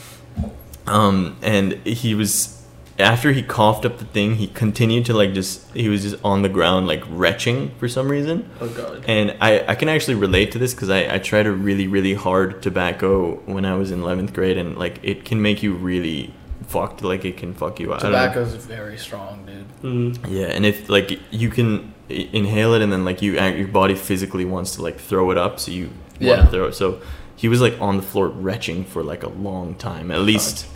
Um, 0.86 1.36
and 1.42 1.74
he 1.86 2.14
was 2.14 2.62
after 2.98 3.32
he 3.32 3.42
coughed 3.42 3.84
up 3.84 3.98
the 3.98 4.04
thing, 4.04 4.36
he 4.36 4.46
continued 4.46 5.06
to 5.06 5.14
like 5.14 5.32
just 5.32 5.72
he 5.74 5.88
was 5.88 6.02
just 6.02 6.22
on 6.24 6.42
the 6.42 6.48
ground 6.48 6.86
like 6.86 7.02
retching 7.08 7.74
for 7.78 7.88
some 7.88 8.08
reason. 8.08 8.48
Oh 8.60 8.68
god. 8.68 9.04
And 9.06 9.36
I, 9.40 9.64
I 9.66 9.74
can 9.74 9.88
actually 9.88 10.14
relate 10.14 10.52
to 10.52 10.58
this 10.58 10.74
because 10.74 10.90
I, 10.90 11.14
I 11.14 11.18
tried 11.18 11.46
a 11.46 11.52
really, 11.52 11.86
really 11.86 12.14
hard 12.14 12.62
tobacco 12.62 13.36
when 13.46 13.64
I 13.64 13.74
was 13.76 13.90
in 13.90 14.00
11th 14.00 14.32
grade, 14.32 14.58
and 14.58 14.76
like 14.76 15.00
it 15.02 15.24
can 15.24 15.40
make 15.40 15.62
you 15.62 15.74
really 15.74 16.32
fucked. 16.64 17.02
Like 17.02 17.24
it 17.24 17.36
can 17.36 17.54
fuck 17.54 17.80
you 17.80 17.92
out. 17.92 18.04
I 18.04 18.10
don't. 18.10 18.12
Tobacco's 18.12 18.54
very 18.64 18.98
strong, 18.98 19.44
dude. 19.46 19.82
Mm. 19.82 20.30
Yeah, 20.30 20.46
and 20.46 20.64
if 20.66 20.88
like 20.88 21.18
you 21.32 21.48
can 21.50 21.92
inhale 22.08 22.74
it 22.74 22.82
and 22.82 22.92
then 22.92 23.04
like 23.04 23.22
you 23.22 23.32
your 23.40 23.68
body 23.68 23.94
physically 23.94 24.44
wants 24.44 24.76
to 24.76 24.82
like 24.82 24.98
throw 24.98 25.30
it 25.30 25.38
up, 25.38 25.58
so 25.60 25.70
you 25.70 25.86
want 25.86 25.96
Yeah. 26.20 26.36
to 26.36 26.46
throw 26.50 26.66
it. 26.66 26.74
So 26.74 27.00
he 27.36 27.48
was 27.48 27.60
like 27.60 27.80
on 27.80 27.96
the 27.96 28.02
floor 28.02 28.28
retching 28.28 28.84
for 28.84 29.02
like 29.02 29.22
a 29.22 29.28
long 29.28 29.74
time, 29.74 30.10
at 30.10 30.20
least 30.20 30.66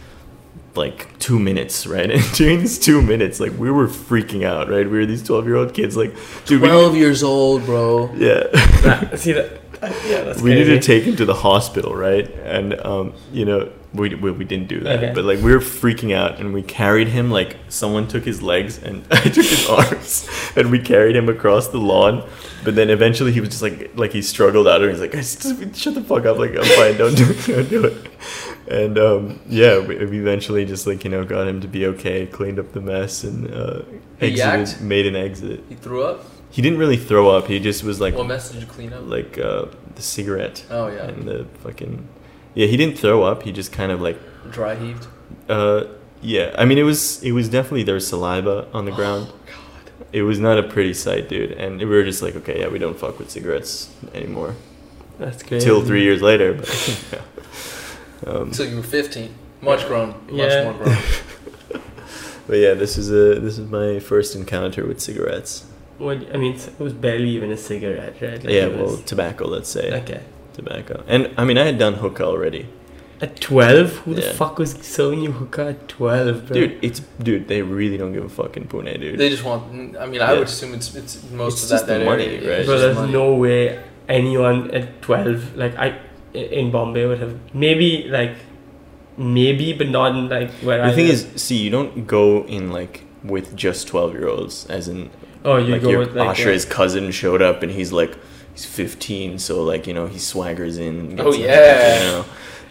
like 0.74 1.18
two 1.18 1.38
minutes, 1.38 1.86
right? 1.86 2.10
And 2.16 2.22
during 2.34 2.60
these 2.60 2.78
two 2.78 3.00
minutes, 3.02 3.40
like 3.40 3.52
we 3.58 3.70
were 3.70 3.86
freaking 3.88 4.44
out, 4.44 4.68
right? 4.68 4.84
We 4.88 4.98
were 4.98 5.06
these 5.06 5.22
twelve 5.22 5.46
year 5.46 5.56
old 5.56 5.72
kids, 5.74 5.96
like 5.96 6.14
dude, 6.46 6.60
we, 6.62 6.68
Twelve 6.68 6.96
years 6.96 7.22
old, 7.22 7.64
bro. 7.64 8.10
yeah. 8.14 8.44
That- 8.82 9.18
see 9.18 9.32
that? 9.32 9.52
uh, 9.82 9.92
yeah, 10.06 10.22
that's 10.22 10.40
we 10.40 10.50
crazy. 10.52 10.54
needed 10.70 10.82
to 10.82 10.86
take 10.86 11.04
him 11.04 11.16
to 11.16 11.24
the 11.26 11.34
hospital, 11.34 11.94
right? 11.94 12.28
And 12.44 12.78
um, 12.80 13.12
you 13.32 13.44
know, 13.44 13.70
we, 13.96 14.14
we, 14.14 14.30
we 14.30 14.44
didn't 14.44 14.68
do 14.68 14.80
that, 14.80 14.98
Okay. 15.02 15.12
but 15.14 15.24
like 15.24 15.40
we 15.40 15.52
were 15.52 15.60
freaking 15.60 16.14
out, 16.14 16.38
and 16.40 16.54
we 16.54 16.62
carried 16.62 17.08
him 17.08 17.30
like 17.30 17.56
someone 17.68 18.06
took 18.08 18.24
his 18.24 18.42
legs, 18.42 18.78
and 18.82 19.04
I 19.10 19.20
took 19.22 19.44
his 19.46 19.68
arms, 19.68 20.28
and 20.56 20.70
we 20.70 20.78
carried 20.78 21.16
him 21.16 21.28
across 21.28 21.68
the 21.68 21.78
lawn. 21.78 22.28
But 22.64 22.74
then 22.74 22.90
eventually 22.90 23.32
he 23.32 23.40
was 23.40 23.50
just 23.50 23.62
like 23.62 23.92
like 23.96 24.12
he 24.12 24.22
struggled 24.22 24.66
out, 24.68 24.80
and 24.82 24.90
he's 24.90 25.00
like, 25.00 25.12
"Guys, 25.12 25.36
just 25.36 25.76
shut 25.76 25.94
the 25.94 26.02
fuck 26.02 26.24
up! 26.26 26.38
Like 26.38 26.56
I'm 26.56 26.64
fine, 26.64 26.96
don't 26.96 27.14
do 27.16 27.26
it, 27.30 27.46
don't 27.46 27.68
do 27.70 27.84
it." 27.84 28.10
And 28.68 28.98
um, 28.98 29.40
yeah, 29.48 29.78
we, 29.78 29.94
we 30.06 30.18
eventually 30.18 30.64
just 30.64 30.86
like 30.86 31.04
you 31.04 31.10
know 31.10 31.24
got 31.24 31.46
him 31.46 31.60
to 31.60 31.68
be 31.68 31.86
okay, 31.86 32.26
cleaned 32.26 32.58
up 32.58 32.72
the 32.72 32.80
mess, 32.80 33.22
and 33.24 33.52
uh, 33.52 33.82
exited, 34.20 34.80
made 34.80 35.06
an 35.06 35.14
exit. 35.16 35.62
He 35.68 35.74
threw 35.76 36.02
up. 36.02 36.24
He 36.50 36.62
didn't 36.62 36.78
really 36.78 36.96
throw 36.96 37.28
up. 37.28 37.46
He 37.48 37.60
just 37.60 37.84
was 37.84 38.00
like 38.00 38.14
what 38.14 38.26
mess 38.26 38.50
did 38.50 38.62
you 38.62 38.66
clean 38.66 38.92
up? 38.92 39.06
like 39.06 39.38
uh, 39.38 39.66
the 39.94 40.02
cigarette 40.02 40.64
oh 40.70 40.88
yeah, 40.88 41.04
and 41.04 41.28
the 41.28 41.44
fucking 41.60 42.08
yeah 42.56 42.66
he 42.66 42.76
didn't 42.76 42.98
throw 42.98 43.22
up 43.22 43.42
he 43.46 43.52
just 43.52 43.70
kind 43.80 43.92
of 43.92 44.00
like 44.00 44.18
dry 44.50 44.74
heaved. 44.74 45.06
uh 45.48 45.84
yeah 46.22 46.52
i 46.58 46.64
mean 46.64 46.78
it 46.78 46.82
was 46.92 47.22
it 47.22 47.32
was 47.32 47.48
definitely 47.48 47.84
there 47.84 47.94
was 48.00 48.08
saliva 48.08 48.66
on 48.72 48.84
the 48.86 48.92
ground 48.92 49.26
God. 49.26 50.06
it 50.12 50.22
was 50.22 50.38
not 50.40 50.58
a 50.58 50.62
pretty 50.74 50.94
sight 50.94 51.28
dude 51.28 51.52
and 51.52 51.78
we 51.78 51.84
were 51.84 52.02
just 52.12 52.22
like 52.22 52.34
okay 52.40 52.56
yeah 52.60 52.68
we 52.68 52.78
don't 52.84 52.98
fuck 52.98 53.18
with 53.20 53.30
cigarettes 53.30 53.90
anymore 54.14 54.54
That's 55.18 55.42
great. 55.48 55.62
till 55.62 55.80
three 55.84 56.02
years 56.08 56.20
later 56.22 56.54
but 56.54 56.68
yeah. 57.12 58.30
um, 58.32 58.52
So 58.52 58.62
you 58.64 58.76
were 58.76 58.82
15, 58.82 59.34
much 59.60 59.86
grown, 59.86 60.08
much 60.30 60.50
Yeah. 60.52 60.64
more 60.64 60.74
grown. 60.80 60.96
but 62.48 62.56
yeah 62.64 62.74
this 62.74 62.96
is 62.96 63.10
a 63.10 63.40
this 63.40 63.58
is 63.58 63.68
my 63.70 63.98
first 64.00 64.34
encounter 64.36 64.82
with 64.86 64.98
cigarettes 65.00 65.64
What 65.98 66.18
I 66.34 66.36
mean, 66.36 66.54
it 66.56 66.78
was 66.78 66.92
barely 66.92 67.30
even 67.36 67.50
a 67.50 67.56
cigarette, 67.56 68.14
right? 68.22 68.40
Like, 68.44 68.54
yeah 68.56 68.66
it 68.68 68.76
well 68.78 68.96
tobacco 69.12 69.44
let's 69.56 69.68
say 69.76 69.86
okay. 70.02 70.20
Tobacco 70.56 71.02
and 71.06 71.22
i 71.40 71.44
mean 71.48 71.58
i 71.58 71.64
had 71.70 71.78
done 71.86 71.94
hookah 72.04 72.24
already 72.34 72.64
At 73.24 73.34
twelve, 73.40 73.90
who 74.04 74.12
the 74.16 74.24
fuck 74.38 74.54
was 74.62 74.72
selling 74.94 75.20
you 75.26 75.32
hookah 75.40 75.66
at 75.72 75.78
twelve, 75.92 76.34
bro? 76.46 76.54
dude 76.56 76.72
it's 76.86 77.00
dude 77.26 77.44
they 77.52 77.60
really 77.62 77.96
don't 78.00 78.12
give 78.16 78.26
a 78.30 78.34
fuck 78.40 78.52
in 78.58 78.64
pune 78.72 78.90
dude 79.02 79.14
They 79.20 79.30
just 79.34 79.44
want. 79.48 79.62
I 80.02 80.04
mean, 80.10 80.20
I 80.20 80.32
Yeah. 80.32 80.32
would 80.38 80.48
assume 80.52 80.74
it's 80.78 80.88
it's 81.00 81.14
most 81.42 81.54
It's 81.54 81.62
of 81.64 81.70
just 81.74 81.86
that, 81.86 81.92
the 82.00 82.04
that 82.04 82.10
money, 82.10 82.26
area. 82.32 82.50
right? 82.50 82.58
It's 82.60 82.68
Bro, 82.68 82.76
there's 82.82 82.98
money. 83.04 83.12
no 83.20 83.26
way 83.44 83.60
anyone 84.18 84.58
at 84.78 84.86
12, 85.08 85.56
like 85.62 85.74
I, 85.84 85.88
in 86.60 86.66
Bombay 86.74 87.04
would 87.10 87.22
have 87.26 87.34
maybe 87.64 87.88
like, 88.18 88.36
maybe, 89.16 89.72
but 89.72 89.88
not 89.88 90.14
in 90.16 90.28
like 90.28 90.50
where 90.66 90.82
I. 90.82 90.90
The 90.90 90.96
thing 90.96 91.08
live. 91.08 91.34
is, 91.36 91.42
see, 91.46 91.56
you 91.64 91.70
don't 91.70 92.06
go 92.06 92.44
in 92.44 92.70
like 92.70 92.94
with 93.24 93.56
just 93.56 93.88
twelve 93.88 94.12
year 94.12 94.28
olds, 94.28 94.66
as 94.66 94.88
in 94.88 95.10
oh, 95.44 95.56
you 95.56 95.72
like 95.72 95.82
go 95.82 95.90
your 95.90 96.00
with 96.00 96.14
like 96.14 96.28
Asher's 96.30 96.64
a- 96.64 96.68
cousin 96.68 97.10
showed 97.12 97.42
up 97.42 97.62
and 97.62 97.72
he's 97.72 97.92
like 97.92 98.12
he's 98.56 98.64
fifteen, 98.64 99.38
so 99.38 99.62
like 99.62 99.86
you 99.86 99.94
know 99.94 100.06
he 100.06 100.18
swaggers 100.18 100.78
in. 100.78 100.94
and 101.00 101.20
Oh, 101.20 101.24
gets 101.30 101.36
in, 101.36 101.42
yeah. 101.44 101.96
you 102.04 102.10
know, 102.12 102.24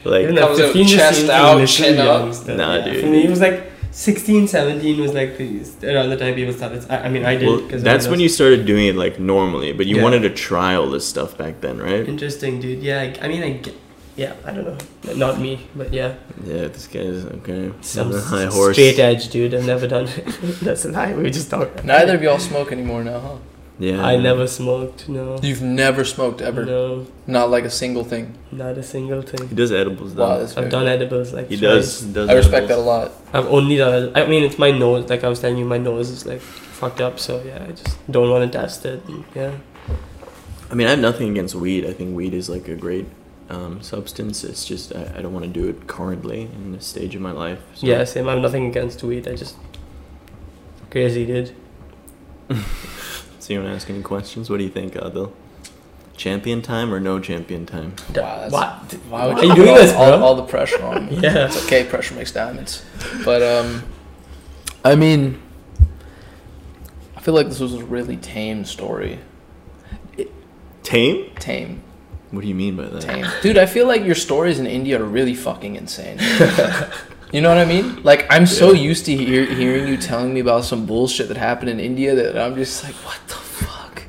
like 0.04 0.24
even 0.24 0.36
Comes 0.36 0.60
15 0.60 0.88
chest 0.88 1.30
out, 1.30 1.68
chin 1.68 1.98
up. 2.00 2.34
still, 2.34 2.58
Nah, 2.58 2.76
yeah. 2.76 2.86
dude. 2.86 3.02
For 3.04 3.08
me, 3.08 3.24
it 3.26 3.30
was 3.30 3.40
like 3.42 3.72
16, 3.92 4.48
17 4.50 5.00
was 5.02 5.14
like 5.14 5.38
the, 5.38 5.48
around 5.96 6.10
the 6.10 6.18
time 6.18 6.36
people 6.36 6.54
started. 6.54 6.86
I, 6.92 6.98
I 7.06 7.10
mean, 7.10 7.24
I 7.26 7.36
did. 7.38 7.48
well, 7.48 7.62
'cause 7.70 7.82
that's 7.82 8.08
when 8.08 8.20
you 8.20 8.28
started 8.30 8.66
doing 8.66 8.88
it 8.88 8.96
like 8.96 9.20
normally, 9.20 9.72
but 9.74 9.86
you 9.86 9.96
Yeah. 9.98 10.04
wanted 10.04 10.22
to 10.24 10.30
try 10.32 10.76
all 10.76 10.90
this 10.90 11.08
stuff 11.08 11.38
back 11.38 11.62
then, 11.62 11.78
right? 11.80 12.08
Interesting, 12.08 12.60
dude. 12.60 12.84
Yeah, 12.84 13.02
I, 13.02 13.26
I 13.26 13.28
mean, 13.30 13.42
I 13.44 13.52
get. 13.66 13.74
Yeah, 14.18 14.34
I 14.46 14.52
don't 14.52 14.66
know. 14.66 14.78
Not 15.16 15.40
me, 15.42 15.68
but 15.76 15.92
yeah. 15.94 16.14
Yeah, 16.46 16.68
this 16.76 16.88
guy's 16.88 17.26
okay. 17.40 17.72
Some 17.82 18.14
a 18.16 18.22
high 18.22 18.46
horse. 18.46 18.76
straight 18.76 18.98
edge, 19.00 19.28
dude. 19.30 19.54
I've 19.54 19.66
never 19.66 19.88
done 19.88 20.08
it. 20.08 20.26
That's 20.62 20.86
a 20.86 20.90
lie. 20.90 21.14
We 21.14 21.30
just 21.32 21.50
talked. 21.50 21.84
Neither 21.84 22.16
of 22.16 22.22
y'all 22.24 22.40
smoke 22.40 22.72
anymore 22.72 23.04
now, 23.04 23.20
huh? 23.20 23.36
Yeah, 23.78 24.06
I 24.06 24.16
never 24.16 24.48
smoked. 24.48 25.10
No. 25.10 25.38
You've 25.44 25.62
never 25.62 26.06
smoked 26.06 26.42
ever. 26.42 26.66
No, 26.66 27.08
Not 27.28 27.50
like 27.50 27.66
a 27.66 27.70
single 27.70 28.06
thing. 28.06 28.38
not 28.52 28.78
a 28.78 28.84
single 28.84 29.22
thing. 29.22 29.50
He 29.50 29.56
does 29.56 29.72
edibles 29.74 30.16
though. 30.16 30.30
Wow, 30.30 30.38
that's 30.40 30.52
I've 30.52 30.56
very 30.64 30.70
done 30.72 30.84
cool. 30.86 30.94
edibles 30.94 31.34
like 31.34 31.50
he 31.50 31.58
twice. 31.58 32.00
does. 32.00 32.02
does 32.02 32.30
I 32.30 32.34
respect 32.36 32.70
that 32.70 32.78
a 32.78 32.82
lot. 32.82 33.12
I've 33.34 33.48
only 33.48 33.76
done. 33.78 34.12
I 34.16 34.26
mean, 34.28 34.44
it's 34.44 34.58
my 34.58 34.72
nose. 34.72 35.10
Like 35.10 35.26
I 35.26 35.28
was 35.30 35.42
telling 35.42 35.58
you, 35.58 35.66
my 35.66 35.78
nose 35.78 36.10
is 36.10 36.26
like 36.26 36.40
fucked 36.40 37.02
up. 37.02 37.20
So 37.20 37.44
yeah, 37.44 37.66
I 37.68 37.72
just 37.72 37.98
don't 38.10 38.30
want 38.30 38.50
to 38.50 38.58
test 38.58 38.86
it. 38.86 39.04
and, 39.10 39.26
Yeah. 39.36 39.52
I 40.72 40.74
mean, 40.76 40.88
I 40.88 40.92
have 40.92 41.00
nothing 41.00 41.30
against 41.30 41.54
weed. 41.56 41.86
I 41.86 41.92
think 41.94 42.16
weed 42.16 42.34
is 42.34 42.50
like 42.50 42.70
a 42.70 42.76
great 42.76 43.08
um, 43.50 43.82
substance. 43.82 44.44
It's 44.46 44.64
just 44.66 44.96
I, 44.96 45.16
I 45.18 45.22
don't 45.22 45.34
want 45.34 45.46
to 45.46 45.52
do 45.52 45.68
it 45.68 45.86
currently 45.88 46.44
in 46.44 46.72
this 46.72 46.86
stage 46.88 47.14
of 47.14 47.22
my 47.22 47.32
life. 47.32 47.60
so- 47.76 47.88
Yeah, 47.88 48.06
same. 48.06 48.30
I 48.30 48.32
have 48.34 48.42
nothing 48.42 48.68
against 48.68 49.04
weed. 49.04 49.28
I 49.28 49.36
just 49.36 49.58
crazy, 50.92 51.26
dude. 51.26 51.54
So 53.46 53.54
you 53.54 53.60
want 53.60 53.74
to 53.74 53.76
ask 53.76 53.88
any 53.92 54.02
questions? 54.02 54.50
What 54.50 54.58
do 54.58 54.64
you 54.64 54.72
think, 54.72 54.94
Adil? 54.94 55.32
Champion 56.18 56.64
time 56.64 56.92
or 56.92 57.00
no 57.00 57.20
champion 57.20 57.68
time? 57.68 57.94
Wow, 58.16 58.50
what? 58.50 58.94
Why 59.08 59.28
would 59.28 59.36
Why 59.36 59.44
you, 59.44 59.52
are 59.52 59.56
you 59.56 59.56
doing 59.56 59.70
all, 59.70 59.76
this, 59.76 59.94
all, 59.94 60.18
bro? 60.18 60.26
all 60.26 60.36
the 60.36 60.46
pressure 60.46 60.84
on 60.84 61.06
me? 61.06 61.18
Yeah. 61.22 61.46
It's 61.46 61.64
okay, 61.66 61.84
pressure 61.84 62.16
makes 62.16 62.32
diamonds. 62.32 62.84
But 63.24 63.44
um 63.44 63.84
I 64.84 64.96
mean 64.96 65.40
I 67.16 67.22
feel 67.22 67.36
like 67.36 67.48
this 67.48 67.60
was 67.60 67.76
a 67.76 67.86
really 67.86 68.18
tame 68.18 68.66
story. 68.66 69.20
Tame? 70.82 71.30
Tame. 71.36 71.84
What 72.32 72.42
do 72.42 72.48
you 72.48 72.56
mean 72.56 72.76
by 72.76 72.86
that? 72.86 73.02
Tame. 73.04 73.28
Dude, 73.44 73.60
I 73.60 73.68
feel 73.68 73.86
like 73.86 74.04
your 74.04 74.16
stories 74.16 74.58
in 74.58 74.66
India 74.66 75.00
are 75.00 75.06
really 75.06 75.36
fucking 75.36 75.76
insane. 75.76 76.18
you 77.32 77.42
know 77.42 77.50
what 77.50 77.58
I 77.58 77.66
mean? 77.66 78.02
Like 78.04 78.26
I'm 78.30 78.46
so 78.46 78.72
Yeah. 78.72 78.82
used 78.90 79.06
to 79.06 79.16
hear, 79.16 79.46
hearing 79.46 79.88
you 79.88 79.98
telling 79.98 80.34
me 80.34 80.40
about 80.40 80.64
some 80.66 80.86
bullshit 80.86 81.28
that 81.30 81.38
happened 81.38 81.70
in 81.70 81.80
India 81.80 82.16
that 82.16 82.38
I'm 82.38 82.56
just 82.56 82.84
like, 82.84 82.94
what 83.06 83.20
the 83.28 83.36
fuck? 83.36 84.04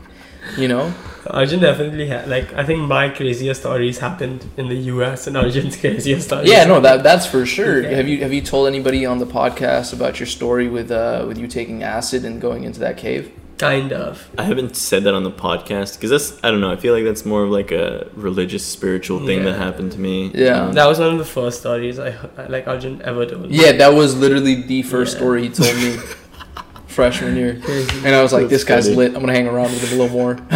You 0.56 0.68
know? 0.68 0.92
Arjun 1.28 1.58
definitely 1.58 2.06
had 2.06 2.28
like 2.28 2.52
I 2.54 2.64
think 2.64 2.80
my 2.86 3.08
craziest 3.08 3.60
stories 3.60 3.98
happened 3.98 4.44
in 4.56 4.68
the 4.68 4.76
U.S. 4.94 5.26
and 5.26 5.36
Arjun's 5.36 5.76
craziest 5.80 6.28
stories. 6.28 6.48
Yeah, 6.48 6.64
no, 6.64 6.80
that 6.80 7.02
that's 7.02 7.26
for 7.26 7.44
sure. 7.44 7.78
Okay. 7.84 7.94
Have 7.94 8.06
you 8.06 8.18
have 8.22 8.32
you 8.32 8.40
told 8.42 8.68
anybody 8.68 9.04
on 9.04 9.18
the 9.18 9.26
podcast 9.26 9.92
about 9.92 10.20
your 10.20 10.28
story 10.28 10.68
with 10.68 10.90
uh 10.92 11.24
with 11.26 11.36
you 11.36 11.48
taking 11.48 11.82
acid 11.82 12.24
and 12.24 12.40
going 12.40 12.62
into 12.62 12.78
that 12.80 12.96
cave? 12.96 13.32
Kind 13.58 13.92
of. 13.92 14.28
I 14.38 14.42
haven't 14.44 14.76
said 14.76 15.04
that 15.04 15.14
on 15.14 15.24
the 15.24 15.30
podcast 15.30 15.94
because 15.96 16.10
that's 16.10 16.44
I 16.44 16.50
don't 16.50 16.60
know. 16.60 16.70
I 16.70 16.76
feel 16.76 16.92
like 16.94 17.04
that's 17.04 17.24
more 17.24 17.42
of 17.44 17.50
like 17.50 17.72
a 17.72 18.06
religious, 18.14 18.64
spiritual 18.64 19.24
thing 19.24 19.44
that 19.44 19.56
happened 19.56 19.92
to 19.92 19.98
me. 20.00 20.30
Yeah. 20.34 20.66
Um, 20.66 20.72
That 20.74 20.86
was 20.86 20.98
one 20.98 21.10
of 21.12 21.18
the 21.18 21.24
first 21.24 21.60
stories 21.60 21.98
I 21.98 22.10
heard, 22.10 22.50
like 22.50 22.66
Arjun 22.68 23.00
ever 23.02 23.24
told. 23.26 23.50
Yeah, 23.50 23.72
that 23.72 23.94
was 23.94 24.16
literally 24.16 24.62
the 24.62 24.82
first 24.82 25.14
Yeah. 25.14 25.18
story 25.20 25.42
he 25.44 25.48
told 25.50 25.74
me 25.76 25.96
freshman 26.96 27.36
year. 27.36 27.50
And 28.04 28.14
I 28.14 28.22
was 28.22 28.32
like, 28.32 28.42
That's 28.48 28.64
this 28.64 28.64
guy's 28.64 28.88
lit. 28.88 29.14
I'm 29.14 29.20
gonna 29.20 29.32
hang 29.34 29.46
around 29.46 29.70
with 29.72 29.82
him 29.84 29.98
a 29.98 30.02
little 30.02 30.16
more. 30.16 30.34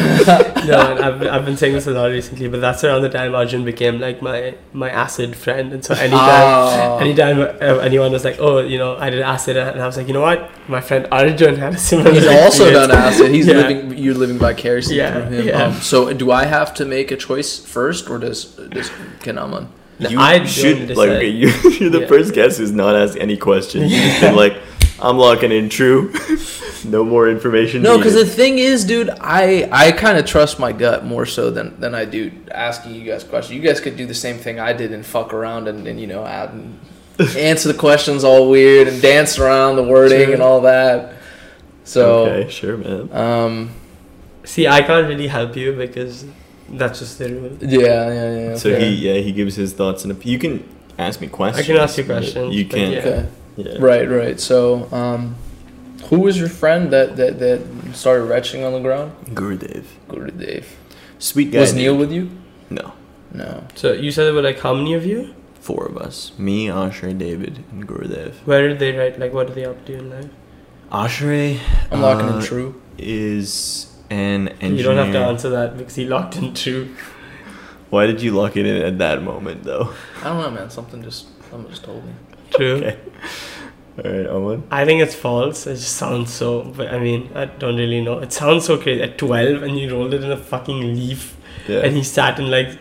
no, 0.66 0.96
I've, 1.06 1.22
I've 1.34 1.44
been 1.44 1.56
saying 1.56 1.74
this 1.74 1.86
a 1.86 1.90
lot 1.92 2.06
recently, 2.06 2.48
but 2.48 2.60
that's 2.60 2.82
around 2.82 3.02
the 3.02 3.08
time 3.10 3.34
Arjun 3.34 3.64
became 3.64 4.00
like 4.00 4.20
my 4.22 4.54
my 4.72 4.90
acid 4.90 5.36
friend, 5.36 5.72
and 5.74 5.84
so 5.84 5.94
anytime 5.94 6.18
Ah. 6.20 6.98
anytime 6.98 7.38
uh, 7.40 7.78
anyone 7.88 8.10
was 8.12 8.24
like, 8.24 8.36
oh, 8.40 8.58
you 8.60 8.78
know, 8.78 8.96
I 8.96 9.10
did 9.10 9.20
acid, 9.20 9.56
and 9.56 9.80
I 9.80 9.86
was 9.86 9.96
like, 9.98 10.08
you 10.08 10.14
know 10.14 10.22
what, 10.22 10.50
my 10.68 10.80
friend 10.80 11.06
Arjun 11.12 11.56
had 11.56 11.74
a 11.74 11.78
similar. 11.78 12.12
He's 12.12 12.26
also 12.26 12.64
experience." 12.64 12.88
done 12.88 12.90
acid. 13.06 13.30
He's 13.30 13.46
Yeah. 13.46 13.54
living. 13.62 13.98
You're 13.98 14.14
living 14.24 14.38
vicariously 14.38 14.96
Yeah, 14.96 15.12
through 15.12 15.36
him. 15.38 15.46
yeah. 15.48 15.62
Um, 15.64 15.74
so, 15.74 16.12
do 16.12 16.30
I 16.30 16.44
have 16.46 16.72
to 16.74 16.84
make 16.84 17.10
a 17.10 17.16
choice 17.16 17.58
first, 17.58 18.08
or 18.10 18.18
does 18.18 18.46
does 18.74 18.88
Kanaman? 19.24 19.66
you 20.08 20.18
I 20.18 20.44
should 20.46 20.96
like 20.96 21.22
you, 21.24 21.48
you're 21.78 21.90
the 21.90 22.00
Yeah. 22.00 22.06
first 22.14 22.32
guest 22.32 22.56
who's 22.58 22.72
not 22.72 22.96
asked 22.96 23.18
any 23.20 23.36
questions. 23.36 23.92
You've 23.92 24.02
just 24.02 24.20
been 24.22 24.34
like, 24.44 24.54
I'm 25.02 25.18
locking 25.18 25.52
in 25.52 25.68
true. 25.68 26.12
no 26.84 27.04
more 27.04 27.28
information. 27.28 27.82
No, 27.82 27.96
because 27.96 28.14
the 28.14 28.26
thing 28.26 28.58
is, 28.58 28.84
dude, 28.84 29.10
I 29.20 29.68
I 29.72 29.92
kind 29.92 30.18
of 30.18 30.26
trust 30.26 30.58
my 30.58 30.72
gut 30.72 31.04
more 31.04 31.26
so 31.26 31.50
than 31.50 31.78
than 31.80 31.94
I 31.94 32.04
do 32.04 32.30
asking 32.50 32.94
you 32.94 33.04
guys 33.04 33.24
questions. 33.24 33.54
You 33.56 33.62
guys 33.62 33.80
could 33.80 33.96
do 33.96 34.06
the 34.06 34.14
same 34.14 34.38
thing 34.38 34.60
I 34.60 34.72
did 34.72 34.92
and 34.92 35.04
fuck 35.04 35.32
around 35.32 35.68
and, 35.68 35.86
and 35.86 36.00
you 36.00 36.06
know 36.06 36.24
add 36.24 36.50
and 36.50 36.78
answer 37.36 37.72
the 37.72 37.78
questions 37.78 38.24
all 38.24 38.48
weird 38.50 38.88
and 38.88 39.00
dance 39.02 39.38
around 39.38 39.76
the 39.76 39.82
wording 39.82 40.26
True. 40.26 40.34
and 40.34 40.42
all 40.42 40.62
that. 40.62 41.14
So, 41.84 42.26
okay, 42.26 42.50
sure, 42.50 42.76
man. 42.76 43.12
um, 43.12 43.70
See, 44.44 44.66
I 44.66 44.80
can't 44.82 45.06
really 45.08 45.26
help 45.26 45.56
you 45.56 45.72
because 45.72 46.24
that's 46.68 47.00
just 47.00 47.18
the 47.18 47.34
rule. 47.34 47.56
yeah, 47.60 47.78
yeah, 47.78 48.38
yeah. 48.50 48.56
So 48.56 48.70
okay. 48.70 48.90
he, 48.90 49.08
yeah, 49.08 49.20
he 49.20 49.32
gives 49.32 49.56
his 49.56 49.72
thoughts, 49.72 50.04
and 50.04 50.24
you 50.24 50.38
can 50.38 50.66
ask 50.98 51.20
me 51.20 51.26
questions. 51.26 51.68
I 51.68 51.72
can 51.72 51.80
ask 51.82 51.98
you 51.98 52.04
but 52.04 52.18
questions, 52.18 52.54
You 52.54 52.64
can, 52.64 52.92
yeah. 52.92 52.98
okay, 52.98 53.28
yeah. 53.66 53.76
right, 53.78 54.08
right. 54.08 54.40
So, 54.40 54.92
um, 54.92 55.36
who 56.08 56.20
was 56.20 56.38
your 56.38 56.48
friend 56.48 56.90
that 56.92 57.16
that 57.16 57.38
that 57.38 57.60
started 57.94 58.24
retching 58.24 58.64
on 58.64 58.72
the 58.72 58.80
ground? 58.80 59.12
Gurudev, 59.34 59.84
Guru 60.08 60.30
Dave. 60.30 60.76
sweet 61.18 61.50
guy. 61.52 61.60
Was 61.60 61.70
dude. 61.72 61.78
Neil 61.78 61.96
with 61.96 62.12
you? 62.12 62.30
No, 62.70 62.92
No. 63.32 63.64
So 63.74 63.92
you 63.92 64.10
said 64.12 64.24
there 64.24 64.34
were 64.34 64.42
like 64.42 64.60
how 64.60 64.74
many 64.74 64.94
of 64.94 65.04
you? 65.04 65.34
four 65.60 65.86
of 65.86 65.96
us. 65.96 66.32
Me, 66.38 66.66
Ashray, 66.66 67.16
David, 67.16 67.62
and 67.70 67.86
Gurudev. 67.86 68.34
Where 68.44 68.66
did 68.68 68.78
they 68.78 68.96
write? 68.96 69.18
Like, 69.18 69.32
what 69.32 69.50
are 69.50 69.54
they 69.54 69.64
up 69.64 69.84
to 69.86 69.94
in 69.94 70.10
life? 70.10 70.30
Ashray 70.90 71.60
I'm 71.90 72.00
locking 72.00 72.28
uh, 72.28 72.38
in 72.38 72.42
true. 72.42 72.80
is 72.98 73.94
an 74.10 74.48
engineer. 74.48 74.76
You 74.78 74.82
don't 74.82 74.96
have 74.96 75.12
to 75.12 75.20
answer 75.20 75.50
that 75.50 75.76
because 75.76 75.94
he 75.94 76.04
locked 76.04 76.36
in 76.36 76.54
true. 76.54 76.96
Why 77.90 78.06
did 78.06 78.22
you 78.22 78.32
lock 78.32 78.56
it 78.56 78.66
in 78.66 78.82
at 78.82 78.98
that 78.98 79.22
moment, 79.22 79.62
though? 79.64 79.94
I 80.20 80.24
don't 80.24 80.40
know, 80.40 80.50
man. 80.50 80.70
Something 80.70 81.02
just 81.02 81.28
someone 81.50 81.70
just 81.70 81.84
told 81.84 82.04
me. 82.04 82.12
True. 82.50 82.76
Okay. 82.76 82.96
All 84.04 84.10
right, 84.10 84.26
Owen. 84.26 84.62
I 84.70 84.84
think 84.84 85.02
it's 85.02 85.14
false. 85.14 85.66
It 85.66 85.74
just 85.74 85.96
sounds 85.96 86.32
so. 86.32 86.62
But 86.62 86.88
I 86.88 86.98
mean, 86.98 87.30
I 87.34 87.44
don't 87.46 87.76
really 87.76 88.00
know. 88.00 88.18
It 88.20 88.32
sounds 88.32 88.64
so 88.64 88.78
crazy. 88.78 89.02
At 89.02 89.18
12, 89.18 89.62
and 89.62 89.78
you 89.78 89.90
rolled 89.92 90.14
it 90.14 90.22
in 90.24 90.30
a 90.32 90.36
fucking 90.36 90.80
leaf, 90.94 91.36
Yeah. 91.68 91.80
and 91.80 91.96
he 91.96 92.02
sat 92.02 92.38
and 92.38 92.50
like 92.50 92.68
s- 92.68 92.76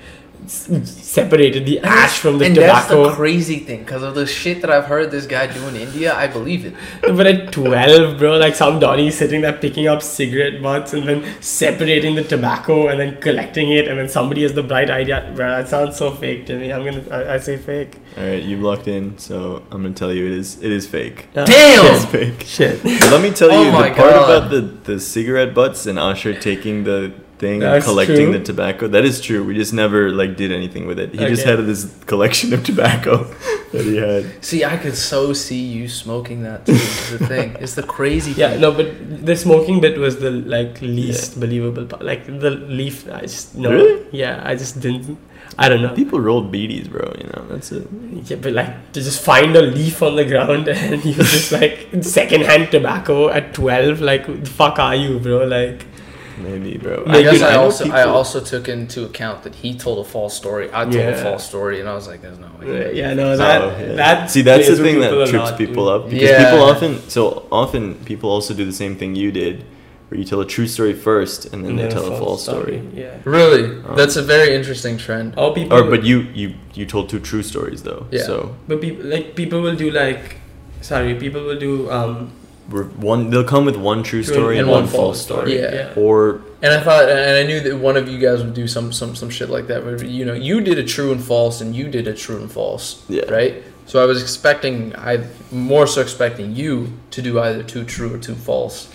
separated 0.49 1.65
the 1.65 1.79
ash 1.81 2.17
from 2.19 2.37
the 2.39 2.45
and 2.45 2.55
that's 2.55 2.87
the 2.87 2.95
tobacco. 2.95 3.15
crazy 3.15 3.59
thing, 3.59 3.79
because 3.79 4.03
of 4.03 4.15
the 4.15 4.25
shit 4.25 4.61
that 4.61 4.69
I've 4.71 4.85
heard 4.85 5.11
this 5.11 5.25
guy 5.25 5.47
do 5.47 5.65
in 5.67 5.75
India, 5.75 6.13
I 6.15 6.27
believe 6.27 6.65
it. 6.65 6.73
but 7.01 7.27
at 7.27 7.51
12, 7.51 8.17
bro, 8.17 8.37
like 8.37 8.55
some 8.55 8.79
Donnie 8.79 9.11
sitting 9.11 9.41
there 9.41 9.53
picking 9.53 9.87
up 9.87 10.01
cigarette 10.01 10.61
butts 10.61 10.93
and 10.93 11.07
then 11.07 11.41
separating 11.41 12.15
the 12.15 12.23
tobacco 12.23 12.87
and 12.87 12.99
then 12.99 13.21
collecting 13.21 13.71
it, 13.71 13.87
and 13.87 13.97
then 13.99 14.09
somebody 14.09 14.41
has 14.43 14.53
the 14.53 14.63
bright 14.63 14.89
idea. 14.89 15.31
Bro, 15.35 15.49
that 15.49 15.67
sounds 15.69 15.97
so 15.97 16.11
fake 16.11 16.45
to 16.47 16.57
me. 16.57 16.73
I'm 16.73 16.83
gonna, 16.83 17.03
I, 17.09 17.35
I 17.35 17.37
say 17.37 17.57
fake. 17.57 17.97
All 18.17 18.23
right, 18.23 18.41
you've 18.43 18.61
locked 18.61 18.87
in, 18.87 19.17
so 19.17 19.63
I'm 19.71 19.81
gonna 19.83 19.93
tell 19.93 20.13
you 20.13 20.25
it 20.25 20.31
is. 20.33 20.61
It 20.61 20.71
is 20.71 20.87
fake. 20.87 21.27
Uh, 21.35 21.45
Damn! 21.45 21.95
It's 21.95 22.05
fake. 22.05 22.43
Shit. 22.45 22.81
But 22.83 23.11
let 23.11 23.21
me 23.21 23.31
tell 23.31 23.51
Oh 23.51 23.63
you 23.63 23.71
my 23.71 23.89
the 23.89 23.95
part 23.95 24.11
God. 24.13 24.29
about 24.37 24.51
the 24.51 24.61
the 24.93 24.99
cigarette 24.99 25.53
butts 25.53 25.85
and 25.85 25.99
Usher 25.99 26.33
taking 26.39 26.83
the 26.83 27.13
thing 27.39 27.63
and 27.63 27.73
That's 27.73 27.85
collecting 27.85 28.27
true. 28.31 28.37
the 28.37 28.43
tobacco. 28.43 28.87
That 28.87 29.05
is 29.05 29.21
true. 29.21 29.43
We 29.43 29.55
just 29.55 29.73
never 29.73 30.11
like 30.11 30.35
did 30.35 30.51
anything 30.51 30.85
with 30.87 30.99
it. 30.99 31.11
He 31.11 31.17
just 31.17 31.45
had 31.45 31.57
this 31.65 31.87
collection 32.05 32.53
of 32.53 32.63
tobacco 32.63 33.23
that 33.71 33.85
he 33.85 33.95
had. 33.97 34.43
See, 34.43 34.63
I 34.65 34.77
could 34.77 34.95
so 34.95 35.33
see 35.33 35.63
you 35.63 35.87
smoking 35.87 36.43
that 36.43 36.65
too. 36.65 36.73
is 36.73 37.09
the 37.17 37.25
thing. 37.27 37.55
It's 37.59 37.75
the 37.75 37.83
crazy 37.83 38.33
Yeah, 38.33 38.51
thing. 38.51 38.61
no, 38.61 38.71
but 38.71 39.25
the 39.25 39.35
smoking 39.35 39.79
bit 39.81 39.97
was 39.97 40.19
the 40.19 40.31
like 40.31 40.81
least 40.81 41.39
believable 41.39 41.85
part. 41.85 42.03
Like 42.03 42.25
the 42.27 42.51
leaf, 42.51 43.09
I 43.11 43.21
just 43.21 43.55
no. 43.55 43.71
Really? 43.71 44.05
Yeah, 44.11 44.41
I 44.45 44.55
just 44.55 44.79
didn't. 44.79 45.17
I 45.57 45.67
don't 45.67 45.81
know. 45.81 45.93
People 45.95 46.19
rolled 46.21 46.53
beedis, 46.53 46.87
bro. 46.89 47.11
You 47.17 47.27
know 47.33 47.45
that's 47.49 47.71
it. 47.71 47.87
Yeah, 48.25 48.37
but 48.37 48.53
like 48.53 48.91
to 48.93 49.01
just 49.01 49.21
find 49.21 49.55
a 49.55 49.61
leaf 49.61 50.01
on 50.03 50.15
the 50.15 50.23
ground 50.25 50.67
and 50.73 51.03
you 51.03 51.13
just 51.13 51.51
like 51.51 51.87
secondhand 52.01 52.71
tobacco 52.71 53.29
at 53.29 53.53
twelve. 53.53 53.99
Like, 53.99 54.27
the 54.27 54.49
fuck 54.49 54.77
are 54.79 54.95
you, 54.95 55.19
bro? 55.19 55.43
Like, 55.45 55.85
Maybe, 56.39 56.77
bro. 56.77 57.03
I 57.05 57.11
Maybe- 57.11 57.23
guess 57.23 57.41
I 57.41 57.53
know 57.53 57.63
also 57.63 57.89
I 57.91 58.03
also 58.03 58.39
took 58.39 58.67
into 58.69 59.03
account 59.05 59.43
that 59.43 59.55
he 59.55 59.75
told 59.75 60.05
a 60.05 60.09
false 60.09 60.33
story. 60.35 60.69
I 60.73 60.83
told 60.83 60.95
a 60.95 61.15
false 61.27 61.45
story, 61.47 61.79
and 61.79 61.87
I 61.89 61.93
was 61.93 62.07
like, 62.07 62.21
"There's 62.21 62.39
no 62.39 62.49
way." 62.59 62.95
yeah, 62.95 63.13
no, 63.13 63.35
that 63.37 63.61
Oh, 63.61 63.67
yeah. 63.79 63.93
that 63.95 64.31
See, 64.31 64.41
that's 64.41 64.67
the 64.67 64.75
thing 64.77 64.99
that 65.01 65.11
trips 65.29 65.51
lot, 65.51 65.57
people 65.57 65.85
dude. 65.85 65.95
up 65.95 66.09
because 66.09 66.29
Yeah. 66.29 66.43
people 66.43 66.61
often 66.71 66.91
so 67.09 67.21
often 67.51 67.95
people 68.05 68.29
also 68.29 68.53
do 68.53 68.65
the 68.65 68.77
same 68.83 68.95
thing 68.95 69.15
you 69.15 69.31
did, 69.31 69.55
where 70.07 70.17
you 70.19 70.25
tell 70.25 70.41
a 70.41 70.45
true 70.55 70.67
story 70.67 70.93
first 70.93 71.39
and 71.53 71.63
then 71.65 71.75
they 71.75 71.83
then 71.83 71.91
tell 71.91 72.05
a 72.13 72.17
false 72.17 72.41
story. 72.43 72.81
Yeah. 72.95 73.07
Really, 73.25 73.63
Um, 73.65 73.95
that's 73.99 74.15
a 74.15 74.23
very 74.35 74.55
interesting 74.55 74.97
trend. 74.97 75.33
Or 75.37 75.53
people, 75.53 75.77
Or 75.77 75.83
but 75.93 76.03
you 76.03 76.17
you 76.33 76.47
you 76.73 76.85
told 76.85 77.09
two 77.09 77.19
true 77.19 77.43
stories 77.43 77.81
though. 77.83 78.05
Yeah. 78.11 78.23
So 78.29 78.35
but 78.67 78.77
people 78.85 79.03
like 79.13 79.25
people 79.35 79.59
will 79.65 79.75
do 79.85 79.89
like, 79.91 80.23
sorry, 80.81 81.13
people 81.15 81.41
will 81.43 81.59
do 81.69 81.73
um 81.91 82.15
we're 82.15 82.38
one 82.69 83.29
they'll 83.29 83.43
come 83.43 83.65
with 83.65 83.75
one 83.75 84.03
true 84.03 84.23
story 84.23 84.57
and, 84.59 84.69
one, 84.69 84.87
false 84.87 85.21
story. 85.21 85.59
Yeah. 85.59 85.93
Or 85.95 86.41
And 86.61 86.73
I 86.73 86.79
thought, 86.81 87.09
and 87.09 87.37
I 87.37 87.43
knew 87.43 87.59
that 87.61 87.77
one 87.77 87.97
of 87.97 88.07
you 88.07 88.19
guys 88.19 88.43
would 88.43 88.53
do 88.53 88.67
some 88.67 88.91
some 88.91 89.15
some 89.15 89.29
shit 89.29 89.49
like 89.49 89.67
that. 89.67 89.83
But 89.83 90.07
you 90.07 90.25
know, 90.25 90.33
you 90.33 90.61
did 90.61 90.77
a 90.77 90.83
true 90.83 91.11
and 91.11 91.23
false, 91.23 91.61
and 91.61 91.75
you 91.75 91.89
did 91.89 92.07
a 92.07 92.13
true 92.13 92.37
and 92.37 92.51
false, 92.51 93.03
Yeah. 93.09 93.25
right? 93.31 93.63
So 93.85 94.03
I 94.03 94.05
was 94.05 94.21
expecting, 94.21 94.95
I 94.95 95.25
more 95.51 95.87
so 95.87 95.99
expecting 96.01 96.55
you 96.55 96.93
to 97.11 97.21
do 97.23 97.39
either 97.39 97.63
two 97.63 97.83
true 97.83 98.13
or 98.13 98.19
two 98.19 98.35
false. 98.35 98.87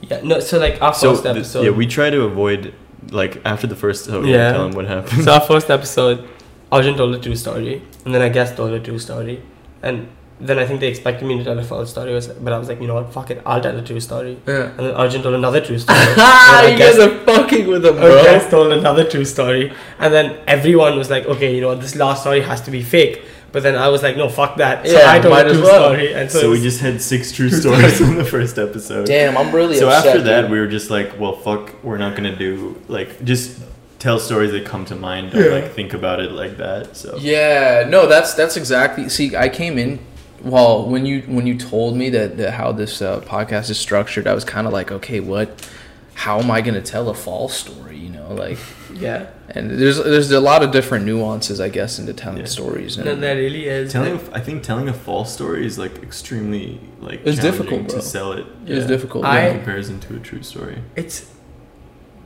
Yeah, 0.00 0.20
no. 0.22 0.38
So 0.38 0.58
like 0.58 0.80
our 0.80 0.94
so 0.94 1.10
first 1.10 1.24
th- 1.24 1.34
episode. 1.36 1.64
yeah, 1.64 1.70
we 1.70 1.86
try 1.86 2.08
to 2.10 2.22
avoid 2.22 2.72
like 3.10 3.40
after 3.44 3.66
the 3.66 3.74
first 3.74 4.08
oh, 4.08 4.22
yeah. 4.22 4.36
Yeah. 4.36 4.52
tell 4.52 4.68
them 4.68 4.76
what 4.76 4.86
happened. 4.86 5.24
so 5.24 5.32
our 5.32 5.40
first 5.40 5.70
episode, 5.70 6.28
Arjun 6.70 6.96
told 6.96 7.14
a 7.16 7.18
true 7.18 7.34
story, 7.34 7.82
and 8.04 8.14
then 8.14 8.22
I 8.22 8.28
guess 8.28 8.54
told 8.54 8.72
a 8.72 8.80
true 8.80 8.98
story, 9.00 9.42
and 9.82 10.06
then 10.40 10.58
I 10.58 10.66
think 10.66 10.78
they 10.80 10.88
expected 10.88 11.26
me 11.26 11.36
to 11.38 11.44
tell 11.44 11.58
a 11.58 11.64
false 11.64 11.90
story, 11.90 12.12
was- 12.14 12.28
but 12.28 12.52
I 12.52 12.58
was 12.58 12.68
like, 12.68 12.80
you 12.80 12.86
know 12.86 12.94
what, 12.94 13.12
fuck 13.12 13.30
it, 13.30 13.42
I'll 13.44 13.60
tell 13.60 13.76
a 13.76 13.82
true 13.82 13.98
story. 14.00 14.38
Yeah. 14.46 14.68
And 14.70 14.78
then 14.78 14.94
Arjun 14.94 15.22
told 15.22 15.34
another 15.34 15.60
true 15.60 15.78
story. 15.78 15.98
I 16.16 16.68
you 16.72 16.78
guess- 16.78 16.96
guys 16.96 17.06
are 17.08 17.18
fucking 17.24 17.66
with 17.66 17.82
them, 17.82 17.96
I 17.98 18.00
bro. 18.00 18.22
guess 18.22 18.48
told 18.50 18.72
another 18.72 19.04
true 19.08 19.24
story, 19.24 19.72
and 19.98 20.14
then 20.14 20.38
everyone 20.46 20.96
was 20.96 21.10
like, 21.10 21.26
okay, 21.26 21.54
you 21.54 21.60
know, 21.60 21.74
this 21.74 21.96
last 21.96 22.20
story 22.22 22.40
has 22.42 22.60
to 22.62 22.70
be 22.70 22.82
fake. 22.82 23.22
But 23.50 23.62
then 23.62 23.76
I 23.76 23.88
was 23.88 24.02
like, 24.02 24.14
no, 24.18 24.28
fuck 24.28 24.56
that. 24.58 24.86
So 24.86 24.92
Yeah, 24.92 25.10
I 25.10 25.18
told 25.20 25.32
might 25.32 25.46
a 25.46 25.54
true 25.54 25.62
well. 25.62 25.90
story, 25.90 26.12
and 26.12 26.30
so, 26.30 26.40
so 26.42 26.50
we 26.50 26.60
just 26.60 26.80
had 26.80 27.00
six 27.00 27.32
true 27.32 27.48
stories 27.50 27.98
in 28.00 28.16
the 28.16 28.24
first 28.24 28.58
episode. 28.58 29.06
Damn, 29.06 29.38
I'm 29.38 29.52
really 29.54 29.76
so 29.78 29.88
upset. 29.88 30.06
after 30.08 30.22
that 30.24 30.42
dude. 30.42 30.50
we 30.50 30.60
were 30.60 30.66
just 30.68 30.90
like 30.90 31.18
well 31.18 31.32
fuck 31.32 31.72
we're 31.82 31.96
not 31.96 32.14
gonna 32.14 32.36
do 32.36 32.76
like 32.88 33.24
just 33.24 33.58
tell 33.98 34.18
stories 34.20 34.52
that 34.52 34.66
come 34.66 34.84
to 34.84 34.94
mind 34.94 35.32
don't 35.32 35.42
Yeah. 35.44 35.50
like 35.50 35.72
think 35.72 35.94
about 35.94 36.20
it 36.20 36.30
like 36.30 36.58
that 36.58 36.94
so 36.96 37.16
Yeah, 37.18 37.86
no, 37.88 38.06
that's 38.06 38.34
that's 38.34 38.56
exactly. 38.58 39.08
See, 39.08 39.34
I 39.34 39.48
came 39.48 39.78
in. 39.78 39.98
Well, 40.42 40.86
when 40.86 41.04
you 41.06 41.22
when 41.22 41.46
you 41.46 41.56
told 41.58 41.96
me 41.96 42.10
that, 42.10 42.36
that 42.38 42.52
how 42.52 42.72
this 42.72 43.02
uh, 43.02 43.20
podcast 43.20 43.70
is 43.70 43.78
structured, 43.78 44.26
I 44.26 44.34
was 44.34 44.44
kind 44.44 44.66
of 44.66 44.72
like, 44.72 44.92
okay, 44.92 45.20
what? 45.20 45.68
How 46.14 46.40
am 46.40 46.50
I 46.50 46.60
gonna 46.62 46.82
tell 46.82 47.08
a 47.10 47.14
false 47.14 47.54
story? 47.54 47.96
You 47.96 48.10
know, 48.10 48.34
like, 48.34 48.58
yeah, 48.94 49.28
and 49.50 49.70
there's 49.70 49.98
there's 50.02 50.30
a 50.32 50.40
lot 50.40 50.62
of 50.64 50.72
different 50.72 51.04
nuances, 51.06 51.60
I 51.60 51.68
guess, 51.68 51.98
into 51.98 52.12
telling 52.12 52.38
Yeah. 52.40 52.44
stories. 52.46 52.96
And 52.96 53.06
no, 53.06 53.14
there 53.14 53.36
really 53.36 53.66
is. 53.66 53.92
telling 53.92 54.16
like- 54.18 54.28
a- 54.32 54.36
I 54.36 54.40
think 54.40 54.62
telling 54.64 54.88
a 54.88 54.92
false 54.92 55.32
story 55.32 55.64
is 55.66 55.78
like 55.78 56.02
extremely 56.02 56.80
like 57.00 57.20
It's 57.24 57.36
challenging 57.38 57.50
difficult, 57.50 57.88
bro. 57.88 57.96
to 57.96 58.02
sell 58.02 58.32
it 58.32 58.46
it's 58.66 58.86
difficult. 58.86 59.24
I- 59.24 59.48
in 59.48 59.56
comparison 59.58 60.00
to 60.00 60.16
a 60.16 60.18
true 60.18 60.42
story 60.42 60.78
it's 60.96 61.30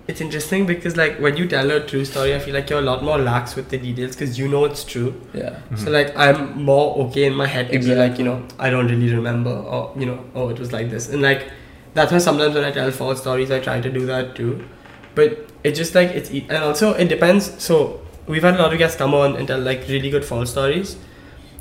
it's 0.08 0.20
interesting 0.20 0.66
because 0.66 0.96
like 0.96 1.18
when 1.20 1.36
you 1.36 1.46
tell 1.46 1.70
a 1.70 1.80
true 1.86 2.04
story, 2.04 2.34
I 2.34 2.38
feel 2.40 2.54
like 2.54 2.68
you're 2.68 2.80
a 2.80 2.82
lot 2.82 3.04
more 3.04 3.18
lax 3.18 3.54
with 3.54 3.68
the 3.70 3.78
details 3.78 4.16
because 4.16 4.38
you 4.38 4.48
know 4.48 4.64
it's 4.64 4.84
true. 4.84 5.14
yeah. 5.32 5.60
So 5.76 5.90
like 5.90 6.16
I'm 6.16 6.62
more 6.62 6.96
okay 7.06 7.24
in 7.24 7.34
my 7.34 7.46
head 7.46 7.68
to 7.68 7.78
be 7.78 7.94
like 7.94 8.18
you 8.18 8.24
know 8.24 8.42
I 8.58 8.70
don't 8.70 8.88
really 8.88 9.14
remember 9.14 9.50
or 9.50 9.92
you 9.96 10.06
know 10.06 10.24
oh 10.34 10.48
it 10.48 10.58
was 10.58 10.72
like 10.72 10.90
this 10.90 11.08
and 11.08 11.22
like 11.22 11.50
that's 11.94 12.10
why 12.10 12.18
sometimes 12.18 12.54
when 12.54 12.64
I 12.64 12.72
tell 12.72 12.90
false 12.90 13.20
stories 13.20 13.50
I 13.50 13.60
try 13.60 13.80
to 13.80 13.90
do 13.90 14.06
that 14.06 14.34
too, 14.34 14.64
but 15.14 15.48
it 15.62 15.72
just 15.72 15.94
like 15.94 16.08
it's 16.10 16.30
e- 16.32 16.46
and 16.48 16.64
also 16.64 16.94
it 16.94 17.08
depends. 17.08 17.62
So 17.62 18.00
we've 18.26 18.42
had 18.42 18.56
a 18.56 18.62
lot 18.62 18.72
of 18.72 18.78
guests 18.78 18.96
come 18.96 19.14
on 19.14 19.36
and 19.36 19.46
tell 19.46 19.60
like 19.60 19.86
really 19.88 20.10
good 20.10 20.24
false 20.24 20.50
stories, 20.50 20.96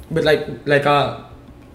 but 0.09 0.23
like 0.23 0.47
like 0.65 0.85
uh 0.85 1.19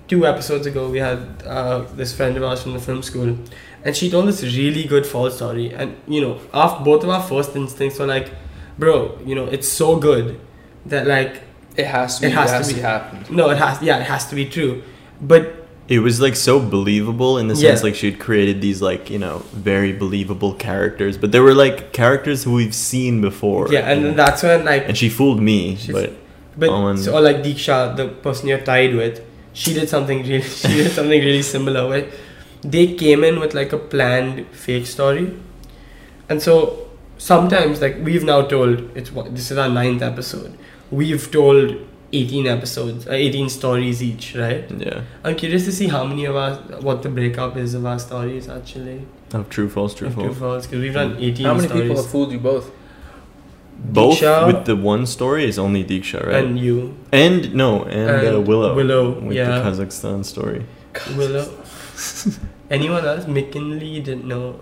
two 0.08 0.24
episodes 0.26 0.66
ago 0.66 0.88
we 0.88 0.98
had 0.98 1.18
uh, 1.44 1.80
this 1.94 2.14
friend 2.16 2.36
of 2.36 2.42
ours 2.44 2.62
from 2.62 2.72
the 2.74 2.78
film 2.78 3.02
school 3.02 3.36
and 3.84 3.96
she 3.96 4.10
told 4.10 4.26
this 4.28 4.42
really 4.42 4.84
good 4.84 5.06
false 5.06 5.36
story 5.36 5.72
and 5.72 5.96
you 6.08 6.20
know 6.20 6.38
after 6.52 6.84
both 6.84 7.02
of 7.04 7.10
our 7.10 7.22
first 7.22 7.54
instincts 7.56 7.98
were 7.98 8.06
like 8.06 8.30
bro 8.78 9.18
you 9.24 9.34
know 9.34 9.44
it's 9.46 9.68
so 9.68 9.96
good 9.96 10.38
that 10.86 11.06
like 11.06 11.42
It 11.76 11.86
has 11.86 12.16
to. 12.16 12.20
Be, 12.22 12.26
It 12.26 12.30
it 12.30 12.34
has 12.40 12.50
has, 12.52 12.68
to 12.68 12.72
to, 12.72 12.76
be. 12.78 12.82
happen. 12.82 13.36
no, 13.36 13.50
it 13.50 13.58
has. 13.58 13.82
Yeah, 13.82 13.98
it 14.00 14.06
has 14.14 14.24
to 14.30 14.34
be 14.34 14.46
true. 14.46 14.82
But 15.20 15.42
it 15.94 15.98
was 16.00 16.20
like 16.26 16.34
so 16.34 16.54
believable 16.58 17.36
in 17.40 17.46
the 17.48 17.54
Yeah. 17.54 17.68
sense 17.70 17.82
like 17.86 17.94
she 18.00 18.06
had 18.10 18.18
created 18.26 18.56
these 18.66 18.80
like 18.90 19.10
you 19.14 19.18
know 19.24 19.36
very 19.52 19.92
believable 20.04 20.52
characters 20.66 21.14
but 21.22 21.28
they 21.32 21.40
were 21.46 21.54
like 21.64 21.92
characters 21.92 22.38
who 22.44 22.52
we've 22.60 22.74
seen 22.74 23.20
before 23.20 23.62
yeah, 23.70 23.90
and 23.90 24.00
you 24.00 24.06
then 24.08 24.16
that's 24.16 24.42
when 24.42 24.64
like, 24.64 24.82
and 24.88 24.96
she 25.02 25.08
fooled 25.18 25.40
me 25.50 25.76
She 25.76 25.92
but 25.92 26.10
but 26.60 26.68
Owen- 26.70 26.96
so, 27.04 27.12
or 27.16 27.20
like 27.20 27.38
Diksha, 27.46 27.76
the 28.00 28.06
person 28.26 28.48
you're 28.48 28.64
tied 28.74 28.94
with, 29.00 29.20
she 29.52 29.70
did 29.78 29.88
something 29.94 30.18
really. 30.30 30.48
She 30.64 30.74
did 30.80 30.92
something 30.98 31.20
really 31.28 31.42
similar. 31.54 31.82
Where 31.90 32.06
they 32.62 32.94
came 32.94 33.24
in 33.24 33.40
with 33.40 33.54
like 33.54 33.72
a 33.72 33.78
planned 33.78 34.46
fake 34.48 34.86
story, 34.86 35.36
and 36.28 36.42
so 36.42 36.88
sometimes 37.18 37.80
like 37.80 37.96
we've 38.02 38.24
now 38.24 38.42
told 38.42 38.96
it's 38.96 39.10
what 39.12 39.34
this 39.34 39.50
is 39.50 39.58
our 39.58 39.68
ninth 39.68 40.02
episode. 40.02 40.56
We've 40.90 41.30
told 41.30 41.76
18 42.12 42.46
episodes, 42.46 43.06
uh, 43.08 43.12
18 43.12 43.48
stories 43.48 44.02
each, 44.02 44.34
right? 44.36 44.70
Yeah. 44.70 45.02
I'm 45.24 45.34
curious 45.34 45.64
to 45.64 45.72
see 45.72 45.88
how 45.88 46.04
many 46.04 46.24
of 46.24 46.36
our 46.36 46.54
what 46.80 47.02
the 47.02 47.08
breakup 47.08 47.56
is 47.56 47.74
of 47.74 47.84
our 47.84 47.98
stories 47.98 48.48
actually. 48.48 49.04
Of 49.32 49.48
true, 49.50 49.68
false, 49.68 49.94
true, 49.94 50.06
Of 50.08 50.14
false. 50.14 50.26
true 50.26 50.34
false, 50.34 50.66
because 50.66 50.80
we've 50.80 50.94
done 50.94 51.16
18 51.18 51.46
How 51.46 51.54
many 51.54 51.66
stories. 51.66 51.82
people 51.82 51.96
have 52.02 52.10
fooled 52.10 52.32
you 52.32 52.38
both? 52.38 52.70
Both 53.78 54.20
Diksha 54.20 54.46
with 54.46 54.64
the 54.64 54.74
one 54.76 55.04
story 55.04 55.44
is 55.44 55.58
only 55.58 55.84
Diksha, 55.84 56.24
right? 56.26 56.44
And 56.44 56.58
you, 56.58 56.96
And 57.12 57.54
no, 57.54 57.84
and, 57.84 58.36
uh, 58.36 58.40
Willow. 58.40 58.74
Willow, 58.74 59.20
with 59.20 59.36
yeah. 59.36 59.58
the 59.58 59.70
Kazakhstan 59.70 60.24
story. 60.24 60.64
Willow. 61.16 61.46
Anyone 62.70 63.04
else? 63.04 63.26
McKinley 63.26 64.00
didn't 64.00 64.26
know. 64.26 64.60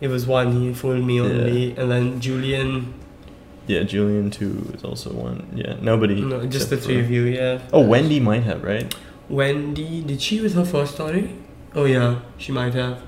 It 0.00 0.08
was 0.08 0.26
one. 0.26 0.60
He 0.60 0.72
fooled 0.74 1.04
me 1.04 1.20
only, 1.20 1.76
and 1.76 1.90
then 1.90 2.20
Julian. 2.20 2.94
Yeah, 3.68 3.84
Julian 3.84 4.30
too 4.30 4.72
is 4.74 4.82
also 4.84 5.12
one. 5.12 5.46
Yeah, 5.54 5.76
nobody. 5.80 6.20
No, 6.20 6.44
just 6.46 6.70
the 6.70 6.76
three 6.76 6.98
of 6.98 7.10
you. 7.10 7.24
Yeah. 7.24 7.60
Oh, 7.72 7.80
Wendy 7.86 8.18
might 8.18 8.42
have, 8.42 8.64
right? 8.64 8.92
Wendy, 9.28 10.02
did 10.02 10.20
she 10.20 10.40
with 10.40 10.54
her 10.54 10.64
first 10.64 10.94
story? 10.94 11.36
Oh 11.74 11.84
yeah, 11.84 12.20
she 12.38 12.50
might 12.52 12.74
have. 12.74 13.02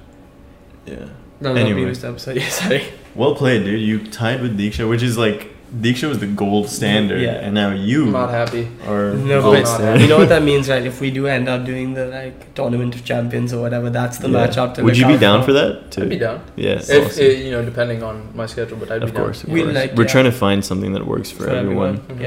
Yeah. 0.87 1.07
No, 1.41 1.53
no, 1.53 1.61
Anyway. 1.61 1.75
previous 1.83 2.05
episode. 2.05 2.37
Yeah, 2.41 2.49
sorry. 2.49 2.85
Well 3.15 3.35
played, 3.35 3.65
dude. 3.65 3.81
You 3.81 4.07
tied 4.07 4.41
with 4.41 4.57
Diksha, 4.59 4.89
which 4.89 5.03
is 5.03 5.19
like 5.19 5.54
Diksha 5.73 6.09
was 6.09 6.19
the 6.21 6.27
gold 6.27 6.69
standard, 6.69 7.21
Yeah. 7.21 7.33
and 7.45 7.53
now 7.55 7.71
you 7.73 8.05
I'm 8.05 8.13
not 8.13 8.31
happy. 8.31 8.69
Or 8.89 9.13
No, 9.15 9.43
gold 9.43 9.57
but 9.57 9.67
standard. 9.67 10.01
you 10.03 10.09
know 10.09 10.19
what 10.19 10.29
that 10.29 10.43
means, 10.43 10.69
right? 10.69 10.85
If 10.87 11.01
we 11.01 11.11
do 11.11 11.27
end 11.27 11.49
up 11.49 11.65
doing 11.65 11.95
the 11.95 12.07
like 12.07 12.55
tournament 12.55 12.95
of 12.95 13.05
champions 13.05 13.53
or 13.53 13.61
whatever, 13.61 13.91
that's 13.91 14.19
the 14.19 14.29
Yeah. 14.29 14.47
matchup 14.47 14.75
to 14.75 14.85
Would 14.85 14.97
you 14.97 15.07
be 15.07 15.17
down 15.19 15.41
for 15.41 15.47
for 15.47 15.53
that? 15.55 15.91
To, 15.93 16.03
I'd 16.03 16.09
be 16.11 16.19
down. 16.19 16.41
Yeah, 16.57 16.75
If 16.75 17.07
awesome. 17.07 17.25
it, 17.25 17.39
you 17.45 17.51
know, 17.51 17.65
depending 17.65 18.03
on 18.05 18.29
my 18.35 18.47
schedule, 18.47 18.77
but 18.77 18.91
I'd 18.93 19.03
of 19.03 19.11
be 19.13 19.17
course. 19.17 19.43
down. 19.43 19.51
Of 19.51 19.63
course, 19.65 19.67
We 19.67 19.73
like- 19.81 19.97
We're 19.97 20.05
yeah. 20.05 20.09
trying 20.11 20.25
to 20.27 20.33
find 20.33 20.65
something 20.65 20.93
that 20.93 21.07
works 21.07 21.31
for, 21.31 21.45
for 21.45 21.51
everyone. 21.51 22.01
everyone. 22.11 22.23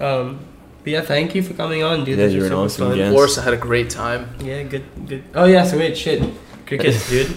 Yeah. 0.00 0.06
Um, 0.06 0.38
but 0.84 0.92
yeah, 0.92 1.00
thank 1.00 1.34
you 1.34 1.42
for 1.42 1.54
coming 1.54 1.82
on, 1.82 2.04
dude. 2.04 2.18
Yeah, 2.18 2.26
This 2.26 2.34
you're 2.34 2.42
was 2.42 2.50
an 2.52 2.56
super 2.56 2.64
awesome 2.64 2.88
fun. 2.90 2.96
guest. 2.98 3.08
Of 3.08 3.14
course, 3.16 3.38
I 3.38 3.42
had 3.42 3.54
a 3.54 3.62
great 3.68 3.90
time. 3.90 4.28
Yeah, 4.44 4.62
good, 4.62 4.84
good. 5.08 5.22
Oh 5.34 5.46
yeah, 5.46 5.64
so 5.64 5.78
wait, 5.78 5.96
shit, 5.96 6.22
cricket, 6.66 6.94
dude. 7.08 7.28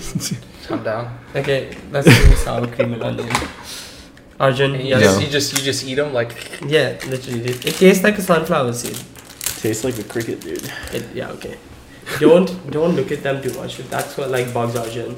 I'm 0.69 0.84
down. 0.84 1.18
Okay, 1.36 1.69
let's 1.91 2.06
do 2.06 2.36
sour 2.36 2.68
cream 2.68 2.94
and 2.94 3.02
onion. 3.02 3.30
Arjun, 4.39 4.76
And 4.76 4.84
you, 4.84 4.89
yes. 4.89 5.01
just, 5.01 5.19
Yeah. 5.19 5.26
you 5.26 5.31
just 5.31 5.57
you 5.57 5.64
just 5.64 5.85
eat 5.85 5.95
them 5.95 6.14
like 6.14 6.31
Yeah, 6.68 6.97
literally, 7.07 7.41
dude. 7.41 7.65
It 7.65 7.76
tastes 7.76 8.03
like 8.03 8.18
a 8.18 8.22
sunflower 8.22 8.73
seed. 8.73 8.97
Tastes 9.61 9.84
like 9.84 9.97
a 9.97 10.03
cricket, 10.03 10.41
dude. 10.41 10.64
It, 10.93 11.03
yeah, 11.15 11.30
okay. 11.31 11.57
Don't 12.19 12.47
don't 12.72 12.95
look 12.95 13.11
at 13.11 13.23
them 13.23 13.41
too 13.41 13.53
much. 13.59 13.77
That's 13.89 14.15
what 14.18 14.30
like 14.30 14.53
bugs 14.53 14.76
Arjun. 14.76 15.15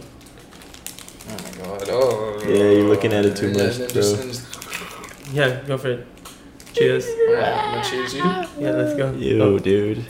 Oh 1.31 1.37
my 1.43 1.51
god! 1.63 1.89
Oh. 1.91 2.39
Yeah, 2.47 2.71
you're 2.71 2.87
looking 2.89 3.13
at 3.13 3.25
it 3.25 3.35
too 3.35 3.51
much, 3.53 3.77
then 3.77 3.89
bro. 3.89 4.01
just- 4.01 4.47
Yeah, 5.33 5.61
go 5.67 5.77
for 5.77 5.89
it. 5.91 6.07
Cheers. 6.73 7.05
Yeah, 7.29 7.75
and 7.75 7.83
cheers, 7.85 8.13
you. 8.13 8.23
Yeah, 8.23 8.71
let's 8.79 8.95
go. 8.97 9.11
Yo, 9.13 9.59
dude. 9.59 10.05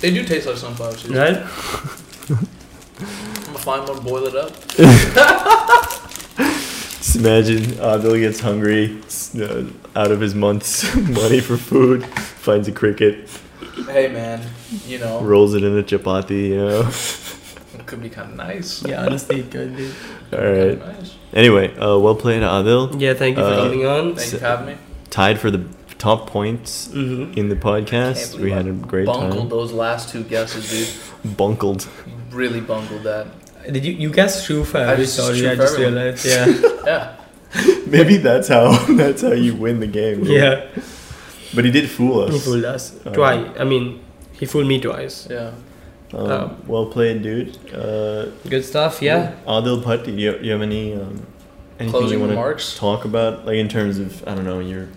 They 0.00 0.10
do 0.10 0.24
taste 0.24 0.46
like 0.46 0.56
sunflower 0.58 0.96
seeds. 0.96 1.14
Right? 1.14 1.36
I'm 1.38 2.46
gonna 3.46 3.58
find 3.58 3.88
one, 3.88 4.00
boil 4.02 4.26
it 4.26 4.34
up. 4.36 4.52
Just 7.16 7.26
imagine 7.26 7.62
Adil 7.80 8.20
gets 8.20 8.40
hungry, 8.40 8.98
uh, 9.40 9.64
out 9.98 10.10
of 10.12 10.20
his 10.20 10.34
month's 10.34 10.94
money 11.08 11.40
for 11.40 11.56
food, 11.56 12.04
finds 12.04 12.68
a 12.68 12.72
cricket, 12.72 13.30
Hey 13.86 14.08
man, 14.08 14.42
you 14.86 14.98
know 14.98 15.20
rolls 15.22 15.54
it 15.54 15.64
in 15.64 15.78
a 15.78 15.82
chapati, 15.82 16.48
you 16.48 16.56
know. 16.58 16.80
it 17.80 17.86
could 17.86 18.02
be 18.02 18.10
kind 18.10 18.32
of 18.32 18.36
nice. 18.36 18.82
Yeah, 18.84 19.02
honestly, 19.06 19.42
good, 19.44 19.76
dude. 19.78 19.94
All 20.32 20.38
Kinda 20.40 20.66
right. 20.76 20.78
Nice. 20.98 21.14
Anyway, 21.32 21.74
uh, 21.78 21.96
well 21.98 22.14
played, 22.16 22.42
Adil. 22.42 23.00
Yeah, 23.00 23.14
thank 23.14 23.38
you 23.38 23.42
for 23.44 23.48
Uh, 23.50 23.56
coming 23.64 23.86
on. 23.86 24.14
Thank 24.16 24.32
you 24.32 24.38
for 24.38 24.44
having 24.44 24.66
me. 24.66 24.76
Tied 25.08 25.38
for 25.40 25.50
the 25.50 25.64
top 25.98 26.28
points 26.28 26.88
Mm-hmm. 26.88 27.38
in 27.38 27.48
the 27.48 27.56
podcast. 27.56 28.38
We 28.38 28.52
I 28.52 28.56
had 28.56 28.66
a 28.66 28.72
great 28.72 29.06
bungled 29.06 29.38
time. 29.40 29.48
those 29.48 29.72
last 29.72 30.10
two 30.10 30.22
guesses, 30.22 30.68
dude. 30.70 31.36
bungled. 31.36 31.88
Really 32.30 32.60
bungled 32.60 33.04
that. 33.04 33.26
Did 33.72 33.84
you 33.84 33.92
you 33.92 34.10
guessed 34.10 34.46
true 34.46 34.64
for 34.64 34.78
I 34.78 34.92
every 34.92 35.04
just- 35.04 35.16
story? 35.18 35.38
true 35.40 35.50
I 35.50 35.54
just 35.56 35.74
everyone. 35.74 35.94
realized. 35.94 36.26
Yeah, 36.26 36.46
Yeah. 36.86 37.16
Maybe 37.86 38.16
that's 38.18 38.48
how 38.48 38.76
that's 39.02 39.22
how 39.22 39.32
you 39.32 39.54
win 39.54 39.80
the 39.80 39.86
game. 39.86 40.24
dude. 40.24 40.28
yeah. 40.42 40.66
But 41.54 41.64
he 41.64 41.70
did 41.70 41.88
fool 41.88 42.20
us. 42.24 42.32
He 42.34 42.38
fooled 42.40 42.64
us 42.64 42.84
Uh, 43.06 43.12
twice. 43.12 43.46
I 43.58 43.64
mean, 43.64 44.00
he 44.32 44.44
fooled 44.46 44.66
me 44.66 44.80
twice. 44.80 45.26
Yeah. 45.30 45.52
Um, 46.12 46.30
Um, 46.30 46.62
well 46.66 46.86
played, 46.86 47.22
dude. 47.22 47.56
Uh, 47.74 48.26
Good 48.48 48.64
stuff. 48.64 49.00
Yeah. 49.02 49.32
Adil 49.46 49.82
Bhatti, 49.82 50.06
do 50.06 50.12
you, 50.12 50.38
you 50.42 50.52
have 50.52 50.62
any 50.62 50.92
um, 50.94 51.26
anything 51.78 51.90
Closing 51.90 52.20
you 52.20 52.26
want 52.26 52.58
to 52.60 52.76
talk 52.78 53.04
about, 53.04 53.46
like 53.46 53.56
in 53.56 53.68
terms 53.68 53.98
of 53.98 54.22
I 54.28 54.34
don't 54.34 54.44
know 54.44 54.60
your 54.60 54.88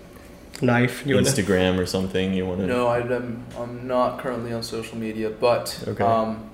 Knife. 0.61 1.05
You 1.05 1.15
wanna? 1.15 1.27
Instagram 1.27 1.79
or 1.79 1.85
something 1.85 2.33
you 2.33 2.45
want 2.45 2.59
to? 2.59 2.67
No, 2.67 2.87
I, 2.87 2.99
am 2.99 3.45
I'm 3.57 3.87
not 3.87 4.19
currently 4.19 4.51
on 4.51 4.61
social 4.63 4.97
media, 4.97 5.29
but 5.29 5.79
Okay. 5.87 6.03
um, 6.03 6.48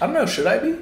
I 0.00 0.06
don't 0.06 0.14
know. 0.14 0.26
Should 0.26 0.46
I 0.46 0.58
be? 0.58 0.76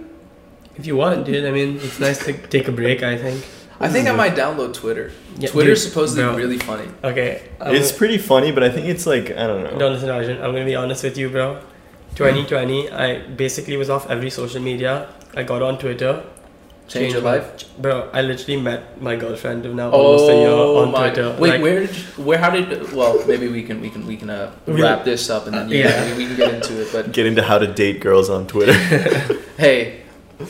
If 0.77 0.87
you 0.87 0.97
want, 0.97 1.25
dude. 1.27 1.45
I 1.45 1.51
mean, 1.51 1.77
it's 1.77 2.01
nice 2.01 2.25
to 2.25 2.33
take 2.33 2.69
a 2.69 2.73
break. 2.73 3.03
I 3.03 3.17
think. 3.17 3.45
I 3.81 3.89
think 3.89 4.09
I 4.09 4.13
might 4.13 4.35
download 4.35 4.73
Twitter. 4.73 5.13
Yeah, 5.39 5.49
Twitter's 5.49 5.83
dude, 5.83 5.91
supposed 5.91 6.17
to 6.17 6.23
bro. 6.23 6.37
be 6.37 6.43
really 6.43 6.59
funny. 6.59 6.89
Okay. 7.03 7.43
I'm 7.61 7.75
It's 7.75 7.93
pretty 7.93 8.19
funny, 8.19 8.53
but 8.53 8.63
I 8.63 8.71
think 8.71 8.87
it's 8.87 9.07
like 9.07 9.31
I 9.33 9.47
don't 9.47 9.65
know. 9.65 9.79
Don't 9.79 9.93
listen, 9.93 10.11
Arjun. 10.11 10.37
I'm 10.43 10.53
gonna 10.53 10.65
be 10.65 10.77
honest 10.77 11.03
with 11.05 11.19
you, 11.19 11.29
bro. 11.29 11.55
Hmm. 11.57 12.17
2020, 12.17 12.91
I 12.91 13.19
basically 13.27 13.77
was 13.77 13.91
off 13.91 14.09
every 14.09 14.31
social 14.31 14.63
media. 14.63 15.09
I 15.37 15.43
got 15.43 15.63
on 15.63 15.79
Twitter. 15.79 16.23
Change 16.87 17.13
your 17.15 17.23
my- 17.23 17.37
life. 17.39 17.65
Bro, 17.79 18.11
I 18.13 18.21
literally 18.23 18.61
met 18.61 19.01
my 19.01 19.17
girlfriend 19.17 19.65
of 19.67 19.75
now 19.75 19.91
almost 19.91 20.31
a 20.31 20.35
year 20.35 20.49
Oh 20.49 20.77
on 20.85 20.93
my! 20.93 21.09
Twitter. 21.11 21.37
Wait, 21.41 21.51
Like, 21.51 21.63
where 21.63 21.81
did 21.87 21.97
you, 21.97 22.05
where? 22.25 22.39
How 22.39 22.51
did? 22.51 22.93
Well, 22.93 23.27
maybe 23.27 23.49
we 23.49 23.63
can 23.63 23.81
we 23.81 23.89
can 23.91 24.07
we 24.07 24.17
can 24.17 24.29
uh, 24.31 24.53
We- 24.67 24.83
wrap 24.83 25.05
this 25.05 25.31
up 25.31 25.47
and 25.47 25.55
then 25.57 25.69
yeah, 25.71 25.79
Yeah. 25.89 26.17
we, 26.17 26.19
we 26.19 26.27
can 26.29 26.37
get 26.37 26.55
into 26.55 26.81
it. 26.83 26.89
But 26.93 27.13
Get 27.13 27.27
into 27.27 27.43
how 27.43 27.59
to 27.59 27.67
date 27.67 28.01
girls 28.01 28.29
on 28.29 28.47
Twitter. 28.47 28.75
hey, 29.57 30.03
All 30.39 30.47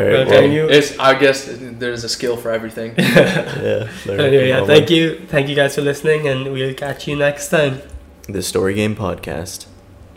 Well. 0.00 0.22
I'm 0.22 0.28
Well, 0.28 0.46
you. 0.50 0.68
it's 0.68 0.98
I 0.98 1.18
guess 1.18 1.48
there's 1.50 2.04
a 2.04 2.08
skill 2.10 2.36
for 2.36 2.50
everything. 2.50 2.94
yeah. 2.98 3.88
Anyway, 4.06 4.48
yeah, 4.48 4.58
well, 4.58 4.66
thank 4.66 4.90
you. 4.90 5.20
Thank 5.28 5.48
you 5.48 5.56
guys 5.56 5.74
for 5.74 5.80
listening, 5.82 6.28
and 6.28 6.52
we'll 6.52 6.74
catch 6.74 7.08
you 7.08 7.16
next 7.16 7.48
time. 7.48 7.80
The 8.28 8.42
Story 8.42 8.74
Game 8.74 8.94
Podcast. 8.94 9.66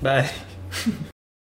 Bye. 0.02 0.30